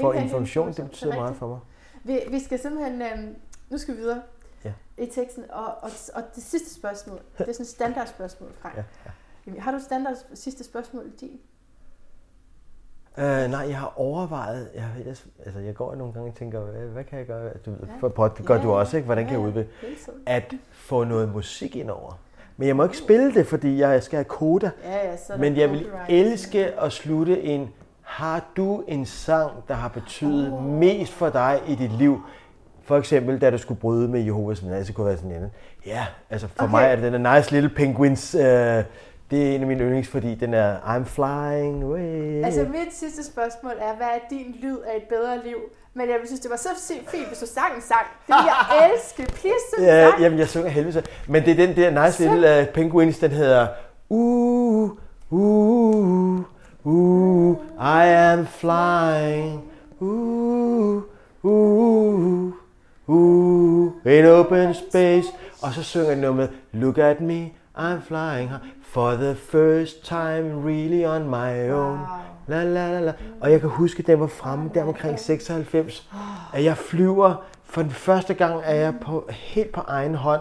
For 0.00 0.12
information, 0.12 0.72
det 0.72 0.84
betyder 0.84 1.12
er 1.12 1.16
meget 1.20 1.36
for 1.36 1.48
mig. 1.48 1.58
Vi, 2.04 2.20
vi 2.30 2.40
skal 2.40 2.58
simpelthen, 2.58 3.02
øhm, 3.02 3.36
nu 3.70 3.78
skal 3.78 3.94
vi 3.96 4.00
videre 4.00 4.22
Ja. 4.64 4.72
i 4.98 5.06
teksten, 5.06 5.44
og, 5.50 5.64
og, 5.66 5.90
og 6.14 6.22
det 6.34 6.42
sidste 6.42 6.74
spørgsmål, 6.74 7.20
det 7.38 7.48
er 7.48 7.52
sådan 7.52 7.62
et 7.64 7.68
standardspørgsmål, 7.68 8.50
Frank. 8.60 8.76
Ja, 8.76 8.82
Jamen, 9.46 9.60
Har 9.60 9.72
du 9.72 9.78
standard 9.84 10.14
sidste 10.34 10.64
spørgsmål 10.64 11.06
i 11.06 11.10
din? 11.20 11.40
Uh, 13.18 13.24
nej, 13.24 13.66
jeg 13.68 13.78
har 13.78 13.92
overvejet, 13.96 14.68
jeg, 14.74 14.82
har 14.82 15.00
ellers, 15.00 15.26
altså 15.44 15.60
jeg 15.60 15.74
går 15.74 15.94
nogle 15.94 16.12
gange 16.12 16.28
og 16.30 16.34
tænker, 16.34 16.60
hvad, 16.60 16.82
hvad 16.82 17.04
kan 17.04 17.18
jeg 17.18 17.26
gøre? 17.26 17.50
Du, 17.66 17.70
Ja. 17.70 18.08
for 18.08 18.28
det 18.28 18.46
gør 18.46 18.56
Ja, 18.56 18.62
du 18.62 18.72
også, 18.72 18.96
ikke? 18.96 19.04
Hvordan 19.06 19.24
kan 19.24 19.32
jeg 19.32 19.40
ja, 19.40 19.46
udvikle? 19.46 19.70
At 20.26 20.54
få 20.72 21.04
noget 21.04 21.32
musik 21.32 21.76
ind 21.76 21.90
over. 21.90 22.18
Men 22.56 22.68
jeg 22.68 22.76
må 22.76 22.82
ikke 22.84 22.96
spille 22.98 23.34
det, 23.34 23.46
fordi 23.46 23.78
jeg 23.80 24.02
skal 24.02 24.16
have 24.16 24.24
koda. 24.24 24.70
Ja, 24.84 25.10
ja, 25.10 25.16
så 25.16 25.32
der 25.32 25.38
Men 25.38 25.56
jeg 25.56 25.70
vil 25.70 25.86
elske 26.08 26.80
at 26.80 26.92
slutte 26.92 27.42
en, 27.42 27.70
har 28.02 28.44
du 28.56 28.84
en 28.88 29.06
sang, 29.06 29.50
der 29.68 29.74
har 29.74 29.88
betydet 29.88 30.52
oh. 30.52 30.64
mest 30.64 31.12
for 31.12 31.28
dig 31.28 31.60
i 31.68 31.74
dit 31.74 31.92
liv? 31.92 32.20
For 32.84 32.96
eksempel, 32.96 33.40
da 33.40 33.50
du 33.50 33.58
skulle 33.58 33.80
bryde 33.80 34.08
med 34.08 34.20
Jehovas 34.20 34.62
vidner, 34.62 34.84
så 34.84 34.92
kunne 34.92 35.06
være 35.06 35.16
sådan 35.16 35.32
en. 35.32 35.50
Ja, 35.86 36.06
altså 36.30 36.46
for 36.48 36.62
Okay. 36.62 36.70
mig 36.70 36.84
er 36.84 36.96
det 36.96 37.12
den 37.12 37.26
er 37.26 37.36
Nice 37.36 37.52
Little 37.52 37.70
Penguins. 37.76 38.34
Øh, 38.34 38.84
det 39.32 39.50
er 39.50 39.54
en 39.54 39.60
af 39.60 39.66
mine 39.66 39.84
yndlings, 39.84 40.08
fordi 40.08 40.34
den 40.34 40.54
er 40.54 40.76
I'm 40.78 41.04
flying 41.04 41.82
away. 41.82 42.44
Altså 42.44 42.60
mit 42.62 42.94
sidste 42.94 43.24
spørgsmål 43.24 43.72
er, 43.80 43.96
hvad 43.96 44.06
er 44.06 44.18
din 44.30 44.56
lyd 44.62 44.78
af 44.78 44.96
et 44.96 45.02
bedre 45.02 45.44
liv? 45.44 45.56
Men 45.94 46.08
jeg 46.08 46.16
synes, 46.24 46.40
det 46.40 46.50
var 46.50 46.56
så 46.56 46.68
fint, 47.08 47.28
hvis 47.28 47.38
du 47.38 47.46
sang 47.46 47.74
en 47.76 47.82
sang. 47.82 48.06
Det 48.26 48.34
vil 48.34 48.44
jeg 48.46 48.78
elske. 48.92 49.22
Please, 49.22 49.64
syng 49.74 49.82
en 49.82 49.84
Ja, 49.88 50.08
sang. 50.10 50.20
jamen, 50.22 50.38
jeg 50.38 50.48
synger 50.48 50.68
helvede. 50.68 51.02
Men 51.28 51.44
det 51.44 51.50
er 51.60 51.66
den 51.66 51.76
der 51.76 52.04
Nice 52.06 52.22
Little 52.22 52.60
uh, 52.60 52.66
Penguins, 52.74 53.18
den 53.18 53.30
hedder 53.30 53.66
Uh, 54.08 54.90
uh, 55.30 56.40
uh, 56.84 57.56
I 57.78 58.06
am 58.06 58.46
flying 58.46 59.62
Uh, 60.00 61.02
uh, 61.42 62.52
uh, 63.06 63.92
in 64.06 64.26
open 64.26 64.74
space 64.74 65.28
Og 65.62 65.72
så 65.74 65.82
synger 65.82 66.08
jeg 66.08 66.16
noget 66.16 66.36
med 66.36 66.48
Look 66.72 66.98
at 66.98 67.20
me, 67.20 67.50
I'm 67.78 68.00
flying 68.08 68.48
high 68.50 68.60
For 68.92 69.10
the 69.10 69.34
first 69.34 70.04
time 70.04 70.64
really 70.66 71.04
on 71.04 71.28
my 71.30 71.70
own 71.70 71.98
Wow. 71.98 72.06
La, 72.46 72.64
la, 72.64 72.90
la, 72.92 73.00
la. 73.00 73.12
Og 73.40 73.52
jeg 73.52 73.60
kan 73.60 73.68
huske, 73.68 74.02
den 74.02 74.20
var 74.20 74.26
fremme 74.26 74.70
der 74.74 74.84
omkring 74.84 75.18
96, 75.20 76.10
at 76.54 76.64
jeg 76.64 76.76
flyver. 76.76 77.44
For 77.64 77.82
den 77.82 77.90
første 77.90 78.34
gang 78.34 78.60
er 78.64 78.74
jeg 78.74 78.94
på, 79.00 79.28
helt 79.30 79.72
på 79.72 79.80
egen 79.86 80.14
hånd. 80.14 80.40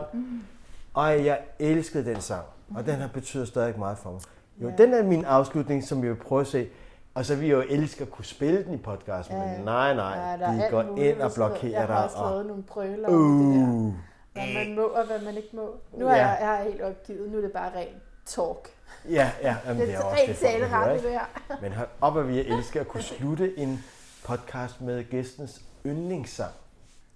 Og 0.93 1.25
jeg 1.25 1.39
elskede 1.59 2.05
den 2.05 2.21
sang. 2.21 2.41
Og 2.75 2.85
den 2.85 2.95
har 2.95 3.07
betydet 3.07 3.47
stadig 3.47 3.79
meget 3.79 3.97
for 3.97 4.11
mig. 4.11 4.21
Jo, 4.61 4.69
Ja. 4.69 4.83
den 4.83 4.93
er 4.93 5.03
min 5.03 5.25
afslutning, 5.25 5.83
som 5.83 6.01
jeg 6.03 6.09
vil 6.09 6.15
prøve 6.15 6.41
at 6.41 6.47
se. 6.47 6.67
Og 7.15 7.25
så 7.25 7.33
jeg 7.35 7.43
jo 7.43 7.63
elske 7.69 8.01
at 8.01 8.11
kunne 8.11 8.25
spille 8.25 8.63
den 8.63 8.73
i 8.73 8.77
podcasten. 8.77 9.37
Ja. 9.37 9.43
Men 9.57 9.65
nej, 9.65 9.93
nej. 9.95 10.17
Ja, 10.39 10.47
de 10.65 10.67
går 10.71 10.83
muligt, 10.83 11.07
ind 11.15 11.21
og 11.21 11.31
blokerer 11.35 11.71
Jeg 11.71 11.81
har 11.81 11.87
dig. 11.87 12.03
også 12.03 12.17
Og, 12.17 12.31
lavet 12.31 12.45
nogle 12.45 12.63
brøler 12.63 13.07
om 13.07 13.13
det 13.13 13.55
der. 13.61 13.67
uh, 13.73 13.93
Hvad 14.33 14.43
man 14.65 14.75
må 14.75 14.81
og 14.83 15.05
hvad 15.05 15.19
man 15.25 15.35
ikke 15.37 15.49
må. 15.53 15.75
Nu 15.97 16.05
er 16.07 16.15
Ja. 16.15 16.25
jeg, 16.27 16.37
jeg 16.41 16.59
er 16.59 16.63
helt 16.63 16.81
opgivet. 16.81 17.31
Nu 17.31 17.37
er 17.37 17.41
det 17.41 17.51
bare 17.51 17.69
ren 17.75 17.87
talk. 18.25 18.69
ja, 19.09 19.31
ja, 19.41 19.55
jamen, 19.65 19.81
Det 19.87 19.93
er 19.93 19.99
også 20.01 20.23
det, 20.27 20.35
folk 20.37 20.53
vil 20.59 20.67
høre, 20.69 20.79
taleret, 20.83 21.05
ikke? 21.05 21.19
Men 21.61 21.71
hold 21.73 21.87
op, 22.01 22.17
at 22.17 22.27
vi 22.27 22.39
elsker 22.39 22.81
at 22.81 22.87
kunne 22.87 23.03
slutte 23.03 23.57
en 23.59 23.83
podcast 24.23 24.81
med 24.81 25.09
gæstens 25.09 25.61
yndlingssang. 25.85 26.51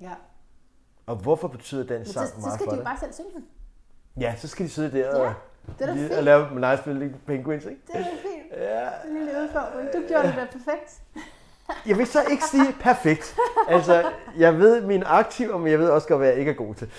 Ja. 0.02 0.11
Og 1.06 1.15
hvorfor 1.15 1.48
betyder 1.48 1.84
den 1.84 1.98
Men 1.98 2.06
så, 2.06 2.14
sang 2.14 2.27
så 2.27 2.34
meget 2.40 2.53
skal 2.53 2.65
for 2.65 2.72
de 2.72 2.77
jo 2.77 2.84
bare 2.84 2.98
selv 2.99 3.14
synge 3.14 3.30
den. 3.34 3.45
Ja, 4.19 4.36
så 4.38 4.48
skal 4.48 4.65
de 4.65 4.69
sidde 4.72 4.91
der 4.91 4.98
Ja, 5.07 5.27
og, 5.27 5.34
Det 5.80 5.90
er 5.90 5.94
lige- 5.94 6.07
fint. 6.07 6.18
og 6.18 6.23
lave 6.23 6.72
Nice 6.72 6.94
Little 6.94 7.19
Penguins, 7.27 7.65
ikke? 7.65 7.82
Det 7.88 7.95
er 7.95 8.03
fint. 8.03 8.61
Ja. 8.61 8.90
En 9.07 9.14
lille 9.18 9.41
udfordring. 9.41 9.90
Du 9.94 10.03
gjorde 10.07 10.27
det 10.27 10.36
da 10.36 10.45
perfekt. 10.52 11.02
Jeg 11.88 11.98
vil 11.98 12.07
så 12.07 12.23
ikke 12.32 12.44
sige 12.52 12.76
perfekt. 12.80 13.36
Altså, 13.68 14.11
jeg 14.38 14.60
ved 14.60 14.82
min 14.82 15.03
aktiv, 15.06 15.57
men 15.60 15.72
jeg 15.72 15.80
ved 15.80 15.90
også 15.90 16.07
godt, 16.07 16.19
hvad 16.19 16.27
jeg 16.30 16.38
ikke 16.38 16.52
er 16.52 16.56
god 16.56 16.76
til. 16.76 16.91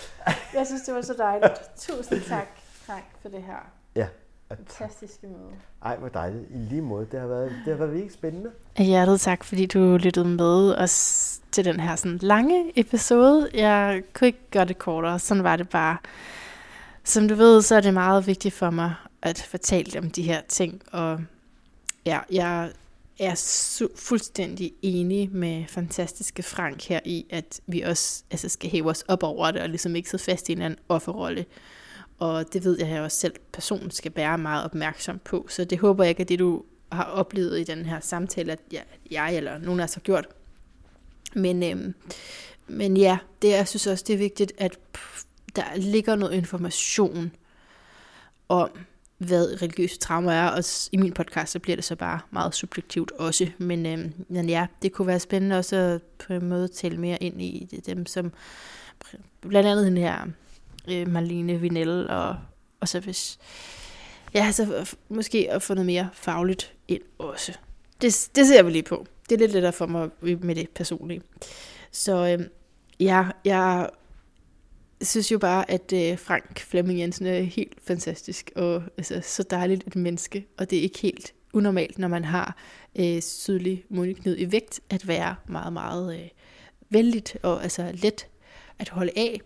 Jeg 0.54 0.66
synes, 0.66 0.82
det 0.82 0.94
var 0.94 1.00
så 1.02 1.14
dejligt. 1.18 1.60
Tusind 1.78 2.20
tak, 2.22 2.46
Frank, 2.86 3.04
for 3.22 3.28
det 3.28 3.42
her 3.42 3.70
Ja. 3.96 4.06
fantastiske 4.48 5.26
møde. 5.26 5.50
Ej, 5.82 5.96
hvor 5.96 6.08
dejligt. 6.08 6.44
I 6.50 6.56
lige 6.58 6.82
måde. 6.82 7.06
Det 7.12 7.20
har 7.20 7.26
været, 7.26 7.50
det 7.64 7.72
har 7.72 7.74
været 7.78 7.92
virkelig 7.92 8.12
spændende. 8.12 8.50
Hjertet 8.78 9.20
tak, 9.20 9.44
fordi 9.44 9.66
du 9.66 9.96
lyttede 9.96 10.28
med 10.28 10.74
os 10.74 11.40
til 11.52 11.64
den 11.64 11.80
her 11.80 11.96
sådan 11.96 12.18
lange 12.22 12.72
episode. 12.80 13.50
Jeg 13.54 14.02
kunne 14.14 14.26
ikke 14.26 14.50
gøre 14.50 14.64
det 14.64 14.78
kortere, 14.78 15.18
sådan 15.18 15.44
var 15.44 15.56
det 15.56 15.68
bare. 15.68 15.96
Som 17.04 17.28
du 17.28 17.34
ved, 17.34 17.62
så 17.62 17.74
er 17.74 17.80
det 17.80 17.94
meget 17.94 18.26
vigtigt 18.26 18.54
for 18.54 18.70
mig 18.70 18.94
at 19.22 19.46
fortælle 19.50 19.98
om 19.98 20.10
de 20.10 20.22
her 20.22 20.40
ting, 20.48 20.82
og 20.92 21.20
ja, 22.06 22.18
jeg 22.30 22.72
er 23.18 23.34
su- 23.34 23.96
fuldstændig 23.96 24.72
enig 24.82 25.30
med 25.32 25.64
fantastiske 25.68 26.42
Frank 26.42 26.82
her 26.82 27.00
i, 27.04 27.26
at 27.30 27.60
vi 27.66 27.80
også 27.80 28.22
altså, 28.30 28.48
skal 28.48 28.70
hæve 28.70 28.90
os 28.90 29.02
op 29.08 29.22
over 29.22 29.50
det, 29.50 29.62
og 29.62 29.68
ligesom 29.68 29.96
ikke 29.96 30.10
sidde 30.10 30.24
fast 30.24 30.48
i 30.48 30.52
en 30.52 30.58
eller 30.58 30.66
anden 30.66 30.80
offerrolle. 30.88 31.44
Og 32.18 32.52
det 32.52 32.64
ved 32.64 32.78
jeg, 32.78 32.88
at 32.88 32.94
jeg 32.94 33.02
også 33.02 33.18
selv 33.18 33.34
personen 33.52 33.90
skal 33.90 34.12
være 34.16 34.38
meget 34.38 34.64
opmærksom 34.64 35.18
på. 35.18 35.46
Så 35.48 35.64
det 35.64 35.78
håber 35.78 36.04
jeg 36.04 36.08
ikke, 36.08 36.20
at 36.20 36.28
det 36.28 36.38
du 36.38 36.62
har 36.92 37.04
oplevet 37.04 37.60
i 37.60 37.64
den 37.64 37.86
her 37.86 38.00
samtale, 38.00 38.52
at 38.52 38.58
jeg, 38.72 38.84
jeg 39.10 39.36
eller 39.36 39.58
nogen 39.58 39.80
af 39.80 39.84
os 39.84 39.94
har 39.94 40.00
gjort. 40.00 40.26
Men, 41.34 41.62
øhm, 41.62 41.94
men 42.66 42.96
ja, 42.96 43.18
det, 43.42 43.48
jeg 43.48 43.68
synes 43.68 43.86
også, 43.86 44.04
det 44.06 44.14
er 44.14 44.18
vigtigt, 44.18 44.52
at 44.58 44.78
der 45.56 45.76
ligger 45.76 46.16
noget 46.16 46.34
information 46.34 47.32
om, 48.48 48.70
hvad 49.18 49.62
religiøse 49.62 49.98
traumer 49.98 50.32
er, 50.32 50.48
og 50.48 50.64
i 50.92 50.96
min 50.96 51.12
podcast, 51.12 51.52
så 51.52 51.58
bliver 51.58 51.76
det 51.76 51.84
så 51.84 51.96
bare 51.96 52.20
meget 52.30 52.54
subjektivt 52.54 53.12
også, 53.12 53.50
men, 53.58 53.86
øhm, 53.86 54.12
men 54.28 54.48
ja, 54.48 54.66
det 54.82 54.92
kunne 54.92 55.06
være 55.06 55.20
spændende 55.20 55.58
også 55.58 55.76
at 55.76 56.02
på 56.02 56.32
en 56.32 56.48
måde 56.48 56.68
tale 56.68 56.96
mere 56.96 57.22
ind 57.22 57.42
i 57.42 57.68
det, 57.70 57.86
dem, 57.86 58.06
som 58.06 58.32
blandt 59.40 59.68
andet 59.68 59.86
den 59.86 59.96
her 59.96 60.26
øh, 60.90 61.08
Marlene 61.08 61.60
Vinel, 61.60 62.10
og, 62.10 62.36
og 62.80 62.88
så 62.88 63.00
hvis, 63.00 63.38
ja, 64.34 64.52
så 64.52 64.94
måske 65.08 65.48
at 65.50 65.62
få 65.62 65.74
noget 65.74 65.86
mere 65.86 66.08
fagligt 66.12 66.74
ind 66.88 67.02
også. 67.18 67.52
Det, 68.02 68.28
det 68.34 68.46
ser 68.46 68.62
vi 68.62 68.70
lige 68.70 68.82
på. 68.82 69.06
Det 69.28 69.34
er 69.34 69.38
lidt 69.38 69.52
lettere 69.52 69.72
for 69.72 69.86
mig 69.86 70.10
med 70.22 70.54
det 70.54 70.70
personlige. 70.70 71.22
Så 71.90 72.36
øh, 72.38 72.46
ja, 73.00 73.24
jeg 73.44 73.90
synes 75.02 75.32
jo 75.32 75.38
bare, 75.38 75.70
at 75.70 75.92
øh, 75.92 76.18
Frank 76.18 76.60
Flemming 76.60 77.00
Jensen 77.00 77.26
er 77.26 77.40
helt 77.40 77.78
fantastisk, 77.84 78.50
og 78.56 78.82
altså, 78.96 79.20
så 79.24 79.42
dejligt 79.42 79.86
et 79.86 79.96
menneske, 79.96 80.46
og 80.58 80.70
det 80.70 80.78
er 80.78 80.82
ikke 80.82 80.98
helt 80.98 81.34
unormalt, 81.52 81.98
når 81.98 82.08
man 82.08 82.24
har 82.24 82.56
øh, 82.98 83.22
sydlig 83.22 83.84
mundknud 83.88 84.36
i 84.38 84.52
vægt, 84.52 84.80
at 84.90 85.08
være 85.08 85.36
meget, 85.46 85.72
meget 85.72 86.20
øh, 86.20 86.28
vældigt 86.90 87.36
og 87.42 87.62
altså 87.62 87.90
let 87.94 88.26
at 88.78 88.88
holde 88.88 89.12
af, 89.16 89.40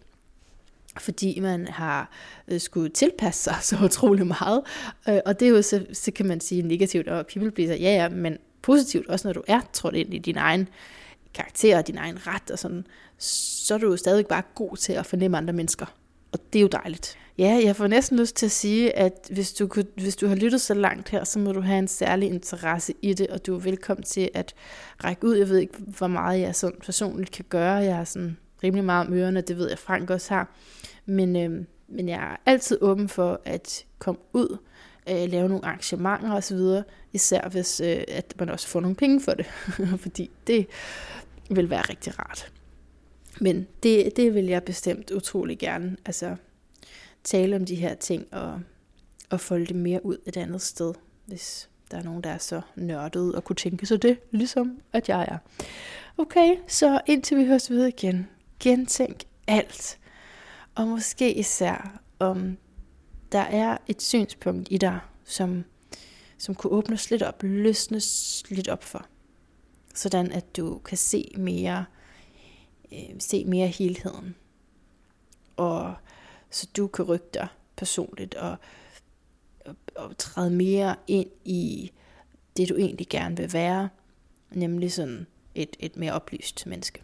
fordi 0.99 1.41
man 1.41 1.69
har 1.69 2.11
øh, 2.49 2.61
skulle 2.61 2.89
tilpasse 2.89 3.43
sig 3.43 3.57
så 3.79 3.85
utrolig 3.85 4.27
meget. 4.27 4.63
Øh, 5.09 5.19
og 5.27 5.41
det 5.41 5.49
er 5.49 5.51
jo 5.51 5.63
så, 5.63 5.87
så 5.93 6.11
kan 6.11 6.27
man 6.27 6.41
sige 6.41 6.63
negativt 6.63 7.09
og 7.09 7.27
people 7.27 7.51
pleaser, 7.51 7.75
ja 7.75 7.95
ja, 7.95 8.09
men 8.09 8.39
positivt 8.63 9.07
også, 9.09 9.29
når 9.29 9.33
du 9.33 9.43
er 9.47 9.61
trådt 9.73 9.95
ind 9.95 10.15
i 10.15 10.19
din 10.19 10.37
egen 10.37 10.69
karakter 11.35 11.79
og 11.79 11.87
din 11.87 11.99
egen 11.99 12.27
ret 12.27 12.51
og 12.51 12.59
sådan, 12.59 12.87
så 13.19 13.75
er 13.75 13.79
du 13.79 13.91
jo 13.91 13.97
stadig 13.97 14.27
bare 14.27 14.43
god 14.55 14.77
til 14.77 14.93
at 14.93 15.07
fornemme 15.07 15.37
andre 15.37 15.53
mennesker. 15.53 15.87
Og 16.33 16.39
det 16.53 16.59
er 16.59 16.63
jo 16.63 16.69
dejligt. 16.69 17.19
Ja, 17.39 17.61
jeg 17.65 17.77
får 17.77 17.87
næsten 17.87 18.19
lyst 18.19 18.37
til 18.37 18.47
at 18.47 18.53
sige, 18.53 18.97
at 18.97 19.29
hvis 19.31 19.53
du, 19.53 19.67
kunne, 19.67 19.87
hvis 19.95 20.17
du 20.17 20.27
har 20.27 20.35
lyttet 20.35 20.61
så 20.61 20.75
langt 20.75 21.09
her, 21.09 21.25
så 21.25 21.39
må 21.39 21.53
du 21.53 21.61
have 21.61 21.79
en 21.79 21.89
særlig 21.89 22.29
interesse 22.29 22.95
i 23.03 23.15
det, 23.15 23.27
og 23.27 23.47
du 23.47 23.55
er 23.55 23.59
velkommen 23.59 24.03
til 24.05 24.31
at 24.35 24.55
række 25.05 25.27
ud. 25.27 25.37
Jeg 25.37 25.49
ved 25.49 25.59
ikke, 25.59 25.79
hvor 25.79 26.07
meget 26.07 26.41
jeg 26.41 26.55
sådan 26.55 26.79
personligt 26.85 27.31
kan 27.31 27.45
gøre. 27.49 27.75
Jeg 27.75 28.01
er 28.01 28.05
sådan 28.05 28.37
rimelig 28.65 28.85
meget 28.85 29.07
om 29.07 29.13
ørerne, 29.13 29.41
det 29.41 29.57
ved 29.57 29.69
jeg, 29.69 29.79
Frank 29.79 30.11
også 30.11 30.35
har. 30.35 30.55
Men, 31.07 31.37
øh, 31.37 31.65
men 31.89 32.09
jeg 32.09 32.33
er 32.33 32.37
altid 32.47 32.79
åben 32.81 33.09
for 33.09 33.41
at 33.45 33.85
komme 33.99 34.21
ud, 34.33 34.59
øh, 35.09 35.29
lave 35.29 35.49
nogle 35.49 35.65
arrangementer 35.65 36.33
osv., 36.33 36.59
især 37.13 37.49
hvis 37.49 37.81
øh, 37.81 38.05
at 38.09 38.35
man 38.39 38.49
også 38.49 38.69
får 38.69 38.81
nogle 38.81 38.97
penge 38.97 39.21
for 39.21 39.33
det, 39.33 39.47
fordi 40.05 40.31
det 40.47 40.67
vil 41.51 41.71
være 41.71 41.83
rigtig 41.83 42.19
rart. 42.19 42.53
Men 43.41 43.67
det, 43.83 44.17
det 44.17 44.35
vil 44.35 44.45
jeg 44.45 44.63
bestemt 44.63 45.11
utrolig 45.11 45.59
gerne, 45.59 45.97
altså 46.05 46.37
tale 47.25 47.57
om 47.57 47.65
de 47.65 47.75
her 47.75 47.95
ting 47.95 48.27
og, 48.33 48.61
og 49.31 49.41
folde 49.41 49.67
det 49.67 49.77
mere 49.77 50.07
ud 50.07 50.17
et 50.27 50.37
andet 50.37 50.63
sted, 50.63 50.95
hvis 51.27 51.69
der 51.91 51.99
er 51.99 52.03
nogen, 52.03 52.25
der 52.25 52.31
er 52.31 52.39
så 52.39 52.61
nørdet 52.77 53.35
og 53.35 53.45
kunne 53.45 53.57
tænke 53.57 53.87
sig 53.87 54.03
det, 54.03 54.19
ligesom 54.31 54.81
at 54.93 55.09
jeg 55.09 55.23
er. 55.29 55.39
Okay, 56.19 56.57
så 56.69 57.01
indtil 57.07 57.39
vi 57.39 57.45
høres 57.47 57.71
ved 57.71 57.87
igen, 57.87 58.29
gentænk 58.61 59.25
alt. 59.47 59.99
Og 60.75 60.89
måske 60.89 61.35
især, 61.35 62.01
om 62.19 62.57
der 63.33 63.41
er 63.41 63.79
et 63.87 64.03
synspunkt 64.03 64.69
i 64.71 64.79
dig, 64.79 65.01
som, 65.25 65.65
som 66.39 66.55
kunne 66.55 66.73
åbnes 66.73 67.11
lidt 67.11 67.23
op, 67.23 67.43
løsnes 67.43 68.43
lidt 68.49 68.69
op 68.69 68.85
for. 68.85 69.07
Sådan 69.95 70.33
at 70.33 70.57
du 70.57 70.79
kan 70.79 70.99
se 70.99 71.33
mere, 71.37 71.85
øh, 72.93 72.99
se 73.19 73.45
mere 73.45 73.69
helheden. 73.69 74.35
Og 75.57 75.95
så 76.51 76.69
du 76.77 76.87
kan 76.87 77.05
rykke 77.05 77.29
dig 77.35 77.49
personligt 77.77 78.35
og, 78.35 78.57
og, 79.67 79.77
og 79.97 80.19
træde 80.19 80.51
mere 80.51 80.97
ind 81.07 81.31
i 81.45 81.93
det, 82.57 82.69
du 82.69 82.77
egentlig 82.77 83.09
gerne 83.09 83.37
vil 83.37 83.53
være, 83.53 83.89
nemlig 84.51 84.93
sådan 84.93 85.27
et, 85.55 85.77
et 85.79 85.97
mere 85.97 86.13
oplyst 86.13 86.67
menneske. 86.67 87.03